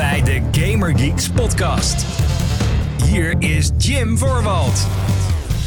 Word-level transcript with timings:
bij 0.00 0.22
de 0.22 0.60
Gamer 0.60 0.98
Geeks 0.98 1.28
podcast. 1.28 2.04
Hier 3.04 3.34
is 3.38 3.70
Jim 3.78 4.18
Voorwald. 4.18 4.86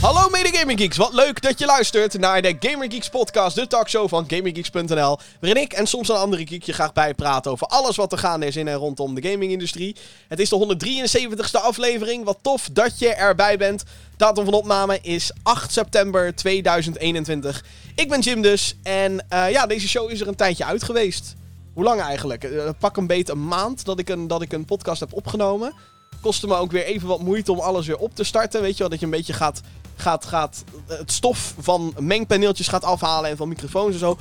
Hallo 0.02 0.30
mede 0.30 0.58
Gaming 0.58 0.80
Geeks, 0.80 0.98
wat 0.98 1.14
leuk 1.14 1.42
dat 1.42 1.60
je 1.60 1.66
luistert 1.66 2.20
naar 2.20 2.42
de 2.42 2.56
Gamer 2.60 2.92
Geeks 2.92 3.10
podcast, 3.10 3.56
de 3.56 3.68
talkshow 3.68 4.10
van 4.10 4.26
GamerGeeks.nl, 4.28 5.20
waarin 5.40 5.62
ik 5.62 5.74
en 5.74 5.88
soms 5.88 6.10
een 6.10 6.16
andere 6.16 6.48
geek 6.48 6.64
je 6.64 6.74
graag 6.74 6.94
bijpraten 6.94 7.52
over 7.52 7.68
alles 7.68 7.96
wat 7.96 8.12
er 8.12 8.18
gaande 8.18 8.46
is 8.46 8.56
in 8.56 8.68
en 8.68 8.76
rondom 8.76 9.16
de 9.16 9.30
gamingindustrie. 9.30 9.96
Het 10.28 10.40
is 10.40 10.50
de 10.50 10.78
173ste 10.78 11.62
aflevering, 11.62 12.26
wat 12.26 12.40
tof 12.42 12.70
dat 12.72 13.00
je 13.00 13.14
erbij 13.14 13.58
bent. 13.58 13.84
Datum 14.18 14.46
van 14.46 14.54
opname 14.54 15.00
is 15.02 15.32
8 15.44 15.72
september 15.72 16.36
2021. 16.36 17.64
Ik 17.96 18.10
ben 18.10 18.20
Jim 18.20 18.42
dus 18.42 18.76
en 18.84 19.26
eh, 19.30 19.52
ja, 19.52 19.66
deze 19.66 19.88
show 19.88 20.12
is 20.12 20.22
er 20.22 20.28
een 20.28 20.36
tijdje 20.36 20.66
uit 20.66 20.84
geweest. 20.84 21.36
Hoe 21.74 21.84
lang 21.84 22.02
eigenlijk? 22.02 22.44
Eh, 22.44 22.70
pak 22.80 22.98
een 22.98 23.08
beetje 23.08 23.34
een 23.34 23.48
maand 23.48 23.86
dat 23.86 24.00
ik 24.00 24.10
een, 24.10 24.28
dat 24.28 24.42
ik 24.42 24.54
een 24.54 24.66
podcast 24.66 25.00
heb 25.00 25.14
opgenomen. 25.14 25.74
Kostte 26.22 26.48
me 26.48 26.56
ook 26.56 26.72
weer 26.72 26.84
even 26.84 27.08
wat 27.08 27.22
moeite 27.22 27.52
om 27.52 27.60
alles 27.60 27.88
weer 27.88 27.98
op 27.98 28.16
te 28.16 28.24
starten. 28.24 28.62
Weet 28.62 28.74
je 28.74 28.80
wel, 28.80 28.90
dat 28.90 29.00
je 29.00 29.06
een 29.06 29.12
beetje 29.12 29.34
gaat, 29.34 29.62
gaat, 29.96 30.26
gaat 30.26 30.64
het 30.88 31.12
stof 31.12 31.56
van 31.60 31.94
mengpaneeltjes 32.00 32.68
gaat 32.68 32.84
afhalen 32.84 33.30
en 33.30 33.38
van 33.38 33.48
microfoons 33.48 33.94
en 33.94 34.00
zo. 34.00 34.18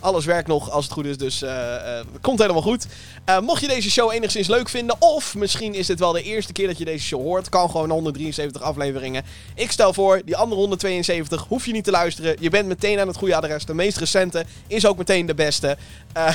Alles 0.00 0.24
werkt 0.24 0.48
nog 0.48 0.70
als 0.70 0.84
het 0.84 0.92
goed 0.92 1.04
is, 1.04 1.16
dus 1.16 1.40
het 1.40 2.06
komt 2.20 2.38
helemaal 2.38 2.62
goed. 2.62 2.86
Eh, 3.24 3.40
mocht 3.40 3.60
je 3.60 3.66
deze 3.66 3.90
show 3.90 4.12
enigszins 4.12 4.48
leuk 4.48 4.68
vinden, 4.68 4.96
of 4.98 5.34
misschien 5.34 5.74
is 5.74 5.86
dit 5.86 5.98
wel 5.98 6.12
de 6.12 6.22
eerste 6.22 6.52
keer 6.52 6.66
dat 6.66 6.78
je 6.78 6.84
deze 6.84 7.04
show 7.04 7.20
hoort, 7.20 7.48
kan 7.48 7.70
gewoon 7.70 7.90
173 7.90 8.62
afleveringen. 8.62 9.24
Ik 9.54 9.70
stel 9.70 9.92
voor, 9.92 10.22
die 10.24 10.36
andere 10.36 10.60
172 10.60 11.44
hoef 11.48 11.66
je 11.66 11.72
niet 11.72 11.84
te 11.84 11.90
luisteren. 11.90 12.36
Je 12.40 12.50
bent 12.50 12.68
meteen 12.68 13.00
aan 13.00 13.06
het 13.06 13.16
goede 13.16 13.36
adres. 13.36 13.64
De 13.64 13.74
meest 13.74 13.96
recente 13.96 14.44
is 14.66 14.86
ook 14.86 14.98
meteen 14.98 15.26
de 15.26 15.34
beste. 15.34 15.76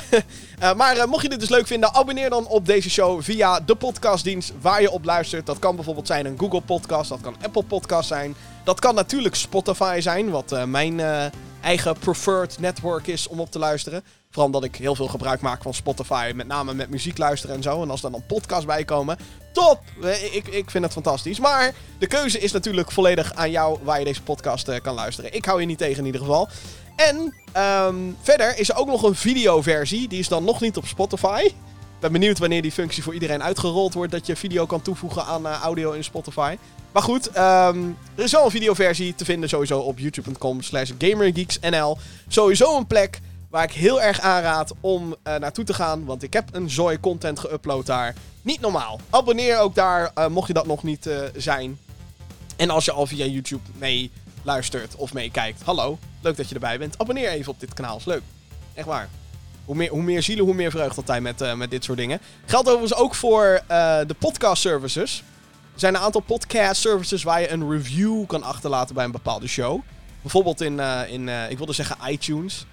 Maar 0.77 1.07
mocht 1.09 1.23
je 1.23 1.29
dit 1.29 1.39
dus 1.39 1.49
leuk 1.49 1.67
vinden, 1.67 1.93
abonneer 1.93 2.29
dan 2.29 2.47
op 2.47 2.65
deze 2.65 2.89
show 2.89 3.21
via 3.21 3.59
de 3.59 3.75
podcastdienst 3.75 4.53
waar 4.61 4.81
je 4.81 4.91
op 4.91 5.05
luistert. 5.05 5.45
Dat 5.45 5.59
kan 5.59 5.75
bijvoorbeeld 5.75 6.07
zijn 6.07 6.25
een 6.25 6.39
Google 6.39 6.61
Podcast, 6.61 7.09
dat 7.09 7.21
kan 7.21 7.35
Apple 7.41 7.63
Podcast 7.63 8.07
zijn. 8.07 8.35
Dat 8.63 8.79
kan 8.79 8.95
natuurlijk 8.95 9.35
Spotify 9.35 9.99
zijn, 10.01 10.29
wat 10.29 10.51
eh, 10.51 10.63
mijn 10.63 10.99
eh, 10.99 11.25
eigen 11.61 11.97
preferred 11.99 12.59
network 12.59 13.07
is 13.07 13.27
om 13.27 13.39
op 13.39 13.51
te 13.51 13.59
luisteren. 13.59 14.03
Vooral 14.29 14.45
omdat 14.45 14.63
ik 14.63 14.75
heel 14.75 14.95
veel 14.95 15.07
gebruik 15.07 15.41
maak 15.41 15.61
van 15.61 15.73
Spotify, 15.73 16.31
met 16.35 16.47
name 16.47 16.73
met 16.73 16.89
muziek 16.89 17.17
luisteren 17.17 17.55
en 17.55 17.61
zo. 17.61 17.81
En 17.81 17.89
als 17.89 18.03
er 18.03 18.11
dan 18.11 18.23
podcasts 18.27 18.65
bij 18.65 18.85
komen, 18.85 19.17
top! 19.51 19.79
Eh, 20.03 20.35
Ik, 20.35 20.47
ik 20.47 20.69
vind 20.69 20.83
het 20.83 20.93
fantastisch. 20.93 21.39
Maar 21.39 21.73
de 21.99 22.07
keuze 22.07 22.39
is 22.39 22.51
natuurlijk 22.51 22.91
volledig 22.91 23.33
aan 23.33 23.51
jou 23.51 23.79
waar 23.83 23.99
je 23.99 24.05
deze 24.05 24.21
podcast 24.21 24.81
kan 24.81 24.93
luisteren. 24.93 25.33
Ik 25.33 25.45
hou 25.45 25.59
je 25.59 25.65
niet 25.65 25.77
tegen 25.77 25.99
in 25.99 26.05
ieder 26.05 26.21
geval. 26.21 26.49
En 26.95 27.33
ehm, 27.51 27.95
verder 28.21 28.59
is 28.59 28.69
er 28.69 28.75
ook 28.75 28.87
nog 28.87 29.03
een 29.03 29.15
videoversie. 29.15 30.07
Die 30.07 30.19
is 30.19 30.27
dan 30.27 30.43
nog 30.43 30.61
niet 30.61 30.77
op 30.77 30.85
Spotify. 30.85 31.41
Ik 31.43 31.53
ben 31.99 32.11
benieuwd 32.11 32.39
wanneer 32.39 32.61
die 32.61 32.71
functie 32.71 33.03
voor 33.03 33.13
iedereen 33.13 33.43
uitgerold 33.43 33.93
wordt. 33.93 34.11
Dat 34.11 34.25
je 34.25 34.35
video 34.35 34.65
kan 34.65 34.81
toevoegen 34.81 35.25
aan 35.25 35.45
audio 35.45 35.91
in 35.91 36.03
Spotify. 36.03 36.57
Maar 36.93 37.03
goed, 37.03 37.27
ehm, 37.27 37.79
er 38.15 38.23
is 38.23 38.31
wel 38.31 38.45
een 38.45 38.51
videoversie 38.51 39.15
te 39.15 39.25
vinden 39.25 39.49
sowieso 39.49 39.79
op 39.79 39.99
youtube.com 39.99 40.61
slash 40.61 40.91
gamergeeksnl. 40.97 41.97
Sowieso 42.27 42.77
een 42.77 42.87
plek 42.87 43.19
waar 43.49 43.63
ik 43.63 43.71
heel 43.71 44.01
erg 44.01 44.19
aanraad 44.19 44.73
om 44.79 45.15
eh, 45.23 45.35
naartoe 45.35 45.63
te 45.63 45.73
gaan. 45.73 46.05
Want 46.05 46.23
ik 46.23 46.33
heb 46.33 46.49
een 46.51 46.69
zooi 46.69 46.99
content 46.99 47.39
geüpload 47.39 47.85
daar. 47.85 48.15
Niet 48.41 48.61
normaal. 48.61 48.99
Abonneer 49.09 49.59
ook 49.59 49.75
daar, 49.75 50.11
eh, 50.13 50.27
mocht 50.27 50.47
je 50.47 50.53
dat 50.53 50.65
nog 50.65 50.83
niet 50.83 51.07
eh, 51.07 51.17
zijn. 51.35 51.79
En 52.55 52.69
als 52.69 52.85
je 52.85 52.91
al 52.91 53.07
via 53.07 53.25
YouTube 53.25 53.63
mee 53.77 54.11
luistert 54.43 54.95
of 54.95 55.13
meekijkt. 55.13 55.61
Hallo, 55.63 55.97
leuk 56.21 56.37
dat 56.37 56.49
je 56.49 56.53
erbij 56.53 56.79
bent. 56.79 56.97
Abonneer 56.97 57.29
even 57.29 57.51
op 57.51 57.59
dit 57.59 57.73
kanaal, 57.73 57.97
is 57.97 58.05
leuk. 58.05 58.21
Echt 58.73 58.87
waar. 58.87 59.09
Hoe 59.65 59.75
meer, 59.75 59.89
hoe 59.89 60.03
meer 60.03 60.23
zielen, 60.23 60.45
hoe 60.45 60.53
meer 60.53 60.71
vreugde 60.71 60.95
altijd 60.95 61.21
met, 61.21 61.55
met 61.55 61.71
dit 61.71 61.83
soort 61.83 61.97
dingen. 61.97 62.19
Geldt 62.45 62.67
overigens 62.67 62.99
ook 62.99 63.15
voor 63.15 63.61
de 64.07 64.15
podcast 64.19 64.61
services. 64.61 65.23
Er 65.73 65.79
zijn 65.79 65.95
een 65.95 66.01
aantal 66.01 66.21
podcast 66.21 66.81
services 66.81 67.23
waar 67.23 67.41
je 67.41 67.49
een 67.49 67.69
review 67.71 68.25
kan 68.25 68.43
achterlaten 68.43 68.95
bij 68.95 69.05
een 69.05 69.11
bepaalde 69.11 69.47
show. 69.47 69.81
Bijvoorbeeld 70.21 70.61
in, 70.61 70.79
eh, 70.79 71.01
in 71.11 71.29
eh, 71.29 71.49
ik 71.49 71.57
wilde 71.57 71.73
zeggen 71.73 71.97
iTunes. 72.11 72.65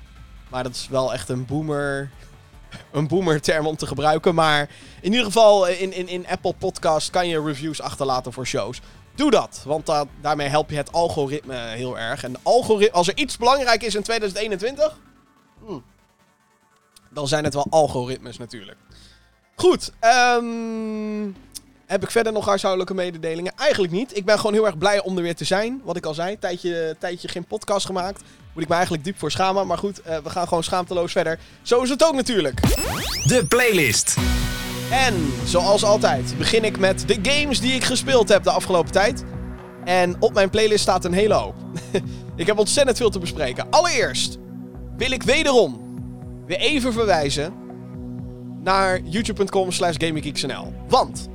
Maar 0.49 0.63
dat 0.63 0.75
is 0.75 0.89
wel 0.89 1.13
echt 1.13 1.29
een 1.29 1.47
boomer, 1.47 2.11
een 2.93 3.09
boomer 3.09 3.41
term 3.41 3.67
om 3.67 3.77
te 3.77 3.87
gebruiken. 3.87 4.35
Maar 4.35 4.69
in 5.01 5.11
ieder 5.11 5.25
geval 5.27 5.69
eh, 5.69 5.81
in, 5.81 5.93
in, 5.93 6.09
in 6.09 6.27
Apple 6.27 6.55
Podcast 6.59 7.11
kan 7.11 7.29
je 7.29 7.43
reviews 7.43 7.81
achterlaten 7.81 8.33
voor 8.33 8.47
shows. 8.47 8.81
Doe 9.15 9.31
dat, 9.31 9.63
want 9.67 9.87
da- 9.87 10.05
daarmee 10.21 10.49
help 10.49 10.71
je 10.71 10.77
het 10.77 10.93
algoritme 10.93 11.57
heel 11.57 11.99
erg. 11.99 12.25
En 12.25 12.35
algoritme, 12.43 12.97
als 12.97 13.09
er 13.09 13.17
iets 13.17 13.37
belangrijk 13.37 13.83
is 13.83 13.95
in 13.95 14.03
2021, 14.03 14.97
hmm, 15.65 15.85
dan 17.11 17.29
zijn 17.29 17.45
het 17.45 17.55
wel 17.55 17.67
algoritmes 17.71 18.39
natuurlijk. 18.39 18.79
Goed, 19.55 19.93
ehm, 19.99 21.31
heb 21.91 22.03
ik 22.03 22.11
verder 22.11 22.33
nog 22.33 22.47
huishoudelijke 22.47 22.95
mededelingen? 22.95 23.53
Eigenlijk 23.57 23.93
niet. 23.93 24.17
Ik 24.17 24.25
ben 24.25 24.37
gewoon 24.37 24.53
heel 24.53 24.67
erg 24.67 24.79
blij 24.79 25.03
om 25.03 25.17
er 25.17 25.23
weer 25.23 25.35
te 25.35 25.45
zijn. 25.45 25.81
Wat 25.85 25.97
ik 25.97 26.07
al 26.07 26.15
zei, 26.15 26.39
tijdje, 26.39 26.97
tijdje 26.99 27.29
geen 27.29 27.45
podcast 27.45 27.87
gemaakt. 27.87 28.23
Moet 28.53 28.63
ik 28.63 28.69
me 28.69 28.75
eigenlijk 28.75 29.05
diep 29.05 29.19
voor 29.19 29.31
schamen. 29.31 29.67
Maar 29.67 29.79
goed, 29.79 30.03
eh, 30.03 30.19
we 30.19 30.31
gaan 30.31 30.49
gewoon 30.49 30.63
schaamteloos 30.63 31.13
verder. 31.13 31.39
Zo 31.63 31.83
is 31.83 31.89
het 31.89 32.05
ook 32.05 32.15
natuurlijk. 32.15 32.61
De 33.25 33.45
playlist. 33.49 34.17
En 34.91 35.33
zoals 35.45 35.85
altijd 35.85 36.35
begin 36.39 36.65
ik 36.65 36.79
met 36.79 37.09
de 37.09 37.19
games 37.23 37.61
die 37.61 37.73
ik 37.73 37.85
gespeeld 37.85 38.29
heb 38.29 38.43
de 38.43 38.51
afgelopen 38.51 38.93
tijd. 38.93 39.25
En 39.85 40.17
op 40.19 40.35
mijn 40.35 40.51
playlist 40.51 40.83
staat 40.83 41.05
een 41.05 41.13
hele 41.13 41.35
hoop. 41.35 41.55
ik 42.37 42.47
heb 42.47 42.59
ontzettend 42.59 42.97
veel 42.97 43.11
te 43.11 43.19
bespreken. 43.19 43.71
Allereerst 43.71 44.39
wil 44.97 45.11
ik 45.11 45.23
wederom 45.23 45.81
weer 46.47 46.59
even 46.59 46.93
verwijzen 46.93 47.55
naar 48.63 49.01
youtube.com 49.05 49.73
slash 49.73 49.95
gaminggeeksnl. 49.99 50.73
Want 50.89 51.29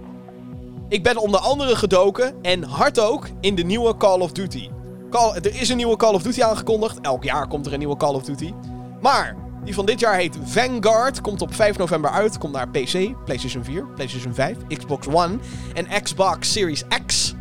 ik 0.95 1.03
ben 1.03 1.17
onder 1.17 1.39
andere 1.39 1.75
gedoken 1.75 2.35
en 2.41 2.63
hard 2.63 2.99
ook 2.99 3.27
in 3.41 3.55
de 3.55 3.63
nieuwe 3.63 3.97
Call 3.97 4.19
of 4.19 4.31
Duty. 4.31 4.69
Call, 5.09 5.33
er 5.35 5.55
is 5.55 5.69
een 5.69 5.77
nieuwe 5.77 5.95
Call 5.95 6.13
of 6.13 6.21
Duty 6.21 6.43
aangekondigd. 6.43 6.99
Elk 7.01 7.23
jaar 7.23 7.47
komt 7.47 7.65
er 7.65 7.73
een 7.73 7.79
nieuwe 7.79 7.97
Call 7.97 8.13
of 8.13 8.23
Duty. 8.23 8.53
Maar 9.01 9.35
die 9.63 9.73
van 9.73 9.85
dit 9.85 9.99
jaar 9.99 10.15
heet 10.15 10.37
Vanguard. 10.43 11.21
Komt 11.21 11.41
op 11.41 11.53
5 11.53 11.77
november 11.77 12.11
uit. 12.11 12.37
Komt 12.37 12.53
naar 12.53 12.69
PC, 12.69 13.23
PlayStation 13.25 13.63
4, 13.63 13.85
PlayStation 13.85 14.33
5, 14.33 14.57
Xbox 14.77 15.07
One 15.07 15.37
en 15.73 16.01
Xbox 16.03 16.51
Series 16.51 16.83
X. 17.05 17.35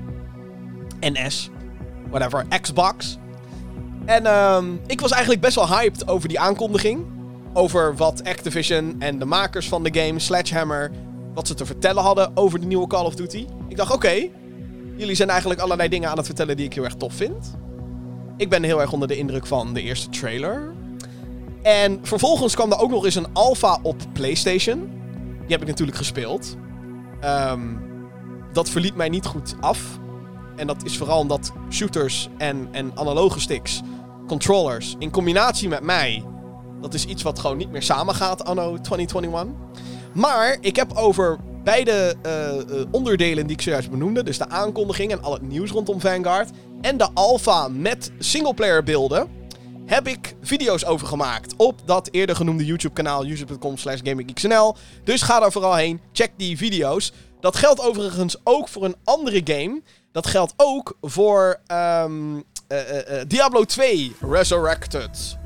En 1.00 1.30
S. 1.32 1.50
Whatever, 2.10 2.46
Xbox. 2.60 3.18
En 4.04 4.26
ehm, 4.26 4.64
ik 4.86 5.00
was 5.00 5.10
eigenlijk 5.10 5.42
best 5.42 5.54
wel 5.54 5.68
hyped 5.68 6.08
over 6.08 6.28
die 6.28 6.40
aankondiging. 6.40 7.04
Over 7.52 7.96
wat 7.96 8.24
Activision 8.24 8.96
en 8.98 9.18
de 9.18 9.24
makers 9.24 9.68
van 9.68 9.82
de 9.82 10.00
game, 10.00 10.18
Sledgehammer, 10.18 10.90
wat 11.34 11.46
ze 11.46 11.54
te 11.54 11.66
vertellen 11.66 12.02
hadden 12.02 12.36
over 12.36 12.60
de 12.60 12.66
nieuwe 12.66 12.86
Call 12.86 13.04
of 13.04 13.14
Duty. 13.14 13.46
Ik 13.68 13.76
dacht, 13.76 13.92
oké, 13.92 14.28
jullie 14.96 15.14
zijn 15.14 15.28
eigenlijk 15.28 15.60
allerlei 15.60 15.88
dingen 15.88 16.10
aan 16.10 16.16
het 16.16 16.26
vertellen 16.26 16.56
die 16.56 16.66
ik 16.66 16.74
heel 16.74 16.84
erg 16.84 16.94
tof 16.94 17.14
vind. 17.14 17.56
Ik 18.36 18.48
ben 18.48 18.62
heel 18.62 18.80
erg 18.80 18.92
onder 18.92 19.08
de 19.08 19.16
indruk 19.16 19.46
van 19.46 19.74
de 19.74 19.82
eerste 19.82 20.08
trailer. 20.08 20.72
En 21.62 21.98
vervolgens 22.02 22.54
kwam 22.54 22.72
er 22.72 22.78
ook 22.78 22.90
nog 22.90 23.04
eens 23.04 23.14
een 23.14 23.32
alpha 23.32 23.78
op 23.82 23.96
PlayStation. 24.12 24.78
Die 25.40 25.52
heb 25.52 25.60
ik 25.60 25.66
natuurlijk 25.66 25.96
gespeeld. 25.96 26.56
Ehm, 27.20 27.60
dat 28.52 28.70
verliet 28.70 28.94
mij 28.94 29.08
niet 29.08 29.26
goed 29.26 29.54
af. 29.60 29.98
En 30.56 30.66
dat 30.66 30.84
is 30.84 30.96
vooral 30.96 31.18
omdat 31.18 31.52
shooters 31.70 32.28
en, 32.36 32.68
en 32.72 32.92
analoge 32.94 33.40
sticks, 33.40 33.80
controllers, 34.26 34.96
in 34.98 35.10
combinatie 35.10 35.68
met 35.68 35.82
mij, 35.82 36.24
dat 36.80 36.94
is 36.94 37.04
iets 37.04 37.22
wat 37.22 37.38
gewoon 37.38 37.56
niet 37.56 37.70
meer 37.70 37.82
samengaat 37.82 38.44
anno 38.44 38.80
2021. 38.80 39.54
Maar 40.14 40.56
ik 40.60 40.76
heb 40.76 40.92
over 40.92 41.38
beide 41.64 42.14
eh, 42.22 42.58
eh, 42.58 42.86
onderdelen 42.90 43.46
die 43.46 43.56
ik 43.56 43.62
zojuist 43.62 43.90
benoemde, 43.90 44.22
dus 44.22 44.38
de 44.38 44.48
aankondiging 44.48 45.12
en 45.12 45.22
al 45.22 45.32
het 45.32 45.42
nieuws 45.42 45.70
rondom 45.70 46.00
Vanguard, 46.00 46.50
en 46.80 46.96
de 46.96 47.08
alpha 47.14 47.68
met 47.68 48.10
singleplayer 48.18 48.82
beelden, 48.82 49.28
heb 49.86 50.08
ik 50.08 50.34
video's 50.40 50.84
over 50.84 51.06
gemaakt 51.06 51.54
op 51.56 51.80
dat 51.84 52.08
eerder 52.10 52.36
genoemde 52.36 52.64
YouTube 52.64 52.94
kanaal 52.94 53.26
youtube.com 53.26 53.76
slash. 53.76 54.00
Dus 55.04 55.22
ga 55.22 55.40
daar 55.40 55.52
vooral 55.52 55.74
heen, 55.74 56.00
check 56.12 56.30
die 56.36 56.56
video's. 56.56 57.12
Dat 57.40 57.56
geldt 57.56 57.80
overigens 57.80 58.36
ook 58.44 58.68
voor 58.68 58.84
een 58.84 58.96
andere 59.04 59.40
game. 59.44 59.82
Dat 60.12 60.26
geldt 60.26 60.54
ook 60.56 60.96
voor 61.00 61.60
ehm, 61.66 62.36
eh, 62.68 62.78
eh, 62.78 63.20
eh, 63.20 63.28
Diablo 63.28 63.64
2 63.64 64.16
Resurrected. 64.20 65.43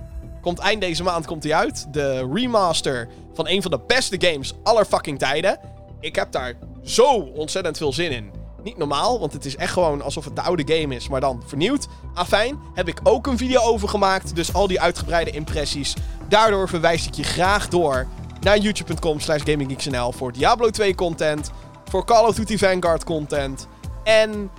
Komt 0.49 0.61
eind 0.61 0.81
deze 0.81 1.03
maand 1.03 1.27
komt 1.27 1.43
hij 1.43 1.55
uit. 1.55 1.87
De 1.91 2.29
remaster 2.33 3.09
van 3.35 3.49
een 3.49 3.63
van 3.63 3.71
de 3.71 3.81
beste 3.87 4.17
games 4.19 4.55
aller 4.63 4.85
fucking 4.85 5.19
tijden. 5.19 5.61
Ik 6.01 6.15
heb 6.15 6.33
daar 6.33 6.55
zo 6.83 7.15
ontzettend 7.15 7.77
veel 7.77 7.93
zin 7.93 8.11
in. 8.11 8.31
Niet 8.63 8.77
normaal, 8.77 9.21
want 9.21 9.33
het 9.33 9.45
is 9.45 9.57
echt 9.57 9.73
gewoon 9.73 10.03
alsof 10.03 10.25
het 10.25 10.37
de 10.37 10.43
oude 10.43 10.75
game 10.75 10.95
is, 10.95 11.09
maar 11.09 11.21
dan 11.21 11.43
vernieuwd. 11.47 11.87
Afijn, 12.15 12.59
heb 12.75 12.89
ik 12.89 13.01
ook 13.03 13.27
een 13.27 13.37
video 13.39 13.61
over 13.61 13.89
gemaakt. 13.89 14.35
Dus 14.35 14.55
al 14.55 14.67
die 14.67 14.81
uitgebreide 14.81 15.31
impressies. 15.31 15.95
Daardoor 16.29 16.69
verwijs 16.69 17.07
ik 17.07 17.15
je 17.15 17.25
graag 17.25 17.69
door 17.69 18.07
naar 18.41 18.59
youtube.com 18.59 19.21
slash 19.21 19.43
gaminggeeksnl 19.45 20.13
voor 20.13 20.33
Diablo 20.33 20.71
2 20.71 20.95
content. 20.95 21.51
Voor 21.85 22.05
Call 22.05 22.27
of 22.27 22.35
Duty 22.35 22.59
Vanguard 22.59 23.05
content. 23.05 23.69
En 24.05 24.51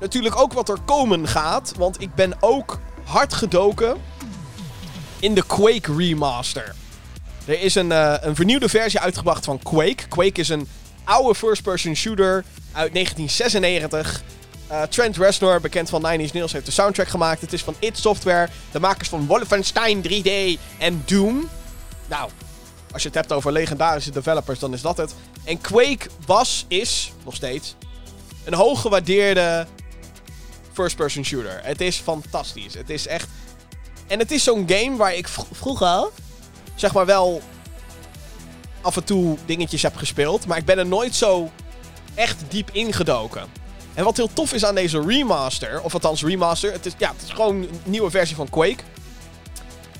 natuurlijk 0.00 0.40
ook 0.40 0.52
wat 0.52 0.68
er 0.68 0.80
komen 0.84 1.28
gaat. 1.28 1.74
Want 1.78 2.00
ik 2.00 2.14
ben 2.14 2.32
ook 2.40 2.78
hard 3.04 3.32
gedoken 3.34 3.96
in 5.24 5.34
de 5.34 5.46
Quake 5.46 5.96
remaster. 5.96 6.74
Er 7.44 7.60
is 7.60 7.74
een, 7.74 7.92
eh, 7.92 8.14
een 8.20 8.34
vernieuwde 8.34 8.68
versie 8.68 9.00
uitgebracht 9.00 9.44
van 9.44 9.58
Quake. 9.58 10.08
Quake 10.08 10.40
is 10.40 10.48
een 10.48 10.68
oude 11.04 11.34
first-person 11.34 11.96
shooter 11.96 12.44
uit 12.72 12.92
1996. 12.92 14.22
Uh, 14.70 14.82
Trent 14.82 15.16
Reznor, 15.16 15.60
bekend 15.60 15.88
van 15.88 16.02
Nine 16.02 16.22
Inch 16.22 16.32
Nails, 16.32 16.52
heeft 16.52 16.66
de 16.66 16.72
soundtrack 16.72 17.08
gemaakt. 17.08 17.40
Het 17.40 17.52
is 17.52 17.62
van 17.62 17.74
id 17.78 17.98
Software, 17.98 18.48
de 18.72 18.80
makers 18.80 19.08
van 19.08 19.26
Wolfenstein 19.26 20.02
3D 20.02 20.60
en 20.78 21.02
Doom. 21.06 21.48
Nou, 22.08 22.30
als 22.92 23.02
je 23.02 23.08
het 23.08 23.16
hebt 23.16 23.32
over 23.32 23.52
legendarische 23.52 24.10
developers, 24.10 24.58
dan 24.58 24.72
is 24.72 24.82
dat 24.82 24.96
het. 24.96 25.14
En 25.44 25.60
Quake 25.60 26.08
was, 26.26 26.64
is, 26.68 27.12
nog 27.24 27.34
steeds, 27.34 27.74
een 28.44 28.54
hooggewaardeerde 28.54 29.66
first-person 30.72 31.24
shooter. 31.24 31.60
Het 31.62 31.80
is 31.80 31.96
fantastisch. 31.96 32.74
Het 32.74 32.90
is 32.90 33.06
echt... 33.06 33.28
En 34.06 34.18
het 34.18 34.30
is 34.30 34.44
zo'n 34.44 34.68
game 34.68 34.96
waar 34.96 35.14
ik 35.14 35.28
vroeger, 35.52 36.08
zeg 36.74 36.94
maar 36.94 37.06
wel, 37.06 37.42
af 38.80 38.96
en 38.96 39.04
toe 39.04 39.36
dingetjes 39.46 39.82
heb 39.82 39.96
gespeeld. 39.96 40.46
Maar 40.46 40.58
ik 40.58 40.64
ben 40.64 40.78
er 40.78 40.86
nooit 40.86 41.14
zo 41.14 41.50
echt 42.14 42.42
diep 42.48 42.70
ingedoken. 42.72 43.42
En 43.94 44.04
wat 44.04 44.16
heel 44.16 44.32
tof 44.32 44.52
is 44.52 44.64
aan 44.64 44.74
deze 44.74 45.02
remaster, 45.06 45.82
of 45.82 45.94
althans 45.94 46.22
remaster, 46.22 46.72
het 46.72 46.86
is, 46.86 46.92
ja, 46.98 47.12
het 47.12 47.22
is 47.22 47.30
gewoon 47.30 47.56
een 47.56 47.80
nieuwe 47.84 48.10
versie 48.10 48.36
van 48.36 48.50
Quake. 48.50 48.82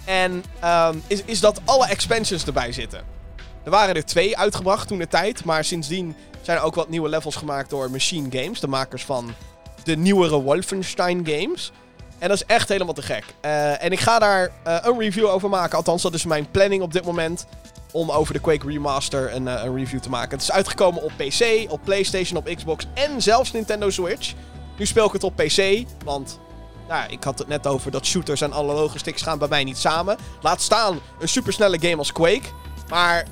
En 0.05 0.45
um, 0.65 1.03
is, 1.07 1.23
is 1.25 1.41
dat 1.41 1.61
alle 1.65 1.87
expansions 1.87 2.47
erbij 2.47 2.73
zitten. 2.73 3.05
Er 3.65 3.71
waren 3.71 3.95
er 3.95 4.05
twee 4.05 4.39
uitgebracht 4.39 4.89
toen 4.89 4.99
de 4.99 5.09
tijd, 5.09 5.45
maar 5.45 5.65
sindsdien 5.65 6.17
zijn 6.43 6.59
er 6.59 6.63
ook 6.63 6.75
wat 6.75 6.89
nieuwe 6.89 7.09
levels 7.09 7.37
gemaakt 7.37 7.71
door 7.71 7.91
Machine 7.91 8.43
Games, 8.43 8.61
de 8.61 8.67
makers 8.67 9.05
van 9.05 9.35
de 9.85 9.97
nieuwere 9.97 10.41
Wolfenstein 10.41 11.27
games. 11.27 11.73
En 12.19 12.29
dat 12.29 12.37
is 12.37 12.47
echt 12.47 12.69
helemaal 12.69 12.95
te 12.95 13.03
gek. 13.03 13.25
Uh, 13.45 13.85
en 13.85 13.93
ik 13.93 14.01
ga 14.01 14.19
daar 14.19 14.51
uh, 14.67 14.77
een 14.83 14.99
review 14.99 15.27
over 15.27 15.49
maken. 15.49 15.77
Althans, 15.77 16.03
dat 16.03 16.15
is 16.15 16.25
mijn 16.25 16.51
planning 16.51 16.83
op 16.83 16.93
dit 16.93 17.05
moment. 17.05 17.47
Om 17.93 18.11
over 18.11 18.35
de 18.35 18.41
Quake 18.41 18.67
Remaster 18.67 19.35
een, 19.35 19.43
uh, 19.43 19.63
een 19.65 19.77
review 19.77 20.01
te 20.01 20.11
maken. 20.11 20.31
Het 20.31 20.43
is 20.43 20.53
uitgekomen 20.53 21.03
op 21.03 21.13
PC, 21.17 21.67
op 21.69 21.81
PlayStation, 21.85 22.39
op 22.39 22.55
Xbox 22.55 22.87
en 22.95 23.23
zelfs 23.23 23.53
Nintendo 23.53 23.91
Switch. 23.91 24.33
Nu 24.79 24.87
speel 24.87 25.07
ik 25.07 25.13
het 25.13 25.25
op 25.25 25.37
PC, 25.37 25.85
want 26.05 26.39
nou, 26.89 27.11
ik 27.11 27.25
had 27.25 27.39
het 27.39 27.49
net 27.49 27.67
over 27.67 27.91
dat 27.91 28.07
shooters 28.07 28.41
en 28.41 28.53
analoge 28.53 28.99
sticks 28.99 29.23
gaan 29.23 29.39
bij 29.39 29.49
mij 29.49 29.65
niet 29.65 29.79
samen. 29.79 30.17
Laat 30.43 30.61
staan 30.61 31.01
een 31.21 31.29
supersnelle 31.29 31.81
game 31.81 31.97
als 31.97 32.13
Quake. 32.13 32.49
Maar 32.89 33.25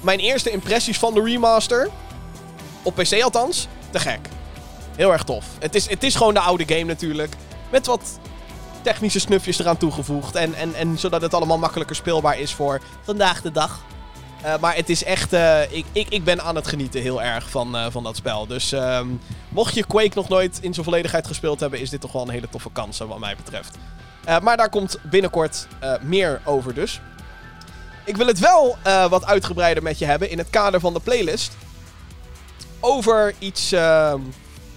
mijn 0.00 0.18
eerste 0.18 0.50
impressies 0.50 0.98
van 0.98 1.14
de 1.14 1.22
remaster, 1.22 1.90
op 2.82 2.94
PC 2.94 3.22
althans, 3.22 3.68
te 3.90 3.98
gek. 3.98 4.28
Heel 4.96 5.12
erg 5.12 5.22
tof. 5.22 5.44
Het 5.58 5.74
is, 5.74 5.88
het 5.88 6.02
is 6.02 6.14
gewoon 6.14 6.34
de 6.34 6.40
oude 6.40 6.64
game 6.66 6.84
natuurlijk. 6.84 7.34
Met 7.70 7.86
wat 7.86 8.18
technische 8.82 9.20
snufjes 9.20 9.58
eraan 9.58 9.76
toegevoegd. 9.76 10.34
En, 10.34 10.54
en, 10.54 10.74
en 10.74 10.98
zodat 10.98 11.22
het 11.22 11.34
allemaal 11.34 11.58
makkelijker 11.58 11.96
speelbaar 11.96 12.38
is 12.38 12.54
voor 12.54 12.80
vandaag 13.02 13.42
de 13.42 13.52
dag. 13.52 13.80
Uh, 14.44 14.58
maar 14.58 14.76
het 14.76 14.88
is 14.88 15.04
echt. 15.04 15.32
Uh, 15.32 15.72
ik, 15.72 15.84
ik, 15.92 16.08
ik 16.08 16.24
ben 16.24 16.42
aan 16.42 16.54
het 16.54 16.66
genieten 16.66 17.02
heel 17.02 17.22
erg 17.22 17.50
van, 17.50 17.76
uh, 17.76 17.86
van 17.90 18.02
dat 18.02 18.16
spel. 18.16 18.46
Dus 18.46 18.72
um, 18.72 19.20
mocht 19.48 19.74
je 19.74 19.86
Quake 19.86 20.10
nog 20.14 20.28
nooit 20.28 20.58
in 20.62 20.72
zijn 20.72 20.84
volledigheid 20.84 21.26
gespeeld 21.26 21.60
hebben, 21.60 21.80
is 21.80 21.90
dit 21.90 22.00
toch 22.00 22.12
wel 22.12 22.22
een 22.22 22.30
hele 22.30 22.48
toffe 22.48 22.70
kans, 22.72 22.98
wat 22.98 23.18
mij 23.18 23.36
betreft. 23.36 23.78
maar 24.42 24.56
daar 24.56 24.68
komt 24.68 24.98
binnenkort 25.02 25.66
meer 26.00 26.40
over 26.44 26.74
dus. 26.74 27.00
Ik 28.04 28.16
wil 28.16 28.26
het 28.26 28.38
wel 28.38 28.76
wat 29.08 29.24
uitgebreider 29.24 29.82
met 29.82 29.98
je 29.98 30.04
hebben 30.04 30.30
in 30.30 30.38
het 30.38 30.50
kader 30.50 30.80
van 30.80 30.92
de 30.92 31.00
playlist. 31.00 31.52
Over 32.80 33.34
iets. 33.38 33.72
Ehm, 33.72 34.20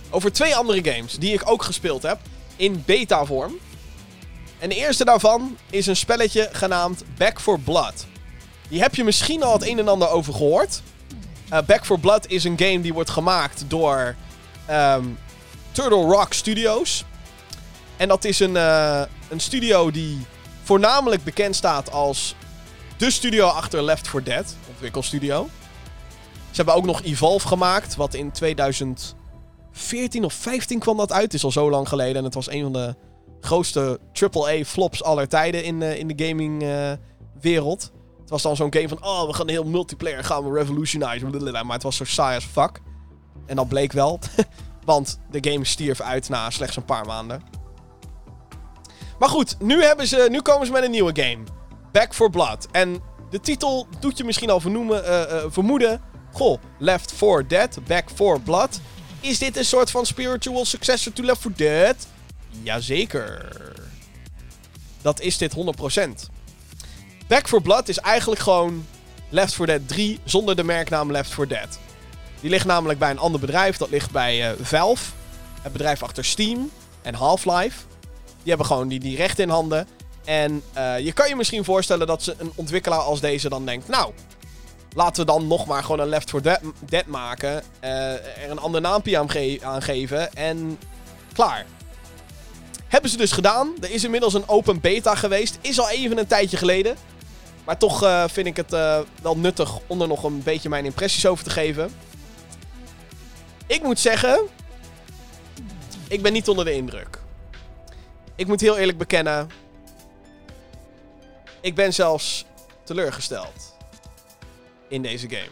over 0.10 0.34
twee 0.34 0.56
andere 0.56 0.92
games 0.94 1.16
die 1.16 1.34
ik 1.34 1.50
ook 1.50 1.63
gespeeld 1.63 2.04
heb. 2.04 2.19
In 2.63 2.83
beta-vorm. 2.86 3.57
En 4.60 4.69
de 4.69 4.75
eerste 4.75 5.06
daarvan 5.06 5.57
is 5.69 5.88
een 5.88 5.95
spelletje 5.95 6.50
genaamd 6.51 7.04
Back 7.18 7.42
for 7.42 7.60
Blood. 7.60 8.06
Die 8.69 8.81
heb 8.81 8.95
je 8.95 9.04
misschien 9.04 9.44
al 9.44 9.54
het 9.54 9.68
een 9.68 9.80
en 9.80 9.88
ander 9.88 10.10
over 10.10 10.33
gehoord. 10.33 10.81
Uh, 11.51 11.60
Back 11.65 11.86
for 11.86 12.00
Blood 12.00 12.27
is 12.27 12.44
een 12.44 12.57
game 12.57 12.81
die 12.81 12.94
wordt 12.94 13.10
gemaakt 13.10 13.63
door 13.68 14.15
um, 14.69 15.18
Turtle 15.71 16.01
Rock 16.01 16.33
Studios. 16.33 17.06
En 17.98 18.07
dat 18.07 18.24
is 18.24 18.39
een, 18.39 18.56
uh, 18.56 19.01
een 19.30 19.39
studio 19.39 19.92
die 19.92 20.25
voornamelijk 20.63 21.24
bekend 21.24 21.56
staat 21.56 21.92
als 21.92 22.36
de 22.98 23.12
studio 23.12 23.48
achter 23.48 23.83
Left 23.83 24.07
4 24.07 24.24
Dead, 24.24 24.56
ontwikkelstudio. 24.69 25.50
Ze 26.50 26.56
hebben 26.56 26.75
ook 26.75 26.86
nog 26.86 27.01
Evolve 27.01 27.48
gemaakt, 27.48 27.95
wat 27.95 28.13
in 28.13 28.31
2014 29.73 30.25
of 30.25 30.33
15 30.33 30.79
kwam 30.79 30.97
dat 30.97 31.11
uit. 31.11 31.23
Het 31.23 31.33
is 31.33 31.43
al 31.43 31.51
zo 31.51 31.69
lang 31.69 31.87
geleden 31.87 32.15
en 32.15 32.23
het 32.23 32.33
was 32.33 32.49
een 32.49 32.63
van 32.63 32.73
de 32.73 32.95
grootste 33.39 33.99
AAA 34.13 34.63
flops 34.63 35.03
aller 35.03 35.27
tijden 35.27 35.63
in, 35.63 35.81
uh, 35.81 35.99
in 35.99 36.07
de 36.07 36.27
gaming 36.27 36.63
wereld. 37.41 37.91
Het 38.21 38.29
was 38.29 38.41
dan 38.41 38.55
zo'n 38.55 38.73
game 38.73 38.87
van, 38.87 39.03
oh, 39.05 39.27
we 39.27 39.33
gaan 39.33 39.49
heel 39.49 39.63
multiplayer, 39.63 40.23
gaan 40.23 40.43
we 40.43 40.59
revolutionize. 40.59 41.25
Maar 41.51 41.73
het 41.73 41.83
was 41.83 41.95
zo 41.95 42.03
saai 42.03 42.35
als 42.35 42.45
fuck. 42.45 42.81
En 43.45 43.55
dat 43.55 43.67
bleek 43.67 43.91
wel. 43.91 44.19
Want 44.85 45.19
de 45.31 45.51
game 45.51 45.65
stierf 45.65 46.01
uit 46.01 46.29
na 46.29 46.49
slechts 46.49 46.75
een 46.75 46.85
paar 46.85 47.05
maanden. 47.05 47.41
Maar 49.19 49.29
goed, 49.29 49.55
nu, 49.59 49.83
hebben 49.83 50.07
ze, 50.07 50.27
nu 50.31 50.41
komen 50.41 50.65
ze 50.65 50.71
met 50.71 50.83
een 50.83 50.91
nieuwe 50.91 51.21
game. 51.21 51.43
Back 51.91 52.13
for 52.13 52.29
Blood. 52.29 52.67
En 52.71 53.01
de 53.29 53.39
titel 53.39 53.87
doet 53.99 54.17
je 54.17 54.23
misschien 54.23 54.49
al 54.49 54.61
uh, 54.65 54.99
vermoeden. 55.47 56.01
Goh, 56.31 56.61
Left 56.79 57.13
4 57.13 57.47
Dead, 57.47 57.79
Back 57.87 58.09
4 58.13 58.39
Blood. 58.39 58.79
Is 59.23 59.39
dit 59.39 59.57
een 59.57 59.65
soort 59.65 59.91
van 59.91 60.05
spiritual 60.05 60.65
successor 60.65 61.13
to 61.13 61.23
Left 61.23 61.41
4 61.41 61.51
Dead? 61.55 61.95
Jazeker. 62.61 63.51
Dat 65.01 65.19
is 65.19 65.37
dit 65.37 65.55
100%. 65.55 65.57
Back 67.27 67.47
4 67.47 67.61
Blood 67.61 67.87
is 67.87 67.97
eigenlijk 67.97 68.41
gewoon 68.41 68.85
Left 69.29 69.53
4 69.53 69.65
Dead 69.65 69.87
3 69.87 70.19
zonder 70.23 70.55
de 70.55 70.63
merknaam 70.63 71.11
Left 71.11 71.33
4 71.33 71.47
Dead. 71.47 71.79
Die 72.39 72.49
ligt 72.49 72.65
namelijk 72.65 72.99
bij 72.99 73.09
een 73.09 73.19
ander 73.19 73.39
bedrijf. 73.39 73.77
Dat 73.77 73.89
ligt 73.89 74.11
bij 74.11 74.51
uh, 74.51 74.57
Valve. 74.61 75.11
Het 75.61 75.71
bedrijf 75.71 76.03
achter 76.03 76.25
Steam 76.25 76.71
en 77.01 77.13
Half-Life. 77.13 77.79
Die 78.21 78.49
hebben 78.49 78.65
gewoon 78.65 78.87
die, 78.87 78.99
die 78.99 79.15
rechten 79.15 79.43
in 79.43 79.49
handen. 79.49 79.87
En 80.25 80.63
uh, 80.77 80.99
je 80.99 81.11
kan 81.11 81.27
je 81.27 81.35
misschien 81.35 81.63
voorstellen 81.63 82.07
dat 82.07 82.23
ze 82.23 82.35
een 82.37 82.51
ontwikkelaar 82.55 82.99
als 82.99 83.19
deze 83.19 83.49
dan 83.49 83.65
denkt... 83.65 83.87
Nou, 83.87 84.13
laten 84.95 85.25
we 85.25 85.31
dan 85.31 85.48
nog 85.48 85.66
maar 85.66 85.81
gewoon 85.81 86.00
een 86.00 86.07
Left 86.07 86.30
4 86.30 86.42
Dead, 86.42 86.60
Dead 86.80 87.06
maken. 87.06 87.63
Uh, 87.84 87.90
er 88.13 88.50
een 88.50 88.60
ander 88.60 88.81
naampje 88.81 89.18
aan, 89.62 89.81
geven 89.81 90.34
en 90.34 90.80
klaar. 91.34 91.66
Hebben 92.88 93.10
ze 93.10 93.18
dus 93.18 93.31
gedaan. 93.31 93.74
Er 93.81 93.92
is 93.92 94.04
inmiddels 94.04 94.34
een 94.34 94.48
open 94.48 94.81
beta 94.81 95.16
geweest. 95.16 95.57
Is 95.62 95.80
al 95.80 95.90
even 95.90 96.18
een 96.18 96.28
tijdje 96.28 96.57
geleden. 96.57 96.95
Maar 97.66 97.78
toch 97.78 98.04
uh, 98.04 98.24
vind 98.28 98.48
ik 98.48 98.57
het 98.57 98.74
uh, 98.74 99.00
wel 99.22 99.38
nuttig 99.38 99.80
om 99.88 100.01
er 100.01 100.07
nog 100.07 100.24
een 100.24 100.44
beetje 100.44 100.69
mijn 100.69 100.86
impressies 100.86 101.25
over 101.25 101.44
te 101.44 101.50
geven. 101.50 101.92
Ik 103.68 103.83
moet 103.83 104.00
zeggen, 104.00 104.42
ik 106.07 106.21
ben 106.21 106.33
niet 106.33 106.47
onder 106.47 106.66
de 106.66 106.73
indruk. 106.73 107.19
Ik 108.35 108.47
moet 108.47 108.62
heel 108.62 108.78
eerlijk 108.78 108.97
bekennen, 108.97 109.50
ik 111.62 111.76
ben 111.76 111.94
zelfs 111.94 112.45
teleurgesteld 112.83 113.72
in 114.94 115.02
deze 115.02 115.30
game. 115.30 115.52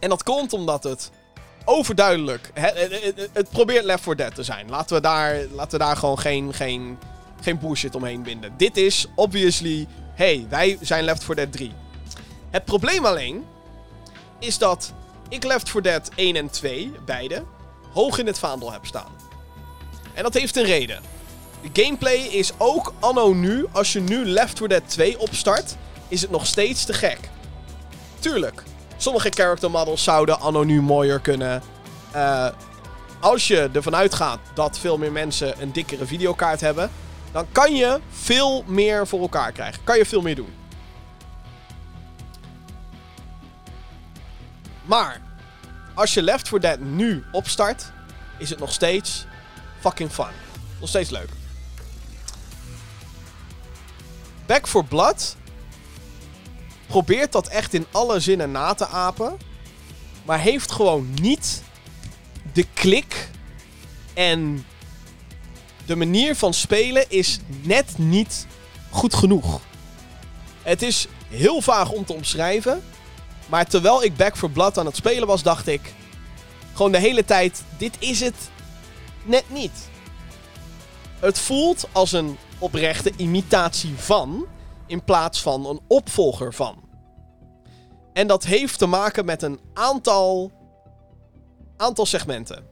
En 0.00 0.08
dat 0.08 0.22
komt 0.22 0.52
omdat 0.52 0.84
het 0.84 1.10
overduidelijk, 1.64 2.50
het, 2.54 3.28
het, 3.32 3.50
probeert 3.50 3.84
Left 3.84 4.02
4 4.02 4.16
Dead 4.16 4.34
te 4.34 4.42
zijn. 4.42 4.70
Laten 4.70 4.96
we 4.96 5.02
daar, 5.02 5.46
laten 5.52 5.78
we 5.78 5.84
daar 5.84 5.96
gewoon 5.96 6.18
geen, 6.18 6.54
geen, 6.54 6.98
geen 7.40 7.58
bullshit 7.58 7.94
omheen 7.94 8.22
binden. 8.22 8.54
Dit 8.56 8.76
is 8.76 9.06
obviously 9.14 9.86
hey, 10.14 10.46
wij 10.48 10.78
zijn 10.80 11.04
Left 11.04 11.24
4 11.24 11.34
Dead 11.34 11.52
3. 11.52 11.72
Het 12.50 12.64
probleem 12.64 13.04
alleen 13.04 13.44
is 14.38 14.58
dat 14.58 14.92
ik 15.28 15.44
Left 15.44 15.70
4 15.70 15.82
Dead 15.82 16.10
1 16.14 16.36
en 16.36 16.50
2, 16.50 16.92
beide, 17.04 17.44
hoog 17.92 18.18
in 18.18 18.26
het 18.26 18.38
vaandel 18.38 18.72
heb 18.72 18.86
staan. 18.86 19.12
En 20.14 20.22
dat 20.22 20.34
heeft 20.34 20.56
een 20.56 20.64
reden. 20.64 21.02
De 21.72 21.82
gameplay 21.82 22.16
is 22.16 22.52
ook 22.58 22.92
anno 23.00 23.32
nu, 23.32 23.66
als 23.72 23.92
je 23.92 24.00
nu 24.00 24.24
Left 24.24 24.58
4 24.58 24.68
Dead 24.68 24.88
2 24.88 25.18
opstart, 25.18 25.76
is 26.08 26.20
het 26.20 26.30
nog 26.30 26.46
steeds 26.46 26.84
te 26.84 26.92
gek. 26.92 27.18
Tuurlijk, 28.24 28.62
sommige 28.96 29.30
character 29.30 29.70
models 29.70 30.02
zouden 30.02 30.40
anno 30.40 30.62
nu 30.62 30.82
mooier 30.82 31.20
kunnen. 31.20 31.62
Uh, 32.14 32.48
als 33.20 33.48
je 33.48 33.70
ervan 33.72 33.94
uitgaat 33.94 34.38
dat 34.54 34.78
veel 34.78 34.98
meer 34.98 35.12
mensen 35.12 35.62
een 35.62 35.72
dikkere 35.72 36.06
videokaart 36.06 36.60
hebben, 36.60 36.90
dan 37.32 37.46
kan 37.52 37.74
je 37.74 38.00
veel 38.10 38.64
meer 38.66 39.06
voor 39.06 39.20
elkaar 39.20 39.52
krijgen. 39.52 39.84
Kan 39.84 39.98
je 39.98 40.06
veel 40.06 40.20
meer 40.20 40.34
doen. 40.34 40.54
Maar 44.82 45.20
als 45.94 46.14
je 46.14 46.22
Left 46.22 46.48
4 46.48 46.60
Dead 46.60 46.78
nu 46.78 47.24
opstart, 47.32 47.92
is 48.38 48.50
het 48.50 48.58
nog 48.58 48.72
steeds 48.72 49.26
fucking 49.80 50.10
fun. 50.10 50.32
Nog 50.80 50.88
steeds 50.88 51.10
leuk. 51.10 51.28
Back 54.46 54.66
4 54.66 54.84
Blood 54.84 55.36
probeert 56.94 57.32
dat 57.32 57.48
echt 57.48 57.74
in 57.74 57.86
alle 57.90 58.20
zinnen 58.20 58.50
na 58.50 58.74
te 58.74 58.86
apen. 58.86 59.36
Maar 60.24 60.40
heeft 60.40 60.72
gewoon 60.72 61.14
niet 61.14 61.62
de 62.52 62.66
klik 62.74 63.30
en 64.12 64.66
de 65.86 65.96
manier 65.96 66.36
van 66.36 66.54
spelen 66.54 67.04
is 67.10 67.38
net 67.62 67.98
niet 67.98 68.46
goed 68.90 69.14
genoeg. 69.14 69.60
Het 70.62 70.82
is 70.82 71.06
heel 71.28 71.60
vaag 71.60 71.90
om 71.90 72.04
te 72.04 72.12
omschrijven. 72.12 72.82
Maar 73.46 73.66
terwijl 73.66 74.02
ik 74.02 74.16
Back 74.16 74.36
for 74.36 74.50
Blood 74.50 74.78
aan 74.78 74.86
het 74.86 74.96
spelen 74.96 75.26
was, 75.26 75.42
dacht 75.42 75.66
ik... 75.66 75.94
Gewoon 76.72 76.92
de 76.92 76.98
hele 76.98 77.24
tijd, 77.24 77.62
dit 77.78 77.96
is 77.98 78.20
het 78.20 78.50
net 79.22 79.44
niet. 79.46 79.88
Het 81.18 81.38
voelt 81.38 81.88
als 81.92 82.12
een 82.12 82.38
oprechte 82.58 83.12
imitatie 83.16 83.94
van, 83.96 84.46
in 84.86 85.04
plaats 85.04 85.42
van 85.42 85.66
een 85.66 85.80
opvolger 85.86 86.54
van. 86.54 86.83
En 88.14 88.26
dat 88.26 88.44
heeft 88.44 88.78
te 88.78 88.86
maken 88.86 89.24
met 89.24 89.42
een 89.42 89.60
aantal, 89.72 90.52
aantal 91.76 92.06
segmenten. 92.06 92.66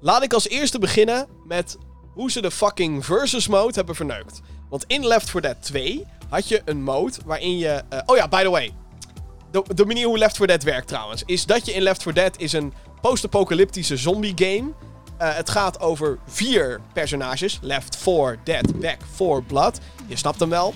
Laat 0.00 0.22
ik 0.22 0.32
als 0.32 0.48
eerste 0.48 0.78
beginnen 0.78 1.26
met 1.46 1.76
hoe 2.14 2.30
ze 2.30 2.40
de 2.40 2.50
fucking 2.50 3.04
versus 3.04 3.48
mode 3.48 3.74
hebben 3.74 3.94
verneukt. 3.94 4.40
Want 4.68 4.84
in 4.86 5.06
Left 5.06 5.30
4 5.30 5.40
Dead 5.40 5.62
2 5.62 6.04
had 6.28 6.48
je 6.48 6.62
een 6.64 6.82
mode 6.82 7.16
waarin 7.24 7.58
je... 7.58 7.82
Uh, 7.92 7.98
oh 8.06 8.16
ja, 8.16 8.28
by 8.28 8.42
the 8.42 8.50
way. 8.50 8.72
De, 9.50 9.62
de, 9.74 9.84
manier 9.84 10.06
hoe 10.06 10.18
Left 10.18 10.36
4 10.36 10.46
Dead 10.46 10.62
werkt 10.62 10.88
trouwens, 10.88 11.22
is 11.26 11.46
dat 11.46 11.66
je 11.66 11.72
in 11.72 11.82
Left 11.82 12.02
4 12.02 12.14
Dead 12.14 12.38
is 12.38 12.52
een 12.52 12.72
post-apocalyptische 13.00 13.96
zombie 13.96 14.32
game. 14.34 14.72
Uh, 15.20 15.34
het 15.34 15.50
gaat 15.50 15.80
over 15.80 16.18
vier 16.26 16.80
personages. 16.92 17.58
Left 17.62 17.96
4 17.96 18.38
Dead, 18.44 18.80
Back 18.80 18.98
4 19.14 19.42
Blood. 19.42 19.78
Je 20.06 20.16
snapt 20.16 20.40
hem 20.40 20.48
wel. 20.48 20.74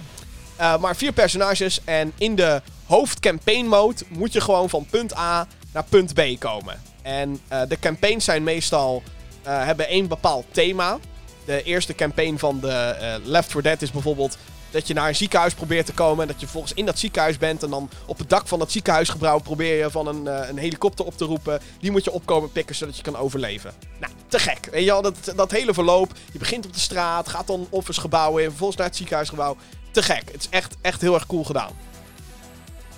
Uh, 0.60 0.78
maar 0.78 0.96
vier 0.96 1.12
personages 1.12 1.80
en 1.84 2.12
in 2.18 2.34
de 2.34 2.62
hoofdcampaign 2.86 3.66
mode 3.66 4.04
moet 4.08 4.32
je 4.32 4.40
gewoon 4.40 4.68
van 4.68 4.86
punt 4.90 5.16
A 5.16 5.46
naar 5.72 5.84
punt 5.88 6.14
B 6.14 6.20
komen. 6.38 6.80
En 7.02 7.40
de 7.68 7.78
campaigns 7.80 8.24
zijn 8.24 8.42
meestal... 8.42 9.02
hebben 9.42 9.88
één 9.88 10.08
bepaald 10.08 10.44
thema. 10.50 10.98
De 11.44 11.62
eerste 11.62 11.94
campaign 11.94 12.36
van 12.36 12.60
de 12.60 13.20
Left 13.24 13.50
4 13.50 13.62
Dead 13.62 13.82
is 13.82 13.90
bijvoorbeeld 13.90 14.36
dat 14.70 14.86
je 14.86 14.94
naar 14.94 15.08
een 15.08 15.16
ziekenhuis 15.16 15.54
probeert 15.54 15.86
te 15.86 15.92
komen. 15.92 16.22
En 16.22 16.32
dat 16.32 16.40
je 16.40 16.46
volgens 16.46 16.72
in 16.72 16.86
dat 16.86 16.98
ziekenhuis 16.98 17.38
bent. 17.38 17.62
En 17.62 17.70
dan 17.70 17.90
op 18.06 18.18
het 18.18 18.28
dak 18.28 18.48
van 18.48 18.58
dat 18.58 18.72
ziekenhuisgebouw 18.72 19.38
probeer 19.38 19.76
je 19.76 19.90
van 19.90 20.06
een, 20.06 20.26
een 20.48 20.58
helikopter 20.58 21.04
op 21.04 21.16
te 21.16 21.24
roepen. 21.24 21.60
Die 21.80 21.90
moet 21.90 22.04
je 22.04 22.12
opkomen 22.12 22.52
pikken 22.52 22.74
zodat 22.74 22.96
je 22.96 23.02
kan 23.02 23.16
overleven. 23.16 23.72
Nou, 24.00 24.12
te 24.28 24.38
gek. 24.38 24.68
Weet 24.70 24.84
je 24.84 24.92
al, 24.92 25.02
dat, 25.02 25.32
dat 25.36 25.50
hele 25.50 25.74
verloop. 25.74 26.12
Je 26.32 26.38
begint 26.38 26.66
op 26.66 26.72
de 26.72 26.80
straat, 26.80 27.28
gaat 27.28 27.46
dan 27.46 27.66
officegebouwen 27.70 28.42
in, 28.42 28.48
vervolgens 28.48 28.78
naar 28.78 28.88
het 28.88 28.96
ziekenhuisgebouw. 28.96 29.56
Te 29.90 30.02
gek. 30.02 30.30
Het 30.32 30.40
is 30.40 30.48
echt, 30.50 30.76
echt 30.80 31.00
heel 31.00 31.14
erg 31.14 31.26
cool 31.26 31.44
gedaan. 31.44 31.72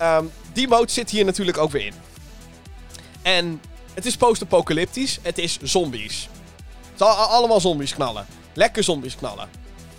Um, 0.01 0.31
die 0.53 0.67
mode 0.67 0.91
zit 0.91 1.09
hier 1.09 1.25
natuurlijk 1.25 1.57
ook 1.57 1.71
weer 1.71 1.85
in. 1.85 1.93
En 3.21 3.61
het 3.93 4.05
is 4.05 4.17
post-apocalyptisch. 4.17 5.19
Het 5.21 5.37
is 5.37 5.57
zombies. 5.61 6.29
Het 6.89 6.97
zal 6.97 7.09
allemaal 7.09 7.61
zombies 7.61 7.93
knallen. 7.93 8.25
Lekker 8.53 8.83
zombies 8.83 9.15
knallen. 9.15 9.49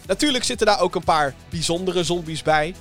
Natuurlijk 0.07 0.45
zitten 0.45 0.67
daar 0.67 0.81
ook 0.81 0.95
een 0.95 1.05
paar 1.05 1.35
bijzondere 1.49 2.05
zombies 2.05 2.43
bij. 2.43 2.75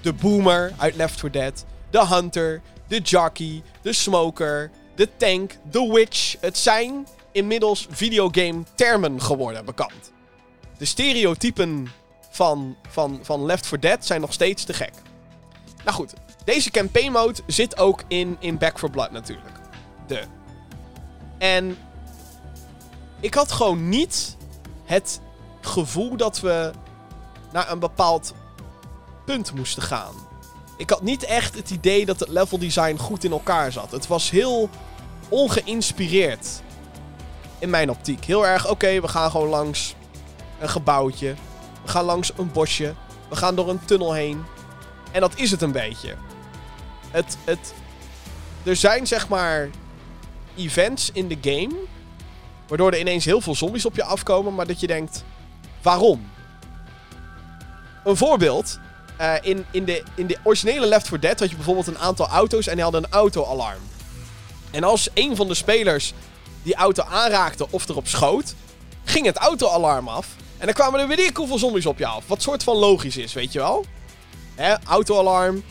De 0.00 0.12
Boomer 0.12 0.72
uit 0.76 0.94
Left 0.94 1.20
4 1.20 1.30
Dead. 1.30 1.64
De 1.90 2.06
Hunter. 2.06 2.60
De 2.88 3.00
Jockey. 3.00 3.62
De 3.82 3.92
Smoker. 3.92 4.70
De 4.94 5.08
Tank. 5.16 5.56
De 5.70 5.90
Witch. 5.92 6.34
Het 6.40 6.58
zijn 6.58 7.06
inmiddels 7.32 7.86
videogame 7.90 8.62
termen 8.74 9.22
geworden 9.22 9.64
bekend. 9.64 10.12
De 10.78 10.84
stereotypen 10.84 11.90
van, 12.32 12.76
van, 12.88 13.18
van 13.22 13.44
Left 13.44 13.66
4 13.66 13.80
Dead 13.80 14.06
zijn 14.06 14.20
nog 14.20 14.32
steeds 14.32 14.64
te 14.64 14.72
gek. 14.72 14.92
Nou 15.84 15.96
goed, 15.96 16.14
deze 16.44 16.70
campaign 16.70 17.12
mode 17.12 17.40
zit 17.46 17.78
ook 17.78 18.02
in, 18.08 18.36
in 18.40 18.58
Back 18.58 18.78
4 18.78 18.90
Blood 18.90 19.10
natuurlijk. 19.10 19.56
De. 20.06 20.22
En 21.38 21.76
ik 23.20 23.34
had 23.34 23.52
gewoon 23.52 23.88
niet 23.88 24.36
het 24.84 25.20
gevoel 25.60 26.16
dat 26.16 26.40
we 26.40 26.72
naar 27.52 27.70
een 27.70 27.78
bepaald 27.78 28.34
punt 29.24 29.54
moesten 29.54 29.82
gaan. 29.82 30.14
Ik 30.76 30.90
had 30.90 31.02
niet 31.02 31.24
echt 31.24 31.54
het 31.54 31.70
idee 31.70 32.06
dat 32.06 32.20
het 32.20 32.28
level 32.28 32.58
design 32.58 32.96
goed 32.96 33.24
in 33.24 33.32
elkaar 33.32 33.72
zat. 33.72 33.90
Het 33.90 34.06
was 34.06 34.30
heel 34.30 34.68
ongeïnspireerd. 35.28 36.62
In 37.58 37.70
mijn 37.70 37.90
optiek. 37.90 38.24
Heel 38.24 38.46
erg, 38.46 38.70
oké, 38.70 39.00
we 39.00 39.08
gaan 39.08 39.30
gewoon 39.30 39.48
langs 39.48 39.94
een 40.60 40.68
gebouwtje. 40.68 41.34
We 41.82 41.88
gaan 41.88 42.04
langs 42.04 42.32
een 42.36 42.52
bosje. 42.52 42.94
We 43.28 43.36
gaan 43.36 43.54
door 43.54 43.68
een 43.68 43.84
tunnel 43.84 44.12
heen. 44.12 44.44
En 45.10 45.20
dat 45.20 45.32
is 45.36 45.50
het 45.50 45.62
een 45.62 45.72
beetje. 45.72 46.14
Het, 47.10 47.36
het, 47.44 47.74
er 48.62 48.76
zijn 48.76 49.06
zeg 49.06 49.28
maar 49.28 49.70
events 50.56 51.10
in 51.12 51.28
de 51.28 51.38
game. 51.40 51.74
Waardoor 52.68 52.92
er 52.92 53.00
ineens 53.00 53.24
heel 53.24 53.40
veel 53.40 53.54
zombies 53.54 53.86
op 53.86 53.96
je 53.96 54.04
afkomen. 54.04 54.54
Maar 54.54 54.66
dat 54.66 54.80
je 54.80 54.86
denkt: 54.86 55.24
Waarom? 55.82 56.30
Een 58.04 58.16
voorbeeld. 58.16 58.78
Uh, 59.20 59.34
in, 59.40 59.64
in, 59.70 59.84
de, 59.84 60.02
in 60.14 60.26
de 60.26 60.38
originele 60.42 60.86
Left 60.86 61.08
4 61.08 61.20
Dead 61.20 61.40
had 61.40 61.50
je 61.50 61.56
bijvoorbeeld 61.56 61.86
een 61.86 61.98
aantal 61.98 62.28
auto's 62.28 62.66
en 62.66 62.74
die 62.74 62.82
hadden 62.82 63.04
een 63.04 63.10
auto-alarm. 63.10 63.80
En 64.70 64.84
als 64.84 65.08
een 65.14 65.36
van 65.36 65.48
de 65.48 65.54
spelers 65.54 66.12
die 66.62 66.74
auto 66.74 67.02
aanraakte 67.02 67.66
of 67.70 67.88
erop 67.88 68.08
schoot, 68.08 68.54
ging 69.04 69.26
het 69.26 69.36
auto-alarm 69.36 70.08
af. 70.08 70.26
En 70.62 70.68
dan 70.68 70.76
kwamen 70.76 71.00
er 71.00 71.08
weer 71.08 71.30
hoeveel 71.34 71.58
zombies 71.58 71.86
op 71.86 71.98
je 71.98 72.06
af. 72.06 72.26
Wat 72.26 72.42
soort 72.42 72.62
van 72.62 72.76
logisch 72.76 73.16
is, 73.16 73.32
weet 73.32 73.52
je 73.52 73.58
wel? 73.58 73.84
Auto-alarm. 74.84 75.64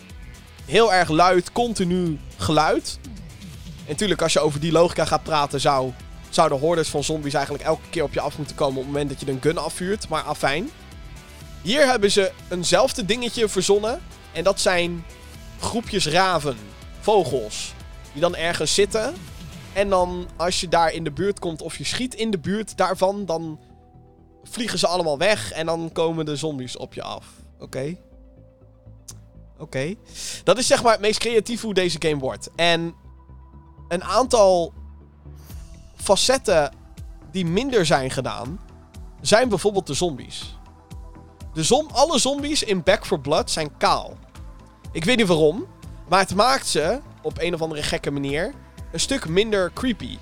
Heel 0.66 0.94
erg 0.94 1.10
luid, 1.10 1.52
continu 1.52 2.20
geluid. 2.38 3.00
En 3.04 3.88
natuurlijk, 3.88 4.22
als 4.22 4.34
je 4.34 4.40
over 4.40 4.60
die 4.60 4.72
logica 4.72 5.06
gaat 5.06 5.24
praten, 5.24 5.60
zou 5.60 5.92
zouden 6.30 6.60
hordes 6.60 6.90
van 6.90 7.04
zombies 7.04 7.34
eigenlijk 7.34 7.64
elke 7.64 7.90
keer 7.90 8.04
op 8.04 8.14
je 8.14 8.20
af 8.20 8.38
moeten 8.38 8.56
komen 8.56 8.78
op 8.78 8.84
het 8.84 8.92
moment 8.92 9.10
dat 9.10 9.20
je 9.20 9.32
een 9.32 9.42
gun 9.42 9.58
afvuurt. 9.58 10.10
Maar 10.10 10.24
afijn. 10.24 10.70
Hier 11.62 11.86
hebben 11.86 12.12
ze 12.12 12.32
eenzelfde 12.50 13.06
dingetje 13.06 13.50
verzonnen. 13.50 14.02
En 14.32 14.44
dat 14.44 14.60
zijn 14.60 15.06
groepjes 15.60 16.08
raven, 16.08 16.58
vogels, 17.00 17.74
die 18.12 18.22
dan 18.22 18.36
ergens 18.36 18.74
zitten. 18.74 19.14
En 19.74 19.90
dan 19.90 20.28
als 20.36 20.60
je 20.60 20.68
daar 20.68 20.94
in 20.94 21.04
de 21.04 21.12
buurt 21.12 21.40
komt 21.40 21.62
of 21.62 21.78
je 21.78 21.84
schiet 21.84 22.16
in 22.16 22.32
de 22.32 22.40
buurt 22.40 22.78
daarvan, 22.78 23.26
dan 23.26 23.60
vliegen 24.44 24.80
ze 24.80 24.88
allemaal 24.88 25.18
weg 25.18 25.52
en 25.52 25.66
dan 25.66 25.90
komen 25.94 26.26
de 26.26 26.36
zombies 26.36 26.78
op 26.78 26.94
je 26.94 27.04
af. 27.04 27.26
Oké. 27.60 27.98
Oké. 29.58 29.96
Dat 30.44 30.58
is 30.58 30.68
zeg 30.68 30.84
maar 30.84 30.92
het 30.92 31.02
meest 31.02 31.20
creatief 31.20 31.62
hoe 31.62 31.74
deze 31.74 31.98
game 32.00 32.20
wordt. 32.20 32.50
En 32.56 32.96
een 33.88 34.04
aantal 34.04 34.74
facetten 35.96 36.74
die 37.32 37.46
minder 37.46 37.86
zijn 37.86 38.12
gedaan, 38.12 38.60
zijn 39.22 39.50
bijvoorbeeld 39.50 39.88
de 39.88 39.94
zombies. 39.94 40.58
De 41.54 41.64
zom 41.64 41.88
alle 41.92 42.20
zombies 42.20 42.64
in 42.64 42.84
Back 42.84 43.06
4 43.06 43.20
Blood 43.20 43.52
zijn 43.52 43.78
kaal. 43.78 44.18
Ik 44.92 45.04
weet 45.04 45.18
niet 45.18 45.28
waarom, 45.28 45.66
maar 46.10 46.20
het 46.20 46.36
maakt 46.36 46.68
ze, 46.68 47.00
op 47.22 47.40
een 47.40 47.54
of 47.54 47.62
andere 47.62 47.84
gekke 47.84 48.12
manier, 48.12 48.54
een 48.92 49.00
stuk 49.00 49.28
minder 49.28 49.72
creepy. 49.74 50.18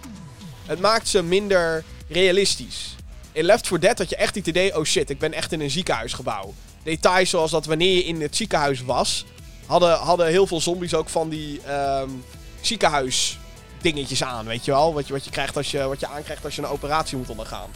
Het 0.66 0.80
maakt 0.80 1.08
ze 1.08 1.24
minder 1.24 1.84
realistisch. 2.08 2.96
In 3.32 3.44
Left 3.44 3.68
4 3.68 3.80
Dead 3.80 3.98
had 3.98 4.10
je 4.10 4.16
echt 4.16 4.36
het 4.36 4.48
idee, 4.48 4.78
oh 4.78 4.84
shit, 4.84 5.10
ik 5.10 5.20
ben 5.20 5.34
echt 5.34 5.52
in 5.52 5.62
een 5.62 5.70
ziekenhuisgebouw. 5.70 6.54
Details 6.84 7.30
zoals 7.30 7.52
dat 7.52 7.66
wanneer 7.66 7.96
je 7.96 8.04
in 8.04 8.22
het 8.22 8.36
ziekenhuis 8.36 8.82
was, 8.82 9.26
hadden, 9.66 9.98
hadden 9.98 10.28
heel 10.28 10.48
veel 10.48 10.62
zombies 10.62 10.94
ook 10.94 11.10
van 11.10 11.30
die 11.30 11.62
um, 11.74 12.24
ziekenhuis 12.62 13.40
dingetjes 13.82 14.24
aan, 14.24 14.46
weet 14.46 14.66
je 14.66 14.72
wel? 14.72 14.94
Wat 14.94 15.08
je, 15.08 15.14
wat 15.14 15.26
je, 15.26 15.32
krijgt 15.32 15.58
als 15.58 15.72
je, 15.72 15.84
wat 15.84 16.00
je 16.00 16.08
aankrijgt 16.08 16.46
als 16.46 16.56
je 16.56 16.62
een 16.62 16.68
operatie 16.68 17.18
moet 17.18 17.30
ondergaan. 17.30 17.70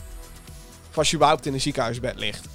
Of 0.89 0.97
als 0.97 1.09
je 1.09 1.15
überhaupt 1.15 1.45
in 1.45 1.53
een 1.53 1.61
ziekenhuisbed 1.61 2.19
ligt. 2.19 2.45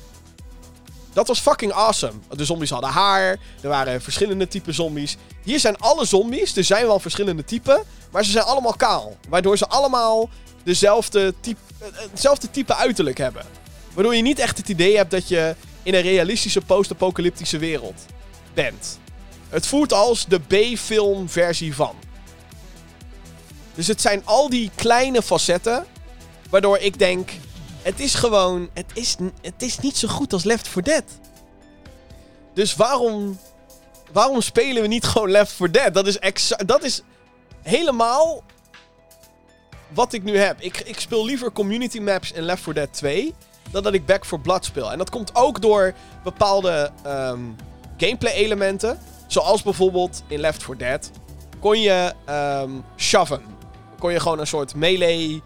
Dat 1.12 1.28
was 1.28 1.40
fucking 1.40 1.72
awesome. 1.72 2.12
De 2.30 2.44
zombies 2.44 2.70
hadden 2.70 2.90
haar. 2.90 3.38
Er 3.60 3.68
waren 3.68 4.02
verschillende 4.02 4.48
typen 4.48 4.74
zombies. 4.74 5.16
Hier 5.42 5.60
zijn 5.60 5.76
alle 5.76 6.04
zombies. 6.04 6.56
Er 6.56 6.64
zijn 6.64 6.86
wel 6.86 7.00
verschillende 7.00 7.44
typen. 7.44 7.82
Maar 8.10 8.24
ze 8.24 8.30
zijn 8.30 8.44
allemaal 8.44 8.76
kaal. 8.76 9.16
Waardoor 9.28 9.56
ze 9.56 9.66
allemaal 9.66 10.28
dezelfde 10.68 11.34
type, 11.40 11.60
hetzelfde 12.10 12.50
type 12.50 12.74
uiterlijk 12.74 13.18
hebben. 13.18 13.44
Waardoor 13.94 14.16
je 14.16 14.22
niet 14.22 14.38
echt 14.38 14.56
het 14.56 14.68
idee 14.68 14.96
hebt 14.96 15.10
dat 15.10 15.28
je 15.28 15.54
in 15.82 15.94
een 15.94 16.00
realistische 16.00 16.60
post-apocalyptische 16.60 17.58
wereld 17.58 18.04
bent. 18.54 18.98
Het 19.48 19.66
voelt 19.66 19.92
als 19.92 20.26
de 20.26 20.40
B-film 20.40 21.28
versie 21.28 21.74
van. 21.74 21.94
Dus 23.74 23.86
het 23.86 24.00
zijn 24.00 24.22
al 24.24 24.48
die 24.48 24.70
kleine 24.74 25.22
facetten. 25.22 25.86
Waardoor 26.50 26.78
ik 26.78 26.98
denk. 26.98 27.30
Het 27.82 28.00
is 28.00 28.14
gewoon. 28.14 28.70
Het 28.74 28.90
is, 28.94 29.16
het 29.42 29.62
is 29.62 29.78
niet 29.78 29.96
zo 29.96 30.08
goed 30.08 30.32
als 30.32 30.44
Left 30.44 30.68
4 30.68 30.82
Dead. 30.82 31.04
Dus 32.54 32.76
waarom. 32.76 33.38
Waarom 34.12 34.40
spelen 34.40 34.82
we 34.82 34.88
niet 34.88 35.04
gewoon 35.04 35.30
Left 35.30 35.52
4 35.52 35.72
Dead? 35.72 35.94
Dat 35.94 36.06
is, 36.06 36.52
dat 36.66 36.84
is 36.84 37.02
helemaal. 37.62 38.44
Wat 39.88 40.12
ik 40.12 40.22
nu 40.22 40.38
heb. 40.38 40.60
Ik, 40.60 40.80
ik 40.80 41.00
speel 41.00 41.24
liever 41.24 41.52
community 41.52 41.98
maps 41.98 42.32
in 42.32 42.42
Left 42.42 42.62
4 42.62 42.74
Dead 42.74 42.92
2. 42.92 43.34
Dan 43.70 43.82
dat 43.82 43.94
ik 43.94 44.06
Back 44.06 44.24
4 44.24 44.40
Blood 44.40 44.64
speel. 44.64 44.92
En 44.92 44.98
dat 44.98 45.10
komt 45.10 45.30
ook 45.34 45.60
door 45.60 45.94
bepaalde 46.24 46.90
um, 47.06 47.56
gameplay 47.96 48.32
elementen. 48.32 48.98
Zoals 49.26 49.62
bijvoorbeeld 49.62 50.22
in 50.26 50.40
Left 50.40 50.62
4 50.62 50.76
Dead. 50.76 51.10
Kon 51.60 51.80
je 51.80 52.12
um, 52.28 52.84
shoven 52.96 53.56
kon 53.98 54.12
je 54.12 54.20
gewoon 54.20 54.38
een 54.38 54.46
soort 54.46 54.74
melee 54.74 55.42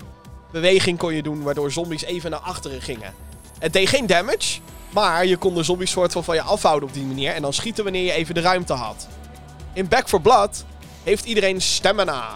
beweging 0.53 0.99
kon 0.99 1.15
je 1.15 1.23
doen, 1.23 1.43
waardoor 1.43 1.73
zombies 1.73 2.03
even 2.03 2.31
naar 2.31 2.41
achteren 2.41 2.83
gingen. 2.83 3.15
Het 3.59 3.73
deed 3.73 3.89
geen 3.89 4.07
damage, 4.07 4.61
maar 4.91 5.27
je 5.27 5.37
kon 5.37 5.55
de 5.55 5.63
zombies 5.63 5.91
soort 5.91 6.13
van 6.13 6.25
van 6.25 6.35
je 6.35 6.43
afhouden 6.43 6.89
op 6.89 6.95
die 6.95 7.05
manier 7.05 7.33
en 7.33 7.43
dan 7.43 7.53
schieten 7.53 7.85
wanneer 7.85 8.03
je 8.05 8.13
even 8.13 8.35
de 8.35 8.41
ruimte 8.41 8.73
had. 8.73 9.09
In 9.73 9.89
Back 9.89 10.09
for 10.09 10.21
Blood 10.21 10.65
heeft 11.03 11.25
iedereen 11.25 11.61
stamina. 11.61 12.29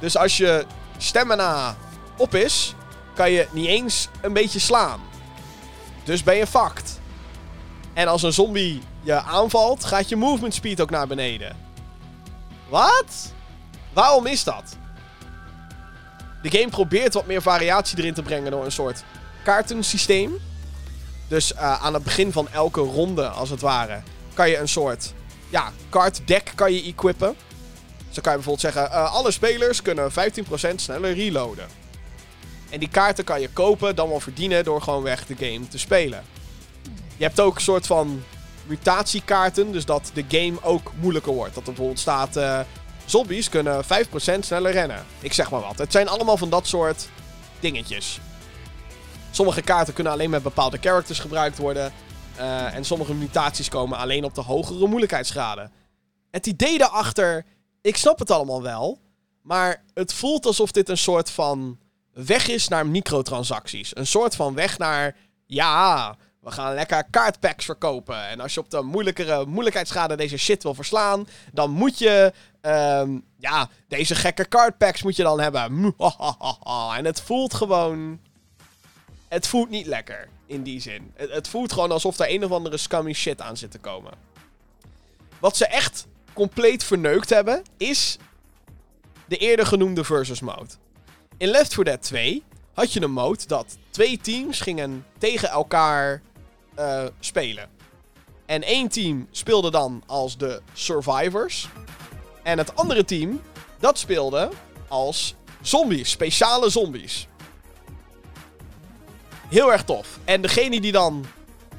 Dus 0.00 0.16
als 0.16 0.36
je 0.36 0.64
stamina 1.02 1.76
op 2.16 2.34
is, 2.34 2.74
kan 3.14 3.30
je 3.30 3.48
niet 3.50 3.66
eens 3.66 4.08
een 4.20 4.32
beetje 4.32 4.58
slaan. 4.58 5.00
Dus 6.04 6.22
ben 6.22 6.36
je 6.36 6.46
fucked. 6.46 7.00
En 7.92 8.08
als 8.08 8.22
een 8.22 8.32
zombie 8.32 8.82
je 9.02 9.22
aanvalt, 9.22 9.84
gaat 9.84 10.08
je 10.08 10.16
movement 10.16 10.54
speed 10.54 10.80
ook 10.80 10.90
naar 10.90 11.06
beneden. 11.06 11.56
Wat? 12.68 13.32
Waarom 13.92 14.26
is 14.26 14.44
dat? 14.44 14.76
De 16.42 16.50
game 16.50 16.68
probeert 16.68 17.14
wat 17.14 17.26
meer 17.26 17.42
variatie 17.42 17.98
erin 17.98 18.14
te 18.14 18.22
brengen 18.22 18.50
door 18.50 18.64
een 18.64 18.72
soort 18.72 19.04
kaartensysteem. 19.44 20.38
Dus 21.28 21.52
uh, 21.52 21.82
aan 21.82 21.94
het 21.94 22.02
begin 22.02 22.32
van 22.32 22.48
elke 22.48 22.80
ronde, 22.80 23.28
als 23.28 23.50
het 23.50 23.60
ware, 23.60 24.02
kan 24.34 24.50
je 24.50 24.58
een 24.58 24.68
soort 24.68 25.12
ja, 25.48 25.72
kaartdeck 25.88 26.52
kan 26.54 26.72
je 26.72 26.82
equippen. 26.82 27.36
Dan 28.12 28.22
kan 28.22 28.32
je 28.32 28.38
bijvoorbeeld 28.38 28.74
zeggen, 28.74 28.90
uh, 28.90 29.14
alle 29.14 29.30
spelers 29.30 29.82
kunnen 29.82 30.10
15% 30.12 30.74
sneller 30.74 31.14
reloaden. 31.14 31.68
En 32.70 32.78
die 32.78 32.88
kaarten 32.88 33.24
kan 33.24 33.40
je 33.40 33.48
kopen, 33.48 33.96
dan 33.96 34.08
wel 34.08 34.20
verdienen 34.20 34.64
door 34.64 34.82
gewoon 34.82 35.02
weg 35.02 35.26
de 35.26 35.36
game 35.36 35.68
te 35.68 35.78
spelen. 35.78 36.24
Je 37.16 37.24
hebt 37.24 37.40
ook 37.40 37.54
een 37.54 37.60
soort 37.60 37.86
van 37.86 38.22
mutatiekaarten, 38.66 39.72
dus 39.72 39.84
dat 39.84 40.10
de 40.14 40.24
game 40.28 40.62
ook 40.62 40.92
moeilijker 41.00 41.32
wordt. 41.32 41.54
Dat 41.54 41.62
er 41.62 41.68
bijvoorbeeld 41.68 41.98
staat, 41.98 42.36
uh, 42.36 42.60
zombies 43.04 43.48
kunnen 43.48 43.84
5% 43.84 44.44
sneller 44.44 44.72
rennen. 44.72 45.04
Ik 45.20 45.32
zeg 45.32 45.50
maar 45.50 45.60
wat. 45.60 45.78
Het 45.78 45.92
zijn 45.92 46.08
allemaal 46.08 46.36
van 46.36 46.50
dat 46.50 46.66
soort 46.66 47.08
dingetjes. 47.60 48.20
Sommige 49.30 49.62
kaarten 49.62 49.94
kunnen 49.94 50.12
alleen 50.12 50.30
met 50.30 50.42
bepaalde 50.42 50.78
characters 50.80 51.18
gebruikt 51.18 51.58
worden. 51.58 51.92
Uh, 52.38 52.74
en 52.74 52.84
sommige 52.84 53.14
mutaties 53.14 53.68
komen 53.68 53.98
alleen 53.98 54.24
op 54.24 54.34
de 54.34 54.40
hogere 54.40 54.86
moeilijkheidsgraden. 54.86 55.72
Het 56.30 56.46
idee 56.46 56.78
daarachter, 56.78 57.44
ik 57.80 57.96
snap 57.96 58.18
het 58.18 58.30
allemaal 58.30 58.62
wel. 58.62 58.98
Maar 59.42 59.84
het 59.94 60.12
voelt 60.12 60.46
alsof 60.46 60.70
dit 60.70 60.88
een 60.88 60.98
soort 60.98 61.30
van 61.30 61.78
weg 62.12 62.48
is 62.48 62.68
naar 62.68 62.86
microtransacties. 62.86 63.96
Een 63.96 64.06
soort 64.06 64.36
van 64.36 64.54
weg 64.54 64.78
naar, 64.78 65.16
ja, 65.46 66.16
we 66.40 66.50
gaan 66.50 66.74
lekker 66.74 67.04
kaartpacks 67.10 67.64
verkopen. 67.64 68.28
En 68.28 68.40
als 68.40 68.54
je 68.54 68.60
op 68.60 68.70
de 68.70 68.82
moeilijkere 68.82 69.46
moeilijkheidsgraden 69.46 70.16
deze 70.16 70.36
shit 70.36 70.62
wil 70.62 70.74
verslaan, 70.74 71.28
dan 71.52 71.70
moet 71.70 71.98
je, 71.98 72.32
um, 72.60 73.24
ja, 73.36 73.68
deze 73.88 74.14
gekke 74.14 74.44
kaartpacks 74.44 75.02
moet 75.02 75.16
je 75.16 75.22
dan 75.22 75.40
hebben. 75.40 75.94
En 76.96 77.04
het 77.04 77.20
voelt 77.20 77.54
gewoon, 77.54 78.20
het 79.28 79.46
voelt 79.46 79.70
niet 79.70 79.86
lekker 79.86 80.28
in 80.46 80.62
die 80.62 80.80
zin. 80.80 81.12
Het, 81.14 81.30
het 81.30 81.48
voelt 81.48 81.72
gewoon 81.72 81.92
alsof 81.92 82.18
er 82.18 82.30
een 82.30 82.44
of 82.44 82.50
andere 82.50 82.76
scummy 82.76 83.12
shit 83.12 83.40
aan 83.40 83.56
zit 83.56 83.70
te 83.70 83.78
komen. 83.78 84.12
Wat 85.38 85.56
ze 85.56 85.66
echt 85.66 86.06
compleet 86.32 86.84
verneukt 86.84 87.30
hebben, 87.30 87.62
is 87.76 88.18
de 89.28 89.36
eerder 89.36 89.66
genoemde 89.66 90.04
versus 90.04 90.40
mode. 90.40 90.70
In 91.36 91.48
Left 91.48 91.74
4 91.74 91.84
Dead 91.84 92.02
2 92.02 92.42
had 92.72 92.92
je 92.92 93.02
een 93.02 93.10
mode 93.10 93.46
dat 93.46 93.76
twee 93.90 94.18
teams 94.18 94.60
gingen 94.60 95.06
tegen 95.18 95.48
elkaar 95.48 96.22
uh, 96.78 97.04
spelen. 97.20 97.68
En 98.46 98.62
één 98.62 98.88
team 98.88 99.28
speelde 99.30 99.70
dan 99.70 100.02
als 100.06 100.36
de 100.36 100.62
survivors. 100.72 101.68
En 102.42 102.58
het 102.58 102.76
andere 102.76 103.04
team, 103.04 103.40
dat 103.78 103.98
speelde 103.98 104.50
als 104.88 105.34
zombies, 105.60 106.10
speciale 106.10 106.70
zombies. 106.70 107.28
Heel 109.48 109.72
erg 109.72 109.84
tof. 109.84 110.18
En 110.24 110.42
degene 110.42 110.80
die 110.80 110.92
dan 110.92 111.24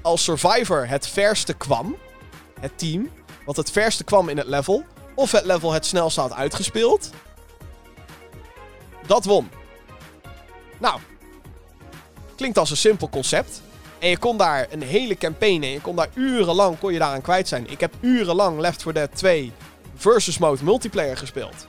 als 0.02 0.24
survivor 0.24 0.88
het 0.88 1.08
verste 1.08 1.54
kwam, 1.54 1.96
het 2.60 2.78
team, 2.78 3.10
wat 3.46 3.56
het 3.56 3.72
verste 3.72 4.04
kwam 4.04 4.30
in 4.30 4.38
het 4.38 4.48
level, 4.48 4.84
of 5.16 5.32
het 5.32 5.46
level 5.46 5.72
het 5.72 5.86
snelst 5.86 6.18
had 6.18 6.34
uitgespeeld, 6.34 7.10
dat 9.08 9.26
won. 9.26 9.50
Nou, 10.80 11.00
klinkt 12.36 12.58
als 12.58 12.70
een 12.70 12.78
simpel 12.78 13.10
concept. 13.10 13.62
En 14.00 14.10
je 14.10 14.18
kon 14.18 14.38
daar 14.38 14.68
een 14.70 14.82
hele 14.82 15.18
campaign 15.18 15.64
in. 15.64 15.72
Je 15.72 15.82
kon 15.82 15.96
daar 15.96 16.10
urenlang 16.14 16.80
kon 16.80 16.94
je 16.94 17.00
daaraan 17.00 17.22
kwijt 17.22 17.48
zijn. 17.48 17.70
Ik 17.70 17.80
heb 17.80 17.94
urenlang 18.00 18.60
Left 18.60 18.82
4 18.82 18.94
Dead 18.94 19.16
2 19.16 19.52
versus 19.96 20.38
mode 20.38 20.64
multiplayer 20.64 21.18
gespeeld. 21.18 21.68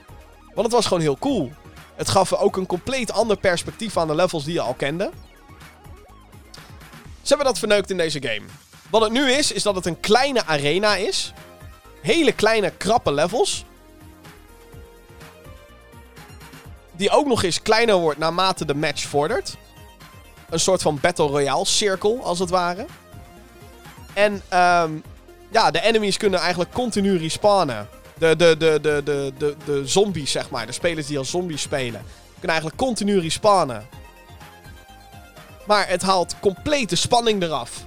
Want 0.53 0.65
het 0.67 0.71
was 0.71 0.85
gewoon 0.85 1.03
heel 1.03 1.17
cool. 1.17 1.51
Het 1.95 2.09
gaf 2.09 2.33
ook 2.33 2.57
een 2.57 2.65
compleet 2.65 3.11
ander 3.11 3.37
perspectief 3.37 3.97
aan 3.97 4.07
de 4.07 4.15
levels 4.15 4.43
die 4.43 4.53
je 4.53 4.61
al 4.61 4.73
kende. 4.73 5.11
Ze 7.21 7.27
hebben 7.29 7.45
dat 7.45 7.59
verneukt 7.59 7.89
in 7.89 7.97
deze 7.97 8.21
game. 8.21 8.45
Wat 8.89 9.01
het 9.01 9.11
nu 9.11 9.31
is, 9.31 9.51
is 9.51 9.63
dat 9.63 9.75
het 9.75 9.85
een 9.85 9.99
kleine 9.99 10.45
arena 10.45 10.95
is. 10.95 11.33
Hele 12.03 12.31
kleine, 12.31 12.69
krappe 12.69 13.13
levels. 13.13 13.65
Die 16.91 17.09
ook 17.09 17.25
nog 17.25 17.43
eens 17.43 17.61
kleiner 17.61 17.95
wordt 17.95 18.19
naarmate 18.19 18.65
de 18.65 18.75
match 18.75 19.03
vordert. 19.03 19.55
Een 20.49 20.59
soort 20.59 20.81
van 20.81 20.99
Battle 21.01 21.27
Royale 21.27 21.65
cirkel, 21.65 22.23
als 22.23 22.39
het 22.39 22.49
ware. 22.49 22.85
En 24.13 24.33
um, 24.33 25.03
ja, 25.51 25.71
de 25.71 25.81
enemies 25.81 26.17
kunnen 26.17 26.39
eigenlijk 26.39 26.71
continu 26.71 27.17
respawnen. 27.17 27.87
De, 28.17 28.35
de, 28.35 28.57
de, 28.57 28.79
de, 28.81 29.01
de, 29.03 29.33
de, 29.37 29.55
de 29.65 29.87
zombies, 29.87 30.31
zeg 30.31 30.49
maar. 30.49 30.65
De 30.65 30.71
spelers 30.71 31.07
die 31.07 31.17
als 31.17 31.29
zombies 31.29 31.61
spelen. 31.61 32.01
Kunnen 32.31 32.49
eigenlijk 32.49 32.77
continu 32.77 33.19
respawnen. 33.19 33.87
Maar 35.67 35.87
het 35.87 36.01
haalt 36.01 36.35
complete 36.39 36.95
spanning 36.95 37.43
eraf. 37.43 37.85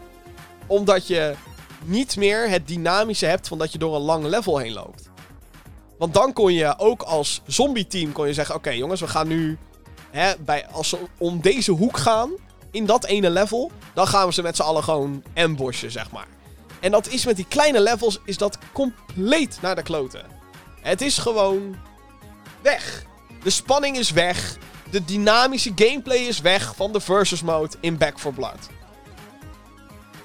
Omdat 0.66 1.06
je 1.06 1.34
niet 1.86 2.16
meer 2.16 2.48
het 2.48 2.68
dynamische 2.68 3.26
hebt 3.26 3.48
van 3.48 3.58
dat 3.58 3.72
je 3.72 3.78
door 3.78 3.94
een 3.94 4.00
lang 4.00 4.24
level 4.24 4.58
heen 4.58 4.72
loopt. 4.72 5.10
Want 5.98 6.14
dan 6.14 6.32
kon 6.32 6.52
je 6.52 6.78
ook 6.78 7.02
als 7.02 7.40
zombie-team 7.46 8.12
kon 8.12 8.26
je 8.26 8.34
zeggen: 8.34 8.54
Oké, 8.54 8.70
jongens, 8.70 9.00
we 9.00 9.08
gaan 9.08 9.28
nu. 9.28 9.58
Hè, 10.10 10.32
bij, 10.38 10.66
als 10.66 10.88
ze 10.88 10.98
om 11.18 11.40
deze 11.40 11.72
hoek 11.72 11.96
gaan, 11.96 12.30
in 12.70 12.86
dat 12.86 13.04
ene 13.04 13.30
level, 13.30 13.70
dan 13.94 14.06
gaan 14.06 14.26
we 14.26 14.32
ze 14.32 14.42
met 14.42 14.56
z'n 14.56 14.62
allen 14.62 14.82
gewoon 14.82 15.22
ambushen, 15.34 15.90
zeg 15.90 16.10
maar. 16.10 16.26
En 16.80 16.90
dat 16.90 17.08
is 17.08 17.24
met 17.24 17.36
die 17.36 17.46
kleine 17.48 17.80
levels, 17.80 18.20
is 18.24 18.38
dat 18.38 18.58
compleet 18.72 19.58
naar 19.62 19.74
de 19.74 19.82
kloten. 19.82 20.24
Het 20.80 21.00
is 21.00 21.18
gewoon 21.18 21.76
weg. 22.62 23.04
De 23.42 23.50
spanning 23.50 23.96
is 23.96 24.10
weg. 24.10 24.58
De 24.90 25.04
dynamische 25.04 25.72
gameplay 25.74 26.18
is 26.18 26.40
weg 26.40 26.74
van 26.76 26.92
de 26.92 27.00
versus 27.00 27.42
mode 27.42 27.76
in 27.80 27.98
Back 27.98 28.18
4 28.18 28.32
Blood. 28.32 28.68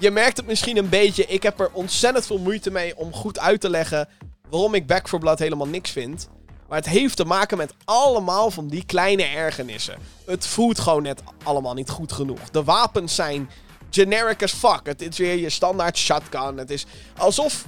Je 0.01 0.11
merkt 0.11 0.37
het 0.37 0.47
misschien 0.47 0.77
een 0.77 0.89
beetje. 0.89 1.25
Ik 1.25 1.43
heb 1.43 1.59
er 1.59 1.69
ontzettend 1.71 2.25
veel 2.25 2.37
moeite 2.37 2.71
mee 2.71 2.97
om 2.97 3.13
goed 3.13 3.39
uit 3.39 3.61
te 3.61 3.69
leggen 3.69 4.09
waarom 4.49 4.73
ik 4.73 4.87
Back 4.87 5.07
4 5.07 5.19
Blood 5.19 5.39
helemaal 5.39 5.67
niks 5.67 5.91
vind. 5.91 6.29
Maar 6.67 6.77
het 6.77 6.89
heeft 6.89 7.15
te 7.15 7.25
maken 7.25 7.57
met 7.57 7.73
allemaal 7.85 8.51
van 8.51 8.67
die 8.67 8.85
kleine 8.85 9.23
ergernissen. 9.23 9.97
Het 10.25 10.47
voelt 10.47 10.79
gewoon 10.79 11.03
net 11.03 11.21
allemaal 11.43 11.73
niet 11.73 11.89
goed 11.89 12.11
genoeg. 12.11 12.49
De 12.49 12.63
wapens 12.63 13.15
zijn 13.15 13.49
generic 13.89 14.43
as 14.43 14.51
fuck. 14.51 14.81
Het 14.83 15.01
is 15.01 15.17
weer 15.17 15.35
je 15.35 15.49
standaard 15.49 15.97
shotgun. 15.97 16.57
Het 16.57 16.69
is 16.69 16.85
alsof 17.17 17.65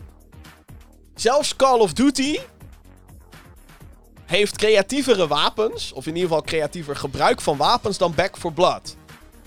zelfs 1.16 1.56
Call 1.56 1.80
of 1.80 1.94
Duty 1.94 2.40
heeft 4.26 4.58
creatievere 4.58 5.28
wapens, 5.28 5.92
of 5.94 6.06
in 6.06 6.16
ieder 6.16 6.30
geval 6.30 6.44
creatiever 6.44 6.96
gebruik 6.96 7.42
van 7.42 7.58
wapens 7.58 7.98
dan 7.98 8.14
Back 8.16 8.38
4 8.38 8.52
Blood. 8.52 8.96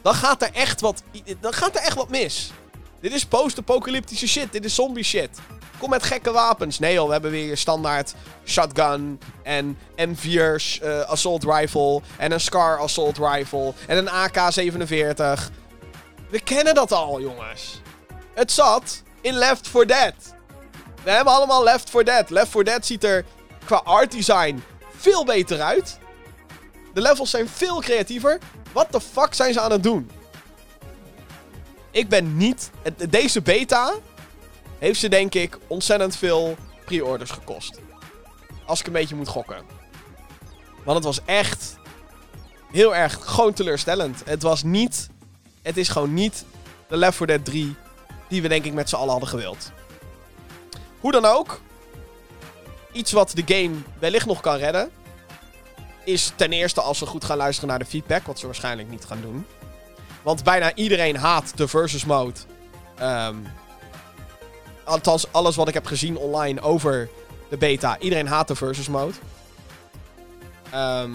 Dan 0.03 0.15
gaat 0.15 0.43
er 0.43 0.51
echt 0.53 0.81
wat, 0.81 1.03
dan 1.41 1.53
gaat 1.53 1.77
er 1.77 1.83
echt 1.83 1.97
wat 1.97 2.09
mis. 2.09 2.53
Dit 3.01 3.13
is 3.13 3.25
post-apocalyptische 3.27 4.29
shit. 4.29 4.53
Dit 4.53 4.65
is 4.65 4.75
zombie 4.75 5.05
shit. 5.05 5.31
Kom 5.79 5.91
met 5.91 6.03
gekke 6.03 6.33
wapens. 6.33 6.79
Nee 6.79 6.93
joh, 6.93 7.07
we 7.07 7.13
hebben 7.13 7.31
weer 7.31 7.57
standaard 7.57 8.15
shotgun 8.45 9.21
en 9.43 9.79
M4 9.97 10.29
uh, 10.29 11.01
assault 11.01 11.45
rifle 11.45 12.01
en 12.17 12.33
een 12.33 12.41
Scar 12.41 12.79
assault 12.79 13.19
rifle 13.19 13.73
en 13.87 13.97
een 13.97 14.09
AK-47. 14.09 15.53
We 16.31 16.41
kennen 16.45 16.75
dat 16.75 16.93
al, 16.93 17.21
jongens. 17.21 17.81
Het 18.35 18.53
zat 18.53 19.03
in 19.21 19.35
Left 19.35 19.69
4 19.69 19.87
Dead. 19.87 20.15
We 21.05 21.11
hebben 21.11 21.33
allemaal 21.33 21.63
Left 21.63 21.91
4 21.91 22.05
Dead. 22.05 22.31
Left 22.31 22.51
4 22.51 22.65
Dead 22.65 22.87
ziet 22.87 23.05
er 23.05 23.25
qua 23.65 23.81
art 23.85 24.13
design 24.13 24.63
veel 24.97 25.25
beter 25.25 25.61
uit. 25.61 25.99
De 26.95 27.01
levels 27.01 27.31
zijn 27.31 27.49
veel 27.49 27.81
creatiever. 27.81 28.39
Wat 28.73 28.93
de 28.93 29.01
fuck 29.01 29.35
zijn 29.35 29.53
ze 29.53 29.61
aan 29.61 29.71
het 29.71 29.83
doen? 29.83 30.11
Ik 31.97 32.09
ben 32.09 32.37
niet... 32.37 32.71
Deze 33.09 33.43
beta 33.43 33.95
heeft 34.79 35.01
ze 35.01 35.09
denk 35.09 35.35
ik 35.35 35.59
ontzettend 35.67 36.17
veel 36.17 36.57
pre-orders 36.85 37.31
gekost. 37.31 37.81
Als 38.65 38.81
ik 38.81 38.87
een 38.87 38.93
beetje 38.93 39.15
moet 39.15 39.29
gokken. 39.29 39.63
Want 40.85 40.97
het 40.97 41.05
was 41.05 41.21
echt 41.25 41.77
heel 42.73 42.95
erg 42.95 43.19
gewoon 43.21 43.53
teleurstellend. 43.53 44.23
Het 44.25 44.43
was 44.43 44.63
niet... 44.63 45.09
Het 45.63 45.77
is 45.77 45.89
gewoon 45.89 46.15
niet 46.15 46.45
de 46.89 46.97
Left 46.97 47.17
4 47.17 47.27
Dead 47.27 47.45
3 47.45 47.75
die 48.29 48.43
we 48.43 48.49
denk 48.49 48.65
ik 48.65 48.73
met 48.73 48.89
z'n 48.89 48.97
allen 48.97 49.11
hadden 49.11 49.29
gewild. 49.29 49.71
Hoe 51.01 51.13
dan 51.13 51.25
ook, 51.25 51.61
iets 52.93 53.13
wat 53.13 53.33
de 53.35 53.55
game 53.55 53.75
wellicht 53.99 54.27
nog 54.27 54.41
kan 54.41 54.57
redden, 54.57 54.91
is 56.05 56.33
ten 56.37 56.53
eerste 56.53 56.81
als 56.81 56.99
ze 56.99 57.07
goed 57.07 57.25
gaan 57.25 57.37
luisteren 57.37 57.69
naar 57.69 57.79
de 57.79 57.85
feedback, 57.85 58.27
wat 58.27 58.39
ze 58.39 58.47
waarschijnlijk 58.47 58.91
niet 58.91 59.05
gaan 59.05 59.21
doen. 59.21 59.47
Want 60.27 60.45
bijna 60.45 60.75
iedereen 60.75 61.17
haat 61.17 61.57
de 61.57 61.69
versus 61.69 62.05
mode. 62.05 62.39
Um, 63.03 63.47
althans, 64.85 65.33
alles 65.33 65.57
wat 65.57 65.69
ik 65.69 65.75
heb 65.75 65.87
gezien 65.87 66.17
online 66.17 66.61
over 66.61 67.09
de 67.49 67.57
beta. 67.57 67.99
Iedereen 67.99 68.27
haat 68.27 68.49
de 68.49 68.55
versus 68.55 68.89
mode. 68.89 69.15
Ehm, 70.71 71.11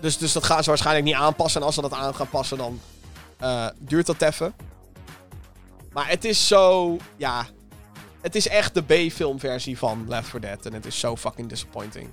dus, 0.00 0.18
dus 0.18 0.32
dat 0.32 0.44
gaan 0.44 0.62
ze 0.62 0.68
waarschijnlijk 0.68 1.06
niet 1.06 1.14
aanpassen. 1.14 1.60
En 1.60 1.66
als 1.66 1.74
ze 1.74 1.80
dat 1.80 1.92
aan 1.92 2.14
gaan 2.14 2.28
passen, 2.28 2.58
dan 2.58 2.80
eh, 3.38 3.66
duurt 3.78 4.06
dat 4.06 4.22
even. 4.22 4.54
Maar 5.92 6.08
het 6.08 6.24
is 6.24 6.48
zo. 6.48 6.96
Ja. 7.16 7.46
Het 8.20 8.34
is 8.34 8.48
echt 8.48 8.74
de 8.74 8.82
B-filmversie 8.82 9.78
van 9.78 10.04
Left 10.08 10.28
4 10.28 10.40
Dead. 10.40 10.66
En 10.66 10.72
het 10.72 10.86
is 10.86 10.98
zo 10.98 11.16
fucking 11.16 11.48
disappointing. 11.48 12.10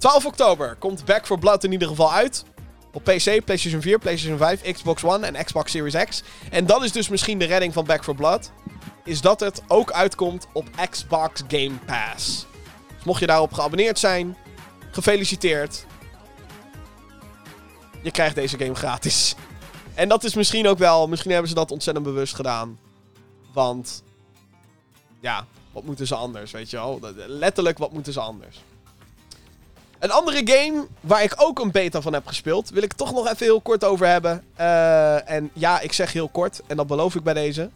12 0.00 0.26
oktober 0.26 0.76
komt 0.78 1.04
Back 1.04 1.26
4 1.26 1.38
Blood 1.38 1.64
in 1.64 1.72
ieder 1.72 1.88
geval 1.88 2.12
uit. 2.12 2.44
Op 2.92 3.04
PC, 3.04 3.44
PlayStation 3.44 3.80
4, 3.80 3.98
PlayStation 3.98 4.38
5, 4.38 4.72
Xbox 4.72 5.04
One 5.04 5.26
en 5.26 5.44
Xbox 5.44 5.70
Series 5.70 6.04
X. 6.04 6.22
En 6.50 6.66
dat 6.66 6.82
is 6.82 6.92
dus 6.92 7.08
misschien 7.08 7.38
de 7.38 7.44
redding 7.44 7.72
van 7.72 7.84
Back 7.84 8.04
4 8.04 8.14
Blood. 8.14 8.52
Is 9.04 9.20
dat 9.20 9.40
het 9.40 9.62
ook 9.68 9.92
uitkomt 9.92 10.46
op 10.52 10.66
Xbox 10.90 11.42
Game 11.48 11.76
Pass. 11.86 12.46
Dus 12.94 13.04
mocht 13.04 13.20
je 13.20 13.26
daarop 13.26 13.52
geabonneerd 13.52 13.98
zijn, 13.98 14.36
gefeliciteerd. 14.90 15.86
Je 18.02 18.10
krijgt 18.10 18.34
deze 18.34 18.58
game 18.58 18.74
gratis. 18.74 19.34
En 19.94 20.08
dat 20.08 20.24
is 20.24 20.34
misschien 20.34 20.68
ook 20.68 20.78
wel, 20.78 21.08
misschien 21.08 21.30
hebben 21.30 21.48
ze 21.48 21.54
dat 21.54 21.70
ontzettend 21.70 22.06
bewust 22.06 22.34
gedaan. 22.34 22.78
Want, 23.52 24.02
ja, 25.20 25.46
wat 25.72 25.84
moeten 25.84 26.06
ze 26.06 26.14
anders, 26.14 26.50
weet 26.50 26.70
je 26.70 26.76
wel? 26.76 27.00
Letterlijk, 27.26 27.78
wat 27.78 27.92
moeten 27.92 28.12
ze 28.12 28.20
anders? 28.20 28.60
Een 30.00 30.10
andere 30.10 30.40
game 30.44 30.86
waar 31.00 31.22
ik 31.22 31.34
ook 31.36 31.58
een 31.58 31.70
beta 31.70 32.00
van 32.00 32.12
heb 32.12 32.26
gespeeld, 32.26 32.70
wil 32.70 32.82
ik 32.82 32.92
toch 32.92 33.12
nog 33.12 33.28
even 33.28 33.46
heel 33.46 33.60
kort 33.60 33.84
over 33.84 34.06
hebben. 34.06 34.44
Uh, 34.60 35.30
en 35.30 35.50
ja, 35.52 35.80
ik 35.80 35.92
zeg 35.92 36.12
heel 36.12 36.28
kort, 36.28 36.60
en 36.66 36.76
dat 36.76 36.86
beloof 36.86 37.14
ik 37.14 37.22
bij 37.22 37.34
deze. 37.34 37.70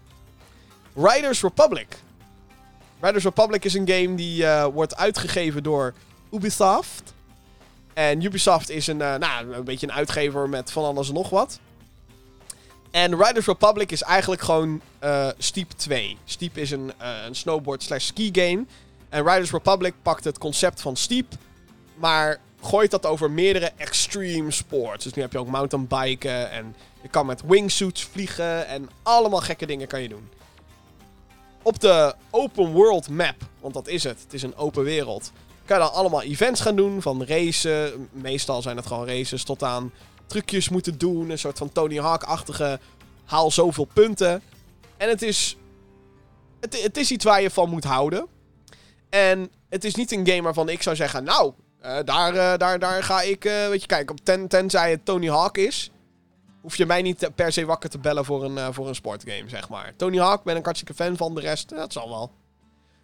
Riders 0.94 1.42
Republic. 1.42 1.86
Riders 3.00 3.24
Republic 3.24 3.64
is 3.64 3.74
een 3.74 3.88
game 3.88 4.14
die 4.14 4.42
uh, 4.42 4.64
wordt 4.64 4.96
uitgegeven 4.96 5.62
door 5.62 5.94
Ubisoft. 6.32 7.14
En 7.94 8.22
Ubisoft 8.22 8.70
is 8.70 8.86
een, 8.86 9.00
uh, 9.00 9.14
nou, 9.14 9.54
een 9.54 9.64
beetje 9.64 9.86
een 9.86 9.92
uitgever 9.92 10.48
met 10.48 10.70
van 10.72 10.84
alles 10.84 11.08
en 11.08 11.14
nog 11.14 11.30
wat. 11.30 11.58
En 12.90 13.22
Riders 13.24 13.46
Republic 13.46 13.92
is 13.92 14.02
eigenlijk 14.02 14.42
gewoon 14.42 14.80
uh, 15.04 15.28
Steep 15.38 15.70
2. 15.70 16.16
Steep 16.24 16.56
is 16.56 16.70
een, 16.70 16.92
een 17.26 17.34
snowboard 17.34 17.82
slash 17.82 18.04
ski 18.04 18.30
game. 18.32 18.64
En 19.08 19.22
Riders 19.28 19.50
Republic 19.50 19.94
pakt 20.02 20.24
het 20.24 20.38
concept 20.38 20.80
van 20.80 20.96
Steep 20.96 21.26
maar 21.94 22.40
gooit 22.60 22.90
dat 22.90 23.06
over 23.06 23.30
meerdere 23.30 23.72
extreme 23.76 24.50
sports. 24.50 25.04
Dus 25.04 25.12
nu 25.12 25.22
heb 25.22 25.32
je 25.32 25.38
ook 25.38 25.48
mountainbiken 25.48 26.50
en 26.50 26.74
je 27.02 27.08
kan 27.08 27.26
met 27.26 27.42
wingsuits 27.46 28.04
vliegen 28.04 28.66
en 28.66 28.88
allemaal 29.02 29.40
gekke 29.40 29.66
dingen 29.66 29.86
kan 29.86 30.02
je 30.02 30.08
doen. 30.08 30.28
Op 31.62 31.80
de 31.80 32.14
open 32.30 32.72
world 32.72 33.08
map, 33.08 33.36
want 33.60 33.74
dat 33.74 33.88
is 33.88 34.04
het, 34.04 34.20
het 34.22 34.32
is 34.32 34.42
een 34.42 34.56
open 34.56 34.84
wereld, 34.84 35.32
kan 35.64 35.78
je 35.78 35.82
dan 35.82 35.92
allemaal 35.92 36.22
events 36.22 36.60
gaan 36.60 36.76
doen. 36.76 37.02
Van 37.02 37.24
racen, 37.24 38.08
meestal 38.12 38.62
zijn 38.62 38.76
het 38.76 38.86
gewoon 38.86 39.06
races, 39.06 39.44
tot 39.44 39.62
aan 39.62 39.92
trucjes 40.26 40.68
moeten 40.68 40.98
doen. 40.98 41.30
Een 41.30 41.38
soort 41.38 41.58
van 41.58 41.72
Tony 41.72 41.98
Hawk-achtige 41.98 42.80
haal 43.24 43.50
zoveel 43.50 43.88
punten. 43.92 44.42
En 44.96 45.08
het 45.08 45.22
is, 45.22 45.56
het, 46.60 46.82
het 46.82 46.96
is 46.96 47.10
iets 47.10 47.24
waar 47.24 47.42
je 47.42 47.50
van 47.50 47.70
moet 47.70 47.84
houden. 47.84 48.26
En 49.10 49.50
het 49.68 49.84
is 49.84 49.94
niet 49.94 50.12
een 50.12 50.26
game 50.26 50.42
waarvan 50.42 50.68
ik 50.68 50.82
zou 50.82 50.96
zeggen, 50.96 51.24
nou, 51.24 51.52
uh, 51.84 51.98
daar, 52.04 52.34
uh, 52.34 52.56
daar, 52.56 52.78
daar 52.78 53.02
ga 53.02 53.20
ik, 53.20 53.44
uh, 53.44 53.68
weet 53.68 53.80
je, 53.80 53.86
kijk, 53.86 54.10
op 54.10 54.18
ten, 54.22 54.48
tenzij 54.48 54.90
het 54.90 55.04
Tony 55.04 55.28
Hawk 55.28 55.58
is, 55.58 55.90
hoef 56.60 56.76
je 56.76 56.86
mij 56.86 57.02
niet 57.02 57.30
per 57.34 57.52
se 57.52 57.64
wakker 57.64 57.90
te 57.90 57.98
bellen 57.98 58.24
voor 58.24 58.44
een, 58.44 58.74
voor 58.74 58.88
een 58.88 58.94
sportgame, 58.94 59.48
zeg 59.48 59.68
maar. 59.68 59.92
Tony 59.96 60.18
Hawk, 60.18 60.44
ben 60.44 60.56
ik 60.56 60.64
hartstikke 60.64 60.94
fan 60.94 61.16
van, 61.16 61.34
de 61.34 61.40
rest, 61.40 61.68
dat 61.68 61.92
zal 61.92 62.08
wel. 62.08 62.30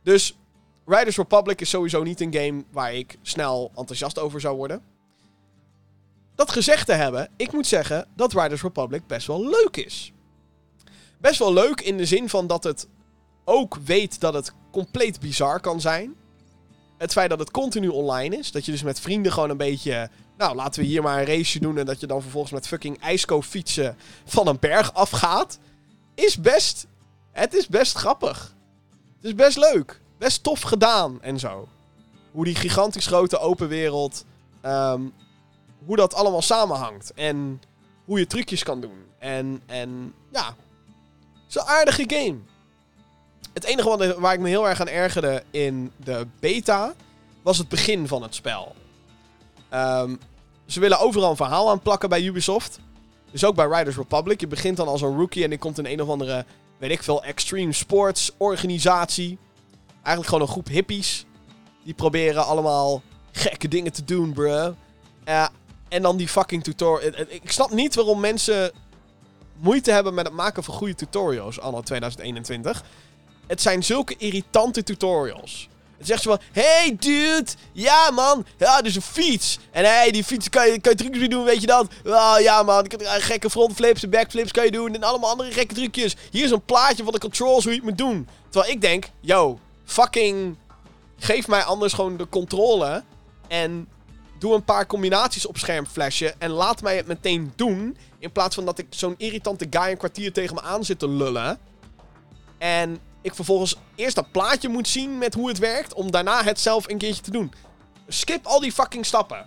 Dus 0.02 0.38
Riders 0.86 1.16
Republic 1.16 1.60
is 1.60 1.70
sowieso 1.70 2.02
niet 2.02 2.20
een 2.20 2.34
game 2.34 2.64
waar 2.70 2.94
ik 2.94 3.18
snel 3.22 3.70
enthousiast 3.74 4.18
over 4.18 4.40
zou 4.40 4.56
worden. 4.56 4.82
Dat 6.34 6.50
gezegd 6.50 6.86
te 6.86 6.92
hebben, 6.92 7.30
ik 7.36 7.52
moet 7.52 7.66
zeggen 7.66 8.08
dat 8.16 8.32
Riders 8.32 8.62
Republic 8.62 9.06
best 9.06 9.26
wel 9.26 9.44
leuk 9.44 9.76
is. 9.76 10.12
Best 11.18 11.38
wel 11.38 11.52
leuk 11.52 11.80
in 11.80 11.96
de 11.96 12.06
zin 12.06 12.28
van 12.28 12.46
dat 12.46 12.64
het 12.64 12.88
ook 13.44 13.74
weet 13.84 14.20
dat 14.20 14.34
het 14.34 14.52
compleet 14.70 15.20
bizar 15.20 15.60
kan 15.60 15.80
zijn 15.80 16.14
het 17.00 17.12
feit 17.12 17.30
dat 17.30 17.38
het 17.38 17.50
continu 17.50 17.88
online 17.88 18.36
is. 18.36 18.52
Dat 18.52 18.64
je 18.64 18.72
dus 18.72 18.82
met 18.82 19.00
vrienden 19.00 19.32
gewoon 19.32 19.50
een 19.50 19.56
beetje. 19.56 20.10
Nou, 20.36 20.54
laten 20.54 20.80
we 20.80 20.86
hier 20.86 21.02
maar 21.02 21.18
een 21.18 21.26
race 21.26 21.58
doen. 21.60 21.78
En 21.78 21.86
dat 21.86 22.00
je 22.00 22.06
dan 22.06 22.22
vervolgens 22.22 22.52
met 22.52 22.66
fucking 22.66 23.00
ijsko 23.00 23.42
fietsen 23.42 23.96
van 24.24 24.46
een 24.46 24.58
berg 24.60 24.94
afgaat. 24.94 25.58
Is 26.14 26.40
best. 26.40 26.86
Het 27.32 27.54
is 27.54 27.66
best 27.66 27.96
grappig. 27.96 28.54
Het 29.16 29.24
is 29.24 29.34
best 29.34 29.56
leuk. 29.56 30.00
Best 30.18 30.42
tof 30.42 30.60
gedaan 30.60 31.22
en 31.22 31.38
zo. 31.38 31.68
Hoe 32.32 32.44
die 32.44 32.54
gigantisch 32.54 33.06
grote 33.06 33.38
open 33.38 33.68
wereld. 33.68 34.24
Um, 34.64 35.12
hoe 35.84 35.96
dat 35.96 36.14
allemaal 36.14 36.42
samenhangt. 36.42 37.12
En 37.14 37.62
hoe 38.04 38.18
je 38.18 38.26
trucjes 38.26 38.62
kan 38.62 38.80
doen. 38.80 39.04
En, 39.18 39.62
en 39.66 40.14
ja. 40.32 40.56
Een 41.52 41.62
aardige 41.62 42.04
game. 42.06 42.38
Het 43.52 43.64
enige 43.64 44.16
waar 44.18 44.34
ik 44.34 44.40
me 44.40 44.48
heel 44.48 44.68
erg 44.68 44.80
aan 44.80 44.88
ergerde 44.88 45.42
in 45.50 45.92
de 45.96 46.26
beta 46.40 46.94
was 47.42 47.58
het 47.58 47.68
begin 47.68 48.08
van 48.08 48.22
het 48.22 48.34
spel. 48.34 48.74
Um, 49.74 50.18
ze 50.66 50.80
willen 50.80 50.98
overal 50.98 51.30
een 51.30 51.36
verhaal 51.36 51.70
aan 51.70 51.80
plakken 51.80 52.08
bij 52.08 52.22
Ubisoft. 52.22 52.80
Dus 53.30 53.44
ook 53.44 53.54
bij 53.54 53.66
Riders 53.66 53.96
Republic. 53.96 54.40
Je 54.40 54.46
begint 54.46 54.76
dan 54.76 54.88
als 54.88 55.02
een 55.02 55.16
rookie 55.16 55.44
en 55.44 55.50
je 55.50 55.58
komt 55.58 55.78
in 55.78 55.86
een 55.86 56.02
of 56.02 56.08
andere, 56.08 56.44
weet 56.78 56.90
ik 56.90 57.02
veel, 57.02 57.24
extreme 57.24 57.72
sports 57.72 58.30
organisatie. 58.36 59.38
Eigenlijk 59.92 60.26
gewoon 60.26 60.40
een 60.40 60.52
groep 60.52 60.68
hippies. 60.68 61.26
Die 61.84 61.94
proberen 61.94 62.46
allemaal 62.46 63.02
gekke 63.32 63.68
dingen 63.68 63.92
te 63.92 64.04
doen, 64.04 64.32
bruh. 64.32 64.68
Uh, 65.28 65.46
en 65.88 66.02
dan 66.02 66.16
die 66.16 66.28
fucking 66.28 66.62
tutorial. 66.62 67.12
Ik 67.28 67.50
snap 67.50 67.70
niet 67.70 67.94
waarom 67.94 68.20
mensen 68.20 68.72
moeite 69.56 69.90
hebben 69.90 70.14
met 70.14 70.26
het 70.26 70.34
maken 70.34 70.64
van 70.64 70.74
goede 70.74 70.94
tutorials 70.94 71.60
anno 71.60 71.80
2021. 71.80 72.84
Het 73.50 73.62
zijn 73.62 73.82
zulke 73.82 74.14
irritante 74.18 74.82
tutorials. 74.82 75.68
Het 75.98 76.06
zegt 76.06 76.22
ze 76.22 76.28
van, 76.28 76.40
hey 76.52 76.96
dude, 76.98 77.50
ja 77.72 78.10
man, 78.10 78.46
ja, 78.58 78.82
dus 78.82 78.94
een 78.94 79.02
fiets. 79.02 79.58
En 79.70 79.84
hey, 79.84 80.10
die 80.10 80.24
fiets 80.24 80.48
kan 80.48 80.66
je, 80.66 80.80
kan 80.80 80.92
je 80.92 80.98
trucjes 80.98 81.28
doen, 81.28 81.44
weet 81.44 81.60
je 81.60 81.66
dat? 81.66 81.88
Oh, 82.04 82.34
ja 82.38 82.62
man, 82.62 82.86
gekke 83.02 83.50
frontflips 83.50 84.02
en 84.02 84.10
backflips 84.10 84.50
kan 84.50 84.64
je 84.64 84.70
doen 84.70 84.94
en 84.94 85.02
allemaal 85.02 85.30
andere 85.30 85.52
gekke 85.52 85.74
trucjes. 85.74 86.16
Hier 86.30 86.44
is 86.44 86.50
een 86.50 86.64
plaatje 86.64 87.04
van 87.04 87.12
de 87.12 87.18
controls 87.18 87.64
hoe 87.64 87.72
je 87.72 87.78
het 87.78 87.88
moet 87.88 87.98
doen. 87.98 88.28
Terwijl 88.48 88.72
ik 88.72 88.80
denk, 88.80 89.08
yo, 89.20 89.58
fucking, 89.84 90.56
geef 91.18 91.48
mij 91.48 91.62
anders 91.62 91.92
gewoon 91.92 92.16
de 92.16 92.28
controle 92.28 93.02
en 93.48 93.88
doe 94.38 94.54
een 94.54 94.64
paar 94.64 94.86
combinaties 94.86 95.46
op 95.46 95.58
scherm 95.58 95.86
flashen 95.86 96.40
en 96.40 96.50
laat 96.50 96.82
mij 96.82 96.96
het 96.96 97.06
meteen 97.06 97.52
doen. 97.56 97.96
In 98.18 98.32
plaats 98.32 98.54
van 98.54 98.64
dat 98.64 98.78
ik 98.78 98.86
zo'n 98.90 99.14
irritante 99.18 99.66
guy 99.70 99.90
een 99.90 99.96
kwartier 99.96 100.32
tegen 100.32 100.54
me 100.54 100.62
aan 100.62 100.84
zit 100.84 100.98
te 100.98 101.08
lullen. 101.08 101.58
En 102.58 102.98
ik 103.22 103.34
vervolgens 103.34 103.76
eerst 103.94 104.14
dat 104.14 104.30
plaatje 104.30 104.68
moet 104.68 104.88
zien 104.88 105.18
met 105.18 105.34
hoe 105.34 105.48
het 105.48 105.58
werkt. 105.58 105.94
Om 105.94 106.10
daarna 106.10 106.42
het 106.42 106.60
zelf 106.60 106.88
een 106.88 106.98
keertje 106.98 107.22
te 107.22 107.30
doen. 107.30 107.52
Skip 108.08 108.46
al 108.46 108.60
die 108.60 108.72
fucking 108.72 109.06
stappen. 109.06 109.46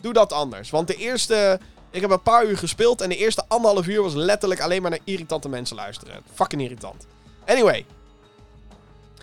Doe 0.00 0.12
dat 0.12 0.32
anders. 0.32 0.70
Want 0.70 0.86
de 0.86 0.94
eerste. 0.96 1.60
Ik 1.90 2.00
heb 2.00 2.10
een 2.10 2.22
paar 2.22 2.44
uur 2.46 2.58
gespeeld. 2.58 3.00
En 3.00 3.08
de 3.08 3.16
eerste 3.16 3.44
anderhalf 3.48 3.86
uur 3.86 4.02
was 4.02 4.14
letterlijk 4.14 4.60
alleen 4.60 4.82
maar 4.82 4.90
naar 4.90 5.00
irritante 5.04 5.48
mensen 5.48 5.76
luisteren. 5.76 6.22
Fucking 6.34 6.62
irritant. 6.62 7.06
Anyway. 7.46 7.86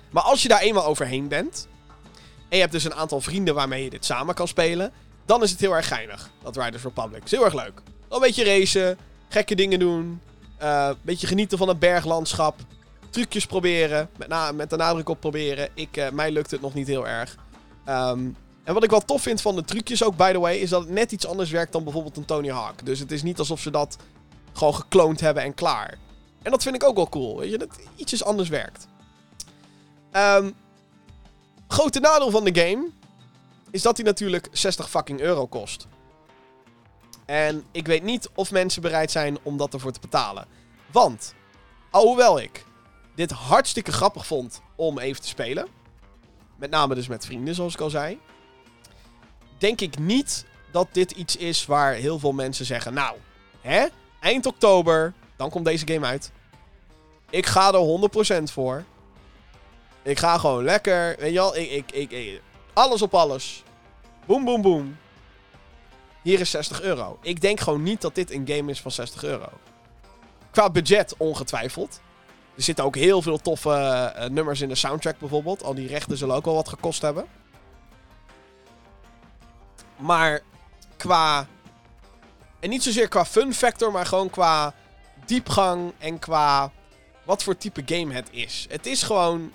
Maar 0.09 0.23
als 0.23 0.41
je 0.41 0.47
daar 0.47 0.61
eenmaal 0.61 0.85
overheen 0.85 1.27
bent. 1.27 1.67
En 2.49 2.59
je 2.59 2.63
hebt 2.63 2.71
dus 2.71 2.83
een 2.83 2.95
aantal 2.95 3.21
vrienden 3.21 3.55
waarmee 3.55 3.83
je 3.83 3.89
dit 3.89 4.05
samen 4.05 4.35
kan 4.35 4.47
spelen. 4.47 4.91
Dan 5.25 5.43
is 5.43 5.51
het 5.51 5.59
heel 5.59 5.75
erg 5.75 5.87
geinig. 5.87 6.29
Dat 6.43 6.57
Riders 6.57 6.83
Republic. 6.83 7.23
Is 7.23 7.31
heel 7.31 7.45
erg 7.45 7.53
leuk. 7.53 7.81
Een 8.09 8.19
beetje 8.19 8.43
racen. 8.43 8.97
Gekke 9.29 9.55
dingen 9.55 9.79
doen. 9.79 10.21
Uh, 10.61 10.87
een 10.89 10.97
beetje 11.01 11.27
genieten 11.27 11.57
van 11.57 11.67
het 11.67 11.79
berglandschap 11.79 12.55
trucjes 13.13 13.45
proberen. 13.45 14.09
Met, 14.17 14.27
na, 14.27 14.51
met 14.51 14.69
de 14.69 14.75
nadruk 14.75 15.09
op 15.09 15.19
proberen. 15.19 15.69
Ik, 15.73 15.97
uh, 15.97 16.09
mij 16.09 16.31
lukt 16.31 16.51
het 16.51 16.61
nog 16.61 16.73
niet 16.73 16.87
heel 16.87 17.07
erg. 17.07 17.35
Um, 17.89 18.35
en 18.63 18.73
wat 18.73 18.83
ik 18.83 18.89
wel 18.89 19.05
tof 19.05 19.21
vind 19.21 19.41
van 19.41 19.55
de 19.55 19.63
trucjes 19.63 20.03
ook, 20.03 20.15
by 20.15 20.31
the 20.31 20.39
way, 20.39 20.55
is 20.57 20.69
dat 20.69 20.81
het 20.81 20.89
net 20.89 21.11
iets 21.11 21.27
anders 21.27 21.51
werkt 21.51 21.71
dan 21.71 21.83
bijvoorbeeld 21.83 22.17
een 22.17 22.25
Tony 22.25 22.49
Hawk. 22.49 22.85
Dus 22.85 22.99
het 22.99 23.11
is 23.11 23.23
niet 23.23 23.39
alsof 23.39 23.59
ze 23.59 23.71
dat 23.71 23.97
gewoon 24.53 24.75
gekloond 24.75 25.19
hebben 25.19 25.43
en 25.43 25.53
klaar. 25.53 25.97
En 26.41 26.51
dat 26.51 26.63
vind 26.63 26.75
ik 26.75 26.83
ook 26.83 26.95
wel 26.95 27.09
cool, 27.09 27.37
weet 27.37 27.51
je, 27.51 27.57
dat 27.57 27.79
ietsjes 27.95 28.23
anders 28.23 28.49
werkt. 28.49 28.87
Um, 30.11 30.53
grote 31.67 31.99
nadeel 31.99 32.31
van 32.31 32.43
de 32.43 32.59
game 32.61 32.89
is 33.71 33.81
dat 33.81 33.97
hij 33.97 34.05
natuurlijk 34.05 34.47
60 34.51 34.89
fucking 34.89 35.19
euro 35.19 35.47
kost. 35.47 35.87
En 37.25 37.63
ik 37.71 37.87
weet 37.87 38.03
niet 38.03 38.29
of 38.35 38.51
mensen 38.51 38.81
bereid 38.81 39.11
zijn 39.11 39.37
om 39.43 39.57
dat 39.57 39.73
ervoor 39.73 39.91
te 39.91 39.99
betalen. 39.99 40.45
Want, 40.91 41.33
alhoewel 41.89 42.39
ik 42.39 42.65
dit 43.15 43.31
hartstikke 43.31 43.91
grappig 43.91 44.25
vond 44.27 44.61
om 44.75 44.99
even 44.99 45.21
te 45.21 45.27
spelen. 45.27 45.67
Met 46.55 46.69
name 46.69 46.95
dus 46.95 47.07
met 47.07 47.25
vrienden, 47.25 47.55
zoals 47.55 47.73
ik 47.73 47.79
al 47.81 47.89
zei. 47.89 48.19
Denk 49.57 49.81
ik 49.81 49.99
niet 49.99 50.45
dat 50.71 50.87
dit 50.91 51.11
iets 51.11 51.35
is 51.35 51.65
waar 51.65 51.93
heel 51.93 52.19
veel 52.19 52.31
mensen 52.33 52.65
zeggen: 52.65 52.93
Nou, 52.93 53.15
hè? 53.61 53.85
Eind 54.19 54.45
oktober, 54.45 55.13
dan 55.35 55.49
komt 55.49 55.65
deze 55.65 55.87
game 55.87 56.05
uit. 56.05 56.31
Ik 57.29 57.45
ga 57.45 57.73
er 57.73 58.09
100% 58.39 58.43
voor. 58.43 58.83
Ik 60.01 60.19
ga 60.19 60.37
gewoon 60.37 60.63
lekker. 60.63 61.15
Weet 61.19 61.29
je 61.33 61.37
wel, 61.39 61.55
ik, 61.55 61.71
ik, 61.71 61.91
ik, 61.91 62.11
ik- 62.11 62.41
alles 62.73 63.01
op 63.01 63.13
alles. 63.13 63.63
Boom, 64.25 64.45
boom, 64.45 64.61
boom. 64.61 64.97
Hier 66.21 66.39
is 66.39 66.49
60 66.49 66.81
euro. 66.81 67.17
Ik 67.21 67.41
denk 67.41 67.59
gewoon 67.59 67.83
niet 67.83 68.01
dat 68.01 68.15
dit 68.15 68.31
een 68.31 68.47
game 68.47 68.71
is 68.71 68.81
van 68.81 68.91
60 68.91 69.23
euro. 69.23 69.49
Qua 70.51 70.69
budget 70.69 71.13
ongetwijfeld. 71.17 71.99
Er 72.55 72.63
zitten 72.63 72.85
ook 72.85 72.95
heel 72.95 73.21
veel 73.21 73.37
toffe 73.37 73.71
eh, 74.15 74.29
nummers 74.29 74.61
in 74.61 74.69
de 74.69 74.75
soundtrack 74.75 75.19
bijvoorbeeld. 75.19 75.63
Al 75.63 75.73
die 75.73 75.87
rechten 75.87 76.17
zullen 76.17 76.35
ook 76.35 76.45
wel 76.45 76.53
wat 76.53 76.69
gekost 76.69 77.01
hebben. 77.01 77.25
Maar 79.95 80.41
qua... 80.97 81.47
En 82.59 82.69
niet 82.69 82.83
zozeer 82.83 83.07
qua 83.07 83.25
fun 83.25 83.53
factor, 83.53 83.91
maar 83.91 84.05
gewoon 84.05 84.29
qua 84.29 84.73
diepgang 85.25 85.93
en 85.97 86.19
qua 86.19 86.71
wat 87.23 87.43
voor 87.43 87.57
type 87.57 87.81
game 87.85 88.13
het 88.13 88.27
is. 88.31 88.65
Het 88.69 88.85
is 88.85 89.03
gewoon 89.03 89.51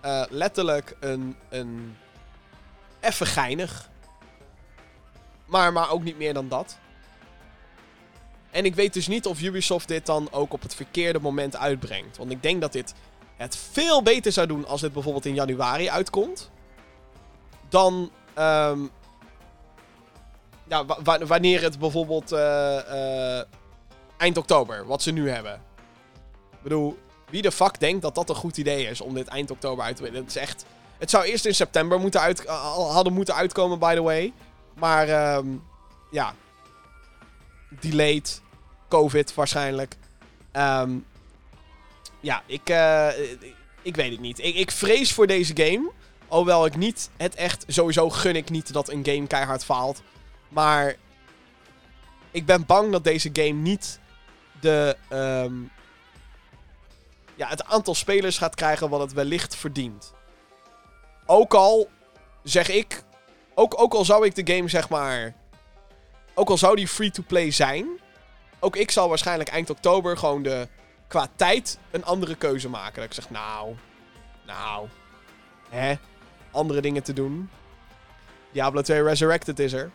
eh, 0.00 0.22
letterlijk 0.28 0.96
een, 1.00 1.36
een 1.48 1.96
even 3.00 3.26
geinig. 3.26 3.90
Maar, 5.44 5.72
maar 5.72 5.90
ook 5.90 6.02
niet 6.02 6.18
meer 6.18 6.34
dan 6.34 6.48
dat. 6.48 6.78
En 8.52 8.64
ik 8.64 8.74
weet 8.74 8.92
dus 8.94 9.08
niet 9.08 9.26
of 9.26 9.40
Ubisoft 9.40 9.88
dit 9.88 10.06
dan 10.06 10.28
ook 10.30 10.52
op 10.52 10.62
het 10.62 10.74
verkeerde 10.74 11.20
moment 11.20 11.56
uitbrengt. 11.56 12.16
Want 12.16 12.30
ik 12.30 12.42
denk 12.42 12.60
dat 12.60 12.72
dit 12.72 12.94
het 13.36 13.56
veel 13.72 14.02
beter 14.02 14.32
zou 14.32 14.46
doen 14.46 14.66
als 14.66 14.80
dit 14.80 14.92
bijvoorbeeld 14.92 15.26
in 15.26 15.34
januari 15.34 15.90
uitkomt. 15.90 16.50
Dan 17.68 18.10
ehm, 18.34 18.78
ja, 20.68 20.84
wa- 20.86 20.98
wa- 21.02 21.26
wanneer 21.26 21.62
het 21.62 21.78
bijvoorbeeld 21.78 22.32
eh, 22.32 23.38
eh, 23.38 23.44
eind 24.16 24.36
oktober, 24.36 24.86
wat 24.86 25.02
ze 25.02 25.10
nu 25.10 25.30
hebben. 25.30 25.54
Ik 26.52 26.62
bedoel, 26.62 26.98
wie 27.30 27.42
de 27.42 27.52
fuck 27.52 27.80
denkt 27.80 28.02
dat 28.02 28.14
dat 28.14 28.28
een 28.28 28.34
goed 28.34 28.56
idee 28.56 28.86
is 28.86 29.00
om 29.00 29.14
dit 29.14 29.26
eind 29.28 29.50
oktober 29.50 29.84
uit 29.84 29.96
te 29.96 30.02
brengen? 30.02 30.20
Het 30.20 30.28
is 30.28 30.36
echt... 30.42 30.64
Het 30.98 31.10
zou 31.10 31.24
eerst 31.24 31.44
in 31.44 31.54
september 31.54 32.00
moeten 32.00 32.20
uit, 32.20 32.46
al 32.48 32.92
hadden 32.92 33.12
moeten 33.12 33.34
uitkomen, 33.34 33.78
by 33.78 33.94
the 33.94 34.02
way. 34.02 34.32
Maar 34.74 35.08
ehm, 35.08 35.46
ja. 36.10 36.34
Delayed. 37.80 38.42
Covid 38.88 39.34
waarschijnlijk. 39.34 39.96
Ehm, 40.52 40.90
ja, 42.20 42.42
ik, 42.46 42.68
eh, 42.68 43.08
ik 43.82 43.96
weet 43.96 44.10
het 44.10 44.20
niet. 44.20 44.38
Ik, 44.38 44.54
ik 44.54 44.70
vrees 44.70 45.12
voor 45.12 45.26
deze 45.26 45.56
game. 45.56 45.90
Alhoewel 46.28 46.66
ik 46.66 46.76
niet 46.76 47.10
het 47.16 47.34
echt... 47.34 47.64
Sowieso 47.66 48.10
gun 48.10 48.36
ik 48.36 48.50
niet 48.50 48.72
dat 48.72 48.88
een 48.88 49.04
game 49.04 49.26
keihard 49.26 49.64
faalt. 49.64 50.02
Maar 50.48 50.96
ik 52.30 52.46
ben 52.46 52.66
bang 52.66 52.92
dat 52.92 53.04
deze 53.04 53.30
game 53.32 53.60
niet 53.60 54.00
de... 54.60 54.96
ehm, 55.08 55.54
ja, 57.34 57.48
het 57.48 57.64
aantal 57.64 57.94
spelers 57.94 58.38
gaat 58.38 58.54
krijgen 58.54 58.88
wat 58.88 59.00
het 59.00 59.12
wellicht 59.12 59.56
verdient. 59.56 60.12
Ook 61.26 61.54
al 61.54 61.90
zeg 62.42 62.68
ik. 62.68 63.02
Ook, 63.54 63.80
ook 63.80 63.94
al 63.94 64.04
zou 64.04 64.26
ik 64.26 64.34
de 64.34 64.54
game 64.54 64.68
zeg 64.68 64.88
maar. 64.88 65.34
Ook 66.34 66.50
al 66.50 66.58
zou 66.58 66.76
die 66.76 66.88
free-to-play 66.88 67.50
zijn. 67.50 67.86
Ook 68.58 68.76
ik 68.76 68.90
zal 68.90 69.08
waarschijnlijk 69.08 69.50
eind 69.50 69.70
oktober 69.70 70.16
gewoon 70.16 70.42
de. 70.42 70.68
Qua 71.08 71.28
tijd 71.36 71.78
een 71.90 72.04
andere 72.04 72.34
keuze 72.34 72.68
maken. 72.68 72.94
Dat 72.94 73.04
ik 73.04 73.12
zeg, 73.12 73.30
nou. 73.30 73.74
Nou. 74.46 74.88
Hè? 75.68 75.94
Andere 76.50 76.80
dingen 76.80 77.02
te 77.02 77.12
doen. 77.12 77.50
Diablo 78.52 78.82
2 78.82 79.02
Resurrected 79.02 79.58
is 79.58 79.72
er. 79.72 79.90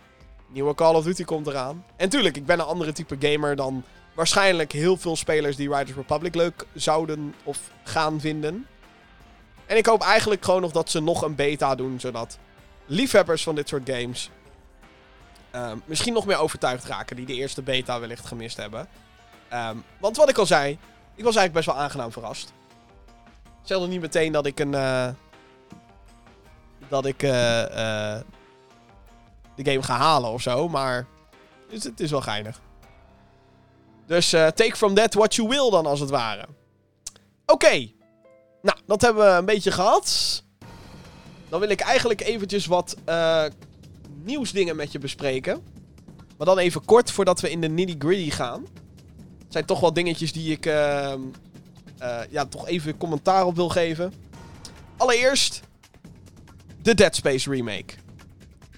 Nieuwe 0.47 0.75
Call 0.75 0.95
of 0.95 1.03
Duty 1.03 1.23
komt 1.23 1.47
eraan. 1.47 1.85
En 1.95 2.09
tuurlijk, 2.09 2.35
ik 2.37 2.45
ben 2.45 2.59
een 2.59 2.65
andere 2.65 2.91
type 2.91 3.15
gamer 3.19 3.55
dan 3.55 3.83
waarschijnlijk 4.13 4.71
heel 4.71 4.97
veel 4.97 5.15
spelers 5.15 5.55
die 5.55 5.75
Riders 5.75 5.95
Republic 5.97 6.35
leuk 6.35 6.65
zouden 6.73 7.35
of 7.43 7.59
gaan 7.83 8.19
vinden. 8.19 8.67
En 9.65 9.77
ik 9.77 9.85
hoop 9.85 10.01
eigenlijk 10.01 10.45
gewoon 10.45 10.61
nog 10.61 10.71
dat 10.71 10.89
ze 10.89 10.99
nog 10.99 11.21
een 11.21 11.35
beta 11.35 11.75
doen, 11.75 11.99
zodat 11.99 12.37
liefhebbers 12.85 13.43
van 13.43 13.55
dit 13.55 13.67
soort 13.67 13.89
games 13.89 14.29
ehm, 15.57 15.77
misschien 15.85 16.13
nog 16.13 16.25
meer 16.25 16.37
overtuigd 16.37 16.85
raken 16.85 17.15
die 17.15 17.25
de 17.25 17.33
eerste 17.33 17.61
beta 17.61 17.99
wellicht 17.99 18.25
gemist 18.25 18.57
hebben. 18.57 18.87
Ehm, 19.49 19.77
want 19.99 20.17
wat 20.17 20.29
ik 20.29 20.37
al 20.37 20.45
zei, 20.45 20.71
ik 21.15 21.23
was 21.23 21.35
eigenlijk 21.35 21.53
best 21.53 21.65
wel 21.65 21.75
aangenaam 21.85 22.11
verrast. 22.11 22.53
Zelfde 23.63 23.87
niet 23.87 24.01
meteen 24.01 24.31
dat 24.31 24.45
ik 24.45 24.59
een. 24.59 24.73
eh, 24.73 25.09
dat 26.87 27.05
ik 27.05 27.23
eh, 27.23 27.63
eh, 27.63 28.21
de 29.55 29.71
game 29.71 29.83
ga 29.83 29.97
halen 29.97 30.29
of 30.29 30.41
zo, 30.41 30.69
maar 30.69 31.07
het, 31.69 31.83
het 31.83 31.99
is 31.99 32.11
wel 32.11 32.21
geinig. 32.21 32.61
Dus 34.05 34.29
take 34.29 34.75
from 34.75 34.93
that 34.93 35.13
what 35.13 35.35
you 35.35 35.47
will 35.47 35.69
dan, 35.69 35.85
als 35.85 35.99
het 35.99 36.09
ware. 36.09 36.45
Oké. 37.45 37.91
Nou, 38.61 38.77
dat 38.85 39.01
hebben 39.01 39.25
we 39.25 39.37
een 39.37 39.45
beetje 39.45 39.71
gehad. 39.71 40.43
Dan 41.49 41.59
wil 41.59 41.69
ik 41.69 41.79
eigenlijk 41.79 42.21
eventjes 42.21 42.65
wat 42.65 42.95
nieuwsdingen 44.27 44.75
met 44.75 44.91
je 44.91 44.99
bespreken. 44.99 45.63
Maar 46.37 46.47
dan 46.47 46.57
even 46.57 46.85
kort 46.85 47.11
voordat 47.11 47.41
we 47.41 47.49
in 47.49 47.61
de 47.61 47.69
nitty-gritty 47.69 48.29
gaan. 48.29 48.67
Het 49.43 49.53
zijn 49.53 49.65
toch 49.65 49.79
wel 49.79 49.93
dingetjes 49.93 50.31
die 50.31 50.51
ik 50.51 50.65
ehm, 50.65 51.21
eh, 51.97 52.19
ja, 52.29 52.45
toch 52.45 52.67
even 52.67 52.97
commentaar 52.97 53.45
op 53.45 53.55
wil 53.55 53.69
geven. 53.69 54.13
Allereerst 54.97 55.61
de 56.81 56.93
Dead 56.93 57.15
Space 57.15 57.49
remake. 57.49 57.93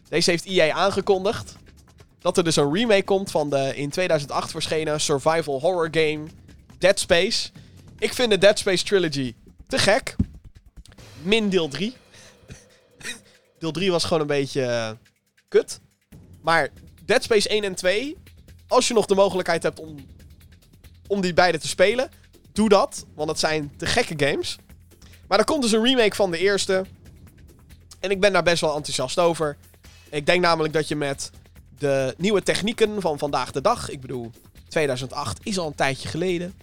Deze 0.09 0.29
heeft 0.29 0.45
EA 0.45 0.73
aangekondigd 0.73 1.55
dat 2.19 2.37
er 2.37 2.43
dus 2.43 2.55
een 2.55 2.73
remake 2.73 3.03
komt 3.03 3.31
van 3.31 3.49
de 3.49 3.75
in 3.75 3.89
2008 3.89 4.51
verschenen 4.51 5.01
survival 5.01 5.59
horror 5.59 5.87
game 5.91 6.27
Dead 6.77 6.99
Space. 6.99 7.49
Ik 7.99 8.13
vind 8.13 8.29
de 8.29 8.37
Dead 8.37 8.59
Space 8.59 8.83
trilogy 8.83 9.35
te 9.67 9.77
gek. 9.77 10.15
Min 11.21 11.49
deel 11.49 11.67
3. 11.67 11.95
deel 13.59 13.71
3 13.71 13.91
was 13.91 14.03
gewoon 14.03 14.21
een 14.21 14.27
beetje 14.27 14.61
eh, 14.61 14.91
kut. 15.49 15.79
Maar 16.41 16.69
Dead 17.05 17.23
Space 17.23 17.49
1 17.49 17.63
en 17.63 17.75
2, 17.75 18.17
als 18.67 18.87
je 18.87 18.93
nog 18.93 19.05
de 19.05 19.15
mogelijkheid 19.15 19.63
hebt 19.63 19.79
om, 19.79 19.95
om 21.07 21.21
die 21.21 21.33
beide 21.33 21.59
te 21.59 21.67
spelen, 21.67 22.09
doe 22.51 22.69
dat. 22.69 23.05
Want 23.15 23.29
het 23.29 23.39
zijn 23.39 23.73
te 23.77 23.85
gekke 23.85 24.25
games. 24.25 24.57
Maar 25.27 25.39
er 25.39 25.45
komt 25.45 25.61
dus 25.61 25.71
een 25.71 25.83
remake 25.83 26.15
van 26.15 26.31
de 26.31 26.37
eerste. 26.37 26.85
En 27.99 28.11
ik 28.11 28.19
ben 28.19 28.33
daar 28.33 28.43
best 28.43 28.61
wel 28.61 28.75
enthousiast 28.75 29.19
over. 29.19 29.57
Ik 30.09 30.25
denk 30.25 30.41
namelijk 30.41 30.73
dat 30.73 30.87
je 30.87 30.95
met 30.95 31.31
de 31.77 32.13
nieuwe 32.17 32.43
technieken 32.43 33.01
van 33.01 33.17
vandaag 33.17 33.51
de 33.51 33.61
dag. 33.61 33.89
Ik 33.89 34.01
bedoel, 34.01 34.31
2008 34.67 35.39
is 35.43 35.57
al 35.57 35.67
een 35.67 35.75
tijdje 35.75 36.07
geleden. 36.07 36.53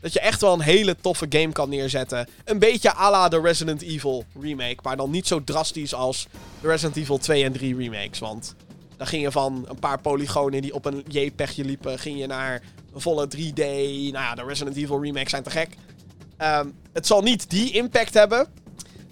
Dat 0.00 0.12
je 0.12 0.20
echt 0.20 0.40
wel 0.40 0.52
een 0.52 0.60
hele 0.60 0.96
toffe 1.00 1.26
game 1.28 1.52
kan 1.52 1.68
neerzetten. 1.68 2.28
Een 2.44 2.58
beetje 2.58 2.94
à 2.94 3.10
la 3.10 3.28
de 3.28 3.40
Resident 3.40 3.82
Evil 3.82 4.24
remake. 4.40 4.76
Maar 4.82 4.96
dan 4.96 5.10
niet 5.10 5.26
zo 5.26 5.44
drastisch 5.44 5.94
als 5.94 6.26
de 6.60 6.68
Resident 6.68 6.96
Evil 6.96 7.18
2 7.18 7.44
en 7.44 7.52
3 7.52 7.76
remakes. 7.76 8.18
Want 8.18 8.54
dan 8.96 9.06
ging 9.06 9.22
je 9.22 9.30
van 9.30 9.64
een 9.68 9.78
paar 9.78 10.00
polygonen 10.00 10.62
die 10.62 10.74
op 10.74 10.84
een 10.84 11.04
JPEGje 11.08 11.64
liepen. 11.64 11.98
Ging 11.98 12.18
je 12.18 12.26
naar 12.26 12.62
een 12.94 13.00
volle 13.00 13.28
3D. 13.36 13.62
Nou 14.12 14.12
ja, 14.12 14.34
de 14.34 14.44
Resident 14.44 14.76
Evil 14.76 15.02
remakes 15.02 15.30
zijn 15.30 15.42
te 15.42 15.50
gek. 15.50 15.68
Ehm, 16.36 16.66
het 16.92 17.06
zal 17.06 17.22
niet 17.22 17.50
die 17.50 17.72
impact 17.72 18.14
hebben. 18.14 18.46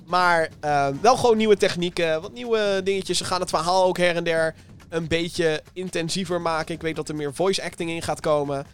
Maar 0.04 0.50
ehm, 0.60 0.94
wel 1.00 1.16
gewoon 1.16 1.36
nieuwe 1.36 1.56
technieken. 1.56 2.22
Wat 2.22 2.32
nieuwe 2.32 2.80
dingetjes. 2.84 3.18
Ze 3.18 3.24
gaan 3.24 3.40
het 3.40 3.50
verhaal 3.50 3.84
ook 3.84 3.98
her 3.98 4.16
en 4.16 4.24
der 4.24 4.54
een 4.88 5.08
beetje 5.08 5.62
intensiever 5.72 6.40
maken. 6.40 6.74
Ik 6.74 6.82
weet 6.82 6.96
dat 6.96 7.08
er 7.08 7.14
meer 7.14 7.34
voice 7.34 7.62
acting 7.62 7.90
in 7.90 8.02
gaat 8.02 8.20
komen. 8.20 8.66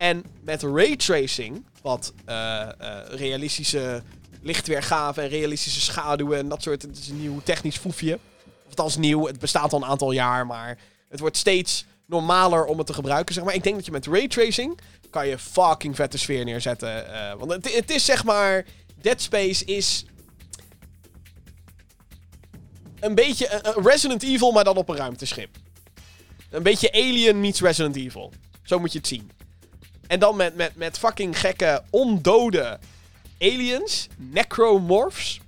En 0.00 0.24
met 0.42 0.62
raytracing, 0.62 1.64
wat 1.82 2.12
eh, 2.24 2.60
eh, 2.60 2.68
realistische 3.08 4.02
lichtweergave 4.42 5.20
en 5.20 5.28
realistische 5.28 5.80
schaduwen 5.80 6.38
en 6.38 6.48
dat 6.48 6.62
soort. 6.62 6.82
Het 6.82 6.98
is 6.98 7.08
een 7.08 7.20
nieuw 7.20 7.40
technisch 7.44 7.76
foefje. 7.76 8.18
Of 8.44 8.68
althans 8.68 8.96
nieuw, 8.96 9.26
het 9.26 9.38
bestaat 9.38 9.72
al 9.72 9.82
een 9.82 9.88
aantal 9.88 10.12
jaar, 10.12 10.46
maar 10.46 10.78
het 11.08 11.20
wordt 11.20 11.36
steeds 11.36 11.84
normaler 12.06 12.64
om 12.64 12.78
het 12.78 12.86
te 12.86 12.92
gebruiken. 12.92 13.34
Zeg 13.34 13.44
maar. 13.44 13.54
Ik 13.54 13.62
denk 13.62 13.76
dat 13.76 13.84
je 13.84 13.90
met 13.90 14.06
raytracing 14.06 14.78
kan 15.10 15.26
je 15.28 15.38
fucking 15.38 15.96
vette 15.96 16.18
sfeer 16.18 16.44
neerzetten. 16.44 17.12
eh, 17.12 17.34
want 17.38 17.50
het, 17.50 17.74
het 17.74 17.90
is 17.90 18.04
zeg 18.04 18.24
maar. 18.24 18.64
Dead 19.00 19.20
Space 19.20 19.64
is. 19.64 20.04
Een 23.00 23.14
beetje 23.14 23.74
Resident 23.82 24.22
Evil, 24.22 24.52
maar 24.52 24.64
dan 24.64 24.76
op 24.76 24.88
een 24.88 24.96
ruimteschip. 24.96 25.56
Een 26.50 26.62
beetje 26.62 26.92
Alien 26.92 27.40
meets 27.40 27.60
Resident 27.60 27.96
Evil. 27.96 28.32
Zo 28.62 28.78
moet 28.78 28.92
je 28.92 28.98
het 28.98 29.06
zien. 29.06 29.30
En 30.10 30.18
dan 30.18 30.36
met, 30.36 30.56
met, 30.56 30.76
met 30.76 30.98
fucking 30.98 31.40
gekke, 31.40 31.82
ondode 31.90 32.78
aliens, 33.38 34.08
necromorphs. 34.16 35.40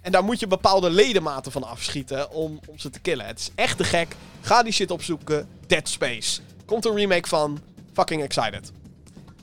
En 0.00 0.12
daar 0.12 0.24
moet 0.24 0.40
je 0.40 0.46
bepaalde 0.46 0.90
ledematen 0.90 1.52
van 1.52 1.62
afschieten 1.62 2.30
om, 2.30 2.60
om 2.66 2.78
ze 2.78 2.90
te 2.90 3.00
killen. 3.00 3.26
Het 3.26 3.38
is 3.38 3.50
echt 3.54 3.76
te 3.76 3.84
gek. 3.84 4.16
Ga 4.40 4.62
die 4.62 4.72
shit 4.72 4.90
opzoeken. 4.90 5.48
Dead 5.66 5.88
Space. 5.88 6.40
Komt 6.64 6.84
een 6.84 6.94
remake 6.94 7.28
van. 7.28 7.60
Fucking 7.92 8.22
excited. 8.22 8.72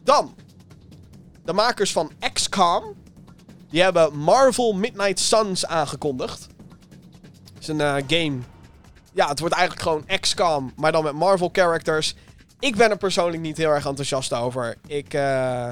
Dan. 0.03 0.35
De 1.45 1.53
makers 1.53 1.91
van 1.91 2.11
XCOM. 2.33 2.95
Die 3.69 3.81
hebben 3.81 4.17
Marvel 4.17 4.73
Midnight 4.73 5.19
Suns 5.19 5.65
aangekondigd. 5.65 6.47
Het 7.53 7.61
is 7.61 7.67
een 7.67 7.81
eh, 7.81 7.95
game. 8.07 8.37
Ja, 9.13 9.27
het 9.27 9.39
wordt 9.39 9.55
eigenlijk 9.55 9.87
gewoon 9.87 10.19
XCOM, 10.19 10.73
maar 10.75 10.91
dan 10.91 11.03
met 11.03 11.13
Marvel 11.13 11.49
characters. 11.51 12.15
Ik 12.59 12.75
ben 12.75 12.89
er 12.89 12.97
persoonlijk 12.97 13.41
niet 13.41 13.57
heel 13.57 13.69
erg 13.69 13.85
enthousiast 13.85 14.33
over. 14.33 14.75
Ik, 14.87 15.13
eh, 15.13 15.67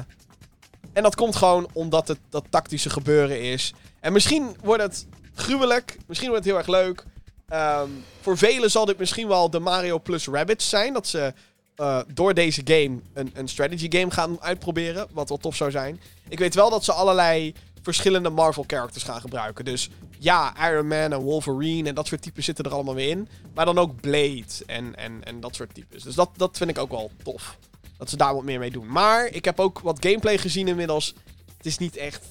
En 0.94 1.04
dat 1.04 1.16
komt 1.16 1.36
gewoon 1.36 1.68
omdat 1.74 2.08
het 2.08 2.20
dat 2.30 2.46
tactische 2.50 2.90
gebeuren 2.90 3.42
is. 3.42 3.74
En 4.00 4.14
misschien 4.14 4.56
wordt 4.64 4.84
het 4.84 5.06
gruwelijk. 5.34 5.98
Misschien 6.08 6.30
wordt 6.30 6.46
het 6.46 6.54
heel 6.54 6.64
erg 6.64 6.72
leuk. 6.84 7.04
Ehm, 7.48 7.90
voor 8.22 8.38
velen 8.38 8.72
zal 8.72 8.86
dit 8.86 8.98
misschien 8.98 9.28
wel 9.28 9.50
de 9.50 9.60
Mario 9.60 10.00
plus 10.00 10.28
Rabbids 10.28 10.70
zijn. 10.70 10.94
Dat 10.94 11.08
ze 11.08 11.34
eh, 11.76 12.00
door 12.14 12.34
deze 12.34 12.62
game 12.64 13.00
een, 13.14 13.32
een 13.34 13.48
strategy 13.48 13.88
game 13.90 14.12
gaan 14.12 14.42
uitproberen. 14.42 15.08
Wat 15.12 15.30
wel 15.30 15.38
tof 15.38 15.56
zou 15.56 15.72
zijn. 15.72 16.02
Ik 16.30 16.40
weet 16.40 16.56
wel 16.56 16.70
dat 16.70 16.84
ze 16.84 16.92
allerlei 16.92 17.54
verschillende 17.82 18.30
Marvel 18.30 18.64
characters 18.68 19.04
gaan 19.04 19.22
gebruiken. 19.22 19.66
Dus 19.66 19.90
ja, 20.20 20.70
Iron 20.70 20.88
Man 20.88 21.14
en 21.14 21.20
Wolverine 21.20 21.90
en 21.90 21.96
dat 21.96 22.08
soort 22.08 22.22
types 22.22 22.46
zitten 22.46 22.66
er 22.66 22.74
allemaal 22.74 22.96
weer 22.96 23.10
in. 23.10 23.28
Maar 23.54 23.66
dan 23.66 23.78
ook 23.78 24.02
Blade 24.02 24.46
en, 24.66 24.96
en, 24.96 25.24
en 25.24 25.40
dat 25.40 25.56
soort 25.56 25.74
types. 25.74 26.04
Dus 26.04 26.16
dat, 26.16 26.30
dat 26.36 26.58
vind 26.58 26.70
ik 26.70 26.78
ook 26.78 26.92
wel 26.92 27.12
tof. 27.24 27.58
Dat 27.98 28.10
ze 28.10 28.18
daar 28.18 28.34
wat 28.34 28.44
meer 28.44 28.60
mee 28.60 28.72
doen. 28.72 28.92
Maar 28.92 29.26
ik 29.26 29.46
heb 29.46 29.60
ook 29.60 29.80
wat 29.80 29.98
gameplay 30.00 30.38
gezien 30.38 30.68
inmiddels. 30.68 31.14
Het 31.58 31.66
is 31.66 31.78
niet 31.78 31.96
echt... 31.96 32.26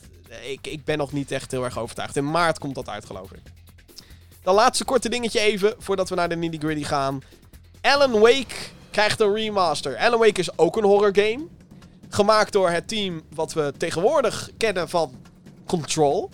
Ik, 0.47 0.67
ik 0.67 0.85
ben 0.85 0.99
nog 0.99 1.13
niet 1.13 1.31
echt 1.31 1.51
heel 1.51 1.65
erg 1.65 1.79
overtuigd. 1.79 2.17
In 2.17 2.31
maart 2.31 2.59
komt 2.59 2.75
dat 2.75 2.89
uit, 2.89 3.05
geloof 3.05 3.33
ik. 3.33 3.43
Dan 4.43 4.55
laatste 4.55 4.85
korte 4.85 5.09
dingetje 5.09 5.41
even, 5.41 5.75
voordat 5.79 6.09
we 6.09 6.15
naar 6.15 6.29
de 6.29 6.37
nitty 6.37 6.59
gritty 6.59 6.85
gaan. 6.85 7.23
Alan 7.81 8.21
Wake 8.21 8.55
krijgt 8.91 9.21
een 9.21 9.35
remaster. 9.35 9.97
Alan 9.97 10.19
Wake 10.19 10.41
is 10.41 10.59
ook 10.59 10.77
een 10.77 10.85
horror 10.85 11.15
game. 11.15 11.47
Gemaakt 12.09 12.53
door 12.53 12.71
het 12.71 12.89
team 12.89 13.23
wat 13.35 13.53
we 13.53 13.73
tegenwoordig 13.77 14.51
kennen 14.57 14.89
van 14.89 15.15
Control. 15.67 16.31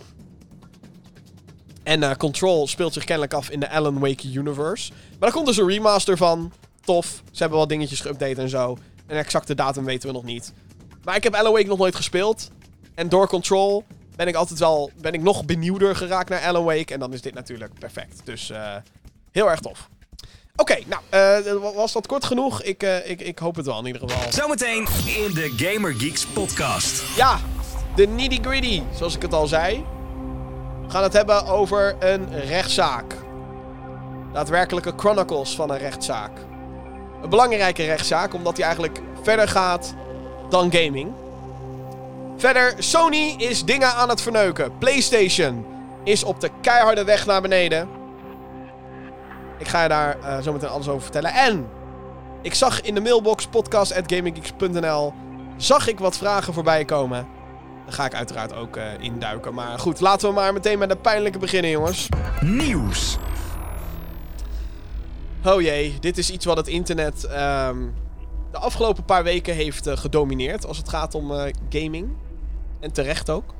En 1.82 2.02
uh, 2.02 2.10
Control 2.14 2.66
speelt 2.66 2.92
zich 2.92 3.04
kennelijk 3.04 3.34
af 3.34 3.50
in 3.50 3.60
de 3.60 3.70
Alan 3.70 3.98
Wake 3.98 4.32
universe. 4.32 4.92
Maar 4.92 5.18
daar 5.18 5.32
komt 5.32 5.46
dus 5.46 5.56
een 5.56 5.68
remaster 5.68 6.16
van. 6.16 6.52
Tof. 6.84 7.22
Ze 7.30 7.38
hebben 7.38 7.58
wat 7.58 7.68
dingetjes 7.68 8.06
geüpdate 8.06 8.38
en 8.38 8.48
zo. 8.48 8.78
Een 9.06 9.16
exacte 9.16 9.54
datum 9.54 9.84
weten 9.84 10.08
we 10.08 10.14
nog 10.14 10.24
niet. 10.24 10.52
Maar 11.04 11.16
ik 11.16 11.22
heb 11.22 11.34
Alan 11.34 11.52
Wake 11.52 11.66
nog 11.66 11.78
nooit 11.78 11.94
gespeeld. 11.94 12.50
En 12.94 13.08
door 13.08 13.28
Control 13.28 13.84
ben 14.16 14.26
ik 14.26 14.34
altijd 14.34 14.58
wel 14.58 14.90
ben 15.00 15.12
ik 15.12 15.22
nog 15.22 15.44
benieuwder 15.44 15.96
geraakt 15.96 16.28
naar 16.28 16.40
Alan 16.40 16.64
Wake. 16.64 16.92
En 16.92 17.00
dan 17.00 17.12
is 17.12 17.20
dit 17.20 17.34
natuurlijk 17.34 17.78
perfect. 17.78 18.20
Dus 18.24 18.50
uh, 18.50 18.76
heel 19.30 19.50
erg 19.50 19.60
tof. 19.60 19.88
Oké, 20.56 20.72
okay, 20.72 20.84
nou, 20.86 21.44
uh, 21.54 21.74
was 21.74 21.92
dat 21.92 22.06
kort 22.06 22.24
genoeg? 22.24 22.62
Ik, 22.62 22.82
uh, 22.82 23.10
ik, 23.10 23.20
ik 23.20 23.38
hoop 23.38 23.56
het 23.56 23.66
wel 23.66 23.78
in 23.78 23.86
ieder 23.86 24.02
geval. 24.08 24.32
Zometeen 24.32 24.86
in 25.06 25.34
de 25.34 25.52
Gamer 25.56 25.94
Geeks 25.94 26.26
podcast. 26.26 27.16
Ja, 27.16 27.40
de 27.96 28.06
nitty 28.06 28.40
gritty, 28.42 28.82
zoals 28.94 29.14
ik 29.14 29.22
het 29.22 29.32
al 29.32 29.46
zei. 29.46 29.84
Gaan 30.92 31.02
het 31.02 31.12
hebben 31.12 31.46
over 31.46 31.96
een 31.98 32.40
rechtszaak. 32.40 33.14
Daadwerkelijke 34.32 34.92
chronicles 34.96 35.54
van 35.54 35.70
een 35.70 35.78
rechtszaak. 35.78 36.30
Een 37.22 37.28
belangrijke 37.28 37.84
rechtszaak, 37.84 38.34
omdat 38.34 38.54
die 38.56 38.64
eigenlijk 38.64 39.00
verder 39.22 39.48
gaat 39.48 39.94
dan 40.50 40.72
gaming. 40.72 41.12
Verder, 42.36 42.74
Sony 42.78 43.34
is 43.38 43.64
dingen 43.64 43.94
aan 43.94 44.08
het 44.08 44.20
verneuken. 44.20 44.78
PlayStation 44.78 45.66
is 46.04 46.24
op 46.24 46.40
de 46.40 46.50
keiharde 46.60 47.04
weg 47.04 47.26
naar 47.26 47.42
beneden. 47.42 47.88
Ik 49.58 49.68
ga 49.68 49.82
je 49.82 49.88
daar 49.88 50.16
uh, 50.18 50.38
zo 50.38 50.52
meteen 50.52 50.68
alles 50.68 50.88
over 50.88 51.02
vertellen. 51.02 51.32
En 51.32 51.68
ik 52.42 52.54
zag 52.54 52.80
in 52.80 52.94
de 52.94 53.00
mailbox 53.00 53.46
podcast.gaminggeeks.nl 53.46 55.12
zag 55.56 55.88
ik 55.88 55.98
wat 55.98 56.16
vragen 56.16 56.54
voorbij 56.54 56.84
komen. 56.84 57.40
Daar 57.84 57.94
ga 57.94 58.04
ik 58.04 58.14
uiteraard 58.14 58.54
ook 58.54 58.76
uh, 58.76 58.84
induiken. 58.98 59.54
Maar 59.54 59.78
goed, 59.78 60.00
laten 60.00 60.28
we 60.28 60.34
maar 60.34 60.52
meteen 60.52 60.78
met 60.78 60.88
de 60.88 60.96
pijnlijke 60.96 61.38
beginnen, 61.38 61.70
jongens. 61.70 62.08
Nieuws. 62.40 63.18
Oh 65.44 65.60
jee, 65.60 65.96
dit 66.00 66.18
is 66.18 66.30
iets 66.30 66.44
wat 66.44 66.56
het 66.56 66.68
internet 66.68 67.24
um, 67.24 67.94
de 68.50 68.58
afgelopen 68.58 69.04
paar 69.04 69.24
weken 69.24 69.54
heeft 69.54 69.86
uh, 69.86 69.96
gedomineerd 69.96 70.66
als 70.66 70.76
het 70.76 70.88
gaat 70.88 71.14
om 71.14 71.30
uh, 71.30 71.44
gaming. 71.68 72.08
En 72.80 72.92
terecht 72.92 73.30
ook. 73.30 73.54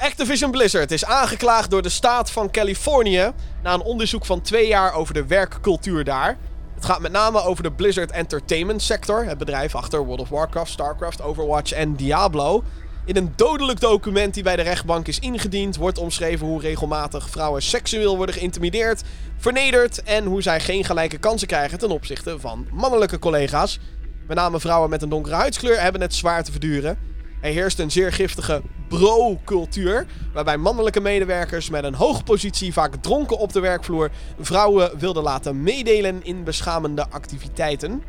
Activision 0.00 0.50
Blizzard 0.50 0.90
is 0.90 1.04
aangeklaagd 1.04 1.70
door 1.70 1.82
de 1.82 1.88
staat 1.88 2.30
van 2.30 2.50
Californië 2.50 3.32
na 3.62 3.74
een 3.74 3.82
onderzoek 3.82 4.26
van 4.26 4.40
twee 4.40 4.66
jaar 4.66 4.92
over 4.92 5.14
de 5.14 5.26
werkcultuur 5.26 6.04
daar. 6.04 6.36
Het 6.78 6.86
gaat 6.86 7.00
met 7.00 7.12
name 7.12 7.42
over 7.42 7.62
de 7.62 7.72
Blizzard 7.72 8.10
Entertainment 8.10 8.82
sector, 8.82 9.24
het 9.24 9.38
bedrijf 9.38 9.74
achter 9.74 10.04
World 10.04 10.20
of 10.20 10.28
Warcraft, 10.28 10.70
StarCraft, 10.70 11.22
Overwatch 11.22 11.72
en 11.72 11.94
Diablo. 11.94 12.62
In 13.04 13.16
een 13.16 13.32
dodelijk 13.36 13.80
document 13.80 14.34
die 14.34 14.42
bij 14.42 14.56
de 14.56 14.62
rechtbank 14.62 15.08
is 15.08 15.18
ingediend, 15.18 15.76
wordt 15.76 15.98
omschreven 15.98 16.46
hoe 16.46 16.60
regelmatig 16.60 17.30
vrouwen 17.30 17.62
seksueel 17.62 18.16
worden 18.16 18.34
geïntimideerd, 18.34 19.02
vernederd 19.36 20.02
en 20.02 20.24
hoe 20.24 20.42
zij 20.42 20.60
geen 20.60 20.84
gelijke 20.84 21.18
kansen 21.18 21.48
krijgen 21.48 21.78
ten 21.78 21.90
opzichte 21.90 22.40
van 22.40 22.66
mannelijke 22.70 23.18
collega's. 23.18 23.78
Met 24.26 24.36
name 24.36 24.60
vrouwen 24.60 24.90
met 24.90 25.02
een 25.02 25.08
donkere 25.08 25.34
huidskleur 25.34 25.80
hebben 25.80 26.00
het 26.00 26.14
zwaar 26.14 26.44
te 26.44 26.50
verduren. 26.50 26.98
Er 27.40 27.52
heerst 27.52 27.78
een 27.78 27.90
zeer 27.90 28.12
giftige 28.12 28.62
bro-cultuur, 28.88 30.06
waarbij 30.32 30.56
mannelijke 30.56 31.00
medewerkers 31.00 31.70
met 31.70 31.84
een 31.84 31.94
hoge 31.94 32.22
positie 32.22 32.72
vaak 32.72 32.94
dronken 32.94 33.38
op 33.38 33.52
de 33.52 33.60
werkvloer 33.60 34.10
vrouwen 34.40 34.98
wilden 34.98 35.22
laten 35.22 35.62
meedelen 35.62 36.24
in 36.24 36.44
beschamende 36.44 37.08
activiteiten. 37.10 38.02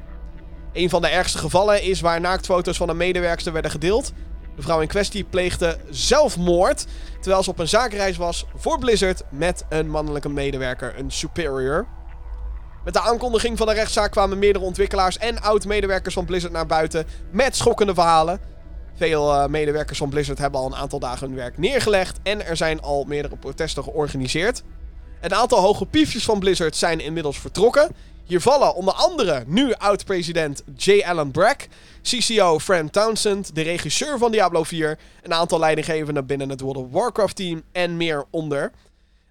Een 0.74 0.89
van 0.89 1.02
de 1.02 1.08
ergste 1.08 1.38
gevallen 1.38 1.82
is 1.82 2.02
waar 2.02 2.22
naaktfoto's 2.22 2.78
van 2.78 2.89
een 2.89 2.98
medewerkster 2.98 3.54
werden 3.54 3.72
gedeeld. 3.72 4.13
De 4.56 4.62
vrouw 4.62 4.82
in 4.82 4.88
kwestie 4.88 5.24
pleegde 5.24 5.78
zelfmoord 5.89 6.86
terwijl 7.22 7.44
ze 7.44 7.50
op 7.50 7.60
een 7.60 7.68
zakenreis 7.68 8.18
was 8.18 8.46
voor 8.56 8.80
Blizzard 8.80 9.24
met 9.30 9.65
een 9.70 9.89
mannelijke 9.89 10.30
medewerker, 10.30 10.94
een 10.98 11.12
superior. 11.12 11.88
Met 12.84 12.94
de 12.94 13.02
aankondiging 13.02 13.58
van 13.58 13.68
de 13.68 13.74
rechtszaak 13.74 14.12
kwamen 14.12 14.39
meerdere 14.39 14.65
ontwikkelaars 14.65 15.18
en 15.18 15.42
oud-medewerkers 15.42 16.13
van 16.13 16.26
Blizzard 16.26 16.54
naar 16.54 16.65
buiten 16.65 17.06
met 17.32 17.56
schokkende 17.56 17.94
verhalen. 17.94 18.39
Veel 18.95 19.34
uh, 19.34 19.45
medewerkers 19.45 19.97
van 19.97 20.10
Blizzard 20.10 20.38
hebben 20.38 20.60
al 20.60 20.65
een 20.65 20.75
aantal 20.75 20.99
dagen 20.99 21.28
hun 21.28 21.36
werk 21.36 21.58
neergelegd 21.58 22.19
en 22.23 22.45
er 22.45 22.58
zijn 22.58 22.82
al 22.82 23.04
meerdere 23.08 23.36
protesten 23.36 23.84
georganiseerd. 23.84 24.63
Een 25.21 25.34
aantal 25.34 25.60
hoge 25.60 25.86
piefjes 25.86 26.23
van 26.23 26.39
Blizzard 26.39 26.75
zijn 26.75 26.99
inmiddels 26.99 27.39
vertrokken. 27.39 27.91
Hier 28.23 28.41
vallen 28.41 28.75
onder 28.75 28.93
andere 28.93 29.43
nu 29.47 29.73
oud-president 29.73 30.63
J. 30.78 31.04
Allen 31.06 31.32
Brack, 31.32 31.67
CCO 32.02 32.60
Fran 32.60 32.89
Townsend, 32.89 33.56
de 33.56 33.62
regisseur 33.62 34.17
van 34.17 34.32
Diablo 34.32 34.63
4, 34.63 34.99
een 35.23 35.34
aantal 35.34 35.60
leidinggevenden 35.60 36.25
binnen 36.25 36.49
het 36.49 36.62
World 36.62 36.78
of 36.78 36.91
Warcraft 36.91 37.36
team 37.36 37.63
en 37.71 37.97
meer 37.97 38.25
onder. 38.30 38.71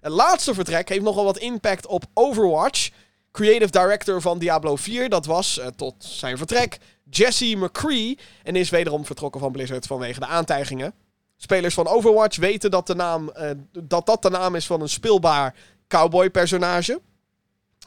Het 0.01 0.11
laatste 0.11 0.53
vertrek 0.53 0.89
heeft 0.89 1.03
nogal 1.03 1.23
wat 1.23 1.37
impact 1.37 1.87
op 1.87 2.03
Overwatch. 2.13 2.89
Creative 3.31 3.71
director 3.71 4.21
van 4.21 4.39
Diablo 4.39 4.75
4, 4.75 5.09
dat 5.09 5.25
was 5.25 5.59
uh, 5.59 5.67
tot 5.67 5.95
zijn 5.97 6.37
vertrek 6.37 6.77
Jesse 7.09 7.55
McCree 7.55 8.17
en 8.43 8.55
is 8.55 8.69
wederom 8.69 9.05
vertrokken 9.05 9.41
van 9.41 9.51
Blizzard 9.51 9.85
vanwege 9.85 10.19
de 10.19 10.25
aantijgingen. 10.25 10.93
Spelers 11.37 11.73
van 11.73 11.87
Overwatch 11.87 12.37
weten 12.37 12.71
dat, 12.71 12.87
de 12.87 12.95
naam, 12.95 13.31
uh, 13.37 13.49
dat 13.71 14.05
dat 14.05 14.21
de 14.21 14.29
naam 14.29 14.55
is 14.55 14.65
van 14.65 14.81
een 14.81 14.89
speelbaar 14.89 15.55
cowboy-personage. 15.87 17.01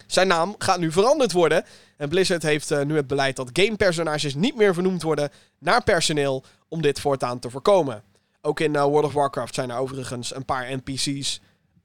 Zijn 0.06 0.28
naam 0.28 0.54
gaat 0.58 0.78
nu 0.78 0.92
veranderd 0.92 1.32
worden. 1.32 1.64
En 1.96 2.08
Blizzard 2.08 2.42
heeft 2.42 2.70
uh, 2.70 2.82
nu 2.82 2.96
het 2.96 3.06
beleid 3.06 3.36
dat 3.36 3.50
gamepersonages 3.52 4.34
niet 4.34 4.56
meer 4.56 4.74
vernoemd 4.74 5.02
worden 5.02 5.30
naar 5.58 5.82
personeel 5.82 6.44
om 6.68 6.82
dit 6.82 7.00
voortaan 7.00 7.38
te 7.38 7.50
voorkomen. 7.50 8.02
Ook 8.40 8.60
in 8.60 8.72
World 8.78 9.04
of 9.04 9.12
Warcraft 9.12 9.54
zijn 9.54 9.70
er 9.70 9.78
overigens 9.78 10.34
een 10.34 10.44
paar 10.44 10.76
NPC's 10.76 11.40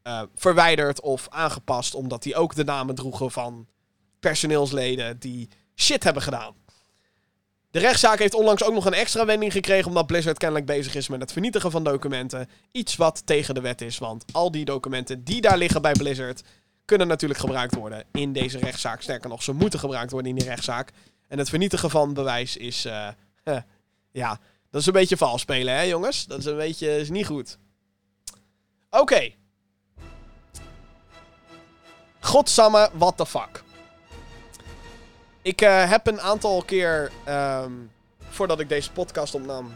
uh, 0.07 0.21
verwijderd 0.35 1.01
of 1.01 1.27
aangepast, 1.29 1.95
omdat 1.95 2.23
die 2.23 2.35
ook 2.35 2.55
de 2.55 2.63
namen 2.63 2.95
droegen 2.95 3.31
van 3.31 3.67
personeelsleden 4.19 5.19
die 5.19 5.49
shit 5.75 6.03
hebben 6.03 6.23
gedaan. 6.23 6.55
De 7.71 7.79
rechtszaak 7.79 8.19
heeft 8.19 8.33
onlangs 8.33 8.63
ook 8.63 8.73
nog 8.73 8.85
een 8.85 8.93
extra 8.93 9.25
wending 9.25 9.51
gekregen 9.51 9.87
omdat 9.87 10.07
Blizzard 10.07 10.37
kennelijk 10.37 10.65
bezig 10.67 10.95
is 10.95 11.07
met 11.07 11.21
het 11.21 11.31
vernietigen 11.31 11.71
van 11.71 11.83
documenten. 11.83 12.49
Iets 12.71 12.95
wat 12.95 13.21
tegen 13.25 13.53
de 13.53 13.61
wet 13.61 13.81
is, 13.81 13.97
want 13.97 14.25
al 14.31 14.51
die 14.51 14.65
documenten 14.65 15.23
die 15.23 15.41
daar 15.41 15.57
liggen 15.57 15.81
bij 15.81 15.91
Blizzard 15.91 16.43
kunnen 16.85 17.07
natuurlijk 17.07 17.39
gebruikt 17.39 17.75
worden 17.75 18.03
in 18.11 18.33
deze 18.33 18.57
rechtszaak. 18.57 19.01
Sterker 19.01 19.29
nog, 19.29 19.43
ze 19.43 19.53
moeten 19.53 19.79
gebruikt 19.79 20.11
worden 20.11 20.31
in 20.31 20.37
die 20.37 20.47
rechtszaak. 20.47 20.91
En 21.27 21.37
het 21.37 21.49
vernietigen 21.49 21.89
van 21.89 22.13
bewijs 22.13 22.57
is, 22.57 22.85
eh, 22.85 23.07
ja, 24.11 24.39
dat 24.69 24.81
is 24.81 24.87
een 24.87 24.93
beetje 24.93 25.17
vals 25.17 25.41
spelen, 25.41 25.73
hè 25.73 25.81
jongens? 25.81 26.25
Dat 26.25 26.39
is 26.39 26.45
een 26.45 26.57
beetje, 26.57 26.97
is 26.97 27.09
niet 27.09 27.25
goed. 27.25 27.57
Oké. 28.89 29.31
Godsamme, 32.19 32.89
what 32.93 33.17
the 33.17 33.25
fuck. 33.25 33.63
Ik 35.41 35.61
uh, 35.61 35.89
heb 35.89 36.07
een 36.07 36.21
aantal 36.21 36.63
keer, 36.63 37.11
um, 37.29 37.91
voordat 38.29 38.59
ik 38.59 38.69
deze 38.69 38.91
podcast 38.91 39.35
opnam, 39.35 39.71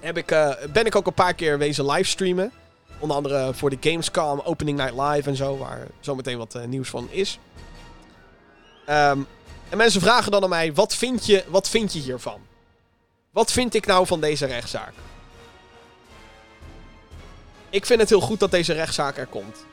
heb 0.00 0.16
ik, 0.16 0.30
uh, 0.30 0.52
ben 0.72 0.86
ik 0.86 0.96
ook 0.96 1.06
een 1.06 1.14
paar 1.14 1.34
keer 1.34 1.58
wezen 1.58 1.86
livestreamen. 1.86 2.52
Onder 2.98 3.16
andere 3.16 3.54
voor 3.54 3.70
de 3.70 3.76
Gamescom, 3.80 4.40
Opening 4.40 4.78
Night 4.78 4.98
Live 4.98 5.28
en 5.28 5.36
zo, 5.36 5.56
waar 5.56 5.86
zometeen 6.00 6.38
wat 6.38 6.54
uh, 6.54 6.64
nieuws 6.64 6.88
van 6.88 7.08
is. 7.10 7.38
Um, 8.88 9.26
en 9.68 9.76
mensen 9.76 10.00
vragen 10.00 10.30
dan 10.30 10.42
aan 10.42 10.48
mij, 10.48 10.74
wat 10.74 10.94
vind, 10.94 11.26
je, 11.26 11.44
wat 11.48 11.68
vind 11.68 11.92
je 11.92 11.98
hiervan? 11.98 12.40
Wat 13.30 13.52
vind 13.52 13.74
ik 13.74 13.86
nou 13.86 14.06
van 14.06 14.20
deze 14.20 14.46
rechtszaak? 14.46 14.92
Ik 17.70 17.86
vind 17.86 18.00
het 18.00 18.08
heel 18.08 18.20
goed 18.20 18.40
dat 18.40 18.50
deze 18.50 18.72
rechtszaak 18.72 19.16
er 19.16 19.26
komt. 19.26 19.64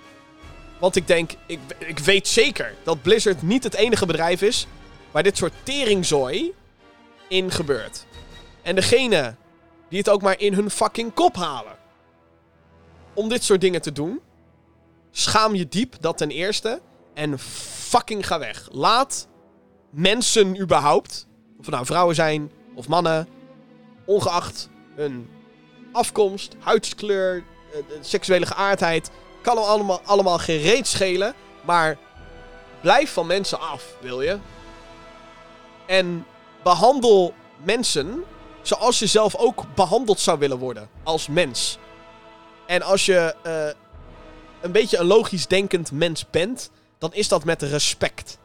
Want 0.79 0.95
ik 0.95 1.07
denk, 1.07 1.31
ik, 1.45 1.59
ik 1.77 1.99
weet 1.99 2.27
zeker 2.27 2.73
dat 2.83 3.01
Blizzard 3.01 3.41
niet 3.41 3.63
het 3.63 3.73
enige 3.73 4.05
bedrijf 4.05 4.41
is 4.41 4.67
waar 5.11 5.23
dit 5.23 5.37
soort 5.37 5.53
teringzooi 5.63 6.53
in 7.27 7.51
gebeurt. 7.51 8.05
En 8.61 8.75
degene 8.75 9.35
die 9.89 9.99
het 9.99 10.09
ook 10.09 10.21
maar 10.21 10.39
in 10.39 10.53
hun 10.53 10.69
fucking 10.69 11.13
kop 11.13 11.35
halen 11.35 11.75
om 13.15 13.29
dit 13.29 13.43
soort 13.43 13.61
dingen 13.61 13.81
te 13.81 13.91
doen, 13.91 14.21
schaam 15.11 15.55
je 15.55 15.67
diep, 15.67 15.95
dat 15.99 16.17
ten 16.17 16.29
eerste. 16.29 16.81
En 17.13 17.39
fucking 17.39 18.27
ga 18.27 18.39
weg. 18.39 18.67
Laat 18.71 19.27
mensen 19.89 20.59
überhaupt, 20.61 21.27
of 21.57 21.65
het 21.65 21.73
nou 21.73 21.85
vrouwen 21.85 22.15
zijn 22.15 22.51
of 22.73 22.87
mannen, 22.87 23.27
ongeacht 24.05 24.69
hun 24.95 25.29
afkomst, 25.91 26.55
huidskleur, 26.59 27.43
eh, 27.73 27.79
seksuele 28.01 28.45
geaardheid, 28.45 29.11
kan 29.45 29.57
allemaal, 29.57 30.01
allemaal 30.05 30.37
gereed 30.37 30.87
schelen. 30.87 31.33
Maar 31.61 31.97
blijf 32.81 33.13
van 33.13 33.27
mensen 33.27 33.59
af, 33.59 33.83
wil 33.99 34.21
je? 34.21 34.37
En 35.85 36.25
behandel 36.63 37.33
mensen 37.63 38.23
zoals 38.61 38.99
je 38.99 39.07
zelf 39.07 39.35
ook 39.35 39.63
behandeld 39.75 40.19
zou 40.19 40.39
willen 40.39 40.57
worden 40.57 40.89
als 41.03 41.27
mens. 41.27 41.77
En 42.65 42.81
als 42.81 43.05
je 43.05 43.35
uh, 43.45 43.67
een 44.61 44.71
beetje 44.71 44.97
een 44.97 45.05
logisch 45.05 45.47
denkend 45.47 45.91
mens 45.91 46.29
bent, 46.29 46.69
dan 46.97 47.13
is 47.13 47.27
dat 47.27 47.43
met 47.43 47.61
respect. 47.61 48.37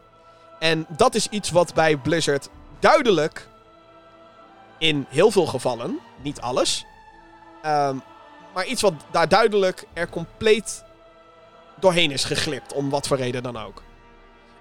En 0.58 0.86
dat 0.88 1.14
is 1.14 1.28
iets 1.28 1.50
wat 1.50 1.74
bij 1.74 1.96
Blizzard 1.96 2.48
duidelijk, 2.78 3.48
in 4.78 5.06
heel 5.08 5.30
veel 5.30 5.46
gevallen, 5.46 5.98
niet 6.22 6.40
alles, 6.40 6.84
um, 7.66 8.02
maar 8.54 8.66
iets 8.66 8.82
wat 8.82 8.92
daar 9.10 9.28
duidelijk 9.28 9.86
er 9.92 10.08
compleet 10.08 10.84
doorheen 11.80 12.10
is 12.10 12.24
geglipt, 12.24 12.72
om 12.72 12.90
wat 12.90 13.06
voor 13.06 13.16
reden 13.16 13.42
dan 13.42 13.56
ook. 13.56 13.82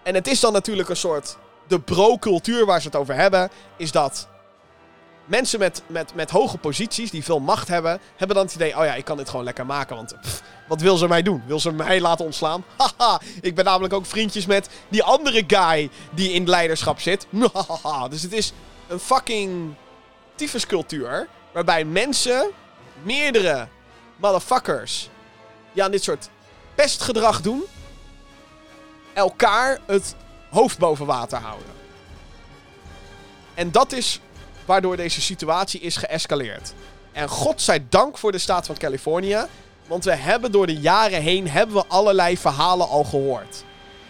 En 0.04 0.16
het 0.16 0.28
is 0.28 0.40
dan 0.40 0.54
natuurlijk 0.54 0.90
een 0.90 0.96
soort. 0.96 1.38
De 1.68 1.80
bro-cultuur 1.80 2.66
waar 2.66 2.82
ze 2.82 2.88
het 2.88 2.96
over 2.96 3.16
hebben, 3.16 3.50
is 3.78 3.92
dat 3.92 4.28
mensen 5.30 5.60
met, 5.60 5.82
met, 5.88 6.16
met 6.16 6.30
hoge 6.30 6.58
posities, 6.58 7.12
die 7.12 7.24
veel 7.24 7.40
macht 7.40 7.68
hebben, 7.68 8.00
hebben 8.16 8.36
dan 8.36 8.46
het 8.46 8.56
idee: 8.56 8.78
oh 8.78 8.86
ja, 8.86 8.94
ik 8.96 9.06
kan 9.06 9.18
dit 9.18 9.30
gewoon 9.30 9.46
lekker 9.46 9.66
maken. 9.66 9.96
Want 9.96 10.16
wat 10.68 10.82
wil 10.82 10.98
ze 10.98 11.08
mij 11.08 11.22
doen? 11.22 11.44
Wil 11.46 11.60
ze 11.60 11.72
mij 11.72 12.02
laten 12.02 12.26
ontslaan? 12.26 12.64
Haha, 12.78 13.22
ik 13.42 13.56
ben 13.56 13.66
namelijk 13.66 13.94
ook 13.94 14.06
vriendjes 14.06 14.46
met 14.46 14.70
die 14.90 15.04
andere 15.04 15.44
guy 15.48 15.90
die 16.12 16.32
in 16.32 16.50
leiderschap 16.50 17.00
zit. 17.00 17.28
dus 18.10 18.22
het 18.22 18.34
is 18.34 18.54
een 18.88 19.00
fucking 19.00 19.74
tyfuscultuur. 20.36 21.28
Waarbij 21.54 21.86
mensen, 21.86 22.50
meerdere 23.02 23.68
motherfuckers, 24.16 25.10
die 25.74 25.84
aan 25.84 25.92
dit 25.92 26.04
soort 26.04 26.30
pestgedrag 26.82 27.42
doen, 27.42 27.64
elkaar 29.14 29.80
het 29.86 30.16
hoofd 30.50 30.78
boven 30.78 31.06
water 31.06 31.38
houden. 31.38 31.68
En 33.54 33.72
dat 33.72 33.92
is 33.92 34.20
waardoor 34.66 34.98
deze 34.98 35.22
situatie 35.22 35.80
is 35.80 35.98
geëscaleerd. 35.98 36.74
En 37.12 37.30
godzijdank 37.30 38.18
voor 38.18 38.32
de 38.32 38.38
staat 38.38 38.66
van 38.66 38.78
Californië. 38.78 39.46
Want 39.88 40.04
we 40.04 40.16
hebben 40.16 40.52
door 40.52 40.68
de 40.68 40.80
jaren 40.80 41.22
heen 41.22 41.50
hebben 41.50 41.76
we 41.76 41.86
allerlei 41.88 42.38
verhalen 42.38 42.88
al 42.88 43.04
gehoord. 43.04 43.64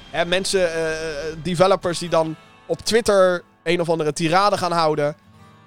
Hè, 0.10 0.26
mensen, 0.26 0.62
uh, 0.62 0.98
developers 1.44 2.00
die 2.00 2.10
dan 2.10 2.36
op 2.66 2.80
Twitter 2.80 3.44
een 3.64 3.82
of 3.82 3.90
andere 3.90 4.14
tirade 4.14 4.58
gaan 4.58 4.72
houden. 4.72 5.16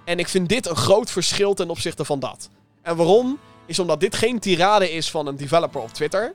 En 0.04 0.18
ik 0.18 0.28
vind 0.28 0.48
dit 0.48 0.66
een 0.68 0.76
groot 0.76 1.10
verschil 1.10 1.54
ten 1.54 1.70
opzichte 1.70 2.04
van 2.04 2.20
dat. 2.20 2.48
En 2.82 2.96
waarom? 2.96 3.38
Is 3.66 3.78
omdat 3.78 4.00
dit 4.00 4.16
geen 4.16 4.38
tirade 4.38 4.90
is 4.90 5.10
van 5.10 5.26
een 5.26 5.36
developer 5.36 5.80
op 5.80 5.92
Twitter. 5.92 6.34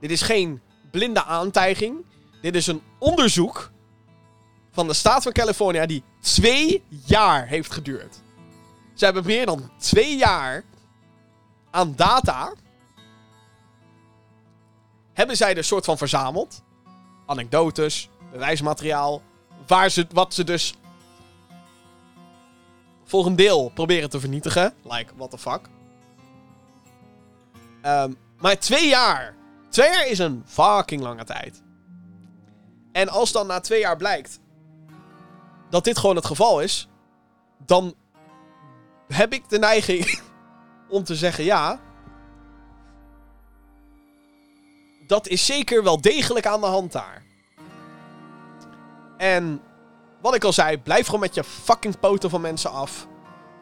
Dit 0.00 0.10
is 0.10 0.22
geen 0.22 0.60
blinde 0.90 1.24
aantijging. 1.24 2.04
Dit 2.40 2.54
is 2.54 2.66
een 2.66 2.82
onderzoek 2.98 3.70
van 4.70 4.86
de 4.86 4.94
staat 4.94 5.22
van 5.22 5.32
Californië 5.32 5.86
die 5.86 6.02
twee 6.20 6.84
jaar 6.88 7.46
heeft 7.46 7.72
geduurd. 7.72 8.22
Ze 8.94 9.04
hebben 9.04 9.26
meer 9.26 9.46
dan 9.46 9.70
twee 9.78 10.16
jaar 10.16 10.64
aan 11.70 11.94
data. 11.96 12.52
Hebben 15.12 15.36
zij 15.36 15.56
er 15.56 15.64
soort 15.64 15.84
van 15.84 15.98
verzameld. 15.98 16.62
Anekdotes, 17.26 18.08
bewijsmateriaal. 18.32 19.22
Waar 19.66 19.90
ze, 19.90 20.06
wat 20.12 20.34
ze 20.34 20.44
dus 20.44 20.74
voor 23.04 23.26
een 23.26 23.36
deel 23.36 23.70
proberen 23.74 24.10
te 24.10 24.20
vernietigen. 24.20 24.74
Like, 24.82 25.12
what 25.16 25.30
the 25.30 25.38
fuck. 25.38 25.60
Um, 27.84 28.16
maar 28.38 28.58
twee 28.58 28.88
jaar. 28.88 29.34
Twee 29.78 29.90
jaar 29.90 30.06
is 30.06 30.18
een 30.18 30.42
fucking 30.46 31.02
lange 31.02 31.24
tijd. 31.24 31.62
En 32.92 33.08
als 33.08 33.32
dan 33.32 33.46
na 33.46 33.60
twee 33.60 33.80
jaar 33.80 33.96
blijkt 33.96 34.40
dat 35.70 35.84
dit 35.84 35.98
gewoon 35.98 36.16
het 36.16 36.26
geval 36.26 36.60
is, 36.60 36.88
dan 37.66 37.94
heb 39.08 39.32
ik 39.32 39.48
de 39.48 39.58
neiging 39.58 40.20
om 40.88 41.04
te 41.04 41.14
zeggen 41.14 41.44
ja. 41.44 41.80
Dat 45.06 45.28
is 45.28 45.46
zeker 45.46 45.82
wel 45.82 46.00
degelijk 46.00 46.46
aan 46.46 46.60
de 46.60 46.66
hand 46.66 46.92
daar. 46.92 47.24
En 49.16 49.62
wat 50.20 50.34
ik 50.34 50.44
al 50.44 50.52
zei, 50.52 50.78
blijf 50.78 51.04
gewoon 51.04 51.20
met 51.20 51.34
je 51.34 51.44
fucking 51.44 52.00
poten 52.00 52.30
van 52.30 52.40
mensen 52.40 52.70
af. 52.70 53.06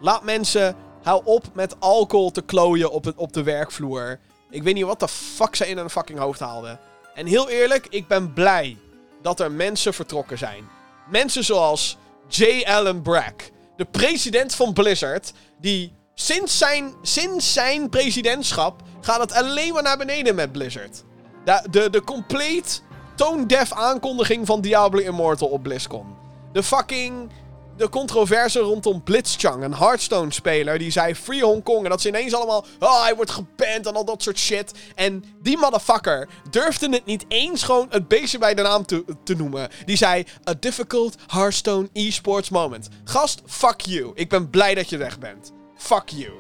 Laat 0.01 0.23
mensen, 0.23 0.77
hou 1.03 1.23
op 1.25 1.45
met 1.55 1.81
alcohol 1.81 2.31
te 2.31 2.43
klooien 2.43 2.91
op, 2.91 3.13
op 3.17 3.33
de 3.33 3.43
werkvloer. 3.43 4.19
Ik 4.51 4.63
weet 4.63 4.75
niet 4.75 4.85
wat 4.85 5.01
de 5.01 5.09
fuck 5.09 5.55
ze 5.55 5.69
in 5.69 5.77
hun 5.77 5.91
fucking 5.91 6.19
hoofd 6.19 6.41
haalden. 6.41 6.81
En 7.15 7.27
heel 7.27 7.49
eerlijk, 7.49 7.87
ik 7.91 8.07
ben 8.07 8.33
blij 8.33 8.77
dat 9.23 9.41
er 9.41 9.53
mensen 9.53 9.95
vertrokken 9.95 10.39
zijn. 10.39 10.69
Mensen 11.11 11.45
zoals 11.45 11.97
J. 12.29 12.63
Allen 12.65 13.03
Brack, 13.03 13.51
de 13.77 13.85
president 13.85 14.55
van 14.55 14.73
Blizzard, 14.73 15.33
die 15.61 15.93
sinds 16.15 16.59
zijn, 16.59 16.95
sinds 17.03 17.53
zijn 17.53 17.89
presidentschap 17.89 18.83
gaat 19.01 19.21
het 19.21 19.33
alleen 19.33 19.73
maar 19.73 19.83
naar 19.83 19.99
beneden 19.99 20.35
met 20.35 20.53
Blizzard. 20.53 21.05
De, 21.45 21.63
de, 21.71 21.91
de 21.91 22.05
compleet 22.05 22.83
tone-deaf 23.15 23.73
aankondiging 23.73 24.47
van 24.47 24.61
Diablo 24.61 25.01
Immortal 25.01 25.49
op 25.49 25.63
BlizzCon. 25.63 26.17
De 26.53 26.63
fucking 26.63 27.31
de 27.77 27.89
controverse 27.89 28.59
rondom 28.59 29.03
Blitzchung, 29.03 29.63
een 29.63 29.75
Hearthstone-speler, 29.75 30.79
die 30.79 30.91
zei 30.91 31.15
Free 31.15 31.43
Hong 31.43 31.63
Kong. 31.63 31.85
En 31.85 31.91
dat 31.91 32.01
ze 32.01 32.09
ineens 32.09 32.35
allemaal, 32.35 32.65
oh, 32.79 33.03
hij 33.03 33.15
wordt 33.15 33.31
geband 33.31 33.87
en 33.87 33.95
al 33.95 34.05
dat 34.05 34.23
soort 34.23 34.39
shit. 34.39 34.73
En 34.95 35.25
die 35.43 35.59
motherfucker 35.59 36.29
durfde 36.51 36.89
het 36.91 37.05
niet 37.05 37.25
eens 37.29 37.63
gewoon 37.63 37.87
het 37.91 38.09
beestje 38.09 38.39
bij 38.39 38.55
de 38.55 38.63
naam 38.63 38.87
te, 38.87 39.05
te 39.25 39.35
noemen. 39.37 39.69
Die 39.85 39.97
zei, 39.97 40.25
a 40.49 40.55
difficult 40.61 41.15
Hearthstone 41.27 41.89
esports 41.93 42.49
moment. 42.49 42.89
Gast, 43.05 43.43
fuck 43.47 43.81
you. 43.81 44.11
Ik 44.15 44.29
ben 44.29 44.51
blij 44.51 44.75
dat 44.75 44.89
je 44.89 44.97
weg 44.97 45.19
bent. 45.19 45.53
Fuck 45.77 46.09
you. 46.09 46.33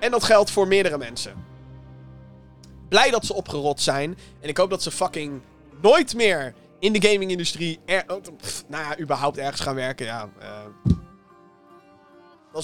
En 0.00 0.10
dat 0.10 0.24
geldt 0.24 0.50
voor 0.50 0.66
meerdere 0.66 0.98
mensen. 0.98 1.44
Blij 2.88 3.10
dat 3.10 3.26
ze 3.26 3.34
opgerot 3.34 3.80
zijn. 3.80 4.18
En 4.40 4.48
ik 4.48 4.56
hoop 4.56 4.70
dat 4.70 4.82
ze 4.82 4.90
fucking 4.90 5.40
nooit 5.80 6.14
meer 6.14 6.54
in 6.78 6.92
de 6.92 7.08
gaming-industrie, 7.08 7.80
oh, 7.86 8.16
nou 8.68 8.84
ja, 8.84 8.98
überhaupt 8.98 9.38
ergens 9.38 9.60
gaan 9.60 9.74
werken, 9.74 10.06
ja. 10.06 10.28
Uh, 10.42 10.94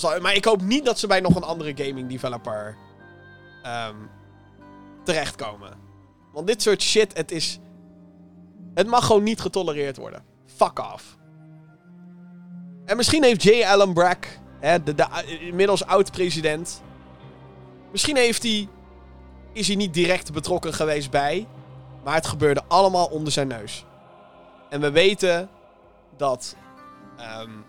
dat 0.00 0.20
maar 0.20 0.34
ik 0.34 0.44
hoop 0.44 0.62
niet 0.62 0.84
dat 0.84 0.98
ze 0.98 1.06
bij 1.06 1.20
nog 1.20 1.34
een 1.34 1.42
andere 1.42 1.72
gaming 1.76 2.08
developer 2.08 2.76
um, 3.66 4.10
terechtkomen. 5.04 5.72
Want 6.32 6.46
dit 6.46 6.62
soort 6.62 6.82
shit, 6.82 7.16
het 7.16 7.30
is. 7.30 7.58
Het 8.74 8.86
mag 8.86 9.06
gewoon 9.06 9.22
niet 9.22 9.40
getolereerd 9.40 9.96
worden. 9.96 10.24
Fuck 10.46 10.78
off. 10.78 11.18
En 12.84 12.96
misschien 12.96 13.24
heeft 13.24 13.42
J. 13.42 13.64
Allen 13.64 13.92
Brack, 13.92 14.26
hè, 14.60 14.82
de, 14.82 14.94
de, 14.94 15.06
inmiddels 15.40 15.84
oud-president. 15.84 16.82
Misschien 17.90 18.16
heeft 18.16 18.42
hij. 18.42 18.68
Is 19.52 19.66
hij 19.66 19.76
niet 19.76 19.94
direct 19.94 20.32
betrokken 20.32 20.74
geweest 20.74 21.10
bij. 21.10 21.46
Maar 22.04 22.14
het 22.14 22.26
gebeurde 22.26 22.62
allemaal 22.68 23.06
onder 23.06 23.32
zijn 23.32 23.48
neus. 23.48 23.84
En 24.72 24.80
we 24.80 24.90
weten 24.90 25.48
dat. 26.16 26.56
Um, 27.40 27.64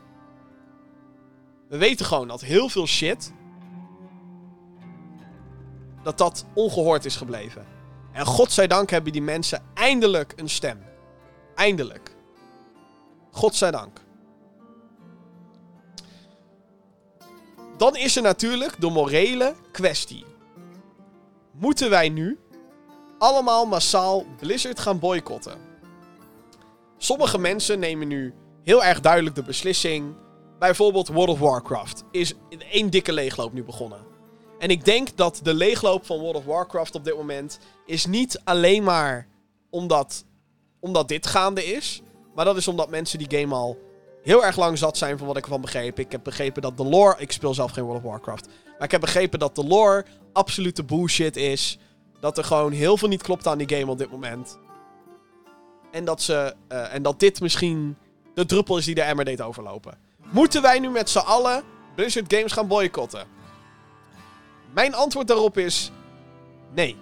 we 1.68 1.78
weten 1.78 2.06
gewoon 2.06 2.28
dat 2.28 2.42
heel 2.42 2.70
veel 2.70 2.88
shit. 2.88 3.34
Dat 6.04 6.18
dat 6.18 6.46
ongehoord 6.54 7.06
is 7.06 7.16
gebleven. 7.16 7.66
En 8.12 8.26
godzijdank 8.26 8.90
hebben 8.90 9.12
die 9.12 9.22
mensen 9.22 9.64
eindelijk 9.74 10.34
een 10.36 10.50
stem. 10.50 10.84
Eindelijk. 11.56 12.16
Godzijdank. 13.32 14.00
Dan 17.78 17.96
is 17.96 18.16
er 18.16 18.22
natuurlijk 18.22 18.82
de 18.82 18.90
morele 18.90 19.56
kwestie. 19.72 20.26
Moeten 21.52 21.90
wij 21.90 22.10
nu 22.10 22.40
allemaal 23.18 23.66
massaal 23.66 24.26
Blizzard 24.40 24.80
gaan 24.80 25.00
boycotten? 25.00 25.73
Sommige 27.04 27.38
mensen 27.38 27.80
nemen 27.80 28.08
nu 28.08 28.34
heel 28.62 28.84
erg 28.84 29.00
duidelijk 29.00 29.36
de 29.36 29.44
beslissing. 29.44 30.16
Bijvoorbeeld 30.60 31.08
World 31.08 31.30
of 31.30 31.40
Warcraft 31.40 32.04
is 32.12 32.34
één 32.72 32.90
dikke 32.90 33.14
leegloop 33.14 33.54
nu 33.54 33.64
begonnen. 33.64 34.00
En 34.60 34.70
ik 34.70 34.86
denk 34.86 35.18
dat 35.18 35.40
de 35.44 35.54
leegloop 35.54 36.06
van 36.06 36.20
World 36.20 36.36
of 36.36 36.46
Warcraft 36.46 36.96
op 36.96 37.04
dit 37.04 37.16
moment 37.16 37.60
is 37.86 38.06
niet 38.06 38.42
alleen 38.44 38.84
maar 38.84 39.28
omdat, 39.70 40.26
omdat 40.80 41.08
dit 41.08 41.28
gaande 41.28 41.66
is. 41.66 42.02
Maar 42.36 42.46
dat 42.46 42.58
is 42.58 42.68
omdat 42.68 42.90
mensen 42.90 43.20
die 43.20 43.40
game 43.40 43.56
al 43.56 43.78
heel 44.22 44.46
erg 44.46 44.58
lang 44.58 44.78
zat 44.78 44.98
zijn 44.98 45.18
van 45.18 45.28
wat 45.28 45.38
ik 45.38 45.44
ervan 45.44 45.62
begreep. 45.62 46.00
Ik 46.00 46.12
heb 46.12 46.24
begrepen 46.24 46.62
dat 46.62 46.78
de 46.78 46.86
lore... 46.86 47.16
Ik 47.18 47.32
speel 47.32 47.54
zelf 47.54 47.72
geen 47.72 47.84
World 47.84 48.04
of 48.04 48.10
Warcraft. 48.10 48.48
Maar 48.66 48.84
ik 48.84 48.92
heb 48.92 49.02
begrepen 49.02 49.40
dat 49.40 49.56
de 49.56 49.66
lore 49.66 50.06
absolute 50.34 50.84
bullshit 50.84 51.36
is. 51.36 51.78
Dat 52.20 52.38
er 52.38 52.44
gewoon 52.44 52.72
heel 52.72 52.98
veel 52.98 53.08
niet 53.08 53.24
klopt 53.24 53.48
aan 53.48 53.58
die 53.58 53.78
game 53.78 53.92
op 53.92 53.98
dit 53.98 54.12
moment. 54.12 54.58
En 55.94 56.06
dat, 56.06 56.22
ze, 56.22 56.56
eh, 56.68 56.94
en 56.94 57.04
dat 57.04 57.20
dit 57.20 57.42
misschien 57.42 57.98
de 58.34 58.46
druppel 58.46 58.78
is 58.78 58.86
die 58.86 58.96
de 58.96 59.02
emmer 59.02 59.26
deed 59.26 59.42
overlopen. 59.42 59.98
Moeten 60.32 60.62
wij 60.62 60.80
nu 60.80 60.90
met 60.90 61.10
z'n 61.10 61.18
allen 61.18 61.64
Blizzard 61.96 62.34
Games 62.34 62.52
gaan 62.52 62.68
boycotten? 62.68 63.28
Mijn 64.74 64.94
antwoord 64.94 65.28
daarop 65.28 65.58
is... 65.58 65.92
Nee. 66.74 66.98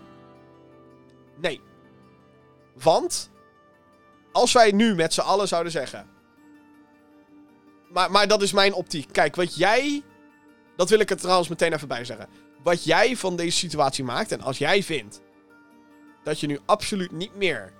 Nee. 1.35 1.61
Want... 2.73 3.29
Als 4.31 4.53
wij 4.53 4.71
nu 4.71 4.95
met 4.95 5.13
z'n 5.13 5.21
allen 5.21 5.47
zouden 5.47 5.71
zeggen... 5.71 6.07
Maar, 7.89 8.11
maar 8.11 8.27
dat 8.27 8.41
is 8.41 8.51
mijn 8.51 8.73
optiek. 8.73 9.07
Kijk, 9.11 9.35
wat 9.35 9.55
jij... 9.55 10.03
Dat 10.75 10.89
wil 10.89 10.99
ik 10.99 11.09
er 11.09 11.17
trouwens 11.17 11.49
meteen 11.49 11.73
even 11.73 11.87
bij 11.87 12.05
zeggen. 12.05 12.27
Wat 12.63 12.83
jij 12.83 13.17
van 13.17 13.35
deze 13.35 13.57
situatie 13.57 14.03
maakt... 14.03 14.31
En 14.31 14.41
als 14.41 14.57
jij 14.57 14.83
vindt... 14.83 15.21
Dat 16.23 16.39
je 16.39 16.47
nu 16.47 16.59
absoluut 16.65 17.11
niet 17.11 17.35
meer... 17.35 17.79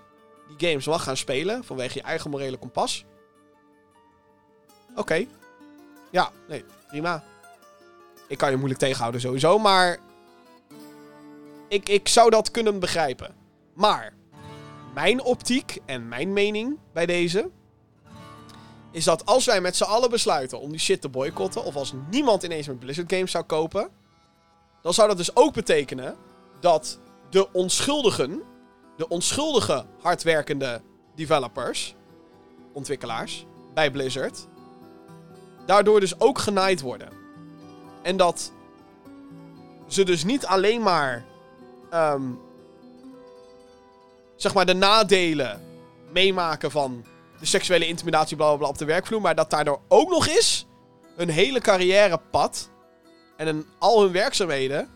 Die 0.58 0.70
games 0.70 0.86
mag 0.86 1.04
gaan 1.04 1.18
spelen... 1.18 1.64
Vanwege 1.64 1.98
je 1.98 2.04
eigen 2.04 2.30
morele 2.30 2.58
kompas... 2.58 3.06
Oké. 4.96 5.26
Ja, 6.12 6.32
nee, 6.48 6.66
prima. 6.88 7.24
Ik 8.28 8.38
kan 8.38 8.50
je 8.50 8.56
moeilijk 8.56 8.80
tegenhouden 8.80 9.22
sowieso, 9.22 9.60
maar... 9.60 10.00
Ik, 11.68 11.90
ik 11.90 12.08
zou 12.08 12.30
dat 12.30 12.52
kunnen 12.52 12.80
begrijpen. 12.80 13.36
Maar... 13.74 14.14
Mijn 14.94 15.22
optiek 15.22 15.78
en 15.86 16.08
mijn 16.08 16.34
mening 16.34 16.80
bij 16.94 17.06
deze... 17.06 17.50
Is 18.92 19.04
dat 19.04 19.26
als 19.26 19.46
wij 19.46 19.62
met 19.62 19.76
z'n 19.76 19.84
allen 19.84 20.10
besluiten 20.10 20.60
om 20.60 20.70
die 20.70 20.80
shit 20.80 21.02
te 21.02 21.10
boycotten... 21.10 21.64
Of 21.64 21.76
als 21.76 21.94
niemand 22.10 22.44
ineens 22.44 22.68
met 22.68 22.80
Blizzard 22.80 23.14
Games 23.14 23.32
zou 23.32 23.44
kopen... 23.44 23.90
Dan 24.82 24.94
zou 24.94 25.08
dat 25.08 25.18
dus 25.18 25.36
ook 25.36 25.54
betekenen... 25.54 26.16
Dat 26.60 27.00
de 27.30 27.52
onschuldigen... 27.52 28.42
De 29.02 29.08
onschuldige 29.08 29.86
hardwerkende 30.02 30.82
developers... 31.16 31.96
Ontwikkelaars... 32.74 33.46
Bij 33.74 33.92
Blizzard 33.92 34.48
daardoor 35.66 36.00
dus 36.00 36.20
ook 36.20 36.40
genaaid 36.40 36.82
worden. 36.82 37.10
En 38.02 38.18
dat 38.18 38.52
ze 39.88 40.04
dus 40.04 40.24
niet 40.24 40.46
alleen 40.46 40.82
maar. 40.82 41.26
ehm, 41.90 42.22
zeg 44.36 44.54
maar 44.54 44.66
de 44.66 44.74
nadelen 44.74 45.62
meemaken 46.12 46.72
van 46.72 47.06
de 47.40 47.46
seksuele 47.46 47.88
intimidatie 47.88 48.38
bla 48.38 48.48
bla 48.48 48.58
bla 48.58 48.68
op 48.68 48.78
de 48.78 48.86
werkvloer. 48.86 49.22
Maar 49.22 49.36
dat 49.36 49.50
daardoor 49.50 49.82
ook 49.88 50.10
nog 50.10 50.28
eens 50.28 50.66
hun 51.16 51.30
hele 51.30 51.60
carrièrepad 51.60 52.70
en 53.38 53.48
een, 53.48 53.66
al 53.80 54.02
hun 54.02 54.12
werkzaamheden. 54.12 54.90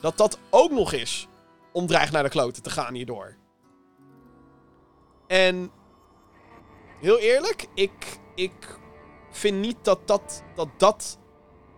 Dat 0.00 0.16
dat 0.16 0.38
ook 0.50 0.70
nog 0.70 0.92
eens 0.92 1.28
om 1.72 1.86
dreigt 1.86 2.12
naar 2.12 2.22
de 2.22 2.28
kloten 2.28 2.62
te 2.62 2.70
gaan 2.70 2.94
hierdoor. 2.94 3.40
En 5.32 5.70
heel 7.00 7.18
eerlijk, 7.18 7.66
ik, 7.74 8.18
ik 8.34 8.78
vind 9.30 9.60
niet 9.60 9.76
dat 9.82 10.06
dat, 10.06 10.42
dat, 10.54 10.68
dat 10.76 11.18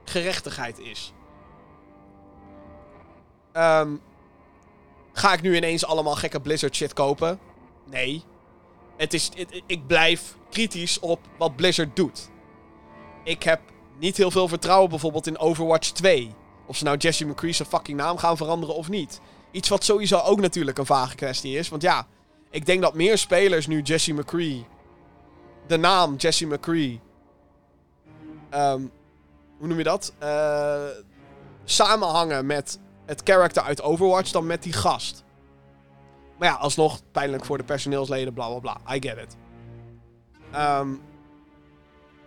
gerechtigheid 0.05 0.79
is. 0.79 1.13
Ehm, 3.53 3.97
ga 5.13 5.33
ik 5.33 5.43
nu 5.43 5.57
ineens 5.57 5.85
allemaal 5.85 6.15
gekke 6.15 6.41
Blizzard 6.41 6.77
shit 6.77 6.93
kopen? 6.93 7.39
Nee. 7.91 8.23
Het 8.97 9.15
is, 9.15 9.31
ik 9.67 9.87
blijf 9.87 10.37
kritisch 10.51 10.99
op 10.99 11.21
wat 11.39 11.57
Blizzard 11.57 11.97
doet. 11.97 12.31
Ik 13.25 13.43
heb 13.43 13.61
niet 13.99 14.17
heel 14.17 14.31
veel 14.31 14.49
vertrouwen 14.49 14.91
bijvoorbeeld 14.91 15.27
in 15.27 15.39
Overwatch 15.39 15.91
2. 15.91 16.35
Of 16.67 16.77
ze 16.77 16.85
nou 16.85 16.97
Jesse 16.97 17.27
McCree 17.27 17.53
zijn 17.53 17.69
fucking 17.69 17.99
naam 17.99 18.17
gaan 18.19 18.37
veranderen 18.37 18.75
of 18.75 18.89
niet. 18.89 19.21
Iets 19.51 19.69
wat 19.69 19.85
sowieso 19.85 20.19
ook 20.19 20.41
natuurlijk 20.41 20.79
een 20.79 20.87
vage 20.87 21.15
kwestie 21.15 21.57
is. 21.57 21.69
Want 21.69 21.83
ja, 21.83 22.07
ik 22.55 22.67
denk 22.67 22.83
dat 22.83 22.95
meer 22.95 23.19
spelers 23.19 23.67
nu 23.67 23.81
Jesse 23.81 24.13
McCree... 24.13 24.67
De 25.67 25.77
naam 25.77 26.17
Jesse 26.17 26.47
McCree 26.47 27.01
ehm, 28.51 28.83
hoe 29.59 29.69
noem 29.69 29.79
je 29.79 29.85
dat? 29.85 30.15
Eh, 30.19 30.87
samenhangen 31.65 32.47
met 32.47 32.79
het 33.07 33.21
character 33.25 33.63
uit 33.63 33.83
Overwatch 33.83 34.31
dan 34.31 34.47
met 34.47 34.63
die 34.63 34.73
gast. 34.73 35.25
Maar 36.39 36.49
ja, 36.49 36.55
alsnog 36.55 37.01
pijnlijk 37.13 37.45
voor 37.45 37.59
de 37.59 37.65
personeelsleden, 37.65 38.33
bla 38.33 38.49
bla 38.49 38.59
bla. 38.59 38.95
I 38.95 39.09
get 39.09 39.19
it. 39.19 39.37
Ehm, 40.51 40.89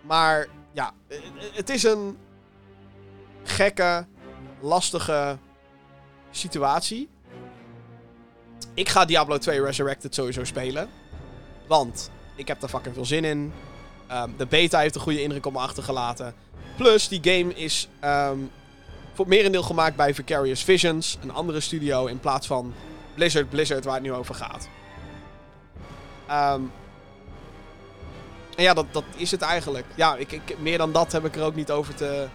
maar 0.02 0.48
ja, 0.72 0.94
eh, 1.08 1.18
eh, 1.18 1.24
het 1.54 1.70
is 1.70 1.84
een 1.84 2.18
gekke, 3.44 4.08
lastige 4.62 5.38
situatie. 6.32 7.10
Ik 8.78 8.90
ga 8.90 9.06
Diablo 9.06 9.38
2 9.38 9.62
Resurrected 9.62 10.16
sowieso 10.16 10.44
spelen. 10.44 10.90
Want 11.68 12.12
ik 12.36 12.48
heb 12.48 12.62
er 12.64 12.70
fucking 12.70 12.94
veel 12.94 13.06
zin 13.06 13.24
in. 13.24 13.54
Ehm, 14.08 14.30
de 14.38 14.46
beta 14.46 14.80
heeft 14.80 14.96
een 14.96 15.02
goede 15.02 15.22
indruk 15.22 15.46
op 15.46 15.54
me 15.54 15.60
achtergelaten. 15.60 16.36
Plus, 16.76 17.08
die 17.08 17.20
game 17.24 17.54
is 17.54 17.88
ehm, 18.00 18.38
voor 19.14 19.26
het 19.26 19.34
merendeel 19.34 19.64
gemaakt 19.64 19.96
bij 19.96 20.14
Vicarious 20.14 20.64
Visions, 20.64 21.18
een 21.22 21.32
andere 21.32 21.60
studio, 21.60 22.06
in 22.06 22.20
plaats 22.20 22.48
van 22.48 22.74
Blizzard 23.16 23.50
Blizzard, 23.50 23.86
waar 23.86 23.94
het 23.94 24.04
nu 24.04 24.14
over 24.14 24.36
gaat. 24.36 24.70
Ehm, 26.28 26.62
en 28.56 28.64
ja, 28.64 28.74
dat, 28.74 28.86
dat 28.92 29.04
is 29.16 29.32
het 29.32 29.42
eigenlijk. 29.42 29.86
Ja, 29.96 30.16
ik, 30.16 30.32
ik, 30.32 30.60
meer 30.60 30.78
dan 30.78 30.92
dat 30.92 31.12
heb 31.12 31.26
ik 31.26 31.36
er 31.36 31.44
ook 31.44 31.56
niet 31.56 31.72
over 31.72 31.96
te, 31.96 32.28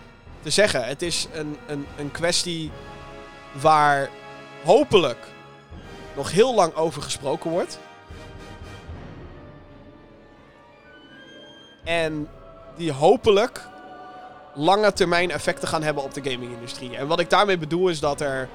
te 0.43 0.51
zeggen. 0.51 0.84
Het 0.84 1.03
is 1.03 1.28
een, 1.32 1.57
een, 1.66 1.86
een 1.99 2.11
kwestie 2.11 2.70
waar 3.61 4.11
hopelijk 4.64 5.30
nog 6.16 6.30
heel 6.30 6.54
lang 6.54 6.74
over 6.74 7.02
gesproken 7.02 7.50
wordt. 7.50 7.78
En 11.84 12.28
die 12.76 12.92
hopelijk 12.92 13.68
lange 14.54 14.92
termijn 14.92 15.30
effecten 15.30 15.68
gaan 15.68 15.82
hebben 15.82 16.02
op 16.02 16.14
de 16.14 16.30
gaming-industrie. 16.30 16.96
En 16.96 17.06
wat 17.06 17.20
ik 17.20 17.30
daarmee 17.30 17.58
bedoel 17.58 17.88
is 17.88 18.00
dat 18.00 18.20
er 18.20 18.48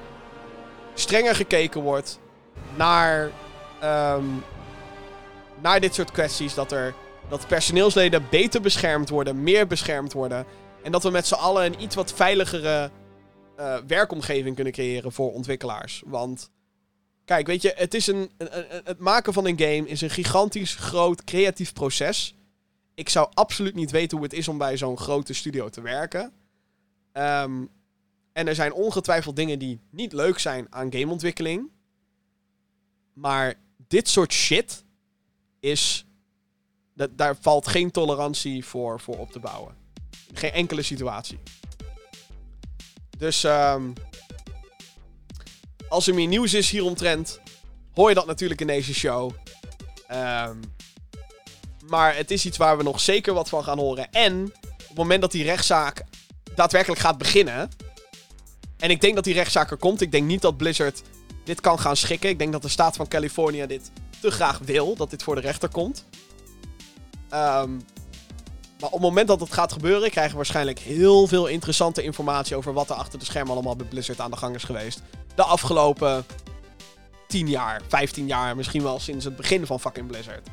strenger 0.94 1.34
gekeken 1.34 1.80
wordt 1.80 2.18
naar, 2.76 3.30
ehm, 3.80 4.24
naar 5.60 5.80
dit 5.80 5.94
soort 5.94 6.12
kwesties. 6.12 6.54
Dat, 6.54 6.72
er, 6.72 6.94
dat 7.28 7.46
personeelsleden 7.46 8.26
beter 8.30 8.60
beschermd 8.60 9.08
worden, 9.08 9.42
meer 9.42 9.66
beschermd 9.66 10.12
worden. 10.12 10.46
En 10.82 10.92
dat 10.92 11.02
we 11.02 11.10
met 11.10 11.26
z'n 11.26 11.34
allen 11.34 11.64
een 11.64 11.82
iets 11.82 11.94
wat 11.94 12.12
veiligere 12.12 12.90
eh, 13.56 13.76
werkomgeving 13.86 14.54
kunnen 14.54 14.72
creëren 14.72 15.12
voor 15.12 15.32
ontwikkelaars. 15.32 16.02
Want, 16.06 16.50
kijk, 17.28 17.46
weet 17.46 17.62
je, 17.62 17.72
het, 17.76 17.94
is 17.94 18.06
een, 18.06 18.30
een- 18.36 18.58
een- 18.76 18.80
het 18.84 18.98
maken 18.98 19.32
van 19.32 19.46
een 19.46 19.58
game 19.58 19.88
is 19.88 20.00
een 20.00 20.10
gigantisch 20.10 20.74
groot 20.74 21.24
creatief 21.24 21.72
proces 21.72 22.34
ik 22.94 23.08
zou 23.08 23.28
absoluut 23.34 23.74
niet 23.74 23.90
weten 23.90 24.16
hoe 24.16 24.26
het 24.26 24.36
is 24.36 24.48
om 24.48 24.58
bij 24.58 24.76
zo'n 24.76 24.98
grote 24.98 25.32
studio 25.32 25.68
te 25.68 25.80
werken. 25.80 26.32
Ehm, 27.12 27.64
en 28.32 28.46
er 28.48 28.54
zijn 28.54 28.72
ongetwijfeld 28.72 29.36
dingen 29.36 29.58
die 29.58 29.80
niet 29.90 30.12
leuk 30.12 30.38
zijn 30.38 30.66
aan 30.70 30.92
gameontwikkeling. 30.92 31.70
Maar 33.12 33.54
dit 33.88 34.08
soort 34.08 34.32
shit 34.32 34.84
is. 35.60 36.06
Dat, 36.94 37.18
daar 37.18 37.36
valt 37.40 37.66
geen 37.68 37.90
tolerantie 37.90 38.64
voor, 38.64 39.00
voor 39.00 39.18
op 39.18 39.30
te 39.32 39.38
bouwen. 39.38 39.74
Geen 40.32 40.52
enkele 40.52 40.82
situatie. 40.82 41.38
Dus 43.18 43.44
ehm, 43.44 43.90
als 45.88 46.06
er 46.06 46.14
meer 46.14 46.26
nieuws 46.26 46.54
is 46.54 46.70
hieromtrent, 46.70 47.40
hoor 47.94 48.08
je 48.08 48.14
dat 48.14 48.26
natuurlijk 48.26 48.60
in 48.60 48.66
deze 48.66 48.94
show. 48.94 49.32
Ehm 50.06 50.56
maar 51.88 52.16
het 52.16 52.30
is 52.30 52.46
iets 52.46 52.56
waar 52.56 52.76
we 52.76 52.82
nog 52.82 53.00
zeker 53.00 53.34
wat 53.34 53.48
van 53.48 53.64
gaan 53.64 53.78
horen. 53.78 54.12
En 54.12 54.44
op 54.62 54.88
het 54.88 54.96
moment 54.96 55.20
dat 55.20 55.32
die 55.32 55.44
rechtszaak 55.44 56.04
daadwerkelijk 56.54 57.00
gaat 57.00 57.18
beginnen. 57.18 57.70
En 58.76 58.90
ik 58.90 59.00
denk 59.00 59.14
dat 59.14 59.24
die 59.24 59.34
rechtszaak 59.34 59.70
er 59.70 59.76
komt. 59.76 60.00
Ik 60.00 60.12
denk 60.12 60.26
niet 60.26 60.42
dat 60.42 60.56
Blizzard 60.56 61.02
dit 61.44 61.60
kan 61.60 61.78
gaan 61.78 61.96
schikken. 61.96 62.30
Ik 62.30 62.38
denk 62.38 62.52
dat 62.52 62.62
de 62.62 62.68
staat 62.68 62.96
van 62.96 63.08
Californië 63.08 63.66
dit 63.66 63.90
te 64.20 64.30
graag 64.30 64.58
wil. 64.58 64.96
Dat 64.96 65.10
dit 65.10 65.22
voor 65.22 65.34
de 65.34 65.40
rechter 65.40 65.68
komt. 65.68 66.04
Ehm, 67.28 67.70
maar 68.80 68.88
op 68.88 68.92
het 68.92 69.00
moment 69.00 69.28
dat 69.28 69.40
het 69.40 69.52
gaat 69.52 69.72
gebeuren, 69.72 70.10
krijgen 70.10 70.30
we 70.30 70.36
waarschijnlijk 70.36 70.78
heel 70.78 71.26
veel 71.26 71.46
interessante 71.46 72.02
informatie 72.02 72.56
over 72.56 72.72
wat 72.72 72.90
er 72.90 72.96
achter 72.96 73.18
de 73.18 73.24
schermen 73.24 73.52
allemaal 73.52 73.76
bij 73.76 73.86
Blizzard 73.86 74.20
aan 74.20 74.30
de 74.30 74.36
gang 74.36 74.54
is 74.54 74.64
geweest. 74.64 75.02
De 75.38 75.44
afgelopen 75.44 76.26
10 77.26 77.48
jaar, 77.48 77.82
15 77.88 78.26
jaar, 78.26 78.56
misschien 78.56 78.82
wel 78.82 79.00
sinds 79.00 79.24
het 79.24 79.36
begin 79.36 79.66
van 79.66 79.80
fucking 79.80 80.06
Blizzard. 80.06 80.46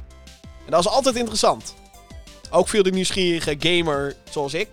En 0.65 0.71
dat 0.71 0.79
is 0.79 0.87
altijd 0.87 1.15
interessant. 1.15 1.75
Ook 2.49 2.67
voor 2.67 2.83
de 2.83 2.91
nieuwsgierige 2.91 3.55
gamer 3.59 4.15
zoals 4.29 4.53
ik. 4.53 4.69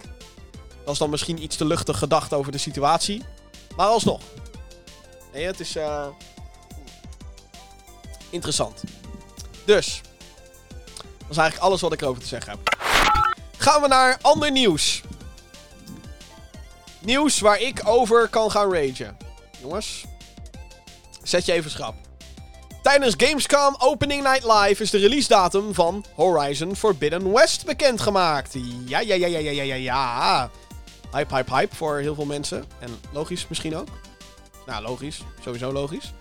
Dat 0.85 0.93
is 0.93 0.99
dan 0.99 1.11
misschien 1.11 1.43
iets 1.43 1.57
te 1.57 1.65
luchtig 1.65 1.99
gedacht 1.99 2.33
over 2.33 2.53
de 2.53 2.59
situatie. 2.59 3.23
Maar 3.77 3.87
alsnog. 3.87 4.21
Nee, 5.33 5.47
het 5.47 5.61
is 5.61 5.77
eh, 5.77 6.07
interessant. 8.31 8.83
Dus. 9.65 10.01
Dat 11.19 11.31
is 11.31 11.37
eigenlijk 11.37 11.59
alles 11.59 11.81
wat 11.81 11.93
ik 11.93 12.03
erover 12.03 12.23
te 12.23 12.29
zeggen 12.29 12.51
heb. 12.51 12.77
Gaan 13.57 13.83
we 13.83 13.89
naar 13.89 14.19
ander 14.23 14.51
nieuws. 14.51 15.03
Nieuws 17.01 17.41
waar 17.41 17.61
ik 17.61 17.81
over 17.85 18.29
kan 18.29 18.51
gaan 18.51 18.75
ragen. 18.75 19.22
Jongens, 19.63 20.05
zet 21.23 21.45
je 21.45 21.53
even 21.53 21.71
schrap. 21.71 21.95
Tijdens 22.83 23.15
Gamescom 23.17 23.75
Opening 23.79 24.23
Night 24.23 24.45
Live 24.45 24.83
is 24.83 24.91
de 24.91 24.99
release 24.99 25.29
datum 25.29 25.75
van 25.75 26.05
Horizon 26.15 26.77
Forbidden 26.77 27.33
West 27.33 27.65
bekendgemaakt. 27.65 28.55
Ja, 28.87 29.01
ja, 29.01 29.15
ja, 29.15 29.27
ja, 29.27 29.39
ja, 29.39 29.63
ja, 29.63 29.75
ja. 29.75 30.51
Hype, 31.13 31.35
hype, 31.35 31.55
hype 31.55 31.77
voor 31.77 31.99
heel 31.99 32.15
veel 32.15 32.25
mensen. 32.25 32.65
En 32.79 33.01
logisch 33.13 33.49
misschien 33.49 33.77
ook. 33.77 33.89
Nou, 34.67 34.83
logisch. 34.83 35.21
Sowieso 35.45 35.73
logisch. 35.73 36.13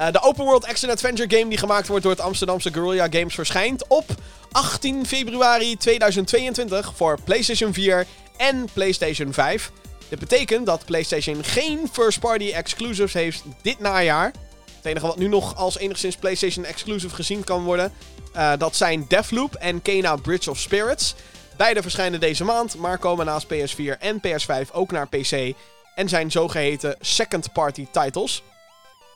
Uh, 0.00 0.10
de 0.12 0.22
open 0.22 0.44
world 0.44 0.66
action 0.66 0.90
adventure 0.90 1.36
game 1.36 1.48
die 1.48 1.58
gemaakt 1.58 1.88
wordt 1.88 2.02
door 2.02 2.12
het 2.12 2.20
Amsterdamse 2.20 2.72
Guerrilla 2.72 3.06
Games 3.10 3.34
verschijnt 3.34 3.86
op 3.86 4.04
18 4.52 5.06
februari 5.06 5.76
2022 5.76 6.92
voor 6.94 7.18
PlayStation 7.24 7.72
4 7.72 8.06
en 8.36 8.68
PlayStation 8.72 9.32
5. 9.32 9.70
Dit 10.08 10.18
betekent 10.18 10.66
dat 10.66 10.84
PlayStation 10.84 11.44
geen 11.44 11.88
first-party 11.92 12.50
exclusives 12.52 13.12
heeft 13.12 13.42
dit 13.62 13.78
najaar. 13.78 14.32
Het 14.76 14.84
enige 14.84 15.06
wat 15.06 15.18
nu 15.18 15.28
nog 15.28 15.56
als 15.56 15.78
enigszins 15.78 16.16
PlayStation 16.16 16.64
exclusive 16.64 17.14
gezien 17.14 17.44
kan 17.44 17.64
worden, 17.64 17.92
uh, 18.36 18.52
dat 18.58 18.76
zijn 18.76 19.04
Deathloop 19.08 19.54
en 19.54 19.82
Kena 19.82 20.16
Bridge 20.16 20.50
of 20.50 20.58
Spirits. 20.58 21.14
Beide 21.56 21.82
verschijnen 21.82 22.20
deze 22.20 22.44
maand, 22.44 22.76
maar 22.76 22.98
komen 22.98 23.26
naast 23.26 23.46
PS4 23.46 23.98
en 23.98 24.20
PS5 24.20 24.72
ook 24.72 24.90
naar 24.90 25.08
PC 25.08 25.54
en 25.94 26.08
zijn 26.08 26.30
zogeheten 26.30 26.96
second-party 27.00 27.86
titles. 27.92 28.42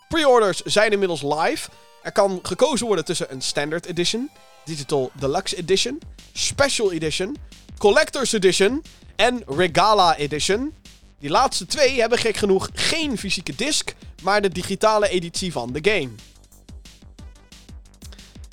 Pre-orders 0.09 0.61
zijn 0.61 0.93
inmiddels 0.93 1.22
live. 1.22 1.68
Er 2.03 2.12
kan 2.12 2.38
gekozen 2.43 2.86
worden 2.86 3.05
tussen 3.05 3.32
een 3.32 3.43
Standard 3.43 3.86
Edition, 3.86 4.30
Digital 4.64 5.11
Deluxe 5.14 5.57
Edition, 5.57 6.01
Special 6.32 6.93
Edition, 6.93 7.36
Collector's 7.78 8.32
Edition 8.32 8.82
en 9.21 9.43
Regala 9.47 10.16
Edition. 10.16 10.75
Die 11.18 11.31
laatste 11.31 11.66
twee 11.66 12.01
hebben 12.01 12.18
gek 12.18 12.37
genoeg 12.37 12.68
geen 12.73 13.18
fysieke 13.18 13.55
disc, 13.55 13.93
maar 14.23 14.43
de 14.43 14.49
digitale 14.49 15.09
editie 15.09 15.53
van 15.53 15.73
de 15.73 15.91
game. 15.91 16.11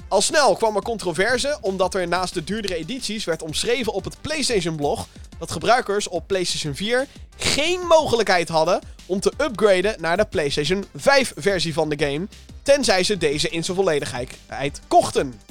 Al 0.08 0.22
snel 0.22 0.56
kwam 0.56 0.76
er 0.76 0.82
controverse 0.82 1.58
omdat 1.62 1.96
er 1.96 2.08
naast 2.08 2.34
de 2.34 2.44
duurdere 2.44 2.76
edities 2.76 3.26
werd 3.26 3.42
omschreven 3.42 3.94
op 3.94 4.04
het 4.04 4.22
PlayStation-blog 4.22 5.08
dat 5.40 5.52
gebruikers 5.52 6.08
op 6.08 6.28
PlayStation 6.28 6.76
4 6.76 7.08
geen 7.38 7.80
mogelijkheid 7.80 8.50
hadden 8.50 8.82
om 9.06 9.20
te 9.20 9.34
upgraden 9.38 10.02
naar 10.02 10.18
de 10.18 10.26
PlayStation 10.26 10.86
5-versie 10.86 11.74
van 11.74 11.90
de 11.90 12.06
game, 12.06 12.28
tenzij 12.64 13.04
ze 13.04 13.18
deze 13.18 13.50
in 13.50 13.64
zijn 13.64 13.78
volledigheid 13.78 14.82
kochten. 14.88 15.47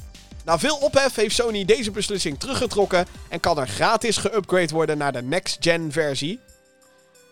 Na 0.46 0.58
veel 0.58 0.76
ophef 0.76 1.14
heeft 1.14 1.34
Sony 1.34 1.64
deze 1.64 1.90
beslissing 1.90 2.38
teruggetrokken 2.38 3.06
en 3.28 3.40
kan 3.40 3.58
er 3.58 3.68
gratis 3.68 4.16
geupgrade 4.16 4.74
worden 4.74 4.98
naar 4.98 5.12
de 5.12 5.22
next-gen 5.22 5.92
versie. 5.92 6.40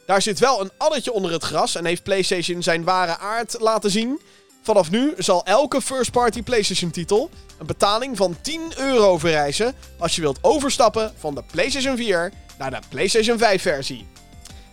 Daar 0.07 0.23
zit 0.23 0.39
wel 0.39 0.61
een 0.61 0.71
addertje 0.77 1.13
onder 1.13 1.33
het 1.33 1.45
gras 1.45 1.75
en 1.75 1.85
heeft 1.85 2.03
PlayStation 2.03 2.63
zijn 2.63 2.85
ware 2.85 3.19
aard 3.19 3.57
laten 3.61 3.91
zien. 3.91 4.21
Vanaf 4.63 4.91
nu 4.91 5.15
zal 5.17 5.45
elke 5.45 5.81
first-party 5.81 6.43
PlayStation-titel 6.43 7.31
een 7.59 7.67
betaling 7.67 8.17
van 8.17 8.37
10 8.41 8.73
euro 8.77 9.19
vereisen 9.19 9.75
als 9.99 10.15
je 10.15 10.21
wilt 10.21 10.39
overstappen 10.41 11.13
van 11.19 11.35
de 11.35 11.43
PlayStation 11.53 11.97
4 11.97 12.33
naar 12.59 12.71
de 12.71 12.81
PlayStation 12.89 13.39
5-versie. 13.39 14.07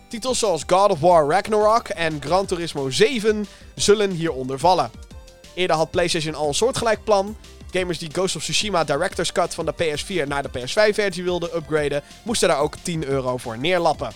Titels 0.08 0.38
zoals 0.38 0.62
God 0.66 0.90
of 0.90 1.00
War 1.00 1.28
Ragnarok 1.28 1.88
en 1.88 2.22
Gran 2.22 2.46
Turismo 2.46 2.90
7 2.90 3.46
zullen 3.74 4.10
hieronder 4.10 4.58
vallen. 4.58 4.90
Eerder 5.54 5.76
had 5.76 5.90
PlayStation 5.90 6.34
al 6.34 6.48
een 6.48 6.54
soortgelijk 6.54 7.04
plan. 7.04 7.36
Gamers 7.72 7.98
die 7.98 8.10
Ghost 8.12 8.36
of 8.36 8.42
Tsushima 8.42 8.84
Director's 8.84 9.32
Cut 9.32 9.54
van 9.54 9.66
de 9.66 9.74
PS4 9.74 10.28
naar 10.28 10.42
de 10.42 10.48
PS5-versie 10.48 11.24
wilden 11.24 11.56
upgraden, 11.56 12.02
moesten 12.22 12.48
daar 12.48 12.58
ook 12.58 12.76
10 12.82 13.04
euro 13.04 13.36
voor 13.36 13.58
neerlappen. 13.58 14.12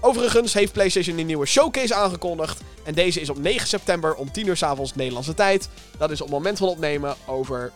Overigens 0.00 0.52
heeft 0.52 0.72
PlayStation 0.72 1.18
een 1.18 1.26
nieuwe 1.26 1.46
showcase 1.46 1.94
aangekondigd. 1.94 2.60
En 2.84 2.94
deze 2.94 3.20
is 3.20 3.30
op 3.30 3.38
9 3.38 3.68
september 3.68 4.14
om 4.14 4.32
10 4.32 4.46
uur 4.46 4.56
s 4.56 4.62
avonds 4.62 4.94
Nederlandse 4.94 5.34
tijd. 5.34 5.68
Dat 5.98 6.10
is 6.10 6.20
op 6.20 6.26
het 6.26 6.36
moment 6.36 6.58
van 6.58 6.68
opnemen 6.68 7.16
over. 7.26 7.72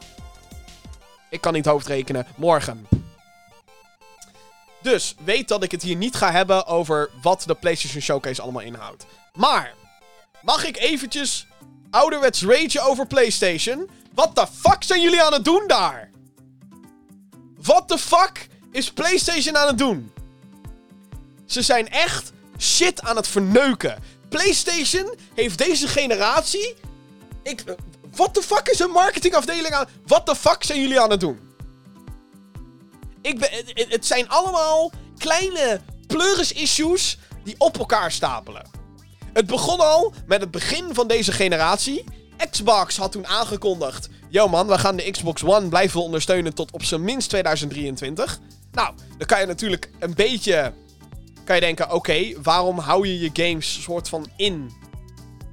Ik 1.30 1.40
kan 1.40 1.53
niet 1.53 1.66
hoofdrekenen. 1.66 2.26
Morgen. 2.36 2.86
Dus 4.82 5.14
weet 5.24 5.49
dat 5.49 5.62
ik 5.62 5.70
het 5.70 5.82
hier 5.82 5.97
niet 5.97 6.14
ga 6.14 6.32
hebben 6.32 6.66
over 6.66 7.11
wat 7.22 7.42
de 7.47 7.55
PlayStation 7.55 8.03
Showcase 8.03 8.42
allemaal 8.42 8.62
inhoudt. 8.62 9.07
Maar, 9.34 9.74
mag 10.42 10.64
ik 10.66 10.76
eventjes 10.76 11.47
ouderwets 11.90 12.42
rage 12.42 12.80
over 12.80 13.07
PlayStation? 13.07 13.90
Wat 14.16 14.34
de 14.34 14.46
fuck 14.52 14.82
zijn 14.84 15.02
jullie 15.02 15.22
aan 15.22 15.32
het 15.32 15.44
doen 15.44 15.64
daar? 15.66 16.10
Wat 17.62 17.88
de 17.88 17.98
fuck 17.98 18.48
is 18.70 18.92
PlayStation 18.92 19.56
aan 19.56 19.66
het 19.66 19.78
doen? 19.78 20.12
Ze 21.46 21.62
zijn 21.62 21.88
echt 21.88 22.32
shit 22.58 23.02
aan 23.02 23.16
het 23.16 23.28
verneuken. 23.28 24.02
PlayStation 24.28 25.14
heeft 25.34 25.58
deze 25.58 25.88
generatie. 25.88 26.74
Ik. 27.42 27.64
Wat 28.14 28.34
de 28.34 28.42
fuck 28.42 28.68
is 28.68 28.78
een 28.78 28.90
marketingafdeling 28.90 29.74
aan. 29.74 29.88
Wat 30.06 30.26
de 30.26 30.36
fuck 30.36 30.64
zijn 30.64 30.80
jullie 30.80 31.00
aan 31.00 31.10
het 31.10 31.20
doen? 31.20 31.40
Ik 33.22 33.38
ben, 33.38 33.50
het, 33.88 34.06
zijn 34.06 34.28
allemaal 34.28 34.92
kleine 35.18 35.80
pleuris-issues 36.06 37.18
die 37.44 37.54
op 37.58 37.78
elkaar 37.78 38.12
stapelen. 38.12 38.70
Het 39.32 39.46
begon 39.46 39.80
al 39.80 40.14
met 40.26 40.40
het 40.40 40.50
begin 40.50 40.94
van 40.94 41.06
deze 41.06 41.32
generatie. 41.32 42.04
Xbox 42.51 42.97
had 42.97 43.12
toen 43.12 43.26
aangekondigd: 43.26 44.09
Yo 44.28 44.49
man, 44.49 44.66
we 44.66 44.78
gaan 44.78 44.97
de 44.97 45.11
Xbox 45.11 45.45
One 45.45 45.68
blijven 45.68 46.03
ondersteunen 46.03 46.55
tot 46.55 46.72
op 46.72 46.82
zijn 46.82 47.05
minst 47.05 47.28
2023. 47.28 48.39
Nou, 48.72 48.95
dan 49.18 49.26
kan 49.26 49.41
je 49.41 49.47
natuurlijk 49.47 49.91
een 49.99 50.14
beetje 50.14 50.72
kan 51.47 51.55
je 51.55 51.61
denken, 51.61 51.93
oké, 51.93 52.43
waarom 52.43 52.78
hou 52.78 53.07
je 53.07 53.18
je 53.20 53.30
games 53.32 53.82
soort 53.82 54.09
van 54.09 54.26
in 54.37 54.70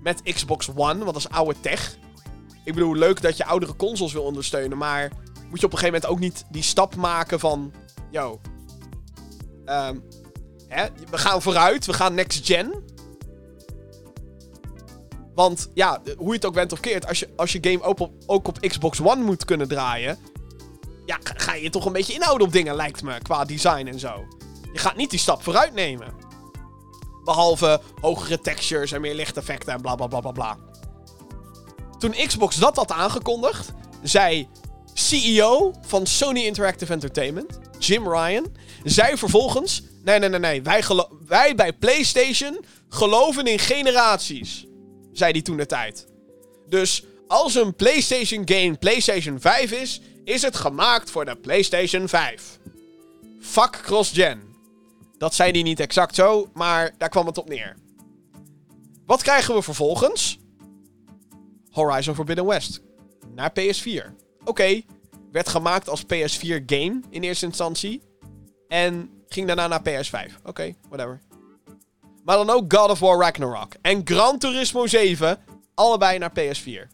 met 0.01 0.21
Xbox 0.23 0.69
One? 0.69 1.03
Want 1.03 1.05
dat 1.05 1.15
is 1.15 1.29
oude 1.29 1.59
tech. 1.59 1.97
Ik 2.63 2.73
bedoel, 2.73 2.95
leuk 2.95 3.21
dat 3.21 3.37
je 3.37 3.45
oudere 3.45 3.75
consoles 3.75 4.13
wil 4.13 4.23
ondersteunen, 4.23 4.77
maar 4.77 5.11
moet 5.49 5.59
je 5.59 5.65
op 5.65 5.71
een 5.71 5.77
gegeven 5.77 6.01
moment 6.01 6.05
ook 6.05 6.19
niet 6.19 6.45
die 6.49 6.63
stap 6.63 6.95
maken 6.95 7.39
van, 7.39 7.73
yo, 8.11 8.41
um, 9.65 10.03
hè, 10.67 10.85
we 11.09 11.17
gaan 11.17 11.41
vooruit, 11.41 11.85
we 11.85 11.93
gaan 11.93 12.13
next 12.13 12.45
gen. 12.45 12.83
Want 15.35 15.69
ja, 15.73 16.01
hoe 16.17 16.27
je 16.27 16.33
het 16.33 16.45
ook 16.45 16.53
bent 16.53 16.71
of 16.71 16.79
keert, 16.79 17.07
als 17.07 17.19
je, 17.19 17.29
als 17.35 17.51
je 17.51 17.59
game 17.61 17.81
ook 17.81 17.99
op, 17.99 18.11
ook 18.25 18.47
op 18.47 18.59
Xbox 18.59 19.01
One 19.01 19.23
moet 19.23 19.45
kunnen 19.45 19.67
draaien, 19.67 20.17
ja, 21.05 21.19
ga 21.23 21.53
je 21.53 21.69
toch 21.69 21.85
een 21.85 21.93
beetje 21.93 22.13
inhouden 22.13 22.47
op 22.47 22.53
dingen, 22.53 22.75
lijkt 22.75 23.03
me, 23.03 23.21
qua 23.21 23.45
design 23.45 23.87
en 23.87 23.99
zo. 23.99 24.25
Je 24.73 24.79
gaat 24.79 24.95
niet 24.95 25.09
die 25.09 25.19
stap 25.19 25.43
vooruit 25.43 25.73
nemen. 25.73 26.13
Behalve 27.23 27.81
hogere 28.01 28.39
textures 28.39 28.91
en 28.91 29.01
meer 29.01 29.15
lichteffecten 29.15 29.73
en 29.73 29.81
bla 29.81 29.95
bla 29.95 30.07
bla 30.07 30.19
bla 30.19 30.31
bla. 30.31 30.57
Toen 31.99 32.11
Xbox 32.11 32.55
dat 32.55 32.75
had 32.75 32.91
aangekondigd, 32.91 33.73
zei 34.01 34.47
CEO 34.93 35.73
van 35.81 36.07
Sony 36.07 36.45
Interactive 36.45 36.93
Entertainment, 36.93 37.59
Jim 37.79 38.09
Ryan, 38.09 38.45
zei 38.83 39.17
vervolgens: 39.17 39.83
Nee, 40.03 40.19
nee, 40.19 40.29
nee, 40.29 40.39
nee. 40.39 40.61
Wij, 40.61 40.83
wij 41.27 41.55
bij 41.55 41.73
PlayStation 41.73 42.65
geloven 42.89 43.45
in 43.45 43.59
generaties. 43.59 44.65
Zei 45.13 45.31
hij 45.31 45.41
toen 45.41 45.57
de 45.57 45.65
tijd. 45.65 46.07
Dus 46.67 47.03
als 47.27 47.55
een 47.55 47.75
PlayStation 47.75 48.41
game 48.45 48.77
PlayStation 48.77 49.39
5 49.39 49.71
is, 49.71 50.01
is 50.23 50.41
het 50.41 50.55
gemaakt 50.55 51.11
voor 51.11 51.25
de 51.25 51.35
PlayStation 51.35 52.07
5. 52.07 52.59
Fuck 53.39 53.79
cross-gen. 53.83 54.41
Dat 55.17 55.33
zei 55.35 55.51
hij 55.51 55.61
niet 55.61 55.79
exact 55.79 56.15
zo, 56.15 56.49
maar 56.53 56.95
daar 56.97 57.09
kwam 57.09 57.25
het 57.25 57.37
op 57.37 57.49
neer. 57.49 57.75
Wat 59.05 59.21
krijgen 59.21 59.55
we 59.55 59.61
vervolgens? 59.61 60.39
Horizon 61.69 62.15
Forbidden 62.15 62.45
West. 62.45 62.81
Naar 63.35 63.51
PS4. 63.59 64.05
Oké, 64.43 64.81
werd 65.31 65.49
gemaakt 65.49 65.89
als 65.89 66.03
PS4 66.03 66.65
game 66.65 67.01
in 67.09 67.23
eerste 67.23 67.45
instantie. 67.45 68.01
En 68.67 69.09
ging 69.27 69.47
daarna 69.47 69.67
naar 69.67 69.81
PS5. 69.81 70.41
Oké, 70.43 70.73
whatever. 70.89 71.21
Maar 72.23 72.37
dan 72.37 72.49
ook 72.49 72.73
God 72.73 72.89
of 72.89 72.99
War 72.99 73.19
Ragnarok. 73.19 73.73
En 73.81 74.01
Gran 74.03 74.37
Turismo 74.37 74.87
7. 74.87 75.37
Allebei 75.73 76.17
naar 76.17 76.31
PS4. 76.31 76.87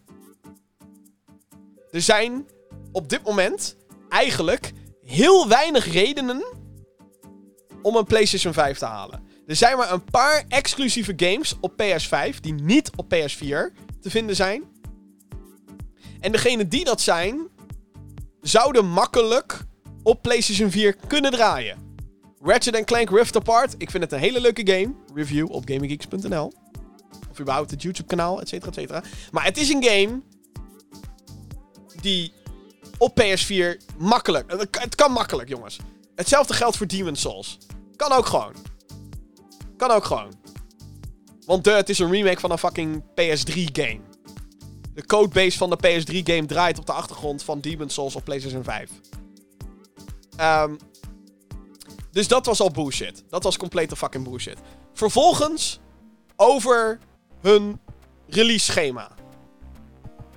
Er 1.92 2.02
zijn 2.02 2.48
op 2.92 3.10
dit 3.10 3.24
moment 3.24 3.76
eigenlijk 4.10 4.72
heel 5.06 5.48
weinig 5.48 5.92
redenen 5.92 6.44
om 7.82 7.96
een 7.96 8.06
PlayStation 8.06 8.54
5 8.54 8.78
te 8.78 8.86
halen. 8.86 9.28
Er 9.48 9.56
zijn 9.56 9.78
maar 9.78 9.92
een 9.92 10.04
paar 10.04 10.44
exclusieve 10.48 11.14
games 11.16 11.56
op 11.62 11.72
PS5 11.72 12.40
die 12.42 12.54
niet 12.54 12.92
op 12.96 13.14
PS4 13.14 13.74
te 14.02 14.10
vinden 14.10 14.36
zijn. 14.36 14.64
En 16.20 16.32
degene 16.32 16.68
die 16.68 16.84
dat 16.84 17.02
zijn, 17.02 17.48
zouden 18.42 18.86
makkelijk 18.86 19.60
op 20.04 20.22
PlayStation 20.22 20.72
4 20.72 20.96
kunnen 21.08 21.32
draaien. 21.32 21.89
Ratchet 22.42 22.86
Clank 22.86 23.10
Rift 23.10 23.36
Apart, 23.36 23.76
ik 23.78 23.90
vind 23.90 24.04
het 24.04 24.12
een 24.12 24.20
hele 24.20 24.42
leuke 24.42 24.72
game. 24.72 24.94
Review 25.14 25.52
op 25.52 25.64
gaminggeeks.nl. 25.66 26.54
Of 27.32 27.40
überhaupt 27.40 27.72
het 27.72 27.82
YouTube 27.82 28.08
kanaal, 28.08 28.42
et 28.42 28.48
cetera, 28.48 28.70
et 28.70 28.76
cetera. 28.76 29.04
Maar 29.32 29.44
het 29.44 29.58
is 29.58 29.70
een 29.70 29.84
game 29.84 30.22
die 32.02 32.34
op 32.98 33.22
PS4 33.22 33.78
makkelijk... 33.98 34.52
Het 34.80 34.96
kan 34.96 35.12
makkelijk, 35.12 35.50
jongens. 35.50 35.80
Hetzelfde 36.16 36.54
geldt 36.54 36.78
voor 36.78 36.88
Demon's 36.88 37.22
Souls. 37.22 37.58
Kan 37.96 38.12
ook 38.12 38.26
gewoon. 38.26 38.54
Kan 39.78 39.92
ook 39.92 40.04
gewoon. 40.04 40.34
Want 41.46 41.64
de, 41.64 41.72
het 41.72 41.90
is 41.90 42.00
een 42.00 42.12
remake 42.12 42.40
van 42.40 42.52
een 42.52 42.58
fucking 42.58 43.04
PS3-game. 43.04 44.00
De 44.94 45.06
codebase 45.06 45.58
van 45.58 45.70
de 45.70 45.78
PS3-game 45.78 46.46
draait 46.46 46.80
op 46.80 46.86
de 46.86 46.92
achtergrond 46.94 47.44
van 47.44 47.60
Demon's 47.60 47.94
Souls 47.94 48.16
op 48.16 48.24
PlayStation 48.24 48.64
5. 48.64 48.90
Ehm, 50.36 50.76
dus 52.12 52.28
dat 52.28 52.45
was 52.45 52.62
al 52.62 52.72
bullshit. 52.72 53.24
Dat 53.30 53.43
was 53.43 53.57
complete 53.57 53.95
fucking 53.95 54.24
bullshit. 54.24 54.57
Vervolgens 54.93 55.80
over 56.36 56.99
hun 57.41 57.80
release 58.28 58.66
schema. 58.66 59.12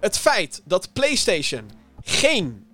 Het 0.00 0.18
feit 0.18 0.62
dat 0.64 0.92
PlayStation 0.92 1.70
geen 2.02 2.66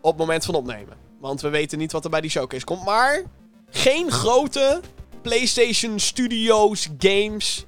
op 0.00 0.10
het 0.10 0.18
moment 0.18 0.44
van 0.44 0.54
opnemen. 0.54 0.96
Want 1.20 1.40
we 1.40 1.48
weten 1.48 1.78
niet 1.78 1.92
wat 1.92 2.04
er 2.04 2.10
bij 2.10 2.20
die 2.20 2.30
showcase 2.30 2.64
komt. 2.64 2.84
Maar 2.84 3.22
geen 3.70 4.10
grote 4.10 4.80
PlayStation 5.22 5.98
Studios 5.98 6.88
games 6.98 7.66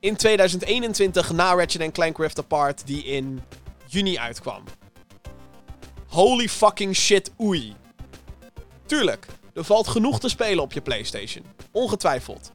in 0.00 0.16
2021 0.16 1.32
na 1.32 1.54
Ratchet 1.54 1.92
Clank 1.92 2.18
Rift 2.18 2.38
Apart 2.38 2.86
die 2.86 3.04
in 3.04 3.42
juni 3.86 4.18
uitkwam. 4.18 4.64
Holy 6.08 6.48
fucking 6.48 6.96
shit, 6.96 7.30
oei. 7.40 7.74
Tuurlijk, 8.86 9.26
er 9.60 9.66
valt 9.66 9.88
genoeg 9.88 10.20
te 10.20 10.28
spelen 10.28 10.62
op 10.62 10.72
je 10.72 10.80
PlayStation. 10.80 11.44
Ongetwijfeld. 11.70 12.52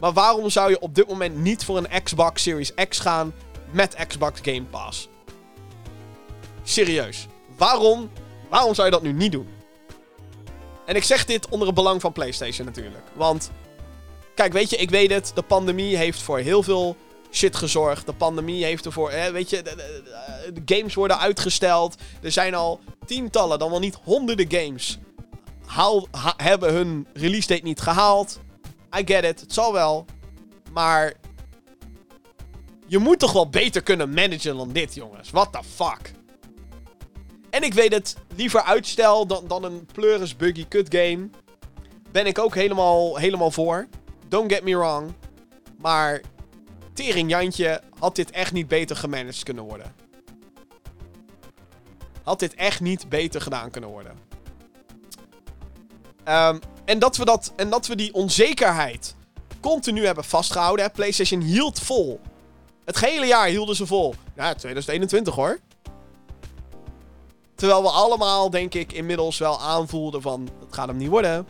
Maar 0.00 0.12
waarom 0.12 0.50
zou 0.50 0.70
je 0.70 0.80
op 0.80 0.94
dit 0.94 1.08
moment 1.08 1.38
niet 1.38 1.64
voor 1.64 1.76
een 1.76 2.02
Xbox 2.02 2.42
Series 2.42 2.74
X 2.88 2.98
gaan 2.98 3.34
met 3.70 3.96
Xbox 4.06 4.40
Game 4.42 4.62
Pass? 4.62 5.08
Serieus. 6.62 7.26
Waarom, 7.56 8.10
waarom 8.48 8.74
zou 8.74 8.86
je 8.86 8.92
dat 8.92 9.02
nu 9.02 9.12
niet 9.12 9.32
doen? 9.32 9.48
En 10.86 10.96
ik 10.96 11.04
zeg 11.04 11.24
dit 11.24 11.48
onder 11.48 11.66
het 11.66 11.76
belang 11.76 12.00
van 12.00 12.12
PlayStation 12.12 12.66
natuurlijk. 12.66 13.04
Want, 13.12 13.50
kijk, 14.34 14.52
weet 14.52 14.70
je, 14.70 14.76
ik 14.76 14.90
weet 14.90 15.10
het. 15.10 15.32
De 15.34 15.42
pandemie 15.42 15.96
heeft 15.96 16.22
voor 16.22 16.38
heel 16.38 16.62
veel 16.62 16.96
shit 17.30 17.56
gezorgd. 17.56 18.06
De 18.06 18.12
pandemie 18.12 18.64
heeft 18.64 18.84
ervoor, 18.84 19.12
weet 19.32 19.50
je, 19.50 19.62
de, 19.62 19.74
de, 19.76 20.62
de 20.62 20.74
games 20.76 20.94
worden 20.94 21.18
uitgesteld. 21.18 21.94
Er 22.22 22.32
zijn 22.32 22.54
al 22.54 22.80
tientallen, 23.06 23.58
dan 23.58 23.70
wel 23.70 23.78
niet 23.78 23.98
honderden 24.04 24.50
games. 24.50 24.98
Haal, 25.66 26.08
ha, 26.10 26.34
hebben 26.36 26.72
hun 26.72 27.06
release 27.12 27.46
date 27.46 27.62
niet 27.62 27.80
gehaald. 27.80 28.40
I 28.98 29.02
get 29.04 29.24
it, 29.24 29.40
het 29.40 29.52
zal 29.52 29.72
wel. 29.72 30.04
Maar 30.72 31.14
je 32.86 32.98
moet 32.98 33.18
toch 33.18 33.32
wel 33.32 33.48
beter 33.48 33.82
kunnen 33.82 34.10
managen 34.10 34.56
dan 34.56 34.72
dit, 34.72 34.94
jongens. 34.94 35.30
What 35.30 35.52
the 35.52 35.62
fuck? 35.74 36.12
En 37.50 37.62
ik 37.62 37.74
weet 37.74 37.92
het, 37.92 38.16
liever 38.34 38.62
uitstel 38.62 39.26
dan, 39.26 39.44
dan 39.46 39.64
een 39.64 39.86
pleuris 39.92 40.36
buggy 40.36 40.68
cut 40.68 40.94
game. 40.94 41.28
Ben 42.12 42.26
ik 42.26 42.38
ook 42.38 42.54
helemaal, 42.54 43.16
helemaal 43.16 43.50
voor. 43.50 43.86
Don't 44.28 44.52
get 44.52 44.62
me 44.62 44.76
wrong. 44.76 45.12
Maar 45.78 46.20
Tering 46.92 47.30
Jantje 47.30 47.82
had 47.98 48.16
dit 48.16 48.30
echt 48.30 48.52
niet 48.52 48.68
beter 48.68 48.96
gemanaged 48.96 49.42
kunnen 49.42 49.64
worden. 49.64 49.94
Had 52.22 52.38
dit 52.38 52.54
echt 52.54 52.80
niet 52.80 53.08
beter 53.08 53.40
gedaan 53.40 53.70
kunnen 53.70 53.90
worden. 53.90 54.25
Um, 56.28 56.60
en, 56.84 56.98
dat 56.98 57.16
we 57.16 57.24
dat, 57.24 57.52
en 57.56 57.70
dat 57.70 57.86
we 57.86 57.96
die 57.96 58.14
onzekerheid 58.14 59.14
continu 59.60 60.06
hebben 60.06 60.24
vastgehouden. 60.24 60.90
PlayStation 60.90 61.40
hield 61.40 61.78
vol. 61.78 62.20
Het 62.84 63.00
hele 63.00 63.26
jaar 63.26 63.46
hielden 63.46 63.76
ze 63.76 63.86
vol. 63.86 64.14
Ja, 64.36 64.54
2021 64.54 65.34
hoor. 65.34 65.60
Terwijl 67.54 67.82
we 67.82 67.88
allemaal, 67.88 68.50
denk 68.50 68.74
ik, 68.74 68.92
inmiddels 68.92 69.38
wel 69.38 69.60
aanvoelden 69.60 70.22
van... 70.22 70.48
Het 70.60 70.74
gaat 70.74 70.88
hem 70.88 70.96
niet 70.96 71.08
worden. 71.08 71.46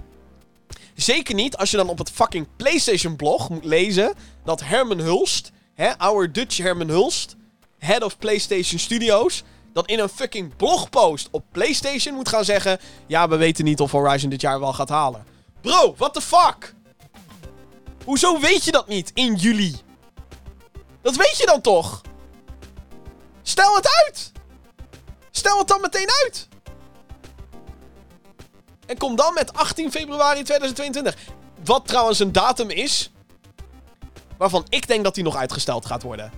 Zeker 0.95 1.35
niet 1.35 1.57
als 1.57 1.71
je 1.71 1.77
dan 1.77 1.89
op 1.89 1.99
het 1.99 2.11
fucking 2.11 2.47
PlayStation 2.57 3.17
blog 3.17 3.49
moet 3.49 3.65
lezen... 3.65 4.15
dat 4.45 4.61
Herman 4.65 4.99
Hulst, 4.99 5.53
hè, 5.75 5.99
our 5.99 6.33
Dutch 6.33 6.57
Herman 6.57 6.89
Hulst... 6.89 7.37
Head 7.79 8.03
of 8.03 8.19
PlayStation 8.19 8.79
Studios... 8.79 9.43
dat 9.77 9.89
in 9.89 9.99
een 9.99 10.09
fucking 10.09 10.57
blogpost 10.57 11.29
op 11.31 11.45
PlayStation 11.53 12.15
moet 12.15 12.29
gaan 12.29 12.45
zeggen... 12.45 12.79
Ja, 13.07 13.29
we 13.29 13.37
weten 13.37 13.65
niet 13.65 13.81
of 13.81 13.91
Horizon 13.91 14.31
dit 14.31 14.41
jaar 14.41 14.61
wel 14.61 14.73
gaat 14.73 14.89
halen. 14.89 15.27
Bro, 15.61 15.95
what 15.97 16.15
the 16.15 16.21
fuck? 16.21 16.75
Hoezo 18.05 18.41
weet 18.41 18.65
je 18.65 18.71
dat 18.71 18.89
niet 18.89 19.11
in 19.15 19.35
juli? 19.35 19.77
Dat 21.03 21.17
weet 21.17 21.37
je 21.39 21.47
dan 21.47 21.61
toch? 21.61 22.01
Stel 23.43 23.75
het 23.75 23.89
uit! 24.05 24.33
Stel 25.31 25.59
het 25.59 25.69
dan 25.69 25.81
meteen 25.81 26.09
uit! 26.25 26.49
En 28.87 28.99
kom 28.99 29.17
dan 29.17 29.35
met 29.35 29.53
18 29.53 29.91
februari 29.91 30.43
2022. 30.43 31.17
Wat 31.65 31.87
trouwens 31.87 32.19
een 32.19 32.33
datum 32.33 32.71
is. 32.71 33.11
Waarvan 34.37 34.67
ik 34.69 34.87
denk 34.87 35.05
dat 35.05 35.15
die 35.15 35.25
nog 35.25 35.37
uitgesteld 35.37 35.87
gaat 35.87 36.03
worden. 36.03 36.33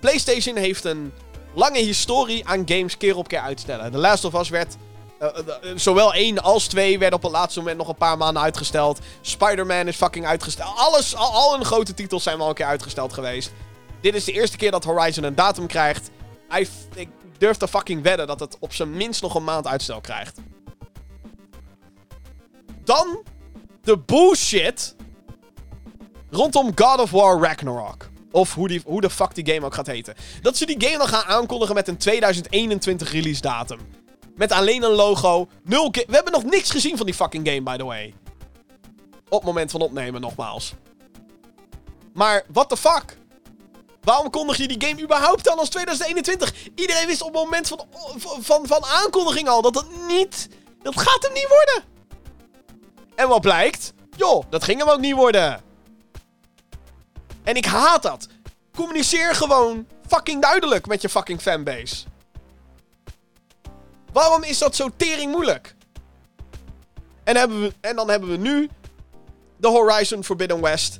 PlayStation 0.00 0.56
heeft 0.56 0.84
een 0.84 1.12
lange 1.54 1.78
historie 1.78 2.48
aan 2.48 2.62
games 2.66 2.96
keer 2.96 3.16
op 3.16 3.28
keer 3.28 3.40
uitstellen. 3.40 3.92
The 3.92 3.98
Last 3.98 4.24
of 4.24 4.34
Us 4.34 4.48
werd. 4.48 4.76
Uh, 5.22 5.28
uh, 5.62 5.72
zowel 5.76 6.14
1 6.14 6.42
als 6.42 6.66
2 6.66 6.98
werden 6.98 7.18
op 7.18 7.22
het 7.22 7.32
laatste 7.32 7.58
moment 7.58 7.78
nog 7.78 7.88
een 7.88 7.94
paar 7.94 8.16
maanden 8.16 8.42
uitgesteld. 8.42 8.98
Spider-Man 9.20 9.88
is 9.88 9.96
fucking 9.96 10.26
uitgesteld. 10.26 10.72
Alles, 10.76 11.16
al, 11.16 11.32
al 11.32 11.54
hun 11.54 11.64
grote 11.64 11.94
titels 11.94 12.22
zijn 12.22 12.38
wel 12.38 12.48
een 12.48 12.54
keer 12.54 12.66
uitgesteld 12.66 13.12
geweest. 13.12 13.52
Dit 14.00 14.14
is 14.14 14.24
de 14.24 14.32
eerste 14.32 14.56
keer 14.56 14.70
dat 14.70 14.84
Horizon 14.84 15.24
een 15.24 15.34
datum 15.34 15.66
krijgt. 15.66 16.10
Ik 16.94 17.08
durf 17.38 17.56
te 17.56 17.68
fucking 17.68 18.02
wedden 18.02 18.26
dat 18.26 18.40
het 18.40 18.56
op 18.58 18.72
zijn 18.72 18.90
minst 18.90 19.22
nog 19.22 19.34
een 19.34 19.44
maand 19.44 19.66
uitstel 19.66 20.00
krijgt. 20.00 20.38
Dan 22.84 23.22
de 23.82 23.98
bullshit 23.98 24.94
rondom 26.30 26.72
God 26.74 27.00
of 27.00 27.10
War 27.10 27.40
Ragnarok. 27.40 28.09
Of 28.30 28.54
hoe, 28.54 28.68
die, 28.68 28.82
hoe 28.84 29.00
de 29.00 29.10
fuck 29.10 29.34
die 29.34 29.54
game 29.54 29.66
ook 29.66 29.74
gaat 29.74 29.86
heten. 29.86 30.14
Dat 30.42 30.56
ze 30.56 30.66
die 30.66 30.86
game 30.86 30.98
dan 30.98 31.08
gaan 31.08 31.24
aankondigen 31.24 31.74
met 31.74 31.88
een 31.88 31.96
2021 31.96 33.12
release 33.12 33.40
datum. 33.40 33.78
Met 34.34 34.52
alleen 34.52 34.82
een 34.82 34.90
logo. 34.90 35.48
Nul 35.62 35.90
We 35.90 36.04
hebben 36.10 36.32
nog 36.32 36.44
niks 36.44 36.70
gezien 36.70 36.96
van 36.96 37.06
die 37.06 37.14
fucking 37.14 37.48
game, 37.48 37.62
by 37.62 37.76
the 37.76 37.84
way. 37.84 38.14
Op 39.28 39.44
moment 39.44 39.70
van 39.70 39.80
opnemen, 39.80 40.20
nogmaals. 40.20 40.72
Maar, 42.12 42.44
what 42.52 42.68
the 42.68 42.76
fuck? 42.76 43.18
Waarom 44.00 44.30
kondig 44.30 44.56
je 44.56 44.68
die 44.68 44.88
game 44.88 45.02
überhaupt 45.02 45.44
dan 45.44 45.58
als 45.58 45.68
2021? 45.68 46.54
Iedereen 46.74 47.06
wist 47.06 47.22
op 47.22 47.34
het 47.34 47.42
moment 47.42 47.68
van, 47.68 47.80
van, 48.40 48.66
van 48.66 48.84
aankondiging 48.84 49.48
al 49.48 49.62
dat 49.62 49.74
het 49.74 50.06
niet... 50.08 50.48
Dat 50.82 51.00
gaat 51.00 51.22
hem 51.22 51.32
niet 51.32 51.48
worden. 51.48 51.84
En 53.14 53.28
wat 53.28 53.40
blijkt? 53.40 53.92
Joh, 54.16 54.44
dat 54.50 54.64
ging 54.64 54.78
hem 54.78 54.88
ook 54.88 55.00
niet 55.00 55.14
worden. 55.14 55.62
En 57.50 57.56
ik 57.56 57.64
haat 57.64 58.02
dat. 58.02 58.28
Communiceer 58.74 59.34
gewoon 59.34 59.86
fucking 60.06 60.42
duidelijk 60.42 60.86
met 60.86 61.02
je 61.02 61.08
fucking 61.08 61.40
fanbase. 61.40 62.04
Waarom 64.12 64.42
is 64.42 64.58
dat 64.58 64.76
zo 64.76 64.90
tering 64.96 65.32
moeilijk? 65.32 65.74
En, 67.24 67.36
hebben 67.36 67.60
we, 67.62 67.72
en 67.80 67.96
dan 67.96 68.10
hebben 68.10 68.30
we 68.30 68.36
nu 68.36 68.68
de 69.56 69.68
Horizon 69.68 70.24
Forbidden 70.24 70.60
West 70.60 70.98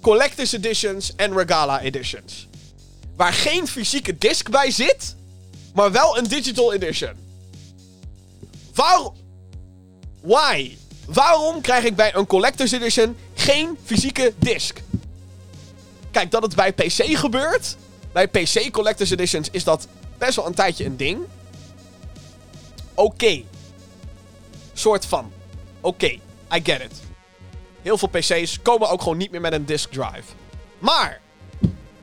Collector's 0.00 0.52
Editions 0.52 1.14
en 1.16 1.36
Regala 1.36 1.80
Editions. 1.80 2.48
Waar 3.16 3.32
geen 3.32 3.68
fysieke 3.68 4.18
disc 4.18 4.50
bij 4.50 4.70
zit, 4.70 5.16
maar 5.74 5.92
wel 5.92 6.18
een 6.18 6.28
digital 6.28 6.72
edition. 6.72 7.12
Waarom? 8.74 9.14
Why? 10.20 10.76
Waarom 11.06 11.60
krijg 11.60 11.84
ik 11.84 11.96
bij 11.96 12.14
een 12.14 12.26
Collector's 12.26 12.72
Edition 12.72 13.16
geen 13.34 13.78
fysieke 13.84 14.34
disc? 14.38 14.83
Kijk, 16.14 16.30
dat 16.30 16.42
het 16.42 16.54
bij 16.54 16.72
PC 16.72 17.16
gebeurt. 17.16 17.76
Bij 18.12 18.28
PC 18.28 18.70
Collector's 18.70 19.10
Editions 19.10 19.48
is 19.50 19.64
dat 19.64 19.88
best 20.18 20.36
wel 20.36 20.46
een 20.46 20.54
tijdje 20.54 20.84
een 20.84 20.96
ding. 20.96 21.26
Oké. 22.94 23.42
Soort 24.72 25.06
van. 25.06 25.32
Oké, 25.80 26.06
I 26.06 26.60
get 26.62 26.80
it. 26.80 27.02
Heel 27.82 27.98
veel 27.98 28.08
PC's 28.08 28.58
komen 28.62 28.88
ook 28.88 29.02
gewoon 29.02 29.16
niet 29.16 29.30
meer 29.30 29.40
met 29.40 29.52
een 29.52 29.66
disk 29.66 29.92
drive. 29.92 30.32
Maar, 30.78 31.20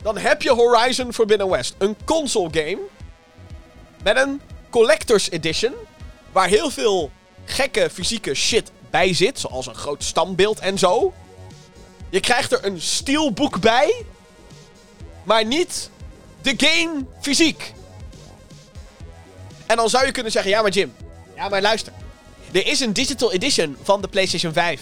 dan 0.01 0.18
heb 0.18 0.41
je 0.41 0.51
Horizon 0.51 1.14
Forbidden 1.14 1.49
West. 1.49 1.76
Een 1.78 1.95
console 2.05 2.49
game. 2.51 2.80
Met 4.03 4.18
een 4.18 4.41
Collector's 4.70 5.30
Edition. 5.30 5.74
Waar 6.32 6.47
heel 6.47 6.70
veel 6.70 7.12
gekke 7.45 7.89
fysieke 7.89 8.34
shit 8.34 8.72
bij 8.89 9.14
zit. 9.14 9.39
Zoals 9.39 9.68
een 9.68 9.76
groot 9.76 10.03
standbeeld 10.03 10.59
en 10.59 10.80
zo. 10.80 11.14
Je 12.12 12.20
krijgt 12.20 12.51
er 12.51 12.66
een 12.66 12.82
steelbook 12.82 13.59
bij. 13.59 14.05
Maar 15.24 15.45
niet 15.45 15.89
de 16.41 16.53
game 16.57 17.05
fysiek. 17.22 17.74
En 19.66 19.76
dan 19.76 19.89
zou 19.89 20.05
je 20.05 20.12
kunnen 20.12 20.32
zeggen: 20.32 20.51
ja, 20.51 20.62
maar 20.62 20.72
Jim. 20.72 20.93
Ja, 21.36 21.49
maar 21.49 21.62
luister. 21.62 21.93
Er 22.51 22.68
is 22.68 22.80
een 22.80 22.93
digital 22.93 23.32
edition 23.32 23.78
van 23.84 24.01
de 24.01 24.07
PlayStation 24.07 24.53
5 24.53 24.82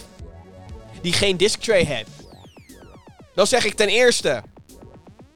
die 1.02 1.12
geen 1.12 1.36
disc 1.36 1.60
tray 1.60 1.84
heeft. 1.84 2.10
Dan 3.34 3.46
zeg 3.46 3.64
ik 3.64 3.74
ten 3.74 3.88
eerste: 3.88 4.42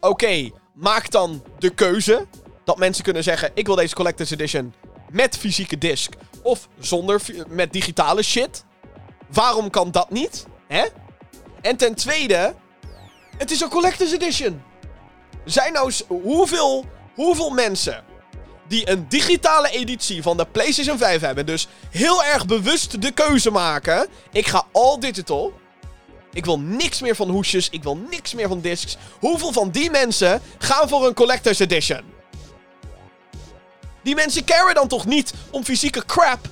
Oké, 0.01 0.51
maak 0.73 1.11
dan 1.11 1.45
de 1.59 1.71
keuze 1.71 2.27
dat 2.65 2.79
mensen 2.79 3.05
kunnen 3.05 3.23
zeggen: 3.23 3.51
Ik 3.55 3.67
wil 3.67 3.77
deze 3.77 3.95
Collector's 3.95 4.31
Edition 4.31 4.75
met 5.11 5.37
fysieke 5.37 5.79
disc. 5.79 6.13
Of 6.43 6.69
zonder, 6.79 7.21
met 7.49 7.73
digitale 7.73 8.23
shit. 8.23 8.65
Waarom 9.29 9.71
kan 9.71 9.91
dat 9.91 10.11
niet? 10.11 10.47
Hè? 10.69 10.85
En 11.65 11.77
ten 11.77 11.95
tweede, 11.95 12.55
het 13.37 13.51
is 13.51 13.61
een 13.61 13.69
collector's 13.69 14.13
edition. 14.13 14.63
Zijn 15.45 15.73
nou 15.73 15.93
hoeveel, 16.07 16.85
hoeveel 17.15 17.51
mensen 17.51 18.05
die 18.69 18.91
een 18.91 19.09
digitale 19.09 19.71
editie 19.71 20.23
van 20.23 20.37
de 20.37 20.47
PlayStation 20.47 20.99
5 20.99 21.21
hebben, 21.21 21.47
dus 21.47 21.69
heel 21.91 22.25
erg 22.25 22.47
bewust 22.47 23.03
de 23.03 23.11
keuze 23.11 23.51
maken: 23.51 24.07
ik 24.33 24.47
ga 24.47 24.67
all 24.73 24.99
digital. 24.99 25.53
Ik 26.33 26.45
wil 26.45 26.61
niks 26.61 27.01
meer 27.01 27.15
van 27.15 27.29
hoesjes. 27.29 27.71
Ik 27.71 27.83
wil 27.83 27.97
niks 27.97 28.35
meer 28.35 28.49
van 28.49 28.61
discs. 28.61 28.97
Hoeveel 29.21 29.53
van 29.53 29.71
die 29.71 29.91
mensen 29.91 30.41
gaan 30.59 30.89
voor 30.89 31.07
een 31.07 31.15
collector's 31.15 31.59
edition? 31.59 32.03
Die 34.03 34.15
mensen 34.15 34.45
caren 34.45 34.75
dan 34.75 34.89
toch 34.89 35.07
niet 35.07 35.33
om 35.51 35.65
fysieke 35.65 36.05
crap? 36.07 36.49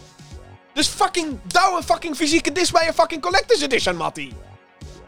Dus 0.74 0.86
fucking 0.86 1.38
douw 1.42 1.76
een 1.76 1.82
fucking 1.82 2.16
fysieke 2.16 2.52
disc 2.52 2.72
bij 2.72 2.86
een 2.88 2.94
fucking 2.94 3.22
collector's 3.22 3.60
edition, 3.60 3.96
Matty. 3.96 4.32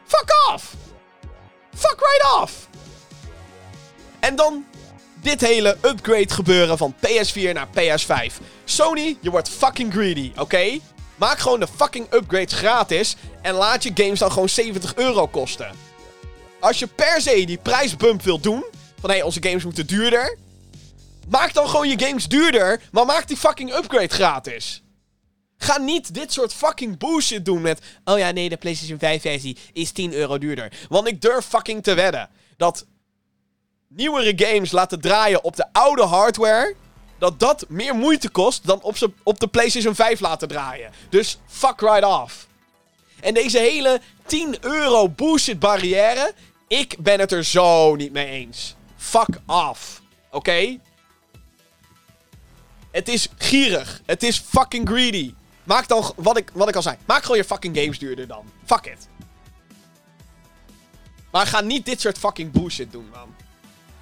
Fuck 0.07 0.53
off! 0.53 0.75
Fuck 1.75 1.97
right 1.99 2.43
off! 2.43 2.69
En 4.21 4.37
dan 4.37 4.65
dit 5.23 5.41
hele 5.41 5.77
upgrade 5.83 6.33
gebeuren 6.33 6.79
van 6.79 6.95
PS4 6.95 7.53
naar 7.53 7.69
PS5. 7.69 8.35
Sony, 8.65 9.17
je 9.21 9.31
wordt 9.31 9.49
fucking 9.49 9.93
greedy, 9.93 10.33
oké? 10.37 10.79
Maak 11.17 11.39
gewoon 11.39 11.61
de 11.61 11.69
fucking 11.77 12.13
upgrades 12.13 12.53
gratis 12.53 13.17
en 13.43 13.55
laat 13.55 13.83
je 13.83 13.91
games 13.95 14.19
dan 14.19 14.33
gewoon 14.33 14.49
70 14.49 14.95
euro 14.95 15.27
kosten. 15.27 15.71
Als 16.61 16.79
je 16.79 16.87
per 16.87 17.21
se 17.21 17.45
die 17.45 17.59
prijsbump 17.59 18.23
wilt 18.23 18.43
doen, 18.43 18.65
van 19.01 19.11
hé, 19.11 19.17
hey, 19.17 19.25
onze 19.25 19.43
games 19.43 19.65
moeten 19.65 19.87
duurder. 19.87 20.39
Maak 21.29 21.55
dan 21.55 21.69
gewoon 21.69 21.89
je 21.89 22.05
games 22.05 22.29
duurder, 22.29 22.81
maar 22.93 23.07
maak 23.07 23.29
die 23.29 23.37
fucking 23.37 23.75
upgrade 23.75 24.09
gratis. 24.15 24.84
Ga 25.57 25.79
niet 25.79 26.15
dit 26.15 26.33
soort 26.33 26.53
fucking 26.53 26.99
bullshit 26.99 27.45
doen 27.45 27.61
met... 27.61 27.81
Oh 28.05 28.19
ja, 28.19 28.31
nee, 28.31 28.49
de 28.49 28.57
PlayStation 28.57 28.99
5 28.99 29.23
versie 29.23 29.57
is 29.73 29.91
10 29.93 30.13
euro 30.13 30.39
duurder. 30.39 30.73
Want 30.89 31.09
ik 31.09 31.21
durf 31.21 31.45
fucking 31.45 31.83
te 31.83 31.95
wedden 31.95 32.31
dat 32.57 32.87
nieuwere 33.89 34.33
games 34.37 34.71
laten 34.71 35.01
draaien 35.01 35.45
op 35.45 35.57
de 35.57 35.67
oude 35.73 36.03
hardware... 36.03 36.75
Dat 37.19 37.41
dat 37.41 37.65
meer 37.69 37.95
moeite 37.95 38.29
kost 38.29 38.67
dan 38.67 38.83
op, 38.83 38.97
op 39.23 39.41
de 39.41 39.47
PlayStation 39.47 39.95
5 39.95 40.21
laten 40.21 40.49
draaien. 40.49 40.93
Dus 41.09 41.39
fuck 41.47 41.81
right 41.81 42.05
off. 42.05 42.47
En 43.21 43.35
deze 43.35 43.59
hele 43.59 44.01
10 44.27 44.57
euro 44.61 45.09
bullshit 45.09 45.59
barrière... 45.59 46.35
Ik 46.69 46.97
ben 46.99 47.21
het 47.21 47.33
er 47.33 47.45
zo 47.45 47.95
niet 47.95 48.13
mee 48.13 48.27
eens. 48.27 48.75
Fuck 48.97 49.29
off. 49.47 50.03
Oké? 50.31 50.79
Het 52.91 53.09
is 53.09 53.29
gierig. 53.37 54.03
Het 54.07 54.23
is 54.23 54.39
fucking 54.39 54.89
greedy. 54.89 55.35
Maak 55.65 55.89
dan, 55.89 56.13
wat 56.17 56.37
ik, 56.37 56.51
wat 56.53 56.69
ik 56.69 56.77
al 56.77 56.83
zei, 56.83 56.97
maak 57.05 57.23
gewoon 57.23 57.37
je 57.37 57.45
fucking 57.45 57.77
games 57.77 57.99
duurder 57.99 58.27
dan. 58.27 58.45
Fuck 58.65 58.87
it. 58.87 59.09
Maar 61.31 61.47
ga 61.47 61.61
niet 61.61 61.85
dit 61.85 62.01
soort 62.01 62.19
fucking 62.19 62.53
bullshit 62.53 62.93
doen, 62.93 63.09
man. 63.13 63.35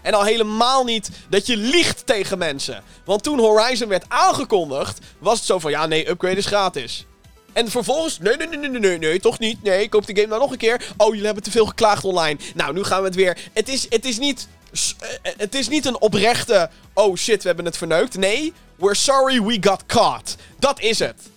En 0.02 0.14
al 0.14 0.24
helemaal 0.24 0.84
niet 0.84 1.10
dat 1.28 1.46
je 1.46 1.56
liegt 1.56 2.06
tegen 2.06 2.38
mensen. 2.38 2.82
Want 3.04 3.22
toen 3.22 3.38
Horizon 3.38 3.88
werd 3.88 4.04
aangekondigd, 4.08 4.98
was 5.18 5.36
het 5.36 5.46
zo 5.46 5.58
van, 5.58 5.70
ja 5.70 5.86
nee, 5.86 6.08
upgrade 6.08 6.36
is 6.36 6.46
gratis. 6.46 7.06
En 7.52 7.70
vervolgens, 7.70 8.18
nee, 8.18 8.36
nee, 8.36 8.48
nee, 8.48 8.58
nee, 8.58 8.80
nee, 8.80 8.98
nee, 8.98 9.20
toch 9.20 9.38
niet. 9.38 9.62
Nee, 9.62 9.88
koop 9.88 10.06
de 10.06 10.14
game 10.14 10.26
nou 10.26 10.40
nog 10.40 10.50
een 10.50 10.58
keer. 10.58 10.92
Oh, 10.96 11.08
jullie 11.08 11.24
hebben 11.24 11.42
te 11.42 11.50
veel 11.50 11.66
geklaagd 11.66 12.04
online. 12.04 12.38
Nou, 12.54 12.72
nu 12.72 12.84
gaan 12.84 12.98
we 12.98 13.06
het 13.06 13.14
weer. 13.14 13.38
Het 13.52 13.68
is, 13.68 13.86
het 13.88 14.04
is 14.04 14.18
niet, 14.18 14.48
eh, 14.72 15.32
het 15.36 15.54
is 15.54 15.68
niet 15.68 15.86
een 15.86 16.00
oprechte, 16.00 16.70
oh 16.92 17.16
shit, 17.16 17.42
we 17.42 17.46
hebben 17.46 17.64
het 17.64 17.76
verneukt. 17.76 18.16
Nee, 18.16 18.52
we're 18.76 18.94
sorry 18.94 19.42
we 19.42 19.56
got 19.60 19.86
caught. 19.86 20.36
Dat 20.58 20.80
is 20.80 20.98
het. 20.98 21.30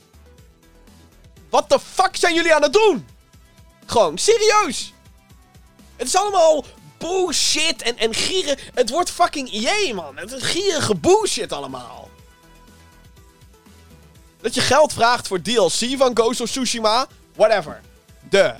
Wat 1.56 1.70
de 1.70 1.80
fuck 1.80 2.16
zijn 2.16 2.34
jullie 2.34 2.54
aan 2.54 2.62
het 2.62 2.74
doen? 2.74 3.08
Gewoon, 3.86 4.18
serieus. 4.18 4.94
Het 5.96 6.08
is 6.08 6.16
allemaal 6.16 6.66
bullshit 6.98 7.82
en, 7.82 7.98
en 7.98 8.14
gieren. 8.14 8.58
Het 8.74 8.90
wordt 8.90 9.12
fucking 9.12 9.52
EA, 9.52 9.94
man. 9.94 10.18
Het 10.18 10.32
is 10.32 10.44
gierige 10.44 10.96
bullshit 10.96 11.52
allemaal. 11.52 12.10
Dat 14.42 14.54
je 14.54 14.62
geld 14.62 14.94
vraagt 14.94 15.28
voor 15.28 15.42
DLC 15.42 15.98
van 15.98 16.12
Ghost 16.14 16.42
of 16.42 16.50
Tsushima. 16.50 17.08
Whatever. 17.36 17.82
De. 18.30 18.54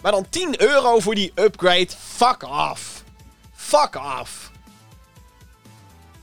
Maar 0.00 0.12
dan 0.12 0.28
10 0.28 0.60
euro 0.62 1.00
voor 1.00 1.14
die 1.14 1.32
upgrade. 1.34 1.88
Fuck 1.98 2.42
off. 2.42 3.02
Fuck 3.54 3.94
off. 4.20 4.50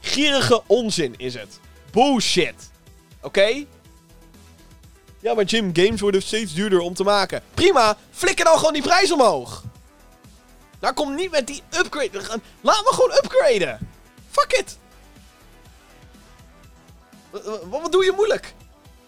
Gierige 0.02 0.64
onzin 0.66 1.14
is 1.18 1.34
het. 1.34 1.60
Bullshit. 1.92 2.70
Oké? 3.22 3.66
Ja, 5.22 5.34
maar 5.34 5.44
Jim, 5.44 5.70
games 5.74 6.02
worden 6.02 6.22
steeds 6.22 6.54
duurder 6.54 6.80
om 6.80 6.94
te 6.94 7.04
maken. 7.04 7.42
Prima, 7.54 7.98
flikker 8.12 8.46
dan 8.46 8.58
gewoon 8.58 8.74
die 8.74 8.82
prijs 8.82 9.12
omhoog. 9.12 9.64
Nou, 10.80 10.94
kom 10.94 11.16
niet 11.16 11.32
met 11.32 11.48
die 11.48 11.62
upgrade. 11.78 12.42
Laat 12.62 12.84
me 12.84 12.94
gewoon 12.94 13.12
upgraden. 13.12 13.90
Fuck 14.32 14.52
it. 14.52 14.78
Wat 17.70 17.92
doe 17.92 18.06
je 18.06 18.12
moeilijk? 18.16 18.54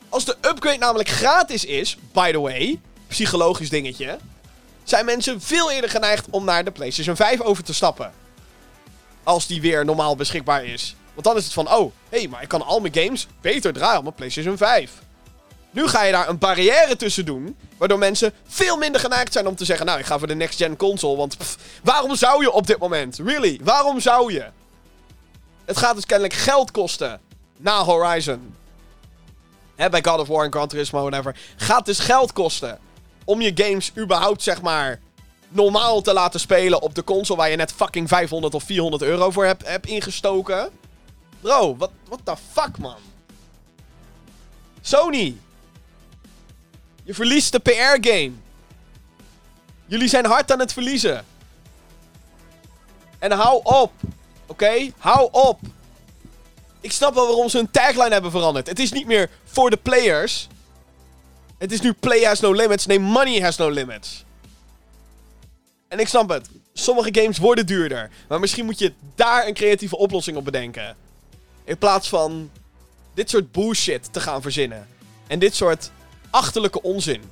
Als 0.09 0.25
de 0.25 0.35
upgrade 0.41 0.77
namelijk 0.77 1.09
gratis 1.09 1.65
is, 1.65 1.97
by 2.11 2.31
the 2.31 2.39
way, 2.39 2.81
psychologisch 3.07 3.69
dingetje, 3.69 4.17
zijn 4.83 5.05
mensen 5.05 5.41
veel 5.41 5.71
eerder 5.71 5.89
geneigd 5.89 6.27
om 6.29 6.45
naar 6.45 6.63
de 6.63 6.71
PlayStation 6.71 7.15
5 7.15 7.41
over 7.41 7.63
te 7.63 7.73
stappen. 7.73 8.13
Als 9.23 9.47
die 9.47 9.61
weer 9.61 9.85
normaal 9.85 10.15
beschikbaar 10.15 10.65
is. 10.65 10.95
Want 11.13 11.25
dan 11.25 11.37
is 11.37 11.43
het 11.43 11.53
van, 11.53 11.71
oh, 11.71 11.93
hé, 12.09 12.17
hey, 12.17 12.27
maar 12.27 12.41
ik 12.41 12.47
kan 12.47 12.61
al 12.61 12.79
mijn 12.79 12.93
games 12.93 13.27
beter 13.41 13.73
draaien 13.73 13.97
op 13.97 14.03
mijn 14.03 14.15
PlayStation 14.15 14.57
5. 14.57 14.91
Nu 15.73 15.87
ga 15.87 16.03
je 16.03 16.11
daar 16.11 16.29
een 16.29 16.37
barrière 16.37 16.95
tussen 16.95 17.25
doen. 17.25 17.57
Waardoor 17.77 17.97
mensen 17.97 18.33
veel 18.47 18.77
minder 18.77 19.01
geneigd 19.01 19.33
zijn 19.33 19.47
om 19.47 19.55
te 19.55 19.65
zeggen: 19.65 19.85
Nou, 19.85 19.99
ik 19.99 20.05
ga 20.05 20.17
voor 20.17 20.27
de 20.27 20.35
next-gen 20.35 20.77
console. 20.77 21.17
Want 21.17 21.37
waarom 21.83 22.15
zou 22.15 22.41
je 22.41 22.51
op 22.51 22.67
dit 22.67 22.77
moment? 22.77 23.17
Really? 23.17 23.59
Waarom 23.63 23.99
zou 23.99 24.33
je? 24.33 24.45
Het 25.65 25.77
gaat 25.77 25.95
dus 25.95 26.05
kennelijk 26.05 26.35
geld 26.35 26.71
kosten. 26.71 27.19
Na 27.57 27.83
Horizon. 27.83 28.55
Bij 29.75 30.03
God 30.03 30.19
of 30.19 30.27
War 30.27 30.45
en 30.45 30.51
Gran 30.51 30.67
Turismo, 30.67 31.01
whatever. 31.01 31.35
Gaat 31.55 31.85
dus 31.85 31.99
geld 31.99 32.33
kosten. 32.33 32.79
Om 33.25 33.41
je 33.41 33.51
games 33.55 33.91
überhaupt, 33.97 34.43
zeg 34.43 34.61
maar. 34.61 34.99
normaal 35.49 36.01
te 36.01 36.13
laten 36.13 36.39
spelen 36.39 36.81
op 36.81 36.95
de 36.95 37.03
console. 37.03 37.39
Waar 37.39 37.49
je 37.49 37.55
net 37.55 37.71
fucking 37.71 38.07
500 38.07 38.53
of 38.53 38.63
400 38.63 39.03
euro 39.03 39.31
voor 39.31 39.45
hebt, 39.45 39.85
ingestoken. 39.85 40.69
Bro, 41.41 41.77
wat 41.77 41.91
the 42.23 42.35
fuck, 42.51 42.77
man? 42.77 42.97
Sony, 44.81 45.37
je 47.03 47.13
verliest 47.13 47.51
de 47.51 47.59
PR-game. 47.59 48.31
Jullie 49.85 50.07
zijn 50.07 50.25
hard 50.25 50.51
aan 50.51 50.59
het 50.59 50.73
verliezen. 50.73 51.25
En 53.19 53.31
hou 53.31 53.59
op. 53.63 53.91
Oké? 54.45 54.91
Hou 54.97 55.29
op. 55.31 55.59
Ik 56.81 56.91
snap 56.91 57.13
wel 57.13 57.27
waarom 57.27 57.49
ze 57.49 57.57
hun 57.57 57.71
tagline 57.71 58.09
hebben 58.09 58.31
veranderd. 58.31 58.67
Het 58.67 58.79
is 58.79 58.91
niet 58.91 59.05
meer 59.05 59.29
voor 59.43 59.69
de 59.69 59.77
players. 59.77 60.47
Het 61.57 61.71
is 61.71 61.81
nu 61.81 61.93
play 61.93 62.23
has 62.23 62.39
no 62.39 62.51
limits. 62.53 62.85
Nee, 62.85 62.99
money 62.99 63.41
has 63.41 63.57
no 63.57 63.69
limits. 63.69 64.25
En 65.87 65.99
ik 65.99 66.07
snap 66.07 66.29
het. 66.29 66.49
Sommige 66.73 67.09
games 67.21 67.37
worden 67.37 67.65
duurder. 67.65 68.09
Maar 68.27 68.39
misschien 68.39 68.65
moet 68.65 68.79
je 68.79 68.93
daar 69.15 69.47
een 69.47 69.53
creatieve 69.53 69.97
oplossing 69.97 70.37
op 70.37 70.45
bedenken. 70.45 70.95
In 71.63 71.77
plaats 71.77 72.09
van 72.09 72.51
dit 73.13 73.29
soort 73.29 73.51
bullshit 73.51 74.13
te 74.13 74.19
gaan 74.19 74.41
verzinnen. 74.41 74.87
En 75.27 75.39
dit 75.39 75.55
soort 75.55 75.91
achterlijke 76.33 76.81
onzin. 76.81 77.31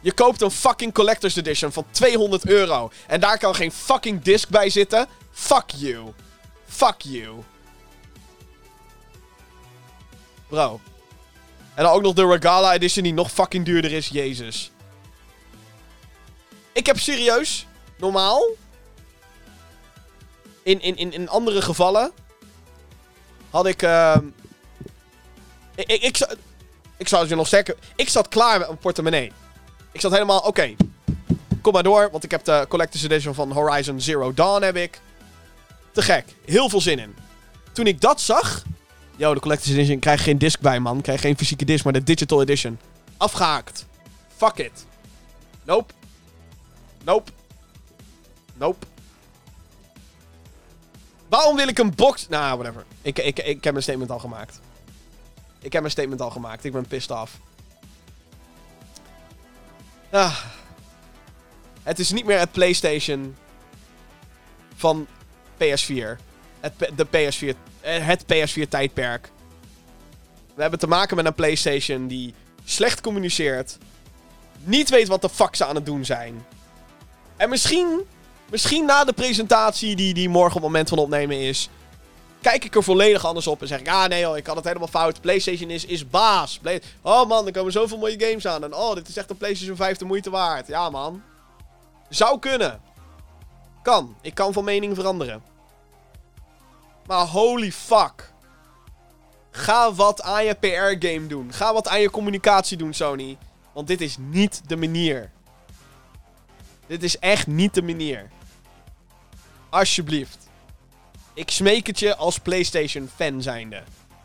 Je 0.00 0.12
koopt 0.12 0.40
een 0.40 0.50
fucking 0.50 0.92
collector's 0.92 1.36
edition 1.36 1.72
van 1.72 1.86
200 1.90 2.46
euro. 2.46 2.90
En 3.06 3.20
daar 3.20 3.38
kan 3.38 3.54
geen 3.54 3.72
fucking 3.72 4.22
disc 4.22 4.48
bij 4.48 4.70
zitten. 4.70 5.06
Fuck 5.30 5.70
you. 5.76 6.12
Fuck 6.66 7.00
you. 7.00 7.42
Bro. 10.48 10.80
En 11.74 11.84
dan 11.84 11.92
ook 11.92 12.02
nog 12.02 12.14
de 12.14 12.26
Regala 12.26 12.74
edition 12.74 13.04
die 13.04 13.12
nog 13.12 13.30
fucking 13.30 13.64
duurder 13.64 13.92
is. 13.92 14.08
Jezus. 14.08 14.70
Ik 16.72 16.86
heb 16.86 16.98
serieus, 16.98 17.66
normaal, 17.98 18.44
in, 20.62 20.80
in, 20.80 20.96
in, 20.96 21.12
in 21.12 21.28
andere 21.28 21.62
gevallen, 21.62 22.12
had 23.50 23.66
ik... 23.66 23.82
Uh, 23.82 24.16
ik, 25.74 26.02
ik, 26.02 26.36
ik, 26.96 27.08
zou 27.08 27.20
het 27.20 27.30
je 27.30 27.36
nog 27.36 27.48
zeggen. 27.48 27.74
Ik 27.96 28.08
zat 28.08 28.28
klaar 28.28 28.58
met 28.58 28.66
mijn 28.66 28.78
portemonnee. 28.78 29.32
Ik 29.92 30.00
zat 30.00 30.12
helemaal, 30.12 30.40
oké. 30.40 30.74
kom 31.60 31.72
maar 31.72 31.82
door, 31.82 32.08
want 32.10 32.24
ik 32.24 32.30
heb 32.30 32.44
de 32.44 32.66
Collector's 32.68 33.04
Edition 33.04 33.34
van 33.34 33.52
Horizon 33.52 34.00
Zero 34.00 34.34
Dawn 34.34 34.62
heb 34.62 34.76
ik. 34.76 35.00
Te 35.92 36.02
gek. 36.02 36.24
Heel 36.44 36.68
veel 36.68 36.80
zin 36.80 36.98
in. 36.98 37.14
Toen 37.72 37.86
ik 37.86 38.00
dat 38.00 38.20
zag... 38.20 38.62
Yo, 39.16 39.34
de 39.34 39.40
Collector's 39.40 39.72
Edition 39.72 39.98
krijg 39.98 40.22
geen 40.22 40.38
disc 40.38 40.60
bij, 40.60 40.80
man. 40.80 41.00
Krijg 41.00 41.20
geen 41.20 41.36
fysieke 41.36 41.64
disc, 41.64 41.84
maar 41.84 41.92
de 41.92 42.02
Digital 42.02 42.42
Edition. 42.42 42.78
Afgehaakt. 43.16 43.86
Fuck 44.36 44.56
it. 44.56 44.86
Nope. 45.64 45.92
Nope. 47.04 47.30
Nope. 48.54 48.86
Waarom 51.28 51.56
wil 51.56 51.68
ik 51.68 51.78
een 51.78 51.94
box... 51.94 52.28
Nou, 52.28 52.58
whatever. 52.58 52.84
Ik, 53.02 53.18
ik, 53.18 53.38
ik 53.38 53.64
heb 53.64 53.72
mijn 53.72 53.82
statement 53.82 54.10
al 54.10 54.18
gemaakt. 54.18 54.60
Ik 55.64 55.72
heb 55.72 55.80
mijn 55.80 55.92
statement 55.92 56.20
al 56.20 56.30
gemaakt. 56.30 56.64
Ik 56.64 56.72
ben 56.72 56.86
pissed 56.86 57.10
af. 57.10 57.38
Ah. 60.10 60.38
Het 61.82 61.98
is 61.98 62.10
niet 62.10 62.24
meer 62.24 62.38
het 62.38 62.52
PlayStation 62.52 63.36
van 64.74 65.06
PS4. 65.56 66.18
Het, 66.60 66.72
de 66.96 67.06
PS4, 67.06 67.56
eh, 67.80 68.06
het 68.06 68.22
PS4-tijdperk. 68.22 69.30
We 70.54 70.62
hebben 70.62 70.78
te 70.78 70.86
maken 70.86 71.16
met 71.16 71.26
een 71.26 71.34
PlayStation 71.34 72.06
die 72.06 72.34
slecht 72.64 73.00
communiceert. 73.00 73.78
Niet 74.58 74.90
weet 74.90 75.08
wat 75.08 75.22
de 75.22 75.28
fuck 75.28 75.54
ze 75.54 75.64
aan 75.64 75.74
het 75.74 75.86
doen 75.86 76.04
zijn. 76.04 76.46
En 77.36 77.48
misschien, 77.48 78.00
misschien 78.50 78.84
na 78.84 79.04
de 79.04 79.12
presentatie 79.12 79.96
die, 79.96 80.14
die 80.14 80.28
morgen 80.28 80.56
op 80.56 80.62
het 80.62 80.70
moment 80.70 80.88
van 80.88 80.98
opnemen 80.98 81.40
is 81.40 81.68
kijk 82.44 82.64
ik 82.64 82.74
er 82.74 82.82
volledig 82.82 83.26
anders 83.26 83.46
op 83.46 83.60
en 83.60 83.66
zeg 83.66 83.80
ik, 83.80 83.88
ah 83.88 84.08
nee 84.08 84.20
joh, 84.20 84.36
ik 84.36 84.46
had 84.46 84.56
het 84.56 84.64
helemaal 84.64 84.88
fout. 84.88 85.20
PlayStation 85.20 85.70
is, 85.70 85.84
is 85.84 86.08
baas. 86.08 86.60
oh 87.02 87.28
man, 87.28 87.46
er 87.46 87.52
komen 87.52 87.72
zoveel 87.72 87.98
mooie 87.98 88.20
games 88.20 88.46
aan. 88.46 88.64
En 88.64 88.74
oh, 88.74 88.94
dit 88.94 89.08
is 89.08 89.16
echt 89.16 89.30
een 89.30 89.36
PlayStation 89.36 89.76
5 89.76 89.96
de 89.96 90.04
moeite 90.04 90.30
waard. 90.30 90.66
Ja 90.66 90.90
man. 90.90 91.22
Zou 92.08 92.38
kunnen. 92.38 92.80
Kan. 93.82 94.16
Ik 94.20 94.34
kan 94.34 94.52
van 94.52 94.64
mening 94.64 94.94
veranderen. 94.94 95.42
Maar 97.06 97.26
holy 97.26 97.72
fuck. 97.72 98.32
Ga 99.50 99.92
wat 99.92 100.22
aan 100.22 100.44
je 100.44 100.54
PR-game 100.54 101.26
doen. 101.26 101.52
Ga 101.52 101.72
wat 101.72 101.88
aan 101.88 102.00
je 102.00 102.10
communicatie 102.10 102.76
doen, 102.76 102.94
Sony. 102.94 103.38
Want 103.72 103.86
dit 103.86 104.00
is 104.00 104.16
niet 104.18 104.62
de 104.66 104.76
manier. 104.76 105.30
Dit 106.86 107.02
is 107.02 107.18
echt 107.18 107.46
niet 107.46 107.74
de 107.74 107.82
manier. 107.82 108.30
Alsjeblieft. 109.70 110.43
Ik 111.34 111.50
smeek 111.50 111.86
het 111.86 111.98
je 111.98 112.16
als 112.16 112.38
PlayStation-fan 112.38 113.42
zijnde. 113.42 113.82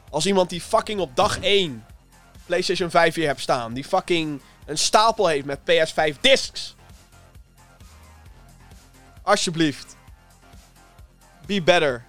Als 0.09 0.25
iemand 0.25 0.49
die 0.49 0.61
fucking 0.61 0.99
op 0.99 1.15
dag 1.15 1.39
1 1.39 1.85
PlayStation 2.45 2.89
5 2.89 3.15
hier 3.15 3.27
hebt 3.27 3.41
staan. 3.41 3.73
Die 3.73 3.83
fucking 3.83 4.41
een 4.65 4.77
stapel 4.77 5.27
heeft 5.27 5.45
met 5.45 5.59
PS5 5.59 6.19
discs. 6.21 6.75
Alsjeblieft. 9.21 9.95
Be 11.45 11.61
better. 11.61 12.05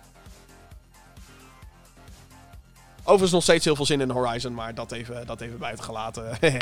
Overigens 3.01 3.33
nog 3.33 3.43
steeds 3.43 3.65
heel 3.65 3.77
veel 3.77 3.87
zin 3.87 4.01
in 4.01 4.11
Horizon, 4.11 4.55
maar 4.55 4.75
dat 4.75 4.93
even, 4.93 5.27
dat 5.27 5.41
even 5.41 5.59
buiten 5.59 5.85
gelaten. 5.85 6.39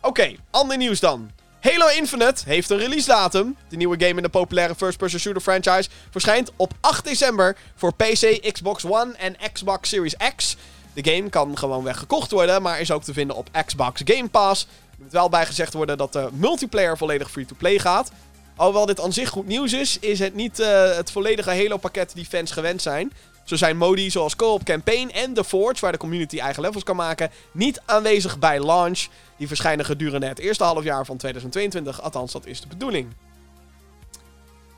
Oké, 0.00 0.34
ander 0.50 0.76
nieuws 0.76 1.00
dan. 1.00 1.30
Halo 1.60 1.86
Infinite 1.86 2.42
heeft 2.44 2.70
een 2.70 2.78
release 2.78 3.06
datum. 3.06 3.56
De 3.68 3.76
nieuwe 3.76 3.96
game 3.98 4.16
in 4.16 4.22
de 4.22 4.28
populaire 4.28 4.74
first-person 4.74 5.20
shooter 5.20 5.42
franchise 5.42 5.88
verschijnt 6.10 6.50
op 6.56 6.72
8 6.80 7.04
december 7.04 7.56
voor 7.74 7.94
PC, 7.94 8.52
Xbox 8.52 8.84
One 8.84 9.12
en 9.16 9.36
Xbox 9.52 9.88
Series 9.88 10.14
X. 10.36 10.56
De 10.92 11.12
game 11.12 11.28
kan 11.28 11.58
gewoon 11.58 11.94
gekocht 11.94 12.30
worden, 12.30 12.62
maar 12.62 12.80
is 12.80 12.90
ook 12.90 13.02
te 13.02 13.12
vinden 13.12 13.36
op 13.36 13.48
Xbox 13.66 14.00
Game 14.04 14.28
Pass. 14.28 14.66
Er 14.90 14.96
moet 14.98 15.12
wel 15.12 15.28
bijgezegd 15.28 15.72
worden 15.72 15.98
dat 15.98 16.12
de 16.12 16.28
multiplayer 16.32 16.96
volledig 16.96 17.30
free-to-play 17.30 17.78
gaat. 17.78 18.10
Alhoewel 18.56 18.86
dit 18.86 19.00
aan 19.00 19.12
zich 19.12 19.28
goed 19.28 19.46
nieuws 19.46 19.72
is, 19.72 19.98
is 19.98 20.18
het 20.18 20.34
niet 20.34 20.60
uh, 20.60 20.96
het 20.96 21.10
volledige 21.10 21.50
Halo-pakket 21.50 22.12
die 22.14 22.26
fans 22.26 22.50
gewend 22.50 22.82
zijn. 22.82 23.12
Zo 23.44 23.56
zijn 23.56 23.76
modi 23.76 24.10
zoals 24.10 24.36
Co-op 24.36 24.64
Campaign 24.64 25.10
en 25.10 25.34
The 25.34 25.44
Forge, 25.44 25.80
waar 25.80 25.92
de 25.92 25.98
community 25.98 26.38
eigen 26.38 26.62
levels 26.62 26.82
kan 26.82 26.96
maken, 26.96 27.30
niet 27.52 27.80
aanwezig 27.86 28.38
bij 28.38 28.60
launch. 28.60 29.06
Die 29.40 29.48
verschijnen 29.48 29.84
gedurende 29.84 30.26
het 30.26 30.38
eerste 30.38 30.64
halfjaar 30.64 31.06
van 31.06 31.16
2022. 31.16 32.02
Althans, 32.02 32.32
dat 32.32 32.46
is 32.46 32.60
de 32.60 32.66
bedoeling. 32.66 33.12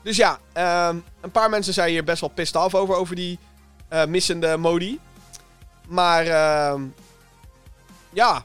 Dus 0.03 0.17
ja, 0.17 0.39
um, 0.89 1.03
een 1.21 1.31
paar 1.31 1.49
mensen 1.49 1.73
zijn 1.73 1.89
hier 1.89 2.03
best 2.03 2.21
wel 2.21 2.29
pissed 2.29 2.55
af 2.55 2.75
over, 2.75 2.95
over 2.95 3.15
die 3.15 3.39
uh, 3.93 4.05
missende 4.05 4.57
modi. 4.57 4.99
Maar 5.87 6.25
uh, 6.25 6.81
ja. 8.09 8.43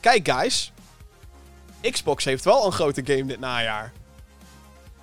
Kijk, 0.00 0.28
guys. 0.30 0.72
Xbox 1.90 2.24
heeft 2.24 2.44
wel 2.44 2.66
een 2.66 2.72
grote 2.72 3.02
game 3.04 3.26
dit 3.26 3.40
najaar. 3.40 3.92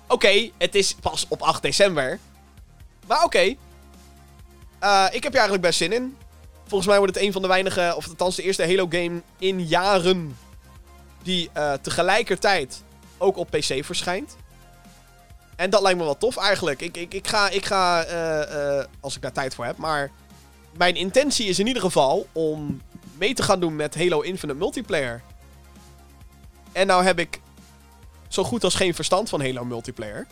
Oké, 0.08 0.50
het 0.58 0.74
is 0.74 0.94
pas 0.94 1.26
op 1.28 1.42
8 1.42 1.62
december. 1.62 2.18
Maar 3.06 3.24
oké. 3.24 3.54
Uh, 4.82 5.06
ik 5.10 5.22
heb 5.22 5.32
hier 5.32 5.40
eigenlijk 5.40 5.62
best 5.62 5.78
zin 5.78 5.92
in. 5.92 6.16
Volgens 6.66 6.88
mij 6.88 6.98
wordt 6.98 7.14
het 7.14 7.24
een 7.24 7.32
van 7.32 7.42
de 7.42 7.48
weinige, 7.48 7.92
of 7.96 8.08
althans 8.08 8.36
de 8.36 8.42
eerste 8.42 8.66
Halo-game 8.66 9.22
in 9.38 9.66
jaren. 9.66 10.36
die 11.22 11.50
uh, 11.56 11.72
tegelijkertijd 11.72 12.82
ook 13.18 13.36
op 13.36 13.50
PC 13.50 13.84
verschijnt. 13.84 14.36
En 15.56 15.70
dat 15.70 15.82
lijkt 15.82 15.98
me 15.98 16.04
wel 16.04 16.18
tof 16.18 16.36
eigenlijk. 16.36 16.80
Ik, 16.80 16.96
ik, 16.96 17.14
ik 17.14 17.26
ga, 17.26 17.48
ik 17.50 17.64
ga 17.64 18.06
uh, 18.08 18.84
als 19.00 19.16
ik 19.16 19.22
daar 19.22 19.32
tijd 19.32 19.54
voor 19.54 19.64
heb. 19.64 19.76
Maar 19.76 20.10
mijn 20.76 20.94
intentie 20.94 21.46
is 21.46 21.58
in 21.58 21.66
ieder 21.66 21.82
geval 21.82 22.26
om 22.32 22.82
mee 23.18 23.34
te 23.34 23.42
gaan 23.42 23.60
doen 23.60 23.76
met 23.76 23.94
Halo 23.94 24.20
Infinite 24.20 24.58
Multiplayer. 24.58 25.22
En 26.72 26.86
nou 26.86 27.04
heb 27.04 27.18
ik 27.18 27.40
zo 28.28 28.44
goed 28.44 28.64
als 28.64 28.74
geen 28.74 28.94
verstand 28.94 29.28
van 29.28 29.40
Halo 29.40 29.64
Multiplayer. 29.64 30.26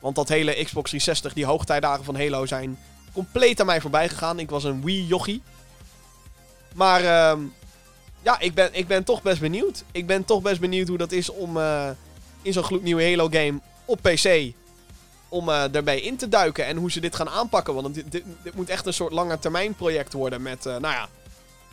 Want 0.00 0.16
dat 0.16 0.28
hele 0.28 0.52
Xbox 0.52 0.88
360, 0.88 1.32
die 1.32 1.44
hoogtijdagen 1.44 2.04
van 2.04 2.16
Halo 2.16 2.46
zijn 2.46 2.78
compleet 3.12 3.60
aan 3.60 3.66
mij 3.66 3.80
voorbij 3.80 4.08
gegaan. 4.08 4.38
Ik 4.38 4.50
was 4.50 4.64
een 4.64 4.82
Wii-jochie. 4.84 5.42
Maar 6.74 7.02
uh, 7.02 7.42
ja, 8.22 8.40
ik 8.40 8.54
ben, 8.54 8.68
ik 8.72 8.86
ben 8.86 9.04
toch 9.04 9.22
best 9.22 9.40
benieuwd. 9.40 9.84
Ik 9.92 10.06
ben 10.06 10.24
toch 10.24 10.42
best 10.42 10.60
benieuwd 10.60 10.88
hoe 10.88 10.98
dat 10.98 11.12
is 11.12 11.30
om 11.30 11.56
uh, 11.56 11.90
in 12.42 12.52
zo'n 12.52 12.64
gloednieuwe 12.64 13.04
Halo-game 13.04 13.60
op 13.84 13.98
PC... 14.02 14.52
om 15.28 15.48
uh, 15.48 15.74
erbij 15.74 16.00
in 16.00 16.16
te 16.16 16.28
duiken 16.28 16.66
en 16.66 16.76
hoe 16.76 16.90
ze 16.90 17.00
dit 17.00 17.16
gaan 17.16 17.28
aanpakken. 17.28 17.74
Want 17.74 17.94
dit, 17.94 18.12
dit, 18.12 18.54
moet 18.54 18.68
echt 18.68 18.86
een 18.86 18.94
soort 18.94 19.12
lange 19.12 19.38
termijn 19.38 19.74
project 19.74 20.12
worden 20.12 20.42
met, 20.42 20.66
uh, 20.66 20.76
nou 20.76 20.94
ja... 20.94 21.08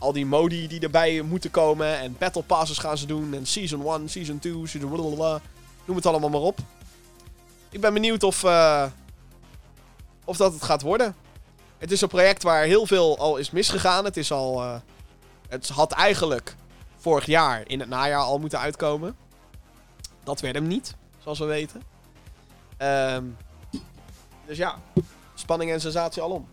Al 0.00 0.12
die 0.12 0.26
modi 0.26 0.68
die 0.68 0.80
erbij 0.80 1.22
moeten 1.22 1.50
komen. 1.50 1.98
En 1.98 2.16
battle 2.18 2.42
passes 2.42 2.78
gaan 2.78 2.98
ze 2.98 3.06
doen. 3.06 3.34
En 3.34 3.46
season 3.46 3.86
1, 3.86 4.08
season 4.08 4.38
2, 4.38 4.66
season... 4.66 4.90
Blablabla. 4.90 5.40
Noem 5.84 5.96
het 5.96 6.06
allemaal 6.06 6.28
maar 6.28 6.40
op. 6.40 6.58
Ik 7.70 7.80
ben 7.80 7.92
benieuwd 7.92 8.22
of, 8.22 8.44
of 10.24 10.36
dat 10.36 10.52
het 10.52 10.62
gaat 10.62 10.82
worden. 10.82 11.14
Het 11.78 11.92
is 11.92 12.00
een 12.00 12.08
project 12.08 12.42
waar 12.42 12.64
heel 12.64 12.86
veel 12.86 13.18
al 13.18 13.36
is 13.36 13.50
misgegaan. 13.50 14.04
Het 14.04 14.16
is 14.16 14.32
al. 14.32 14.62
Uh, 14.62 14.76
het 15.48 15.68
had 15.68 15.92
eigenlijk 15.92 16.54
vorig 16.96 17.26
jaar 17.26 17.62
in 17.66 17.80
het 17.80 17.88
najaar 17.88 18.22
al 18.22 18.38
moeten 18.38 18.58
uitkomen. 18.58 19.16
Dat 20.24 20.40
werd 20.40 20.54
hem 20.54 20.66
niet, 20.66 20.94
zoals 21.22 21.38
we 21.38 21.44
weten. 21.44 21.82
Um, 22.78 23.36
dus 24.46 24.56
ja, 24.56 24.78
spanning 25.34 25.70
en 25.70 25.80
sensatie 25.80 26.22
alom. 26.22 26.48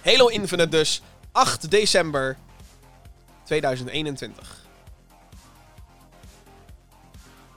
Halo 0.00 0.26
Infinite 0.26 0.68
dus, 0.68 1.02
8 1.32 1.70
december 1.70 2.36
2021. 3.42 4.60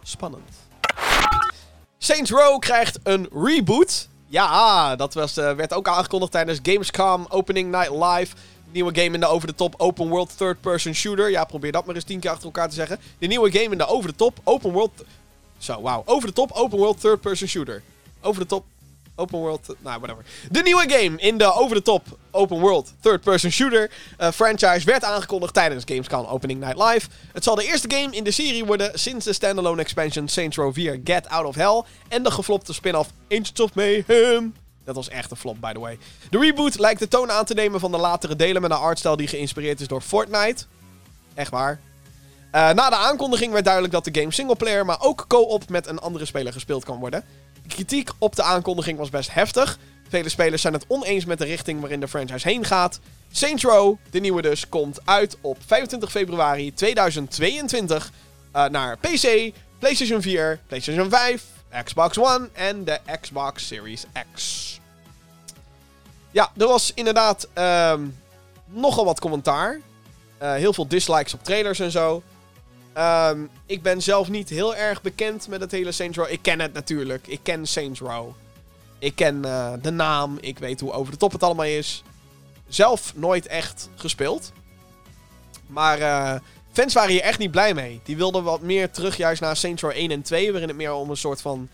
Spannend. 0.03 0.49
Saints 1.97 2.31
Row 2.31 2.59
krijgt 2.59 2.99
een 3.03 3.29
reboot. 3.33 4.07
Ja, 4.27 4.95
dat 4.95 5.13
was, 5.13 5.37
uh, 5.37 5.51
werd 5.51 5.73
ook 5.73 5.87
aangekondigd 5.87 6.31
tijdens 6.31 6.59
Gamescom 6.63 7.25
Opening 7.29 7.71
Night 7.71 7.91
Live. 7.91 8.35
Nieuwe 8.71 8.95
game 8.95 9.13
in 9.13 9.19
de 9.19 9.25
over-the-top 9.25 9.73
open 9.77 10.07
world 10.07 10.37
third-person 10.37 10.93
shooter. 10.93 11.29
Ja, 11.29 11.43
probeer 11.43 11.71
dat 11.71 11.85
maar 11.85 11.95
eens 11.95 12.03
tien 12.03 12.19
keer 12.19 12.29
achter 12.29 12.45
elkaar 12.45 12.69
te 12.69 12.75
zeggen. 12.75 12.99
De 13.17 13.27
nieuwe 13.27 13.51
game 13.51 13.71
in 13.71 13.77
de 13.77 13.85
over-the-top 13.87 14.39
open 14.43 14.71
world... 14.71 15.03
Zo, 15.57 15.81
wauw. 15.81 16.03
Over-the-top 16.05 16.51
open 16.51 16.77
world 16.77 17.01
third-person 17.01 17.47
shooter. 17.47 17.81
Over-the-top 18.21 18.65
Open 19.15 19.39
world, 19.39 19.75
nou, 19.79 19.99
whatever. 19.99 20.25
De 20.51 20.61
nieuwe 20.61 20.85
game 20.87 21.19
in 21.19 21.37
de 21.37 21.53
over-the-top 21.53 22.17
open 22.31 22.59
world 22.59 22.93
third-person 22.99 23.51
shooter 23.51 23.91
uh, 24.19 24.31
franchise 24.31 24.85
werd 24.85 25.03
aangekondigd 25.03 25.53
tijdens 25.53 25.83
Gamescom 25.85 26.25
Opening 26.25 26.59
Night 26.59 26.77
Live. 26.77 27.07
Het 27.33 27.43
zal 27.43 27.55
de 27.55 27.65
eerste 27.65 27.95
game 27.95 28.15
in 28.15 28.23
de 28.23 28.31
serie 28.31 28.65
worden 28.65 28.99
sinds 28.99 29.25
de 29.25 29.33
standalone 29.33 29.81
expansion 29.81 30.27
Saints 30.27 30.57
Row 30.57 30.73
4 30.73 31.01
Get 31.03 31.27
Out 31.27 31.45
of 31.45 31.55
Hell 31.55 31.83
en 32.07 32.23
de 32.23 32.31
geflopte 32.31 32.73
spin-off 32.73 33.09
Agents 33.29 33.59
of 33.59 33.73
Mayhem. 33.73 34.53
Dat 34.83 34.95
was 34.95 35.09
echt 35.09 35.31
een 35.31 35.37
flop, 35.37 35.61
by 35.61 35.73
the 35.73 35.79
way. 35.79 35.97
De 36.29 36.39
reboot 36.39 36.79
lijkt 36.79 36.99
de 36.99 37.07
toon 37.07 37.31
aan 37.31 37.45
te 37.45 37.53
nemen 37.53 37.79
van 37.79 37.91
de 37.91 37.97
latere 37.97 38.35
delen 38.35 38.61
met 38.61 38.71
een 38.71 38.77
artstyle 38.77 39.17
die 39.17 39.27
geïnspireerd 39.27 39.79
is 39.79 39.87
door 39.87 40.01
Fortnite. 40.01 40.65
Echt 41.33 41.51
waar. 41.51 41.79
Uh, 42.55 42.71
na 42.71 42.89
de 42.89 42.95
aankondiging 42.95 43.51
werd 43.51 43.63
duidelijk 43.63 43.93
dat 43.93 44.03
de 44.03 44.19
game 44.19 44.31
singleplayer, 44.31 44.85
maar 44.85 45.01
ook 45.01 45.25
co-op 45.27 45.69
met 45.69 45.87
een 45.87 45.99
andere 45.99 46.25
speler 46.25 46.53
gespeeld 46.53 46.85
kan 46.85 46.99
worden. 46.99 47.23
Kritiek 47.67 48.09
op 48.17 48.35
de 48.35 48.43
aankondiging 48.43 48.97
was 48.97 49.09
best 49.09 49.33
heftig. 49.33 49.77
Vele 50.09 50.29
spelers 50.29 50.61
zijn 50.61 50.73
het 50.73 50.85
oneens 50.87 51.25
met 51.25 51.37
de 51.37 51.45
richting 51.45 51.79
waarin 51.79 51.99
de 51.99 52.07
franchise 52.07 52.47
heen 52.47 52.65
gaat. 52.65 52.99
Saints 53.31 53.63
Row, 53.63 53.95
de 54.09 54.19
nieuwe 54.19 54.41
dus, 54.41 54.69
komt 54.69 54.99
uit 55.05 55.37
op 55.41 55.57
25 55.65 56.11
februari 56.11 56.73
2022 56.73 58.11
uh, 58.55 58.65
naar 58.65 58.97
PC, 58.97 59.51
PlayStation 59.79 60.21
4, 60.21 60.59
PlayStation 60.67 61.09
5, 61.09 61.43
Xbox 61.83 62.17
One 62.17 62.49
en 62.53 62.83
de 62.83 62.99
Xbox 63.21 63.67
Series 63.67 64.05
X. 64.33 64.79
Ja, 66.31 66.51
er 66.57 66.67
was 66.67 66.91
inderdaad 66.93 67.47
um, 67.93 68.17
nogal 68.65 69.05
wat 69.05 69.19
commentaar. 69.19 69.79
Uh, 70.41 70.53
heel 70.53 70.73
veel 70.73 70.87
dislikes 70.87 71.33
op 71.33 71.43
trailers 71.43 71.79
en 71.79 71.91
zo. 71.91 72.23
Ehm, 72.95 73.45
ik 73.65 73.81
ben 73.81 74.01
zelf 74.01 74.29
niet 74.29 74.49
heel 74.49 74.75
erg 74.75 75.01
bekend 75.01 75.47
met 75.47 75.61
het 75.61 75.71
hele 75.71 75.91
Saints 75.91 76.17
Row. 76.17 76.31
Ik 76.31 76.41
ken 76.41 76.59
het 76.59 76.73
natuurlijk. 76.73 77.27
Ik 77.27 77.39
ken 77.43 77.65
Saints 77.65 77.99
Row. 77.99 78.31
Ik 78.99 79.15
ken 79.15 79.45
eh, 79.45 79.73
de 79.81 79.91
naam. 79.91 80.37
Ik 80.41 80.59
weet 80.59 80.79
hoe 80.79 80.91
over 80.91 81.11
de 81.11 81.17
top 81.17 81.31
het 81.31 81.43
allemaal 81.43 81.65
is. 81.65 82.03
Zelf 82.67 83.13
nooit 83.15 83.47
echt 83.47 83.89
gespeeld. 83.95 84.51
Maar 85.67 85.99
eh, 85.99 86.39
fans 86.71 86.93
waren 86.93 87.11
hier 87.11 87.21
echt 87.21 87.39
niet 87.39 87.51
blij 87.51 87.73
mee. 87.73 88.01
Die 88.03 88.17
wilden 88.17 88.43
wat 88.43 88.61
meer 88.61 88.91
terug 88.91 89.17
juist 89.17 89.41
naar 89.41 89.55
Saints 89.55 89.81
Row 89.81 89.91
1 89.91 90.11
en 90.11 90.21
2. 90.21 90.51
Waarin 90.51 90.69
het 90.69 90.77
meer 90.77 90.93
om 90.93 91.09
een 91.09 91.17
soort 91.17 91.41
van 91.41 91.69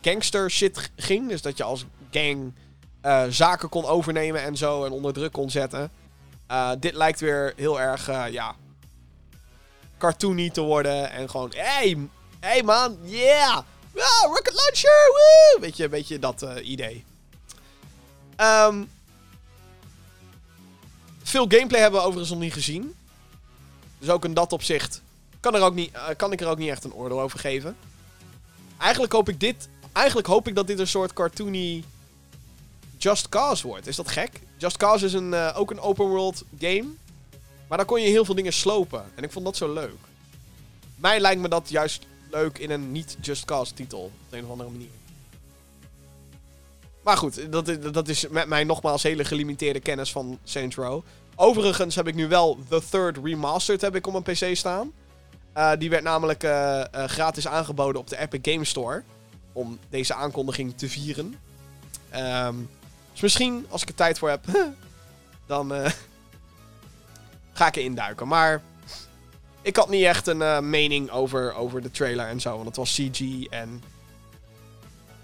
gangster 0.00 0.50
shit 0.50 0.90
ging. 0.96 1.28
Dus 1.28 1.42
dat 1.42 1.56
je 1.56 1.62
als 1.62 1.84
gang 2.10 2.52
eh, 3.00 3.24
zaken 3.28 3.68
kon 3.68 3.84
overnemen 3.84 4.42
en 4.42 4.56
zo. 4.56 4.84
En 4.84 4.92
onder 4.92 5.12
druk 5.12 5.32
kon 5.32 5.50
zetten. 5.50 5.90
dit 6.78 6.94
lijkt 6.94 7.20
weer 7.20 7.52
heel 7.56 7.80
erg, 7.80 8.06
ja, 8.30 8.54
cartoony 10.02 10.50
te 10.50 10.60
worden. 10.60 11.10
En 11.10 11.30
gewoon, 11.30 11.52
hey, 11.54 11.98
hey 12.40 12.62
man, 12.62 12.96
yeah! 13.02 13.56
Ah, 13.96 14.22
rocket 14.22 14.54
launcher! 14.54 15.58
Weet 15.60 15.76
je, 15.76 15.84
een 15.84 15.90
beetje 15.90 16.18
dat 16.18 16.42
uh, 16.42 16.68
idee. 16.68 17.04
Um, 18.36 18.90
veel 21.22 21.46
gameplay 21.48 21.80
hebben 21.80 22.00
we 22.00 22.06
overigens 22.06 22.30
nog 22.30 22.40
niet 22.40 22.52
gezien. 22.52 22.94
Dus 23.98 24.08
ook 24.08 24.24
in 24.24 24.34
dat 24.34 24.52
opzicht 24.52 25.02
kan, 25.40 25.54
er 25.54 25.62
ook 25.62 25.74
niet, 25.74 25.94
uh, 25.94 26.08
kan 26.16 26.32
ik 26.32 26.40
er 26.40 26.48
ook 26.48 26.58
niet 26.58 26.70
echt 26.70 26.84
een 26.84 26.94
oordeel 26.94 27.20
over 27.20 27.38
geven. 27.38 27.76
Eigenlijk 28.78 29.12
hoop 29.12 29.28
ik 29.28 29.40
dit... 29.40 29.68
Eigenlijk 29.92 30.26
hoop 30.26 30.48
ik 30.48 30.54
dat 30.54 30.66
dit 30.66 30.78
een 30.78 30.86
soort 30.86 31.12
cartoony 31.12 31.84
Just 32.96 33.28
Cause 33.28 33.66
wordt. 33.66 33.86
Is 33.86 33.96
dat 33.96 34.08
gek? 34.08 34.40
Just 34.56 34.76
Cause 34.76 35.04
is 35.04 35.12
een, 35.12 35.32
uh, 35.32 35.52
ook 35.54 35.70
een 35.70 35.80
open 35.80 36.06
world 36.06 36.42
game. 36.58 36.84
Maar 37.72 37.80
dan 37.80 37.90
kon 37.90 38.02
je 38.02 38.08
heel 38.08 38.24
veel 38.24 38.34
dingen 38.34 38.52
slopen. 38.52 39.04
En 39.14 39.22
ik 39.22 39.32
vond 39.32 39.44
dat 39.44 39.56
zo 39.56 39.72
leuk. 39.72 39.98
Mij 40.96 41.20
lijkt 41.20 41.40
me 41.40 41.48
dat 41.48 41.68
juist 41.68 42.06
leuk 42.30 42.58
in 42.58 42.70
een 42.70 42.92
niet 42.92 43.16
Just 43.20 43.44
Cause 43.44 43.74
titel. 43.74 44.12
Op 44.26 44.32
een 44.32 44.44
of 44.44 44.50
andere 44.50 44.70
manier. 44.70 44.88
Maar 47.02 47.16
goed, 47.16 47.52
dat, 47.52 47.92
dat 47.92 48.08
is 48.08 48.28
met 48.28 48.46
mij 48.46 48.64
nogmaals 48.64 49.02
hele 49.02 49.24
gelimiteerde 49.24 49.80
kennis 49.80 50.12
van 50.12 50.38
Saints 50.44 50.76
Row. 50.76 51.02
Overigens 51.34 51.94
heb 51.94 52.08
ik 52.08 52.14
nu 52.14 52.28
wel 52.28 52.58
The 52.68 52.82
Third 52.90 53.18
Remastered 53.24 53.80
heb 53.80 53.94
ik 53.94 54.06
op 54.06 54.12
mijn 54.12 54.36
PC 54.36 54.56
staan. 54.56 54.92
Uh, 55.56 55.72
die 55.78 55.90
werd 55.90 56.02
namelijk 56.02 56.44
uh, 56.44 56.50
uh, 56.50 57.04
gratis 57.04 57.46
aangeboden 57.46 58.00
op 58.00 58.08
de 58.08 58.18
Epic 58.18 58.52
Game 58.52 58.64
Store. 58.64 59.02
Om 59.52 59.78
deze 59.88 60.14
aankondiging 60.14 60.76
te 60.76 60.88
vieren. 60.88 61.38
Um, 62.16 62.70
dus 63.12 63.20
misschien, 63.20 63.66
als 63.68 63.82
ik 63.82 63.88
er 63.88 63.94
tijd 63.94 64.18
voor 64.18 64.28
heb, 64.28 64.44
dan 65.46 65.72
ga 67.62 68.08
ik. 68.08 68.24
Maar 68.24 68.62
ik 69.62 69.76
had 69.76 69.88
niet 69.88 70.04
echt 70.04 70.26
een 70.26 70.40
uh, 70.40 70.58
mening 70.58 71.10
over, 71.10 71.54
over 71.54 71.82
de 71.82 71.90
trailer 71.90 72.26
en 72.26 72.40
zo. 72.40 72.54
Want 72.54 72.66
het 72.66 72.76
was 72.76 72.92
CG 72.92 73.44
en. 73.50 73.82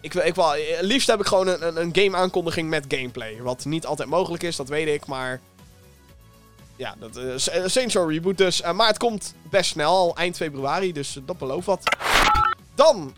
Ik, 0.01 0.15
ik 0.15 0.35
wel, 0.35 0.55
liefst 0.81 1.09
heb 1.09 1.21
ik 1.21 1.27
gewoon 1.27 1.49
een, 1.49 1.81
een 1.81 1.95
game 1.95 2.17
aankondiging 2.17 2.69
met 2.69 2.85
gameplay. 2.89 3.43
Wat 3.43 3.65
niet 3.65 3.87
altijd 3.87 4.09
mogelijk 4.09 4.43
is, 4.43 4.57
dat 4.57 4.69
weet 4.69 4.89
ik. 4.89 5.07
Maar. 5.07 5.41
Ja, 6.77 6.95
dat, 6.99 7.17
uh, 7.17 7.33
Saints 7.67 7.95
Reboot 7.95 8.39
dus. 8.39 8.63
Maar 8.63 8.87
het 8.87 8.99
komt 8.99 9.35
best 9.51 9.71
snel, 9.71 10.17
eind 10.17 10.37
februari. 10.37 10.93
Dus 10.93 11.19
dat 11.27 11.39
belooft 11.39 11.67
wat. 11.67 11.97
Dan 12.75 13.15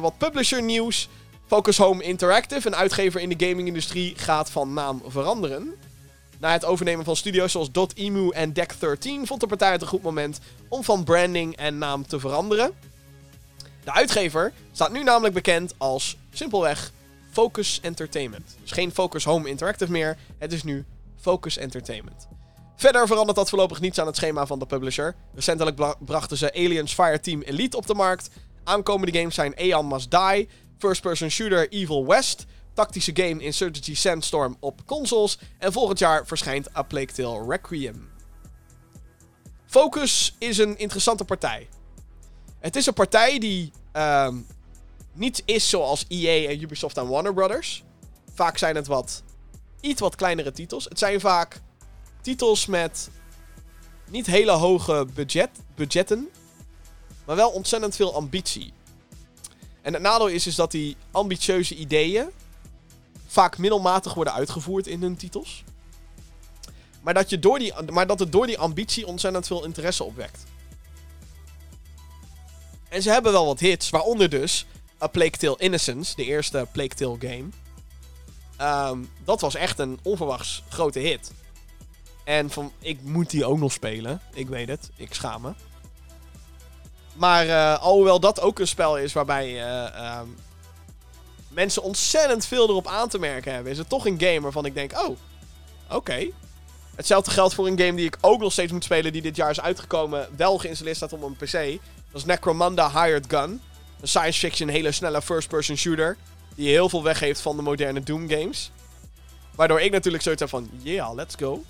wat 0.00 0.18
publisher 0.18 0.62
nieuws. 0.62 1.08
Focus 1.46 1.76
Home 1.76 2.02
Interactive, 2.02 2.66
een 2.66 2.76
uitgever 2.76 3.20
in 3.20 3.28
de 3.28 3.46
gaming-industrie, 3.46 4.14
gaat 4.16 4.50
van 4.50 4.72
naam 4.72 5.02
veranderen. 5.06 5.74
Na 6.42 6.52
het 6.52 6.64
overnemen 6.64 7.04
van 7.04 7.16
studio's 7.16 7.52
zoals 7.52 7.72
Dotemu 7.72 8.30
en 8.30 8.52
Deck 8.52 8.74
13 8.78 9.26
vond 9.26 9.40
de 9.40 9.46
partij 9.46 9.72
het 9.72 9.82
een 9.82 9.88
goed 9.88 10.02
moment 10.02 10.40
om 10.68 10.84
van 10.84 11.04
branding 11.04 11.56
en 11.56 11.78
naam 11.78 12.06
te 12.06 12.20
veranderen. 12.20 12.72
De 13.84 13.92
uitgever 13.92 14.52
staat 14.72 14.92
nu 14.92 15.02
namelijk 15.02 15.34
bekend 15.34 15.74
als 15.78 16.16
simpelweg 16.32 16.92
Focus 17.30 17.80
Entertainment. 17.82 18.56
Dus 18.60 18.70
geen 18.70 18.92
Focus 18.92 19.24
Home 19.24 19.48
Interactive 19.48 19.90
meer, 19.90 20.16
het 20.38 20.52
is 20.52 20.62
nu 20.62 20.84
Focus 21.20 21.56
Entertainment. 21.56 22.28
Verder 22.76 23.06
verandert 23.06 23.36
dat 23.36 23.48
voorlopig 23.48 23.80
niets 23.80 23.98
aan 23.98 24.06
het 24.06 24.16
schema 24.16 24.46
van 24.46 24.58
de 24.58 24.66
publisher. 24.66 25.14
Recentelijk 25.34 25.96
brachten 25.98 26.36
ze 26.36 26.54
Aliens 26.54 26.94
Fireteam 26.94 27.40
Elite 27.40 27.76
op 27.76 27.86
de 27.86 27.94
markt. 27.94 28.30
Aankomende 28.64 29.18
games 29.18 29.34
zijn 29.34 29.56
Aeon 29.56 29.88
Must 29.88 30.10
Die, 30.10 30.48
First 30.78 31.00
Person 31.00 31.30
Shooter 31.30 31.68
Evil 31.68 32.06
West, 32.06 32.46
tactische 32.74 33.10
game 33.14 33.42
Insurgency 33.42 33.94
Sandstorm 33.94 34.56
op 34.60 34.86
consoles. 34.86 35.38
En 35.58 35.72
volgend 35.72 35.98
jaar 35.98 36.26
verschijnt 36.26 36.76
A 36.76 36.82
Plague 36.82 37.12
Tale 37.12 37.44
Requiem. 37.48 38.10
Focus 39.66 40.34
is 40.38 40.58
een 40.58 40.78
interessante 40.78 41.24
partij. 41.24 41.68
Het 42.58 42.76
is 42.76 42.86
een 42.86 42.94
partij 42.94 43.38
die 43.38 43.72
um, 43.92 44.46
niet 45.12 45.42
is 45.44 45.68
zoals 45.68 46.04
EA 46.08 46.48
en 46.48 46.62
Ubisoft 46.62 46.96
en 46.96 47.08
Warner 47.08 47.34
Brothers. 47.34 47.84
Vaak 48.34 48.58
zijn 48.58 48.76
het 48.76 48.86
wat 48.86 49.22
iets 49.80 50.00
wat 50.00 50.14
kleinere 50.14 50.52
titels. 50.52 50.84
Het 50.84 50.98
zijn 50.98 51.20
vaak 51.20 51.60
titels 52.20 52.66
met 52.66 53.10
niet 54.10 54.26
hele 54.26 54.52
hoge 54.52 55.06
budget, 55.14 55.50
budgetten, 55.74 56.28
maar 57.26 57.36
wel 57.36 57.50
ontzettend 57.50 57.96
veel 57.96 58.14
ambitie. 58.14 58.72
En 59.82 59.92
het 59.92 60.02
nadeel 60.02 60.28
is, 60.28 60.46
is 60.46 60.54
dat 60.54 60.70
die 60.70 60.96
ambitieuze 61.10 61.74
ideeën 61.74 62.30
vaak 63.32 63.58
middelmatig 63.58 64.14
worden 64.14 64.32
uitgevoerd 64.32 64.86
in 64.86 65.02
hun 65.02 65.16
titels. 65.16 65.64
Maar 67.00 67.14
dat, 67.14 67.30
je 67.30 67.38
door 67.38 67.58
die, 67.58 67.72
maar 67.90 68.06
dat 68.06 68.18
het 68.18 68.32
door 68.32 68.46
die 68.46 68.58
ambitie 68.58 69.06
ontzettend 69.06 69.46
veel 69.46 69.64
interesse 69.64 70.04
opwekt. 70.04 70.44
En 72.88 73.02
ze 73.02 73.10
hebben 73.10 73.32
wel 73.32 73.46
wat 73.46 73.60
hits, 73.60 73.90
waaronder 73.90 74.28
dus 74.28 74.66
A 75.02 75.06
Plague 75.06 75.38
Tale 75.38 75.56
Innocence, 75.58 76.16
de 76.16 76.24
eerste 76.24 76.66
Plague 76.72 76.94
Tale 76.94 77.16
game. 77.18 77.48
Um, 78.90 79.10
dat 79.24 79.40
was 79.40 79.54
echt 79.54 79.78
een 79.78 79.98
onverwachts 80.02 80.62
grote 80.68 80.98
hit. 80.98 81.32
En 82.24 82.50
van, 82.50 82.72
ik 82.78 83.02
moet 83.02 83.30
die 83.30 83.44
ook 83.44 83.58
nog 83.58 83.72
spelen. 83.72 84.20
Ik 84.34 84.48
weet 84.48 84.68
het, 84.68 84.90
ik 84.96 85.14
schaam 85.14 85.42
me. 85.42 85.52
Maar 87.14 87.46
uh, 87.46 87.78
alhoewel 87.78 88.20
dat 88.20 88.40
ook 88.40 88.58
een 88.58 88.68
spel 88.68 88.98
is 88.98 89.12
waarbij 89.12 89.48
uh, 89.48 90.18
um, 90.20 90.36
mensen 91.54 91.82
ontzettend 91.82 92.46
veel 92.46 92.68
erop 92.68 92.86
aan 92.86 93.08
te 93.08 93.18
merken 93.18 93.52
hebben, 93.52 93.72
is 93.72 93.78
het 93.78 93.88
toch 93.88 94.06
een 94.06 94.20
game 94.20 94.40
waarvan 94.40 94.64
ik 94.64 94.74
denk, 94.74 94.92
oh, 94.98 95.16
oké. 95.90 96.26
Hetzelfde 96.96 97.30
geldt 97.30 97.54
voor 97.54 97.66
een 97.66 97.78
game 97.78 97.94
die 97.94 98.06
ik 98.06 98.18
ook 98.20 98.40
nog 98.40 98.52
steeds 98.52 98.72
moet 98.72 98.84
spelen, 98.84 99.12
die 99.12 99.22
dit 99.22 99.36
jaar 99.36 99.50
is 99.50 99.60
uitgekomen, 99.60 100.28
wel 100.36 100.58
geïnstalleerd 100.58 100.96
staat 100.96 101.12
op 101.12 101.20
mijn 101.20 101.36
PC. 101.36 101.80
Dat 102.10 102.20
is 102.20 102.24
Necromunda 102.24 102.90
Hired 102.90 103.24
Gun. 103.28 103.60
Een 104.00 104.08
science 104.08 104.38
fiction, 104.38 104.68
hele 104.68 104.92
snelle 104.92 105.22
first-person 105.22 105.76
shooter. 105.76 106.16
Die 106.54 106.68
heel 106.68 106.88
veel 106.88 107.02
weggeeft 107.02 107.40
van 107.40 107.56
de 107.56 107.62
moderne 107.62 108.02
Doom 108.02 108.28
games. 108.28 108.70
Waardoor 109.54 109.80
ik 109.80 109.90
natuurlijk 109.92 110.22
zoiets 110.22 110.40
heb 110.40 110.50
van, 110.50 110.70
yeah, 110.82 111.14
let's 111.14 111.34
go. 111.38 111.64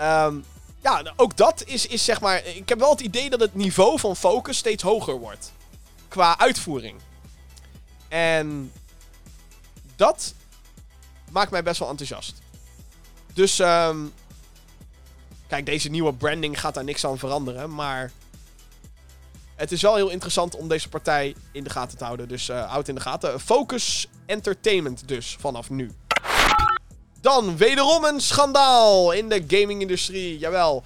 Um, 0.00 0.44
ja, 0.82 1.12
ook 1.16 1.36
dat 1.36 1.62
is, 1.66 1.86
is 1.86 2.04
zeg 2.04 2.20
maar... 2.20 2.46
Ik 2.46 2.68
heb 2.68 2.78
wel 2.78 2.90
het 2.90 3.00
idee 3.00 3.30
dat 3.30 3.40
het 3.40 3.54
niveau 3.54 3.98
van 3.98 4.16
focus 4.16 4.56
steeds 4.56 4.82
hoger 4.82 5.18
wordt. 5.18 5.52
Qua 6.08 6.38
uitvoering. 6.38 7.00
En 8.08 8.72
dat 9.96 10.34
maakt 11.30 11.50
mij 11.50 11.62
best 11.62 11.78
wel 11.78 11.88
enthousiast. 11.88 12.42
Dus, 13.32 13.58
um, 13.58 14.12
kijk, 15.46 15.66
deze 15.66 15.88
nieuwe 15.90 16.14
branding 16.14 16.60
gaat 16.60 16.74
daar 16.74 16.84
niks 16.84 17.06
aan 17.06 17.18
veranderen. 17.18 17.74
Maar 17.74 18.10
het 19.56 19.72
is 19.72 19.82
wel 19.82 19.94
heel 19.94 20.10
interessant 20.10 20.56
om 20.56 20.68
deze 20.68 20.88
partij 20.88 21.34
in 21.52 21.64
de 21.64 21.70
gaten 21.70 21.98
te 21.98 22.04
houden. 22.04 22.28
Dus 22.28 22.48
uh, 22.48 22.70
houd 22.70 22.88
in 22.88 22.94
de 22.94 23.00
gaten. 23.00 23.40
Focus 23.40 24.08
Entertainment 24.26 25.08
dus, 25.08 25.36
vanaf 25.40 25.70
nu. 25.70 25.90
Dan 27.20 27.56
wederom 27.56 28.04
een 28.04 28.20
schandaal 28.20 29.12
in 29.12 29.28
de 29.28 29.44
gaming-industrie. 29.46 30.38
Jawel. 30.38 30.84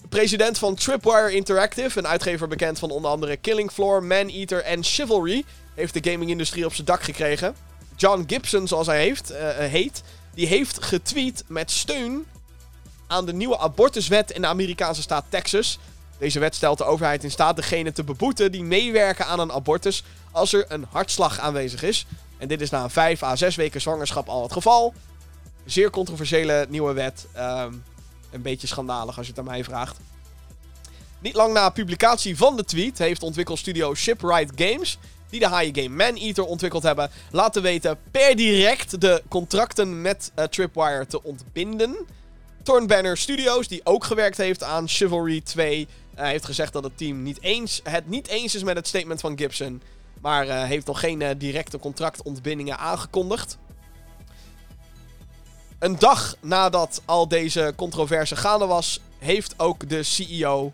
De 0.00 0.08
president 0.08 0.58
van 0.58 0.74
Tripwire 0.74 1.32
Interactive, 1.32 1.98
een 1.98 2.06
uitgever 2.06 2.48
bekend 2.48 2.78
van 2.78 2.90
onder 2.90 3.10
andere 3.10 3.36
Killing 3.36 3.70
Floor, 3.70 4.04
Man-Eater 4.04 4.62
en 4.62 4.84
Chivalry, 4.84 5.44
heeft 5.74 5.94
de 6.02 6.10
gaming-industrie 6.10 6.64
op 6.64 6.74
zijn 6.74 6.86
dak 6.86 7.02
gekregen. 7.02 7.54
John 7.96 8.24
Gibson, 8.26 8.68
zoals 8.68 8.86
hij 8.86 9.00
heeft, 9.00 9.32
uh, 9.32 9.38
heet, 9.56 10.02
die 10.34 10.46
heeft 10.46 10.84
getweet 10.84 11.44
met 11.46 11.70
steun 11.70 12.26
aan 13.06 13.26
de 13.26 13.32
nieuwe 13.32 13.58
abortuswet 13.58 14.30
in 14.30 14.40
de 14.40 14.46
Amerikaanse 14.46 15.02
staat 15.02 15.24
Texas. 15.28 15.78
Deze 16.18 16.38
wet 16.38 16.54
stelt 16.54 16.78
de 16.78 16.84
overheid 16.84 17.24
in 17.24 17.30
staat 17.30 17.56
degene 17.56 17.92
te 17.92 18.04
beboeten 18.04 18.52
die 18.52 18.62
meewerken 18.62 19.26
aan 19.26 19.40
een 19.40 19.52
abortus 19.52 20.04
als 20.30 20.52
er 20.52 20.64
een 20.68 20.86
hartslag 20.90 21.38
aanwezig 21.38 21.82
is. 21.82 22.06
En 22.38 22.48
dit 22.48 22.60
is 22.60 22.70
na 22.70 22.88
5 22.88 23.22
à 23.22 23.36
6 23.36 23.54
weken 23.54 23.80
zwangerschap 23.80 24.28
al 24.28 24.42
het 24.42 24.52
geval. 24.52 24.94
Zeer 25.64 25.90
controversiële 25.90 26.66
nieuwe 26.68 26.92
wet. 26.92 27.26
Um, 27.36 27.84
een 28.30 28.42
beetje 28.42 28.66
schandalig 28.66 29.16
als 29.16 29.26
je 29.26 29.32
het 29.32 29.40
aan 29.40 29.46
mij 29.46 29.64
vraagt. 29.64 29.96
Niet 31.18 31.34
lang 31.34 31.52
na 31.52 31.68
publicatie 31.68 32.36
van 32.36 32.56
de 32.56 32.64
tweet 32.64 32.98
heeft 32.98 33.22
ontwikkelstudio 33.22 33.94
Shipwright 33.94 34.52
Games 34.54 34.98
die 35.38 35.48
de 35.48 35.56
high 35.56 35.80
game 35.80 35.96
Man-Eater 35.96 36.44
ontwikkeld 36.44 36.82
hebben, 36.82 37.10
laten 37.30 37.62
weten 37.62 37.98
per 38.10 38.36
direct 38.36 39.00
de 39.00 39.22
contracten 39.28 40.02
met 40.02 40.32
uh, 40.38 40.44
Tripwire 40.44 41.06
te 41.06 41.22
ontbinden. 41.22 41.96
Thornbanner 42.62 43.16
Studios, 43.16 43.68
die 43.68 43.80
ook 43.84 44.04
gewerkt 44.04 44.36
heeft 44.36 44.62
aan 44.62 44.88
Chivalry 44.88 45.40
2, 45.40 45.88
Hij 46.14 46.30
heeft 46.30 46.44
gezegd 46.44 46.72
dat 46.72 46.84
het 46.84 46.98
team 46.98 47.22
niet 47.22 47.42
eens, 47.42 47.80
het 47.82 48.08
niet 48.08 48.28
eens 48.28 48.54
is 48.54 48.62
met 48.62 48.76
het 48.76 48.86
statement 48.86 49.20
van 49.20 49.38
Gibson. 49.38 49.82
Maar 50.20 50.46
uh, 50.46 50.62
heeft 50.64 50.86
nog 50.86 51.00
geen 51.00 51.38
directe 51.38 51.78
contractontbindingen 51.78 52.78
aangekondigd. 52.78 53.58
Een 55.78 55.98
dag 55.98 56.36
nadat 56.40 57.02
al 57.04 57.28
deze 57.28 57.72
controverse 57.76 58.36
gaande 58.36 58.66
was, 58.66 59.00
heeft 59.18 59.54
ook 59.56 59.88
de 59.88 60.02
CEO, 60.02 60.72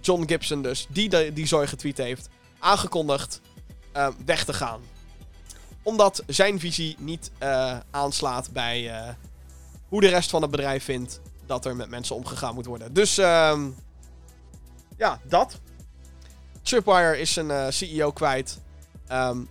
John 0.00 0.24
Gibson 0.26 0.62
dus, 0.62 0.86
die 0.88 1.32
die 1.32 1.46
zooi 1.46 1.66
getweet 1.66 1.96
heeft, 1.96 2.28
aangekondigd 2.64 3.40
uh, 3.96 4.08
weg 4.24 4.44
te 4.44 4.52
gaan. 4.52 4.80
Omdat 5.82 6.22
zijn 6.26 6.60
visie 6.60 6.96
niet 6.98 7.30
aanslaat 7.90 8.52
bij 8.52 8.90
hoe 9.88 10.00
de 10.00 10.08
rest 10.08 10.30
van 10.30 10.42
het 10.42 10.50
bedrijf 10.50 10.84
vindt 10.84 11.20
dat 11.46 11.64
er 11.64 11.76
met 11.76 11.88
mensen 11.88 12.16
omgegaan 12.16 12.54
moet 12.54 12.66
worden. 12.66 12.92
Dus 12.92 13.18
ehm, 13.18 13.70
ja, 14.96 15.20
dat. 15.24 15.60
Tripwire 16.62 17.18
is 17.18 17.32
zijn 17.32 17.48
uh, 17.48 17.66
CEO 17.68 18.12
kwijt. 18.12 18.60
Um, 19.12 19.48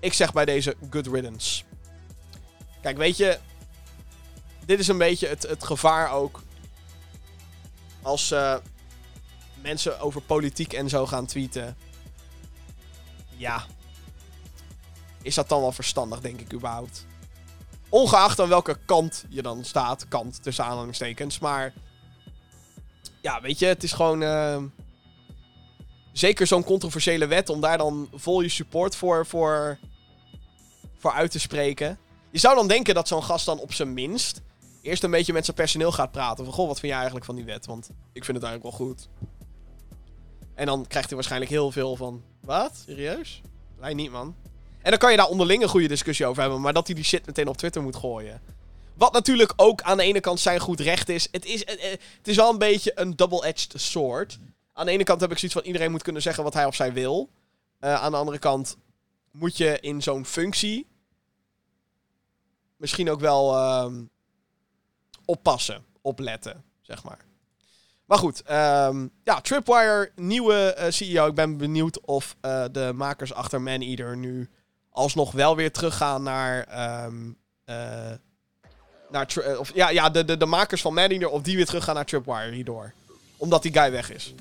ik 0.00 0.12
zeg 0.12 0.32
bij 0.32 0.44
deze 0.44 0.76
good 0.90 1.06
riddance. 1.06 1.64
Kijk, 2.82 2.96
weet 2.96 3.16
je... 3.16 3.38
Dit 4.64 4.78
is 4.78 4.88
een 4.88 4.98
beetje 4.98 5.28
het, 5.28 5.42
het 5.42 5.64
gevaar 5.64 6.10
ook. 6.12 6.42
Als 8.02 8.34
mensen 9.62 10.00
over 10.00 10.20
politiek 10.20 10.72
en 10.72 10.88
zo 10.88 11.06
gaan 11.06 11.26
tweeten. 11.26 11.76
Ja. 13.36 13.64
Is 15.22 15.34
dat 15.34 15.48
dan 15.48 15.60
wel 15.60 15.72
verstandig, 15.72 16.20
denk 16.20 16.40
ik 16.40 16.52
überhaupt? 16.52 17.06
Ongeacht 17.88 18.40
aan 18.40 18.48
welke 18.48 18.78
kant 18.84 19.24
je 19.28 19.42
dan 19.42 19.64
staat. 19.64 20.08
Kant 20.08 20.42
tussen 20.42 20.64
aanhalingstekens. 20.64 21.38
Maar... 21.38 21.72
Ja, 23.20 23.40
weet 23.40 23.58
je, 23.58 23.66
het 23.66 23.82
is 23.82 23.92
gewoon... 23.92 24.22
Uh, 24.22 24.62
zeker 26.12 26.46
zo'n 26.46 26.64
controversiële 26.64 27.26
wet, 27.26 27.48
om 27.48 27.60
daar 27.60 27.78
dan 27.78 28.08
vol 28.14 28.40
je 28.40 28.48
support 28.48 28.96
voor, 28.96 29.26
voor, 29.26 29.78
voor 30.98 31.12
uit 31.12 31.30
te 31.30 31.38
spreken. 31.38 31.98
Je 32.30 32.38
zou 32.38 32.54
dan 32.54 32.68
denken 32.68 32.94
dat 32.94 33.08
zo'n 33.08 33.22
gast 33.22 33.46
dan 33.46 33.58
op 33.58 33.72
zijn 33.72 33.94
minst 33.94 34.40
eerst 34.82 35.02
een 35.02 35.10
beetje 35.10 35.32
met 35.32 35.44
zijn 35.44 35.56
personeel 35.56 35.92
gaat 35.92 36.12
praten. 36.12 36.44
Van, 36.44 36.54
goh, 36.54 36.66
wat 36.66 36.78
vind 36.78 36.86
jij 36.86 36.96
eigenlijk 36.96 37.26
van 37.26 37.34
die 37.34 37.44
wet? 37.44 37.66
Want 37.66 37.90
ik 38.12 38.24
vind 38.24 38.36
het 38.36 38.46
eigenlijk 38.46 38.78
wel 38.78 38.86
goed. 38.86 39.08
En 40.58 40.66
dan 40.66 40.86
krijgt 40.86 41.06
hij 41.06 41.16
waarschijnlijk 41.16 41.50
heel 41.50 41.70
veel 41.70 41.96
van, 41.96 42.22
wat? 42.40 42.82
Serieus? 42.86 43.40
Wij 43.76 43.94
niet, 43.94 44.10
man. 44.10 44.34
En 44.82 44.90
dan 44.90 44.98
kan 44.98 45.10
je 45.10 45.16
daar 45.16 45.28
onderling 45.28 45.62
een 45.62 45.68
goede 45.68 45.88
discussie 45.88 46.26
over 46.26 46.42
hebben, 46.42 46.60
maar 46.60 46.72
dat 46.72 46.86
hij 46.86 46.94
die 46.94 47.04
shit 47.04 47.26
meteen 47.26 47.48
op 47.48 47.56
Twitter 47.56 47.82
moet 47.82 47.96
gooien. 47.96 48.40
Wat 48.94 49.12
natuurlijk 49.12 49.52
ook 49.56 49.82
aan 49.82 49.96
de 49.96 50.02
ene 50.02 50.20
kant 50.20 50.40
zijn 50.40 50.60
goed 50.60 50.80
recht 50.80 51.08
is. 51.08 51.28
Het 51.30 51.44
is, 51.44 51.62
het 51.66 52.28
is 52.28 52.36
wel 52.36 52.50
een 52.50 52.58
beetje 52.58 52.92
een 52.94 53.16
double-edged 53.16 53.72
sword. 53.80 54.38
Aan 54.72 54.86
de 54.86 54.92
ene 54.92 55.04
kant 55.04 55.20
heb 55.20 55.30
ik 55.30 55.38
zoiets 55.38 55.56
van 55.56 55.66
iedereen 55.66 55.90
moet 55.90 56.02
kunnen 56.02 56.22
zeggen 56.22 56.44
wat 56.44 56.54
hij 56.54 56.64
of 56.64 56.74
zij 56.74 56.92
wil. 56.92 57.28
Uh, 57.80 57.94
aan 57.94 58.10
de 58.10 58.16
andere 58.18 58.38
kant 58.38 58.76
moet 59.30 59.56
je 59.56 59.78
in 59.80 60.02
zo'n 60.02 60.24
functie 60.24 60.86
misschien 62.76 63.10
ook 63.10 63.20
wel 63.20 63.54
uh, 63.54 63.92
oppassen, 65.24 65.84
opletten, 66.00 66.64
zeg 66.80 67.04
maar. 67.04 67.27
Maar 68.08 68.18
goed, 68.18 68.42
um, 68.50 69.10
ja, 69.24 69.40
Tripwire, 69.40 70.10
nieuwe 70.14 70.76
uh, 70.78 70.84
CEO. 70.88 71.26
Ik 71.26 71.34
ben 71.34 71.56
benieuwd 71.56 72.00
of 72.00 72.36
uh, 72.42 72.64
de 72.72 72.92
makers 72.94 73.34
achter 73.34 73.60
Maneater 73.60 74.16
nu 74.16 74.48
alsnog 74.90 75.32
wel 75.32 75.56
weer 75.56 75.72
teruggaan 75.72 76.22
naar. 76.22 76.68
Um, 77.04 77.38
naar 79.10 79.26
of, 79.58 79.70
ja, 79.74 79.88
ja 79.88 80.10
de, 80.10 80.24
de, 80.24 80.36
de 80.36 80.46
makers 80.46 80.80
van 80.80 80.94
Maneater, 80.94 81.28
of 81.28 81.42
die 81.42 81.56
weer 81.56 81.66
teruggaan 81.66 81.94
naar 81.94 82.04
Tripwire 82.04 82.52
hierdoor. 82.52 82.92
Omdat 83.36 83.62
die 83.62 83.72
guy 83.72 83.90
weg 83.90 84.12
is. 84.12 84.34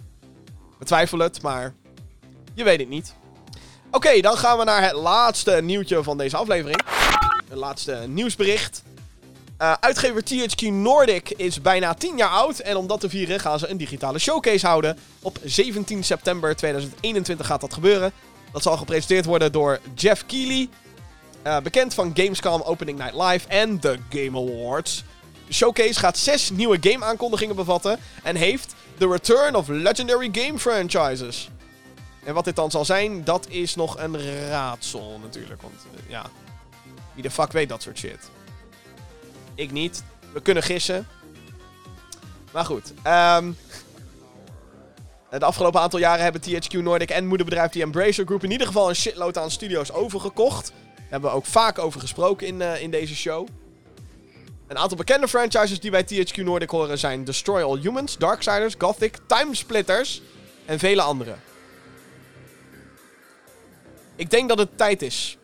Betwijfel 0.80 1.20
het, 1.20 1.42
maar 1.42 1.74
je 2.54 2.64
weet 2.64 2.80
het 2.80 2.90
niet. 2.90 3.14
Oké, 3.92 4.22
dan 4.22 4.38
gaan 4.38 4.58
we 4.58 4.64
naar 4.64 4.84
het 4.84 4.96
laatste 4.96 5.62
nieuwtje 5.62 6.04
van 6.04 6.18
deze 6.18 6.38
aflevering. 6.38 6.82
Het 7.50 7.58
laatste 7.58 8.04
nieuwsbericht. 8.08 8.84
Uh, 9.62 9.74
uitgever 9.80 10.24
THQ 10.24 10.62
Nordic 10.62 11.30
is 11.30 11.62
bijna 11.62 11.94
10 11.94 12.18
jaar 12.18 12.30
oud. 12.30 12.60
En 12.60 12.76
om 12.76 12.88
dat 12.88 13.00
te 13.00 13.10
vieren 13.10 13.40
gaan 13.40 13.60
ze 13.60 13.70
een 13.70 13.78
digitale 13.78 14.20
showcase 14.20 14.68
houden. 14.68 14.98
Op 15.22 15.38
17 15.44 16.04
september 16.04 16.56
2021 16.56 17.46
gaat 17.46 17.62
dat 17.62 17.74
gebeuren. 17.74 18.12
Dat 18.52 18.64
zal 18.64 18.78
gepresenteerd 18.78 19.26
worden 19.26 19.52
door 19.52 19.80
Jeff 19.96 20.26
Keighley. 20.26 20.70
Uh, 21.44 21.60
bekend 21.60 21.94
van 21.94 22.12
Gamescom 22.14 22.62
Opening 22.62 22.98
Night 22.98 23.14
Live 23.14 23.48
en 23.48 23.80
de 23.80 23.98
Game 24.10 24.38
Awards. 24.38 25.04
De 25.48 25.54
showcase 25.54 26.00
gaat 26.00 26.18
zes 26.18 26.50
nieuwe 26.50 26.78
game-aankondigingen 26.82 27.56
bevatten. 27.56 28.00
En 28.24 28.36
heeft 28.36 28.76
The 28.98 29.08
Return 29.08 29.56
of 29.56 29.68
Legendary 29.68 30.30
Game 30.32 30.60
Franchises. 30.60 31.50
En 32.24 32.34
wat 32.34 32.46
dit 32.46 32.56
dan 32.56 32.72
zal 32.72 32.86
zijn, 32.86 33.24
dat 33.24 33.48
is 33.50 33.76
nog 33.76 33.98
een 33.98 34.48
raadsel 34.50 35.20
natuurlijk. 35.22 35.62
Want 35.62 35.76
uh, 35.76 36.10
ja, 36.10 36.26
wie 37.14 37.24
de 37.24 37.32
fuck 37.32 37.52
weet 37.52 37.70
dat 37.70 37.82
soort 37.82 37.98
shit? 37.98 38.30
Ik 39.58 39.72
niet. 39.72 40.04
We 40.34 40.42
kunnen 40.42 40.64
gissen. 40.64 41.08
Maar 42.52 42.66
goed. 42.66 42.94
Um, 43.08 43.58
de 45.30 45.46
afgelopen 45.46 45.82
aantal 45.82 46.00
jaren 46.00 46.24
hebben 46.24 46.42
THQ 46.42 46.74
Nordic 46.74 47.10
en 47.10 47.28
moederbedrijf 47.28 47.72
die 47.72 47.82
Embracer 47.82 48.26
Group 48.26 48.44
in 48.44 48.52
ieder 48.52 48.68
geval 48.68 48.90
een 48.90 48.96
shitload 48.96 49.38
aan 49.38 49.52
studio's 49.52 49.92
overgekocht. 49.92 50.72
Daar 50.96 51.06
hebben 51.10 51.30
we 51.30 51.36
ook 51.36 51.46
vaak 51.46 51.80
over 51.80 52.00
gesproken 52.00 52.48
in, 52.48 52.60
uh, 52.60 52.82
in 52.82 52.92
deze 52.92 53.16
show. 53.16 53.48
Een 54.68 54.78
aantal 54.78 54.98
bekende 54.98 55.28
franchises 55.28 55.80
die 55.80 55.92
bij 55.92 56.04
THQ 56.04 56.36
Nordic 56.36 56.70
horen 56.70 56.98
zijn 56.98 57.24
Destroy 57.24 57.62
All 57.62 57.80
Humans, 57.80 58.18
Darksiders, 58.18 58.76
Gothic, 58.78 59.18
Timesplitters 59.28 60.22
en 60.66 60.80
vele 60.80 61.02
andere. 61.02 61.36
Ik 64.16 64.30
denk 64.30 64.50
dat 64.50 64.58
het 64.58 64.78
tijd 64.78 65.02
is. 65.02 65.38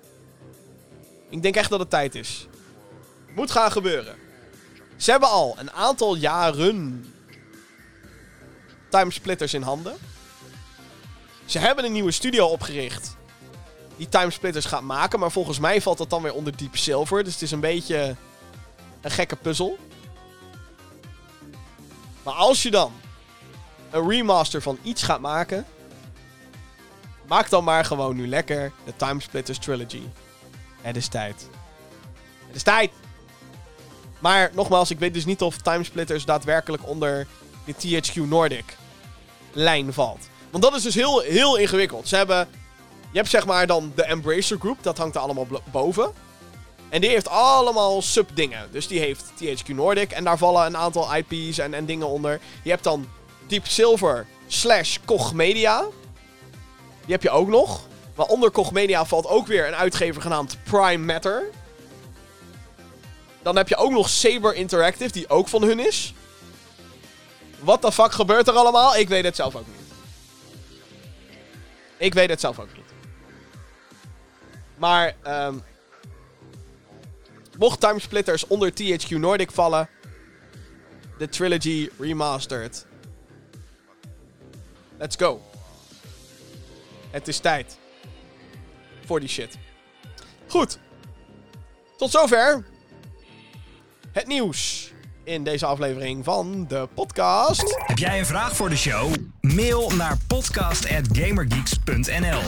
Ik 1.30 1.42
denk 1.42 1.56
echt 1.56 1.70
dat 1.70 1.80
het 1.80 1.90
tijd 1.90 2.16
is. 2.16 2.48
Moet 3.36 3.52
gaan 3.52 3.72
gebeuren. 3.72 4.16
Ze 4.98 5.12
hebben 5.12 5.30
al 5.30 5.56
een 5.58 5.72
aantal 5.72 6.16
jaren 6.16 7.06
Timesplitters 8.90 9.54
in 9.54 9.62
handen. 9.62 9.96
Ze 11.46 11.60
hebben 11.60 11.86
een 11.86 11.92
nieuwe 11.92 12.12
studio 12.12 12.46
opgericht 12.48 13.16
die 13.98 14.10
Timesplitters 14.10 14.66
gaat 14.66 14.82
maken, 14.82 15.20
maar 15.20 15.32
volgens 15.32 15.60
mij 15.60 15.82
valt 15.82 15.98
dat 15.98 16.10
dan 16.10 16.22
weer 16.22 16.34
onder 16.34 16.58
Deep 16.58 16.78
Silver. 16.78 17.24
Dus 17.24 17.34
het 17.34 17.42
is 17.42 17.52
een 17.52 17.60
beetje 17.60 18.16
een 19.02 19.12
gekke 19.12 19.36
puzzel. 19.36 19.78
Maar 22.24 22.34
als 22.34 22.64
je 22.64 22.72
dan 22.72 22.94
een 23.92 24.10
remaster 24.10 24.62
van 24.62 24.78
iets 24.84 25.04
gaat 25.04 25.20
maken, 25.20 25.66
maak 27.28 27.50
dan 27.50 27.64
maar 27.64 27.86
gewoon 27.86 28.16
nu 28.16 28.28
lekker 28.28 28.72
de 28.86 28.96
Timesplitters 28.96 29.58
Trilogy. 29.58 30.04
Het 30.82 30.96
is 30.96 31.08
tijd. 31.08 31.50
Het 32.48 32.56
is 32.56 32.64
tijd! 32.64 32.92
Maar 34.24 34.52
nogmaals, 34.54 34.92
ik 34.92 35.00
weet 35.00 35.14
dus 35.14 35.26
niet 35.26 35.42
of 35.42 35.58
Timesplitters 35.58 36.26
daadwerkelijk 36.26 36.88
onder 36.88 37.28
de 37.66 37.74
THQ 37.74 38.16
Nordic 38.16 38.78
lijn 39.52 39.94
valt. 39.94 40.28
Want 40.50 40.64
dat 40.64 40.76
is 40.76 40.84
dus 40.84 40.96
heel, 40.96 41.20
heel 41.20 41.58
ingewikkeld. 41.58 42.08
Ze 42.08 42.16
hebben. 42.16 42.48
Je 43.12 43.18
hebt 43.18 43.30
zeg 43.30 43.46
maar 43.46 43.68
dan 43.68 43.92
de 43.96 44.04
Embracer 44.04 44.58
Group, 44.60 44.78
dat 44.82 44.98
hangt 44.98 45.16
er 45.16 45.22
allemaal 45.22 45.48
boven. 45.72 46.12
En 46.90 47.02
die 47.02 47.10
heeft 47.10 47.30
allemaal 47.30 48.02
sub-dingen. 48.02 48.68
Dus 48.72 48.88
die 48.88 49.00
heeft 49.00 49.24
THQ 49.36 49.68
Nordic 49.68 50.12
en 50.12 50.24
daar 50.24 50.38
vallen 50.38 50.66
een 50.66 50.78
aantal 50.78 51.16
IP's 51.16 51.58
en, 51.58 51.74
en 51.74 51.86
dingen 51.86 52.08
onder. 52.08 52.40
Je 52.62 52.70
hebt 52.70 52.84
dan 52.84 53.08
Deep 53.48 53.68
Silver 53.68 54.26
slash 54.48 54.98
Koch 55.06 55.34
Media. 55.34 55.86
Die 57.06 57.14
heb 57.14 57.24
je 57.24 57.30
ook 57.30 57.48
nog. 57.48 57.82
Maar 58.16 58.26
onder 58.26 58.52
Koch 58.52 58.72
Media 58.72 59.06
valt 59.06 59.28
ook 59.28 59.48
weer 59.48 59.68
een 59.68 59.76
uitgever 59.76 60.22
genaamd 60.22 60.58
Prime 60.64 61.14
Matter. 61.14 61.44
Dan 63.44 63.56
heb 63.56 63.68
je 63.68 63.76
ook 63.76 63.92
nog 63.92 64.10
Saber 64.10 64.56
Interactive, 64.56 65.12
die 65.12 65.30
ook 65.30 65.48
van 65.48 65.64
hun 65.64 65.80
is. 65.80 66.14
Wat 67.60 67.82
de 67.82 67.92
fuck 67.92 68.12
gebeurt 68.12 68.48
er 68.48 68.54
allemaal? 68.54 68.96
Ik 68.96 69.08
weet 69.08 69.24
het 69.24 69.36
zelf 69.36 69.56
ook 69.56 69.68
niet. 69.68 69.82
Ik 71.98 72.14
weet 72.14 72.30
het 72.30 72.40
zelf 72.40 72.60
ook 72.60 72.74
niet. 72.76 72.84
Maar, 74.78 75.16
um, 75.28 75.64
mocht 77.58 77.80
Timesplitters 77.80 78.48
onder 78.48 78.72
THQ 78.72 79.10
Nordic 79.10 79.52
vallen, 79.52 79.90
de 81.18 81.30
trilogy 81.30 81.90
remastered. 82.00 82.86
Let's 84.98 85.16
go. 85.16 85.42
Het 87.12 87.28
is 87.28 87.40
tijd. 87.40 87.78
Voor 89.06 89.20
die 89.20 89.30
shit. 89.30 89.58
Goed. 90.48 90.80
Tot 91.98 92.12
zover. 92.12 92.66
Het 94.14 94.28
nieuws 94.28 94.92
in 95.24 95.44
deze 95.44 95.66
aflevering 95.66 96.24
van 96.24 96.68
de 96.68 96.88
podcast. 96.94 97.78
Heb 97.86 97.98
jij 97.98 98.20
een 98.20 98.26
vraag 98.26 98.56
voor 98.56 98.70
de 98.70 98.76
show? 98.76 99.14
Mail 99.42 99.90
naar 99.90 100.18
podcast.gamergeeks.nl 100.28 102.42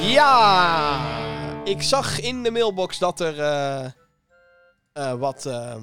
Ja, 0.00 1.64
ik 1.64 1.82
zag 1.82 2.20
in 2.20 2.42
de 2.42 2.50
mailbox 2.50 2.98
dat 2.98 3.20
er 3.20 3.38
uh, 3.38 3.86
uh, 4.94 5.14
wat, 5.14 5.46
uh, 5.46 5.76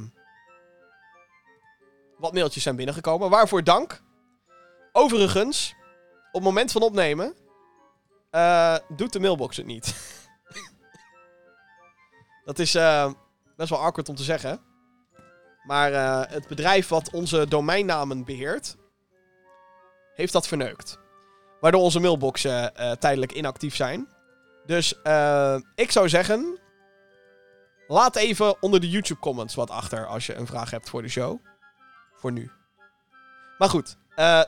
wat 2.18 2.34
mailtjes 2.34 2.64
zijn 2.64 2.76
binnengekomen. 2.76 3.30
Waarvoor 3.30 3.64
dank. 3.64 4.02
Overigens, 4.92 5.76
op 6.32 6.34
het 6.34 6.44
moment 6.44 6.72
van 6.72 6.82
opnemen 6.82 7.34
eh, 8.30 8.76
doet 8.88 9.14
de 9.14 9.20
mailbox 9.20 9.58
het 9.58 9.66
niet. 9.66 9.96
dat 12.46 12.60
is 12.60 12.76
eh, 12.76 13.12
best 13.62 13.74
wel 13.74 13.82
awkward 13.82 14.10
om 14.10 14.16
te 14.16 14.24
zeggen. 14.24 14.60
Maar 15.64 15.94
eh, 15.94 16.22
het 16.34 16.48
bedrijf 16.48 16.88
wat 16.88 17.12
onze 17.12 17.48
domeinnamen 17.48 18.26
beheert, 18.26 18.76
heeft 20.14 20.34
dat 20.34 20.48
verneukt. 20.48 21.00
Waardoor 21.60 21.82
onze 21.82 22.00
mailboxen 22.00 22.76
eh, 22.76 22.92
tijdelijk 22.92 23.32
inactief 23.32 23.76
zijn. 23.76 24.08
Dus 24.66 25.02
eh, 25.02 25.56
ik 25.76 25.92
zou 25.92 26.10
zeggen, 26.10 26.60
laat 27.88 28.16
even 28.16 28.62
onder 28.62 28.80
de 28.80 28.90
YouTube 28.90 29.20
comments 29.20 29.56
wat 29.56 29.70
achter 29.70 30.08
als 30.08 30.26
je 30.26 30.36
een 30.36 30.48
vraag 30.48 30.70
hebt 30.70 30.90
voor 30.90 31.02
de 31.02 31.10
show. 31.10 31.40
Voor 32.14 32.32
nu. 32.32 32.52
Maar 33.58 33.70
goed, 33.70 33.98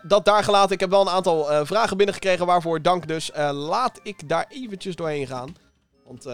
dat 0.04 0.26
daar 0.26 0.44
gelaten. 0.44 0.72
Ik 0.72 0.80
heb 0.80 0.90
wel 0.90 1.02
een 1.02 1.14
aantal 1.14 1.66
vragen 1.66 1.98
binnengekregen, 1.98 2.46
waarvoor 2.46 2.82
dank 2.82 3.08
dus. 3.08 3.32
Laat 3.52 4.00
ik 4.04 4.30
daar 4.30 4.46
eventjes 4.50 4.96
doorheen 4.96 5.28
gaan. 5.28 5.56
Want 6.06 6.26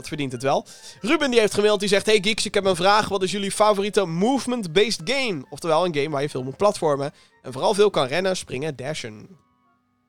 dat 0.00 0.08
verdient 0.08 0.32
het 0.32 0.42
wel. 0.42 0.66
Ruben 1.00 1.30
die 1.30 1.40
heeft 1.40 1.54
gemaild, 1.54 1.80
die 1.80 1.88
zegt... 1.88 2.06
Hey 2.06 2.18
geeks, 2.22 2.46
ik 2.46 2.54
heb 2.54 2.64
een 2.64 2.76
vraag. 2.76 3.08
Wat 3.08 3.22
is 3.22 3.30
jullie 3.30 3.50
favoriete 3.52 4.04
movement-based 4.04 5.00
game? 5.04 5.44
Oftewel 5.50 5.84
een 5.84 5.94
game 5.94 6.10
waar 6.10 6.22
je 6.22 6.28
veel 6.28 6.42
moet 6.42 6.56
platformen. 6.56 7.12
En 7.42 7.52
vooral 7.52 7.74
veel 7.74 7.90
kan 7.90 8.06
rennen, 8.06 8.36
springen, 8.36 8.76
dashen. 8.76 9.28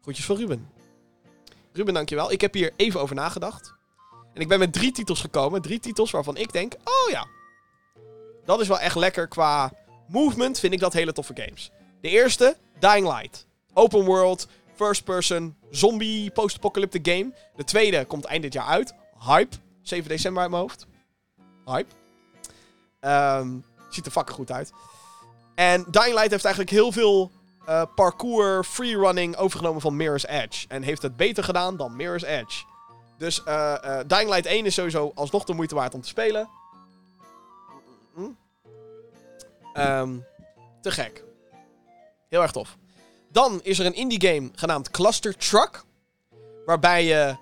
Groetjes 0.01 0.25
van 0.25 0.35
Ruben. 0.35 0.69
Ruben, 1.73 1.93
dankjewel. 1.93 2.31
Ik 2.31 2.41
heb 2.41 2.53
hier 2.53 2.71
even 2.75 3.01
over 3.01 3.15
nagedacht. 3.15 3.73
En 4.33 4.41
ik 4.41 4.47
ben 4.47 4.59
met 4.59 4.73
drie 4.73 4.91
titels 4.91 5.21
gekomen. 5.21 5.61
Drie 5.61 5.79
titels 5.79 6.11
waarvan 6.11 6.37
ik 6.37 6.51
denk... 6.51 6.73
Oh 6.73 7.11
ja, 7.11 7.27
dat 8.45 8.61
is 8.61 8.67
wel 8.67 8.79
echt 8.79 8.95
lekker 8.95 9.27
qua 9.27 9.73
movement. 10.07 10.59
Vind 10.59 10.73
ik 10.73 10.79
dat 10.79 10.93
hele 10.93 11.13
toffe 11.13 11.33
games. 11.35 11.71
De 12.01 12.09
eerste, 12.09 12.57
Dying 12.79 13.07
Light. 13.07 13.47
Open 13.73 14.05
world, 14.05 14.47
first 14.75 15.03
person, 15.03 15.55
zombie, 15.69 16.31
post-apocalyptic 16.31 17.07
game. 17.07 17.33
De 17.55 17.63
tweede 17.63 18.05
komt 18.05 18.25
eind 18.25 18.41
dit 18.41 18.53
jaar 18.53 18.65
uit. 18.65 18.93
Hype. 19.25 19.55
7 19.81 20.09
december 20.09 20.41
uit 20.41 20.51
mijn 20.51 20.61
hoofd. 20.61 20.87
Hype. 21.65 21.93
Ehm, 22.99 23.59
ziet 23.89 24.05
er 24.05 24.11
fucking 24.11 24.35
goed 24.35 24.51
uit. 24.51 24.73
En 25.55 25.85
Dying 25.89 26.13
Light 26.13 26.31
heeft 26.31 26.45
eigenlijk 26.45 26.69
heel 26.69 26.91
veel 26.91 27.31
eh, 27.65 27.83
parkour, 27.95 28.63
freerunning 28.63 29.35
overgenomen 29.35 29.81
van 29.81 29.95
Mirror's 29.95 30.25
Edge. 30.25 30.67
En 30.67 30.81
heeft 30.81 31.01
het 31.01 31.15
beter 31.15 31.43
gedaan 31.43 31.77
dan 31.77 31.95
Mirror's 31.95 32.23
Edge. 32.23 32.63
Dus 33.17 33.43
eh, 33.43 33.99
Dying 34.07 34.29
Light 34.29 34.45
1 34.45 34.65
is 34.65 34.73
sowieso 34.73 35.11
alsnog 35.15 35.43
de 35.43 35.53
moeite 35.53 35.75
waard 35.75 35.93
om 35.93 36.01
te 36.01 36.07
spelen. 36.07 36.49
Hm? 38.13 38.29
Ehm, 39.73 40.17
te 40.81 40.91
gek. 40.91 41.23
Heel 42.29 42.41
erg 42.41 42.51
tof. 42.51 42.77
Dan 43.31 43.59
is 43.63 43.79
er 43.79 43.85
een 43.85 43.95
indie 43.95 44.27
game 44.27 44.49
genaamd 44.55 44.91
Cluster 44.91 45.37
Truck. 45.37 45.83
Waarbij 46.65 47.05
je 47.05 47.35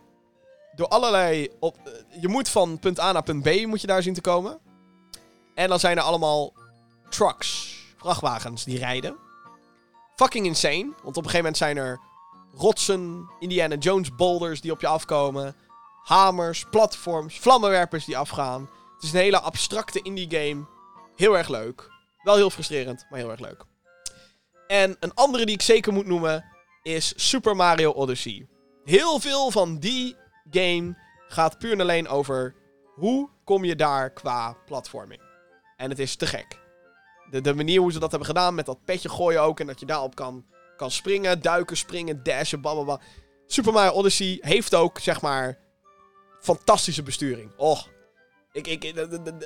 door 0.80 0.88
allerlei... 0.88 1.50
Op, 1.60 1.78
eh, 1.86 2.22
je 2.22 2.28
moet 2.28 2.50
van 2.50 2.80
punt 2.80 3.00
A 3.00 3.12
naar 3.12 3.24
punt 3.24 3.44
B 3.44 3.66
moet 3.66 3.82
je 3.82 3.88
daar 3.88 4.04
zien 4.04 4.14
te 4.14 4.22
komen. 4.22 4.60
En 5.54 5.70
dan 5.70 5.80
zijn 5.80 5.98
er 5.98 6.04
allemaal 6.04 6.54
trucks. 7.10 7.78
Vrachtwagens 7.98 8.64
die 8.64 8.78
rijden. 8.78 9.18
Fucking 10.16 10.46
insane. 10.46 10.94
Want 11.04 11.18
op 11.18 11.24
een 11.24 11.30
gegeven 11.30 11.38
moment 11.38 11.58
zijn 11.58 11.78
er 11.78 12.00
rotsen, 12.54 13.30
Indiana 13.40 13.76
Jones 13.76 14.16
boulders 14.16 14.62
die 14.62 14.72
op 14.72 14.82
je 14.82 14.88
afkomen. 14.88 15.56
Hamers, 16.04 16.66
platforms, 16.70 17.40
vlammenwerpers 17.40 18.06
die 18.06 18.18
afgaan. 18.18 18.70
Het 18.94 19.04
is 19.04 19.14
een 19.14 19.20
hele 19.20 19.40
abstracte 19.40 20.02
indie 20.02 20.30
game. 20.30 20.66
Heel 21.16 21.38
erg 21.38 21.48
leuk. 21.48 21.90
Wel 22.24 22.36
heel 22.36 22.50
frustrerend, 22.50 23.06
maar 23.10 23.20
heel 23.20 23.32
erg 23.32 23.40
leuk. 23.40 23.66
En 24.68 24.98
een 25.00 25.14
andere 25.14 25.46
die 25.46 25.56
ik 25.56 25.62
zeker 25.62 25.94
moet 25.94 26.06
noemen 26.06 26.46
is 26.84 27.14
Super 27.16 27.56
Mario 27.56 27.92
Odyssey. 27.92 28.48
Heel 28.84 29.20
veel 29.20 29.52
van 29.52 29.80
die 29.80 30.16
game 30.52 30.98
gaat 31.28 31.60
puur 31.60 31.72
en 31.72 31.82
alleen 31.82 32.08
over 32.08 32.56
hoe 32.96 33.30
kom 33.44 33.66
je 33.66 33.76
daar 33.76 34.10
qua 34.10 34.58
platforming. 34.66 35.22
En 35.78 35.90
het 35.90 36.00
is 36.00 36.16
te 36.16 36.26
gek. 36.26 36.60
De, 37.30 37.42
de 37.42 37.54
manier 37.54 37.80
hoe 37.80 37.92
ze 37.92 38.00
dat 38.00 38.10
hebben 38.10 38.28
gedaan 38.28 38.56
met 38.56 38.66
dat 38.66 38.86
petje 38.86 39.10
gooien 39.10 39.42
ook 39.42 39.60
en 39.60 39.68
dat 39.68 39.80
je 39.80 39.86
daarop 39.86 40.16
kan, 40.16 40.46
kan 40.78 40.92
springen, 40.92 41.42
duiken, 41.42 41.78
springen, 41.78 42.24
dashen, 42.24 42.62
blablabla. 42.62 43.00
Super 43.48 43.74
Mario 43.74 43.92
Odyssey 43.92 44.38
heeft 44.42 44.76
ook, 44.76 45.00
zeg 45.00 45.22
maar, 45.22 45.60
fantastische 46.40 47.04
besturing. 47.04 47.52
Oh, 47.58 47.82
ik, 48.52 48.68
ik, 48.68 48.94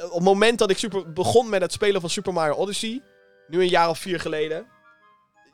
op 0.04 0.14
het 0.14 0.24
moment 0.24 0.60
dat 0.60 0.70
ik 0.70 0.78
super, 0.78 1.14
begon 1.14 1.50
met 1.50 1.62
het 1.62 1.72
spelen 1.72 2.02
van 2.02 2.10
Super 2.10 2.34
Mario 2.34 2.54
Odyssey, 2.54 3.02
nu 3.48 3.62
een 3.62 3.68
jaar 3.68 3.90
of 3.90 4.00
vier 4.00 4.20
geleden, 4.20 4.68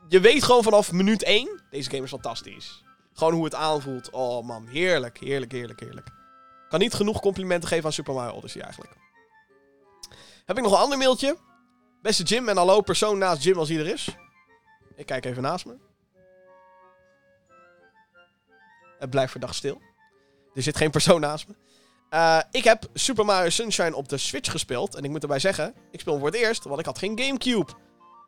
je 0.08 0.20
weet 0.20 0.42
gewoon 0.42 0.62
vanaf 0.62 0.92
minuut 0.92 1.22
1, 1.22 1.62
deze 1.70 1.90
game 1.90 2.02
is 2.02 2.10
fantastisch. 2.10 2.82
Gewoon 3.12 3.32
hoe 3.32 3.44
het 3.44 3.54
aanvoelt. 3.54 4.10
Oh 4.10 4.46
man, 4.46 4.66
heerlijk, 4.66 5.18
heerlijk, 5.18 5.52
heerlijk, 5.52 5.80
heerlijk. 5.80 6.08
Kan 6.68 6.80
niet 6.80 6.94
genoeg 6.94 7.20
complimenten 7.20 7.68
geven 7.68 7.84
aan 7.84 7.92
Super 7.92 8.14
Mario 8.14 8.36
Odyssey 8.36 8.62
eigenlijk. 8.62 8.92
Heb 10.44 10.56
ik 10.56 10.62
nog 10.62 10.72
een 10.72 10.78
ander 10.78 10.98
mailtje? 10.98 11.36
Beste 12.02 12.22
Jim 12.22 12.48
en 12.48 12.56
hallo 12.56 12.80
persoon 12.80 13.18
naast 13.18 13.42
Jim 13.42 13.58
als 13.58 13.68
hij 13.68 13.78
er 13.78 13.86
is. 13.86 14.08
Ik 14.96 15.06
kijk 15.06 15.24
even 15.24 15.42
naast 15.42 15.66
me. 15.66 15.76
Het 18.98 19.10
blijft 19.10 19.30
verdacht 19.30 19.54
stil. 19.54 19.80
Er 20.54 20.62
zit 20.62 20.76
geen 20.76 20.90
persoon 20.90 21.20
naast 21.20 21.48
me. 21.48 21.54
Eh, 22.10 22.40
ik 22.50 22.64
heb 22.64 22.88
Super 22.94 23.24
Mario 23.24 23.50
Sunshine 23.50 23.96
op 23.96 24.08
de 24.08 24.18
Switch 24.18 24.50
gespeeld. 24.50 24.94
En 24.94 25.04
ik 25.04 25.10
moet 25.10 25.22
erbij 25.22 25.38
zeggen, 25.38 25.74
ik 25.90 26.00
speel 26.00 26.12
hem 26.12 26.22
voor 26.22 26.32
het 26.32 26.40
eerst, 26.40 26.64
want 26.64 26.80
ik 26.80 26.86
had 26.86 26.98
geen 26.98 27.18
Gamecube. 27.20 27.72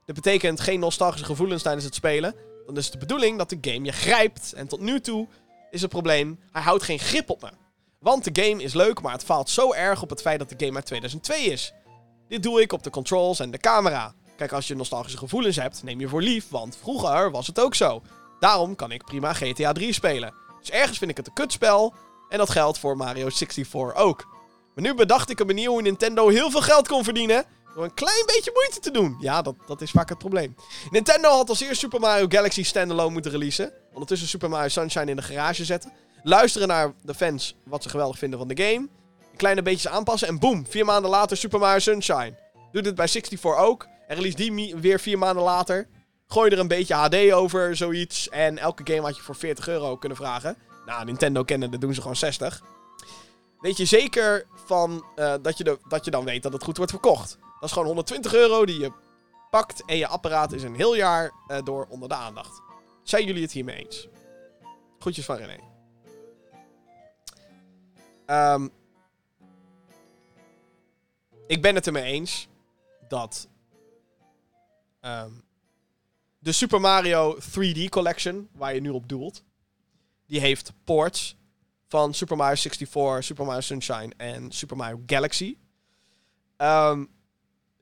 Dat 0.06 0.14
betekent 0.14 0.60
geen 0.60 0.80
nostalgische 0.80 1.26
gevoelens 1.26 1.62
tijdens 1.62 1.84
het 1.84 1.94
spelen. 1.94 2.34
Dan 2.66 2.76
is 2.76 2.84
het 2.84 2.92
de 2.92 2.98
bedoeling 2.98 3.38
dat 3.38 3.50
de 3.50 3.58
game 3.60 3.84
je 3.84 3.92
grijpt. 3.92 4.52
En 4.52 4.66
tot 4.68 4.80
nu 4.80 5.00
toe 5.00 5.26
is 5.70 5.80
het 5.80 5.90
probleem, 5.90 6.40
hij 6.52 6.62
houdt 6.62 6.82
geen 6.82 6.98
grip 6.98 7.30
op 7.30 7.42
me. 7.42 7.50
Want 7.98 8.24
de 8.24 8.42
game 8.42 8.62
is 8.62 8.74
leuk, 8.74 9.00
maar 9.00 9.12
het 9.12 9.24
faalt 9.24 9.50
zo 9.50 9.72
erg 9.72 10.02
op 10.02 10.10
het 10.10 10.20
feit 10.20 10.38
dat 10.38 10.48
de 10.48 10.64
game 10.64 10.76
uit 10.76 10.86
2002 10.86 11.44
is. 11.44 11.72
Dit 12.28 12.42
doe 12.42 12.60
ik 12.60 12.72
op 12.72 12.82
de 12.82 12.90
controls 12.90 13.40
en 13.40 13.50
de 13.50 13.58
camera. 13.58 14.14
Kijk, 14.36 14.52
als 14.52 14.68
je 14.68 14.74
nostalgische 14.74 15.18
gevoelens 15.18 15.56
hebt, 15.56 15.82
neem 15.82 16.00
je 16.00 16.08
voor 16.08 16.22
lief, 16.22 16.48
want 16.48 16.76
vroeger 16.76 17.30
was 17.30 17.46
het 17.46 17.60
ook 17.60 17.74
zo. 17.74 18.02
Daarom 18.40 18.74
kan 18.74 18.92
ik 18.92 19.04
prima 19.04 19.32
GTA 19.32 19.72
3 19.72 19.92
spelen. 19.92 20.34
Dus 20.60 20.70
ergens 20.70 20.98
vind 20.98 21.10
ik 21.10 21.16
het 21.16 21.26
een 21.26 21.32
kutspel, 21.32 21.94
en 22.28 22.38
dat 22.38 22.50
geldt 22.50 22.78
voor 22.78 22.96
Mario 22.96 23.28
64 23.28 23.94
ook. 23.94 24.26
Maar 24.74 24.84
nu 24.84 24.94
bedacht 24.94 25.30
ik 25.30 25.40
een 25.40 25.46
manier 25.46 25.68
hoe 25.68 25.82
Nintendo 25.82 26.28
heel 26.28 26.50
veel 26.50 26.62
geld 26.62 26.88
kon 26.88 27.04
verdienen. 27.04 27.44
Door 27.74 27.84
een 27.84 27.94
klein 27.94 28.26
beetje 28.26 28.50
moeite 28.54 28.80
te 28.80 28.90
doen. 28.90 29.16
Ja, 29.20 29.42
dat, 29.42 29.54
dat 29.66 29.80
is 29.80 29.90
vaak 29.90 30.08
het 30.08 30.18
probleem. 30.18 30.56
Nintendo 30.90 31.28
had 31.28 31.48
als 31.48 31.60
eerst 31.60 31.80
Super 31.80 32.00
Mario 32.00 32.26
Galaxy 32.28 32.62
standalone 32.62 33.12
moeten 33.12 33.30
releasen. 33.30 33.72
Ondertussen 33.92 34.28
Super 34.28 34.48
Mario 34.48 34.68
Sunshine 34.68 35.10
in 35.10 35.16
de 35.16 35.22
garage 35.22 35.64
zetten. 35.64 35.92
Luisteren 36.22 36.68
naar 36.68 36.92
de 37.02 37.14
fans 37.14 37.56
wat 37.64 37.82
ze 37.82 37.88
geweldig 37.88 38.18
vinden 38.18 38.38
van 38.38 38.48
de 38.48 38.62
game. 38.62 38.88
Een 39.30 39.36
kleine 39.36 39.62
beetjes 39.62 39.88
aanpassen 39.88 40.28
en 40.28 40.38
boom, 40.38 40.66
vier 40.68 40.84
maanden 40.84 41.10
later 41.10 41.36
Super 41.36 41.58
Mario 41.58 41.78
Sunshine. 41.78 42.34
Doe 42.72 42.82
dit 42.82 42.94
bij 42.94 43.08
64 43.08 43.56
ook. 43.56 43.86
En 44.06 44.16
release 44.16 44.36
die 44.36 44.76
weer 44.76 45.00
vier 45.00 45.18
maanden 45.18 45.44
later. 45.44 45.88
Gooi 46.26 46.50
er 46.50 46.58
een 46.58 46.68
beetje 46.68 46.94
HD 46.94 47.32
over, 47.32 47.76
zoiets. 47.76 48.28
En 48.28 48.58
elke 48.58 48.82
game 48.92 49.06
had 49.06 49.16
je 49.16 49.22
voor 49.22 49.34
40 49.34 49.68
euro 49.68 49.96
kunnen 49.96 50.18
vragen. 50.18 50.56
Nou, 50.86 51.04
Nintendo 51.04 51.42
kennen, 51.42 51.70
dat 51.70 51.80
doen 51.80 51.94
ze 51.94 52.00
gewoon 52.00 52.16
60. 52.16 52.62
Weet 53.60 53.76
je 53.76 53.84
zeker 53.84 54.46
van 54.66 55.04
eh, 55.14 55.34
dat, 55.42 55.58
je 55.58 55.64
de, 55.64 55.78
dat 55.88 56.04
je 56.04 56.10
dan 56.10 56.24
weet 56.24 56.42
dat 56.42 56.52
het 56.52 56.64
goed 56.64 56.76
wordt 56.76 56.92
verkocht. 56.92 57.38
Dat 57.62 57.70
is 57.70 57.76
gewoon 57.76 57.92
120 57.92 58.34
euro 58.34 58.66
die 58.66 58.80
je 58.80 58.92
pakt 59.50 59.84
en 59.84 59.96
je 59.96 60.06
apparaat 60.06 60.52
is 60.52 60.62
een 60.62 60.74
heel 60.74 60.94
jaar 60.94 61.32
eh, 61.46 61.62
door 61.62 61.86
onder 61.88 62.08
de 62.08 62.14
aandacht. 62.14 62.62
Zijn 63.02 63.26
jullie 63.26 63.42
het 63.42 63.52
hiermee 63.52 63.76
eens? 63.76 64.08
Groetjes 64.98 65.24
van 65.24 65.36
René. 65.36 65.58
Ehm, 68.26 68.68
ik 71.46 71.62
ben 71.62 71.74
het 71.74 71.86
ermee 71.86 72.04
eens 72.04 72.48
dat 73.08 73.48
ehm, 75.00 75.30
de 76.38 76.52
Super 76.52 76.80
Mario 76.80 77.38
3D 77.38 77.88
Collection, 77.88 78.48
waar 78.52 78.74
je 78.74 78.80
nu 78.80 78.90
op 78.90 79.08
doelt, 79.08 79.44
die 80.26 80.40
heeft 80.40 80.72
ports 80.84 81.36
van 81.86 82.14
Super 82.14 82.36
Mario 82.36 82.54
64, 82.54 83.24
Super 83.24 83.44
Mario 83.44 83.60
Sunshine 83.60 84.12
en 84.16 84.52
Super 84.52 84.76
Mario 84.76 85.02
Galaxy. 85.06 85.56
Ehm, 86.56 87.04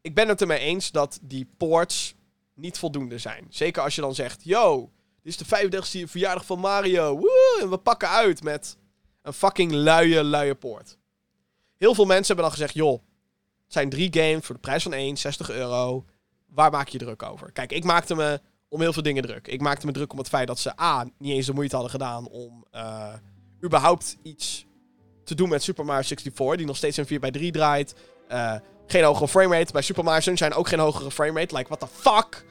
ik 0.01 0.15
ben 0.15 0.29
het 0.29 0.41
ermee 0.41 0.59
eens 0.59 0.91
dat 0.91 1.19
die 1.23 1.49
ports 1.57 2.15
niet 2.55 2.79
voldoende 2.79 3.19
zijn. 3.19 3.47
Zeker 3.49 3.83
als 3.83 3.95
je 3.95 4.01
dan 4.01 4.15
zegt, 4.15 4.45
yo, 4.45 4.91
dit 5.23 5.41
is 5.41 5.47
de 5.47 5.69
35e 6.05 6.11
verjaardag 6.11 6.45
van 6.45 6.59
Mario. 6.59 7.19
Woe, 7.19 7.59
en 7.61 7.71
we 7.71 7.79
pakken 7.79 8.09
uit 8.09 8.43
met 8.43 8.77
een 9.23 9.33
fucking 9.33 9.73
luie, 9.73 10.25
luie 10.25 10.55
poort. 10.55 10.99
Heel 11.77 11.95
veel 11.95 12.05
mensen 12.05 12.27
hebben 12.27 12.45
dan 12.45 12.53
gezegd, 12.53 12.75
joh, 12.75 13.03
het 13.65 13.73
zijn 13.73 13.91
drie 13.91 14.09
games 14.13 14.47
voor 14.47 14.55
de 14.55 14.61
prijs 14.61 14.83
van 14.83 14.93
één, 14.93 15.17
60 15.17 15.51
euro. 15.51 16.05
Waar 16.47 16.71
maak 16.71 16.89
je 16.89 16.99
druk 16.99 17.23
over? 17.23 17.53
Kijk, 17.53 17.73
ik 17.73 17.85
maakte 17.85 18.15
me 18.15 18.41
om 18.69 18.81
heel 18.81 18.93
veel 18.93 19.03
dingen 19.03 19.23
druk. 19.23 19.49
Ik 19.49 19.61
maakte 19.61 19.87
me 19.87 19.93
druk 19.93 20.13
om 20.13 20.19
het 20.19 20.29
feit 20.29 20.47
dat 20.47 20.59
ze 20.59 20.81
A, 20.81 21.07
niet 21.19 21.33
eens 21.33 21.47
de 21.47 21.53
moeite 21.53 21.75
hadden 21.75 21.93
gedaan 21.93 22.29
om 22.29 22.65
eh, 22.71 23.15
überhaupt 23.65 24.17
iets 24.23 24.67
te 25.25 25.35
doen 25.35 25.49
met 25.49 25.63
Super 25.63 25.85
Mario 25.85 26.03
64, 26.03 26.57
die 26.57 26.67
nog 26.67 26.77
steeds 26.77 26.99
in 26.99 27.07
4x3 27.07 27.51
draait. 27.51 27.95
Eh, 28.29 28.55
Geen 28.91 29.05
hogere 29.05 29.29
framerate. 29.29 29.73
Bij 29.73 29.83
Super 29.83 30.05
Mario 30.05 30.21
Sunshine 30.21 30.55
ook 30.55 30.69
geen 30.69 30.79
hogere 30.79 31.11
framerate. 31.11 31.57
Like, 31.57 31.69
what 31.69 31.81
the 31.81 31.87
fuck? 31.87 32.45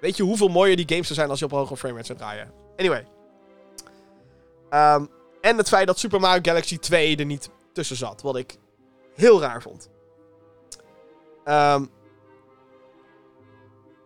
Weet 0.00 0.16
je 0.16 0.22
hoeveel 0.22 0.48
mooier 0.48 0.76
die 0.76 0.88
games 0.88 1.06
zou 1.06 1.18
zijn 1.18 1.30
als 1.30 1.38
je 1.38 1.44
op 1.44 1.50
hogere 1.50 1.76
framerate 1.76 2.06
zou 2.06 2.18
draaien? 2.18 2.52
Anyway. 2.76 3.06
Ehm, 4.70 5.06
en 5.40 5.56
het 5.56 5.68
feit 5.68 5.86
dat 5.86 5.98
Super 5.98 6.20
Mario 6.20 6.40
Galaxy 6.42 6.78
2 6.78 7.16
er 7.16 7.24
niet 7.24 7.50
tussen 7.72 7.96
zat. 7.96 8.22
Wat 8.22 8.36
ik 8.36 8.56
heel 9.14 9.40
raar 9.40 9.62
vond. 9.62 9.90
Ehm, 11.44 11.84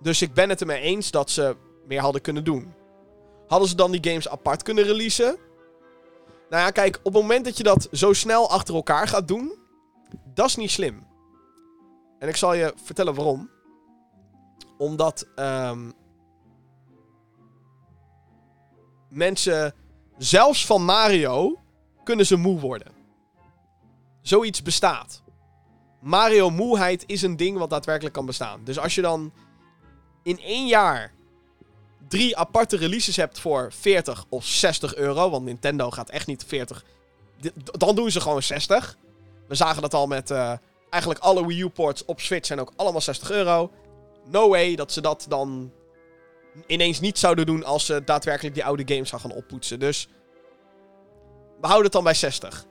dus 0.01 0.23
ik 0.23 0.35
ben 0.35 0.49
het 0.49 0.61
ermee 0.61 0.81
eens 0.81 1.11
dat 1.11 1.31
ze 1.31 1.57
meer 1.87 2.01
hadden 2.01 2.21
kunnen 2.21 2.45
doen. 2.45 2.75
Hadden 3.49 3.69
ze 3.69 3.75
dan 3.75 3.91
die 3.91 4.11
games 4.11 4.29
apart 4.29 4.63
kunnen 4.63 4.85
releasen? 4.85 5.39
Nou 6.51 6.63
ja, 6.63 6.71
kijk, 6.71 6.99
op 7.03 7.13
het 7.13 7.23
moment 7.23 7.45
dat 7.45 7.57
je 7.57 7.63
dat 7.63 7.89
zo 7.93 8.13
snel 8.13 8.51
achter 8.51 8.75
elkaar 8.75 9.09
gaat 9.09 9.29
doen, 9.29 9.60
dat 10.35 10.47
is 10.47 10.57
niet 10.57 10.71
slim. 10.71 11.07
En 12.19 12.29
ik 12.29 12.37
zal 12.37 12.55
je 12.55 12.75
vertellen 12.85 13.15
waarom. 13.15 13.51
Omdat 14.79 15.27
ehm, 15.35 15.91
mensen, 19.09 19.75
zelfs 20.19 20.67
van 20.67 20.85
Mario, 20.85 21.59
kunnen 22.05 22.27
ze 22.27 22.37
moe 22.37 22.61
worden. 22.61 22.93
Zoiets 24.21 24.63
bestaat. 24.63 25.23
Mario 26.01 26.51
moeheid 26.51 27.05
is 27.07 27.23
een 27.23 27.37
ding 27.37 27.59
wat 27.59 27.71
daadwerkelijk 27.71 28.15
kan 28.15 28.27
bestaan. 28.27 28.65
Dus 28.65 28.79
als 28.79 28.95
je 28.95 29.03
dan 29.03 29.33
in 30.23 30.39
één 30.39 30.67
jaar 30.67 31.13
drie 32.11 32.37
aparte 32.37 32.77
releases 32.77 33.17
hebt 33.17 33.41
voor 33.41 33.73
40 33.73 34.25
of 34.29 34.45
60 34.45 34.95
euro. 34.95 35.31
Want 35.31 35.45
Nintendo 35.45 35.91
gaat 35.91 36.11
echt 36.11 36.27
niet 36.27 36.45
40. 36.45 36.85
Dan 37.63 37.95
doen 37.95 38.11
ze 38.11 38.21
gewoon 38.21 38.43
60. 38.43 38.97
We 39.51 39.57
zagen 39.57 39.83
dat 39.83 39.95
al 39.95 40.07
met 40.07 40.31
uh, 40.31 40.53
eigenlijk 40.91 41.23
alle 41.23 41.47
Wii 41.47 41.61
U-ports 41.61 42.05
op 42.05 42.21
Switch 42.21 42.47
zijn 42.47 42.61
ook 42.61 42.73
allemaal 42.77 43.01
60 43.01 43.31
euro. 43.31 43.71
No 44.25 44.49
way 44.49 44.75
dat 44.75 44.93
ze 44.93 45.01
dat 45.01 45.27
dan 45.29 45.73
ineens 46.67 47.01
niet 47.01 47.19
zouden 47.19 47.47
doen 47.47 47.65
als 47.65 47.87
ze 47.87 48.05
daadwerkelijk 48.05 48.55
die 48.55 48.65
oude 48.65 48.95
games 48.95 49.11
gaan 49.11 49.33
oppoetsen. 49.33 49.79
Dus 49.79 50.09
we 51.61 51.67
houden 51.67 51.85
het 51.85 51.93
dan 51.93 52.05
bij 52.05 52.15
60. 52.15 52.67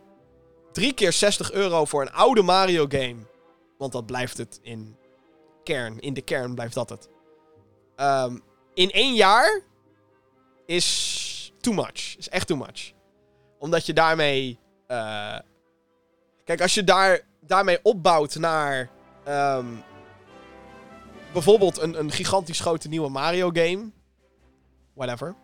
Drie 0.72 0.93
keer 0.93 1.14
60 1.14 1.51
euro 1.51 1.85
voor 1.85 2.01
een 2.01 2.11
oude 2.11 2.41
Mario 2.41 2.85
game. 2.89 3.18
Want 3.77 3.91
dat 3.91 4.06
blijft 4.06 4.38
het 4.38 4.60
in 4.61 4.97
kern. 5.64 5.99
In 5.99 6.14
de 6.14 6.22
kern 6.22 6.56
blijft 6.56 6.73
dat 6.73 6.89
het. 6.89 7.10
Um, 7.97 8.43
in 8.73 8.91
één 8.91 9.14
jaar 9.14 9.61
is 10.65 11.53
too 11.60 11.73
much. 11.73 12.18
Is 12.18 12.30
echt 12.30 12.47
too 12.47 12.57
much. 12.57 12.91
Omdat 13.57 13.85
je 13.85 13.93
daarmee. 13.93 14.60
Uh, 14.88 15.39
kijk, 16.50 16.62
als 16.62 16.74
je 16.74 16.84
daar, 16.84 17.22
daarmee 17.42 17.80
opbouwt 17.84 18.36
naar. 18.36 18.90
Um, 19.28 19.84
bijvoorbeeld 21.34 21.82
een, 21.82 22.00
een 22.00 22.12
gigantisch 22.12 22.60
grote 22.60 22.88
nieuwe 22.88 23.10
Mario 23.10 23.50
game. 23.54 23.92
Whatever. 24.94 25.36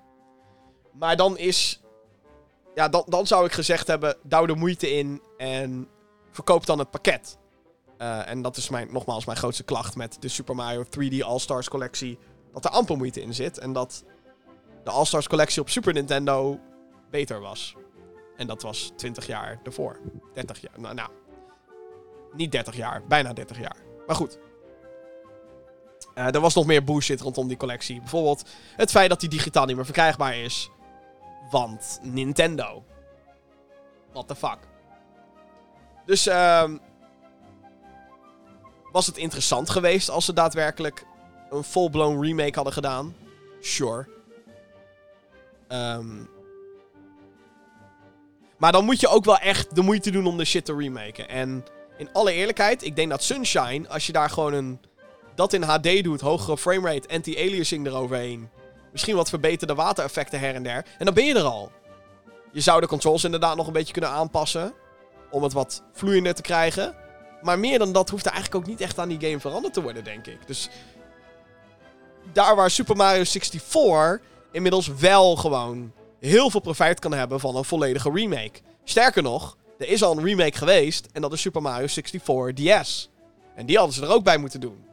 Maar 0.94 1.16
dan 1.16 1.38
is. 1.38 1.82
Ja, 2.76 2.90
dan, 2.90 3.04
dan 3.08 3.28
zou 3.28 3.46
ik 3.46 3.52
gezegd 3.52 3.88
hebben: 3.88 4.18
douw 4.24 4.46
de 4.46 4.56
moeite 4.56 4.92
in 4.92 5.22
en 5.38 5.88
verkoop 6.32 6.66
dan 6.66 6.80
het 6.80 6.92
pakket. 6.92 7.38
Uh, 7.98 8.30
en 8.30 8.42
dat 8.42 8.58
is 8.58 8.70
mijn, 8.70 8.88
nogmaals 8.92 9.26
mijn 9.26 9.38
grootste 9.38 9.64
klacht 9.64 9.96
met 9.96 10.18
de 10.20 10.28
Super 10.28 10.56
Mario 10.56 10.84
3D 10.84 11.20
All-Stars 11.20 11.70
collectie 11.70 12.18
dat 12.54 12.66
er 12.66 12.72
amper 12.72 12.98
moeite 12.98 13.22
in 13.22 13.34
zit. 13.34 13.58
En 13.58 13.74
dat 13.74 14.04
de 14.84 14.92
All-Stars 14.92 15.28
collectie 15.28 15.62
op 15.62 15.70
Super 15.70 15.94
Nintendo 15.94 16.60
beter 17.10 17.40
was. 17.40 17.76
En 18.38 18.48
dat 18.48 18.62
was 18.62 18.92
20 18.96 19.28
jaar 19.28 19.60
ervoor. 19.64 20.00
30 20.34 20.62
jaar. 20.62 20.80
Nou, 20.80 20.96
nou, 20.96 21.10
niet 22.34 22.52
30 22.52 22.76
jaar. 22.76 23.04
Bijna 23.08 23.34
30 23.34 23.60
jaar. 23.60 23.78
Maar 24.08 24.16
goed. 24.16 24.40
Uh, 26.16 26.34
er 26.34 26.40
was 26.40 26.56
nog 26.56 26.66
meer 26.66 26.84
bullshit 26.84 27.22
rondom 27.22 27.48
die 27.48 27.58
collectie. 27.58 28.00
Bijvoorbeeld 28.00 28.50
het 28.76 28.92
feit 28.92 29.10
dat 29.10 29.20
die 29.20 29.30
digitaal 29.30 29.66
niet 29.66 29.76
meer 29.76 29.86
verkrijgbaar 29.86 30.38
is. 30.38 30.70
Want 31.50 32.00
Nintendo. 32.02 32.84
What 34.12 34.28
the 34.28 34.36
fuck. 34.36 34.58
Dus 36.06 36.28
uh, 36.28 36.70
was 38.92 39.06
het 39.06 39.18
interessant 39.18 39.70
geweest 39.70 40.10
als 40.10 40.26
ze 40.26 40.34
daadwerkelijk 40.34 41.06
een 41.50 41.64
full-blown 41.64 42.22
remake 42.22 42.56
hadden 42.56 42.74
gedaan. 42.74 43.16
Sure. 43.60 44.08
Um, 45.68 46.30
maar 48.58 48.72
dan 48.72 48.86
moet 48.86 49.00
je 49.00 49.08
ook 49.08 49.26
wel 49.26 49.38
echt 49.38 49.76
de 49.76 49.82
moeite 49.82 50.12
doen 50.12 50.26
om 50.26 50.38
de 50.38 50.46
shit 50.46 50.66
te 50.66 50.76
remaken. 50.76 51.30
En 51.30 51.66
in 51.98 52.10
alle 52.14 52.32
eerlijkheid, 52.32 52.84
ik 52.84 52.96
denk 52.96 53.10
dat 53.10 53.24
Sunshine, 53.24 53.90
als 53.90 54.06
je 54.06 54.12
daar 54.12 54.30
gewoon 54.30 54.54
een. 54.54 54.80
dat 55.36 55.54
in 55.54 55.62
HD 55.62 56.04
doet, 56.04 56.22
hogere 56.22 56.58
framerate, 56.58 57.10
anti-aliasing 57.10 57.88
eroverheen. 57.88 58.50
Misschien 58.92 59.16
wat 59.16 59.30
verbeterde 59.30 59.76
watereffecten 59.76 60.40
her 60.40 60.56
en 60.56 60.64
der. 60.64 60.86
En 60.98 61.06
dan 61.06 61.14
ben 61.14 61.26
je 61.26 61.34
er 61.34 61.44
al. 61.44 61.72
Je 62.52 62.62
zou 62.62 62.82
de 62.82 62.88
controls 62.88 63.24
inderdaad 63.24 63.56
nog 63.56 63.68
een 63.68 63.74
beetje 63.74 63.94
kunnen 63.94 64.10
aanpassen. 64.10 64.74
Om 65.32 65.44
het 65.44 65.54
wat 65.54 65.84
vloeiender 65.94 66.34
te 66.34 66.42
krijgen. 66.42 66.96
Maar 67.42 67.60
meer 67.60 67.80
dan 67.80 67.92
dat 67.92 68.10
hoeft 68.10 68.26
er 68.26 68.32
eigenlijk 68.32 68.64
ook 68.64 68.70
niet 68.70 68.82
echt 68.82 69.00
aan 69.00 69.10
die 69.10 69.22
game 69.22 69.40
veranderd 69.40 69.74
te 69.74 69.82
worden, 69.82 70.04
denk 70.04 70.28
ik. 70.28 70.48
Dus 70.48 70.70
daar 72.34 72.56
waar 72.56 72.72
Super 72.72 72.96
Mario 72.96 73.24
64 73.24 74.20
inmiddels 74.52 74.88
wel 74.88 75.36
gewoon 75.36 75.94
heel 76.20 76.50
veel 76.50 76.60
profijt 76.60 77.00
kan 77.00 77.14
hebben 77.14 77.40
van 77.40 77.56
een 77.56 77.66
volledige 77.66 78.12
remake. 78.12 78.60
Sterker 78.84 79.24
nog, 79.24 79.58
er 79.78 79.88
is 79.88 80.04
al 80.04 80.18
een 80.18 80.26
remake 80.26 80.58
geweest 80.58 81.08
en 81.12 81.22
dat 81.22 81.34
is 81.34 81.42
Super 81.42 81.62
Mario 81.62 81.88
64 81.88 82.54
DS. 82.54 83.10
En 83.56 83.66
die 83.66 83.78
hadden 83.78 83.96
ze 83.96 84.02
er 84.02 84.12
ook 84.12 84.24
bij 84.24 84.38
moeten 84.38 84.60
doen. 84.60 84.86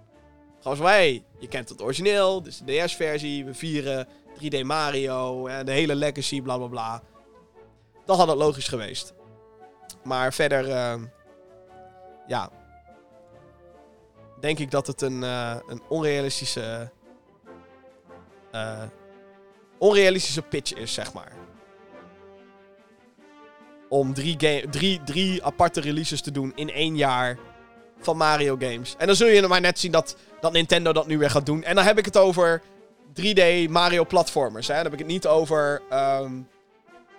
Gewoon 0.60 0.76
zo, 0.76 0.88
je 0.88 1.48
kent 1.48 1.68
het 1.68 1.82
origineel, 1.82 2.42
dus 2.42 2.58
de 2.58 2.82
DS-versie, 2.84 3.44
we 3.44 3.54
vieren 3.54 4.08
3D 4.42 4.60
Mario, 4.62 5.46
en 5.46 5.66
de 5.66 5.72
hele 5.72 5.94
legacy, 5.94 6.42
bla 6.42 6.56
bla 6.56 6.66
bla. 6.66 7.02
Dat 8.04 8.16
had 8.16 8.28
het 8.28 8.36
logisch 8.36 8.68
geweest. 8.68 9.12
Maar 10.04 10.32
verder, 10.32 10.68
uh, 10.68 10.94
ja, 12.26 12.50
denk 14.40 14.58
ik 14.58 14.70
dat 14.70 14.86
het 14.86 15.02
een, 15.02 15.22
uh, 15.22 15.56
een 15.66 15.82
onrealistische 15.88 16.90
uh, 18.54 18.82
onrealistische 19.82 20.42
pitch 20.42 20.74
is, 20.74 20.94
zeg 20.94 21.12
maar. 21.12 21.32
Om 23.88 24.14
drie, 24.14 24.36
drie, 24.70 25.00
drie 25.04 25.44
aparte 25.44 25.80
releases 25.80 26.20
te 26.20 26.30
doen 26.30 26.52
in 26.54 26.70
één 26.70 26.96
jaar 26.96 27.38
van 27.98 28.16
Mario 28.16 28.56
games. 28.58 28.94
En 28.98 29.06
dan 29.06 29.16
zul 29.16 29.26
je 29.26 29.46
maar 29.46 29.60
net 29.60 29.78
zien 29.78 29.92
dat, 29.92 30.16
dat 30.40 30.52
Nintendo 30.52 30.92
dat 30.92 31.06
nu 31.06 31.18
weer 31.18 31.30
gaat 31.30 31.46
doen. 31.46 31.64
En 31.64 31.74
dan 31.74 31.84
heb 31.84 31.98
ik 31.98 32.04
het 32.04 32.16
over 32.16 32.62
3D 33.20 33.70
Mario 33.70 34.04
platformers. 34.04 34.66
Hè? 34.66 34.74
Dan 34.74 34.82
heb 34.84 34.92
ik 34.92 34.98
het 34.98 35.08
niet 35.08 35.26
over... 35.26 35.82
Um, 35.92 36.48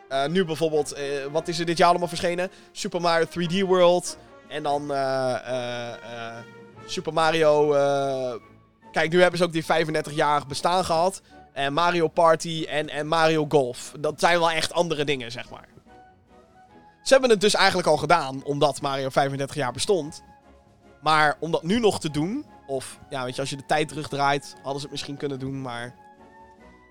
uh, 0.10 0.26
nu 0.26 0.46
bijvoorbeeld, 0.46 0.98
uh, 0.98 1.04
wat 1.32 1.48
is 1.48 1.60
er 1.60 1.66
dit 1.66 1.78
jaar 1.78 1.90
allemaal 1.90 2.08
verschenen? 2.08 2.52
Super 2.72 3.02
Mario 3.02 3.26
3D 3.26 3.68
World. 3.68 4.18
En 4.48 4.64
dan 4.64 4.82
Super 6.86 7.14
Mario 7.14 7.72
Kijk, 8.92 9.12
nu 9.12 9.22
hebben 9.22 9.40
ze 9.40 9.46
ook 9.46 9.54
die 9.54 9.64
35-jarig 9.64 10.48
bestaan 10.48 10.86
gehad. 10.86 11.22
En 11.54 11.74
Mario 11.74 12.08
Party 12.08 12.66
en, 12.70 12.90
en 12.90 13.08
Mario 13.08 13.46
Golf. 13.50 13.94
Dat 14.00 14.20
zijn 14.20 14.40
wel 14.40 14.52
echt 14.52 14.74
andere 14.74 15.06
dingen, 15.06 15.32
zeg 15.32 15.50
maar. 15.50 15.68
Ze 17.04 17.14
hebben 17.14 17.30
het 17.30 17.42
dus 17.42 17.54
eigenlijk 17.54 17.88
al 17.88 17.98
gedaan, 17.98 18.44
omdat 18.44 18.82
Mario 18.82 19.10
35 19.10 19.56
jaar 19.56 19.72
bestond. 19.72 20.24
Maar 21.02 21.38
om 21.40 21.52
dat 21.52 21.64
nu 21.64 21.80
nog 21.80 22.00
te 22.00 22.12
doen, 22.12 22.46
of 22.68 23.00
ja, 23.10 23.24
weet 23.24 23.36
je, 23.36 23.42
als 23.42 23.50
je 23.50 23.56
de 23.56 23.66
tijd 23.66 23.88
terugdraait, 23.88 24.54
hadden 24.54 24.76
ze 24.76 24.82
het 24.82 24.92
misschien 24.92 25.18
kunnen 25.18 25.40
doen, 25.40 25.62
maar. 25.62 25.96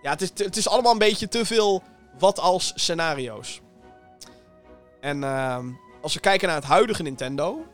Ja, 0.02 0.10
het 0.10 0.20
is, 0.20 0.30
het 0.34 0.56
is 0.56 0.68
allemaal 0.68 0.92
een 0.92 0.98
beetje 0.98 1.28
te 1.28 1.44
veel 1.44 1.82
wat 2.18 2.38
als 2.38 2.72
scenario's. 2.74 3.60
En 5.00 5.18
uh, 5.22 5.58
als 6.00 6.14
we 6.14 6.20
kijken 6.20 6.46
naar 6.48 6.56
het 6.56 6.66
huidige 6.66 7.02
Nintendo. 7.02 7.66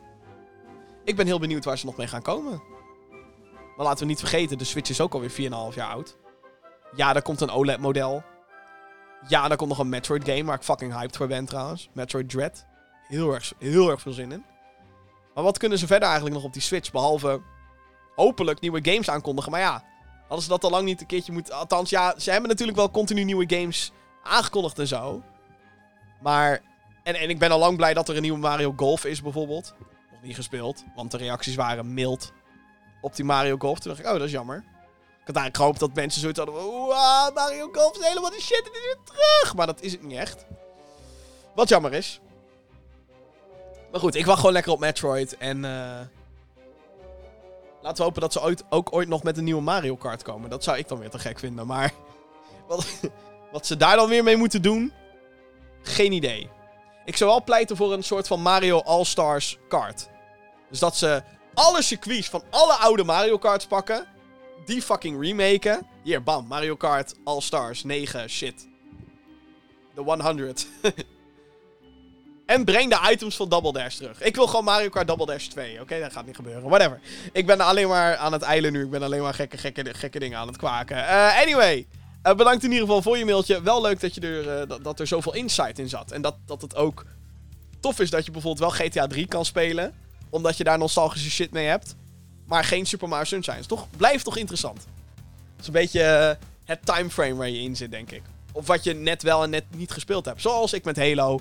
Ik 1.04 1.16
ben 1.16 1.26
heel 1.26 1.38
benieuwd 1.38 1.64
waar 1.64 1.78
ze 1.78 1.86
nog 1.86 1.96
mee 1.96 2.06
gaan 2.06 2.22
komen. 2.22 2.62
Maar 3.76 3.86
laten 3.86 3.98
we 3.98 4.06
niet 4.06 4.18
vergeten, 4.18 4.58
de 4.58 4.64
Switch 4.64 4.90
is 4.90 5.00
ook 5.00 5.14
alweer 5.14 5.30
4,5 5.30 5.36
jaar 5.74 5.90
oud. 5.90 6.16
Ja, 6.96 7.14
er 7.14 7.22
komt 7.22 7.40
een 7.40 7.50
OLED-model. 7.50 8.22
Ja, 9.28 9.50
er 9.50 9.56
komt 9.56 9.68
nog 9.68 9.78
een 9.78 9.88
Metroid 9.88 10.24
game 10.24 10.44
waar 10.44 10.56
ik 10.56 10.62
fucking 10.62 10.92
hyped 10.92 11.16
voor 11.16 11.26
ben 11.26 11.44
trouwens. 11.44 11.88
Metroid 11.92 12.30
Dread. 12.30 12.66
Heel 13.08 13.34
erg, 13.34 13.52
heel 13.58 13.90
erg 13.90 14.00
veel 14.00 14.12
zin 14.12 14.32
in. 14.32 14.44
Maar 15.34 15.44
wat 15.44 15.58
kunnen 15.58 15.78
ze 15.78 15.86
verder 15.86 16.08
eigenlijk 16.08 16.36
nog 16.36 16.44
op 16.46 16.52
die 16.52 16.62
Switch? 16.62 16.90
Behalve 16.90 17.40
hopelijk 18.14 18.60
nieuwe 18.60 18.90
games 18.90 19.10
aankondigen. 19.10 19.50
Maar 19.50 19.60
ja, 19.60 19.84
hadden 20.20 20.42
ze 20.42 20.48
dat 20.48 20.64
al 20.64 20.70
lang 20.70 20.84
niet 20.84 21.00
een 21.00 21.06
keertje 21.06 21.32
moeten... 21.32 21.54
Althans, 21.54 21.90
ja, 21.90 22.14
ze 22.18 22.30
hebben 22.30 22.48
natuurlijk 22.48 22.78
wel 22.78 22.90
continu 22.90 23.24
nieuwe 23.24 23.56
games 23.56 23.92
aangekondigd 24.22 24.78
en 24.78 24.86
zo. 24.86 25.22
Maar... 26.20 26.60
En, 27.02 27.14
en 27.14 27.30
ik 27.30 27.38
ben 27.38 27.50
al 27.50 27.58
lang 27.58 27.76
blij 27.76 27.94
dat 27.94 28.08
er 28.08 28.16
een 28.16 28.22
nieuwe 28.22 28.38
Mario 28.38 28.72
Golf 28.76 29.04
is 29.04 29.22
bijvoorbeeld. 29.22 29.74
Nog 30.12 30.22
niet 30.22 30.34
gespeeld, 30.34 30.84
want 30.94 31.10
de 31.10 31.16
reacties 31.16 31.54
waren 31.54 31.94
mild 31.94 32.32
op 33.00 33.16
die 33.16 33.24
Mario 33.24 33.56
Golf. 33.58 33.78
Toen 33.78 33.90
dacht 33.90 34.04
ik, 34.04 34.12
oh, 34.12 34.18
dat 34.18 34.26
is 34.26 34.30
jammer. 34.30 34.64
Ik 35.28 35.34
had 35.34 35.42
eigenlijk 35.42 35.56
gehoopt 35.56 35.94
dat 35.94 36.02
mensen 36.02 36.20
zoiets 36.20 36.38
hadden 36.38 36.60
van... 36.60 37.32
Mario 37.34 37.68
Golf 37.72 37.98
is 37.98 38.06
helemaal 38.06 38.30
de 38.30 38.40
shit, 38.40 38.64
het 38.64 38.74
is 38.74 38.82
weer 38.82 38.96
terug. 39.04 39.54
Maar 39.54 39.66
dat 39.66 39.80
is 39.80 39.92
het 39.92 40.02
niet 40.02 40.18
echt. 40.18 40.44
Wat 41.54 41.68
jammer 41.68 41.92
is. 41.92 42.20
Maar 43.90 44.00
goed, 44.00 44.14
ik 44.14 44.26
wacht 44.26 44.38
gewoon 44.38 44.52
lekker 44.52 44.72
op 44.72 44.80
Metroid. 44.80 45.36
En 45.36 45.64
eh, 45.64 46.00
laten 47.82 47.96
we 47.96 48.02
hopen 48.02 48.20
dat 48.20 48.32
ze 48.32 48.42
ooit, 48.42 48.64
ook 48.68 48.92
ooit 48.92 49.08
nog 49.08 49.22
met 49.22 49.36
een 49.36 49.44
nieuwe 49.44 49.62
Mario 49.62 49.96
Kart 49.96 50.22
komen. 50.22 50.50
Dat 50.50 50.64
zou 50.64 50.78
ik 50.78 50.88
dan 50.88 50.98
weer 50.98 51.10
te 51.10 51.18
gek 51.18 51.38
vinden. 51.38 51.66
Maar 51.66 51.92
wat, 52.68 52.86
wat 53.52 53.66
ze 53.66 53.76
daar 53.76 53.96
dan 53.96 54.08
weer 54.08 54.24
mee 54.24 54.36
moeten 54.36 54.62
doen, 54.62 54.92
geen 55.82 56.12
idee. 56.12 56.50
Ik 57.04 57.16
zou 57.16 57.30
wel 57.30 57.44
pleiten 57.44 57.76
voor 57.76 57.92
een 57.92 58.04
soort 58.04 58.26
van 58.26 58.40
Mario 58.40 58.80
All-Stars 58.80 59.58
kart. 59.68 60.08
Dus 60.70 60.78
dat 60.78 60.96
ze 60.96 61.22
alle 61.54 61.82
circuits 61.82 62.28
van 62.28 62.42
alle 62.50 62.74
oude 62.74 63.04
Mario 63.04 63.38
Karts 63.38 63.66
pakken. 63.66 64.16
Die 64.64 64.82
fucking 64.82 65.20
remaken. 65.20 65.86
Hier, 66.02 66.22
bam. 66.22 66.46
Mario 66.46 66.76
Kart 66.76 67.14
All-Stars 67.24 67.84
9. 67.84 68.28
Shit. 68.28 68.68
De 69.94 70.00
100. 70.00 70.66
en 72.46 72.64
breng 72.64 72.90
de 72.90 73.10
items 73.10 73.36
van 73.36 73.48
Double 73.48 73.72
Dash 73.72 73.96
terug. 73.96 74.22
Ik 74.22 74.34
wil 74.34 74.46
gewoon 74.46 74.64
Mario 74.64 74.88
Kart 74.88 75.06
Double 75.06 75.26
Dash 75.26 75.46
2. 75.46 75.80
Oké, 75.80 76.00
dat 76.00 76.12
gaat 76.12 76.26
niet 76.26 76.36
gebeuren. 76.36 76.68
Whatever. 76.68 77.00
Ik 77.32 77.46
ben 77.46 77.60
alleen 77.60 77.88
maar 77.88 78.16
aan 78.16 78.32
het 78.32 78.42
eilen 78.42 78.72
nu. 78.72 78.84
Ik 78.84 78.90
ben 78.90 79.02
alleen 79.02 79.22
maar 79.22 79.34
gekke, 79.34 79.58
gekke, 79.58 79.94
gekke 79.94 80.18
dingen 80.18 80.38
aan 80.38 80.46
het 80.46 80.56
kwaken. 80.56 80.96
Uh, 80.96 81.40
anyway. 81.40 81.86
Uh, 82.22 82.34
bedankt 82.34 82.64
in 82.64 82.70
ieder 82.70 82.86
geval 82.86 83.02
voor 83.02 83.18
je 83.18 83.24
mailtje. 83.24 83.62
Wel 83.62 83.80
leuk 83.80 84.00
dat, 84.00 84.14
je 84.14 84.20
er, 84.20 84.68
dat, 84.68 84.84
dat, 84.84 85.00
er 85.00 85.06
zoveel 85.06 85.34
insight 85.34 85.78
in 85.78 85.88
zat. 85.88 86.10
En 86.10 86.22
dat, 86.22 86.34
dat 86.46 86.62
het 86.62 86.76
ook 86.76 87.04
tof 87.80 88.00
is 88.00 88.10
dat 88.10 88.24
je 88.24 88.30
bijvoorbeeld 88.30 88.76
wel 88.76 88.86
GTA 88.86 89.06
3 89.06 89.26
kan 89.26 89.44
spelen. 89.44 89.94
Omdat 90.30 90.56
je 90.56 90.64
daar 90.64 90.78
nostalgische 90.78 91.30
shit 91.30 91.50
mee 91.50 91.66
hebt. 91.66 91.96
Maar 92.48 92.64
geen 92.64 92.86
Super 92.86 93.08
Mario 93.08 93.24
Sunshine. 93.24 93.66
Toch, 93.66 93.86
blijft 93.96 94.24
toch 94.24 94.36
interessant. 94.36 94.76
Het 94.76 95.60
is 95.60 95.66
een 95.66 95.72
beetje 95.72 96.00
uh, 96.40 96.46
het 96.64 96.86
timeframe 96.86 97.34
waar 97.34 97.48
je 97.48 97.60
in 97.60 97.76
zit, 97.76 97.90
denk 97.90 98.10
ik. 98.10 98.22
Of 98.52 98.66
wat 98.66 98.84
je 98.84 98.94
net 98.94 99.22
wel 99.22 99.42
en 99.42 99.50
net 99.50 99.64
niet 99.76 99.90
gespeeld 99.90 100.24
hebt. 100.24 100.40
Zoals 100.40 100.72
ik 100.72 100.84
met 100.84 100.96
Halo. 100.96 101.40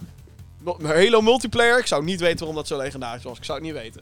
Halo 0.84 1.22
multiplayer. 1.22 1.80
Ik 1.80 1.86
zou 1.86 2.04
niet 2.04 2.20
weten 2.20 2.38
waarom 2.38 2.56
dat 2.56 2.68
zo 2.68 2.78
legendarisch 2.78 3.24
was. 3.24 3.38
Ik 3.38 3.44
zou 3.44 3.58
het 3.58 3.68
niet 3.68 3.78
weten. 3.78 4.02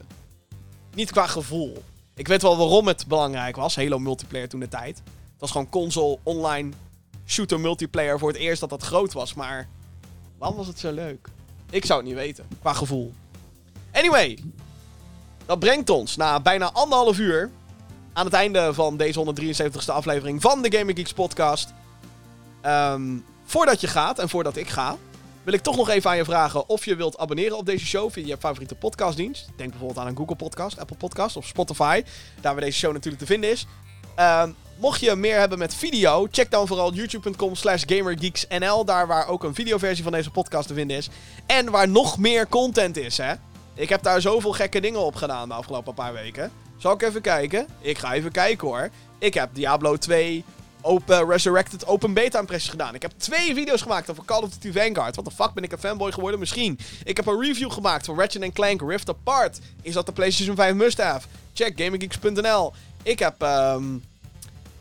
Niet 0.94 1.10
qua 1.10 1.26
gevoel. 1.26 1.82
Ik 2.14 2.28
weet 2.28 2.42
wel 2.42 2.56
waarom 2.56 2.86
het 2.86 3.06
belangrijk 3.06 3.56
was. 3.56 3.76
Halo 3.76 3.98
multiplayer 3.98 4.48
toen 4.48 4.60
de 4.60 4.68
tijd. 4.68 4.96
Het 4.96 5.40
was 5.40 5.50
gewoon 5.50 5.68
console, 5.68 6.18
online, 6.22 6.72
shooter 7.26 7.60
multiplayer 7.60 8.18
voor 8.18 8.28
het 8.28 8.38
eerst 8.38 8.60
dat 8.60 8.70
dat 8.70 8.82
groot 8.82 9.12
was. 9.12 9.34
Maar 9.34 9.68
waarom 10.38 10.56
was 10.56 10.66
het 10.66 10.78
zo 10.78 10.92
leuk? 10.92 11.28
Ik 11.70 11.84
zou 11.84 11.98
het 11.98 12.08
niet 12.08 12.18
weten, 12.18 12.46
qua 12.60 12.72
gevoel. 12.72 13.12
Anyway, 13.92 14.38
dat 15.46 15.58
brengt 15.58 15.90
ons 15.90 16.16
na 16.16 16.40
bijna 16.40 16.70
anderhalf 16.72 17.18
uur 17.18 17.50
aan 18.12 18.24
het 18.24 18.34
einde 18.34 18.74
van 18.74 18.96
deze 18.96 19.24
173ste 19.24 19.92
aflevering 19.92 20.42
van 20.42 20.62
de 20.62 20.76
Gaming 20.76 20.98
Geeks 20.98 21.12
podcast. 21.12 21.72
Um, 22.66 23.24
voordat 23.44 23.80
je 23.80 23.86
gaat 23.86 24.18
en 24.18 24.28
voordat 24.28 24.56
ik 24.56 24.68
ga, 24.68 24.96
wil 25.42 25.54
ik 25.54 25.62
toch 25.62 25.76
nog 25.76 25.88
even 25.88 26.10
aan 26.10 26.16
je 26.16 26.24
vragen 26.24 26.68
of 26.68 26.84
je 26.84 26.96
wilt 26.96 27.18
abonneren 27.18 27.56
op 27.56 27.66
deze 27.66 27.86
show 27.86 28.10
via 28.10 28.26
je 28.26 28.36
favoriete 28.38 28.74
podcastdienst. 28.74 29.48
Denk 29.56 29.70
bijvoorbeeld 29.70 29.98
aan 29.98 30.06
een 30.06 30.16
Google 30.16 30.36
Podcast, 30.36 30.78
Apple 30.78 30.96
Podcast 30.96 31.36
of 31.36 31.46
Spotify, 31.46 32.02
daar 32.40 32.52
waar 32.52 32.64
deze 32.64 32.78
show 32.78 32.92
natuurlijk 32.92 33.22
te 33.22 33.28
vinden 33.28 33.50
is. 33.50 33.66
Um, 34.18 34.54
mocht 34.78 35.00
je 35.00 35.14
meer 35.14 35.38
hebben 35.38 35.58
met 35.58 35.74
video, 35.74 36.26
check 36.30 36.50
dan 36.50 36.66
vooral 36.66 36.94
youtube.com 36.94 37.54
slash 37.54 37.82
gamergeeksnl. 37.86 38.84
Daar 38.84 39.06
waar 39.06 39.28
ook 39.28 39.44
een 39.44 39.54
videoversie 39.54 40.02
van 40.02 40.12
deze 40.12 40.30
podcast 40.30 40.68
te 40.68 40.74
vinden 40.74 40.96
is. 40.96 41.08
En 41.46 41.70
waar 41.70 41.88
nog 41.88 42.18
meer 42.18 42.48
content 42.48 42.96
is, 42.96 43.16
hè. 43.16 43.34
Ik 43.76 43.88
heb 43.88 44.02
daar 44.02 44.20
zoveel 44.20 44.52
gekke 44.52 44.80
dingen 44.80 45.00
op 45.00 45.14
gedaan 45.14 45.48
de 45.48 45.54
afgelopen 45.54 45.94
paar 45.94 46.12
weken. 46.12 46.52
Zal 46.76 46.92
ik 46.92 47.02
even 47.02 47.20
kijken? 47.20 47.66
Ik 47.80 47.98
ga 47.98 48.14
even 48.14 48.32
kijken 48.32 48.68
hoor. 48.68 48.90
Ik 49.18 49.34
heb 49.34 49.50
Diablo 49.52 49.96
2 49.96 50.44
open, 50.80 51.28
Resurrected 51.28 51.86
Open 51.86 52.12
Beta 52.12 52.38
impressies 52.38 52.70
gedaan. 52.70 52.94
Ik 52.94 53.02
heb 53.02 53.12
twee 53.16 53.54
video's 53.54 53.82
gemaakt 53.82 54.10
over 54.10 54.24
Call 54.24 54.42
of 54.42 54.50
Duty 54.50 54.78
Vanguard. 54.78 55.16
Wat 55.16 55.24
de 55.24 55.30
fuck 55.30 55.52
ben 55.52 55.64
ik 55.64 55.72
een 55.72 55.78
fanboy 55.78 56.12
geworden? 56.12 56.40
Misschien. 56.40 56.78
Ik 57.04 57.16
heb 57.16 57.26
een 57.26 57.40
review 57.40 57.72
gemaakt 57.72 58.06
van 58.06 58.18
Ratchet 58.18 58.52
Clank 58.52 58.80
Rift 58.80 59.08
Apart. 59.08 59.58
Is 59.82 59.92
dat 59.92 60.06
de 60.06 60.12
PlayStation 60.12 60.56
5 60.56 60.74
must-have? 60.74 61.26
Check 61.52 61.80
GamingGeeks.nl. 61.80 62.72
Ik 63.02 63.18
heb 63.18 63.42
um, 63.42 64.04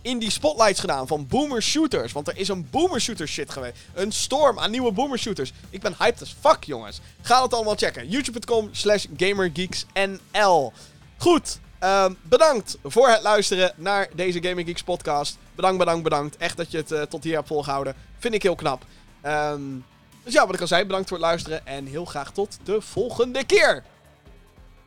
indie 0.06 0.30
spotlights 0.30 0.80
gedaan 0.80 1.08
van 1.08 1.28
boomer 1.28 1.62
shooters. 1.62 2.12
Want 2.12 2.28
er 2.28 2.38
is 2.38 2.48
een 2.48 2.68
boomer 2.70 3.02
shooter 3.02 3.28
shit 3.28 3.50
geweest. 3.50 3.76
Een 3.94 4.12
storm 4.12 4.60
aan 4.60 4.72
nieuwe 4.72 4.92
boomer 4.92 5.20
shooters. 5.20 5.54
Ik 5.70 5.82
ben 5.82 5.96
hyped 5.98 6.22
as 6.22 6.36
fuck, 6.40 6.64
jongens. 6.64 7.00
Ga 7.22 7.42
het 7.42 7.54
allemaal 7.54 7.76
checken. 7.76 8.10
YouTube.com 8.10 8.70
slash 8.72 9.06
GamerGeeksNL. 9.18 10.74
Goed. 11.18 11.60
Um, 11.80 12.18
bedankt 12.22 12.78
voor 12.84 13.10
het 13.10 13.22
luisteren 13.22 13.74
naar 13.76 14.10
deze 14.16 14.44
Gaming 14.44 14.68
Geeks 14.68 14.84
podcast. 14.84 15.38
Bedankt, 15.56 15.78
bedankt, 15.78 16.04
bedankt. 16.04 16.38
Echt 16.38 16.58
dat 16.58 16.72
je 16.72 16.78
het 16.78 16.92
uh, 16.92 17.02
tot 17.02 17.24
hier 17.24 17.36
hebt 17.36 17.48
volgehouden. 17.48 17.96
Vind 18.20 18.34
ik 18.34 18.44
heel 18.44 18.56
knap. 18.56 18.86
Um, 19.26 19.86
dus 20.24 20.34
ja, 20.34 20.46
wat 20.46 20.56
ik 20.56 20.62
al 20.62 20.68
zei, 20.68 20.86
bedankt 20.86 21.08
voor 21.08 21.18
het 21.18 21.26
luisteren. 21.26 21.68
En 21.68 21.86
heel 21.86 22.06
graag 22.06 22.32
tot 22.32 22.58
de 22.64 22.82
volgende 22.82 23.44
keer. 23.44 23.84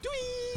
Doei! 0.00 0.47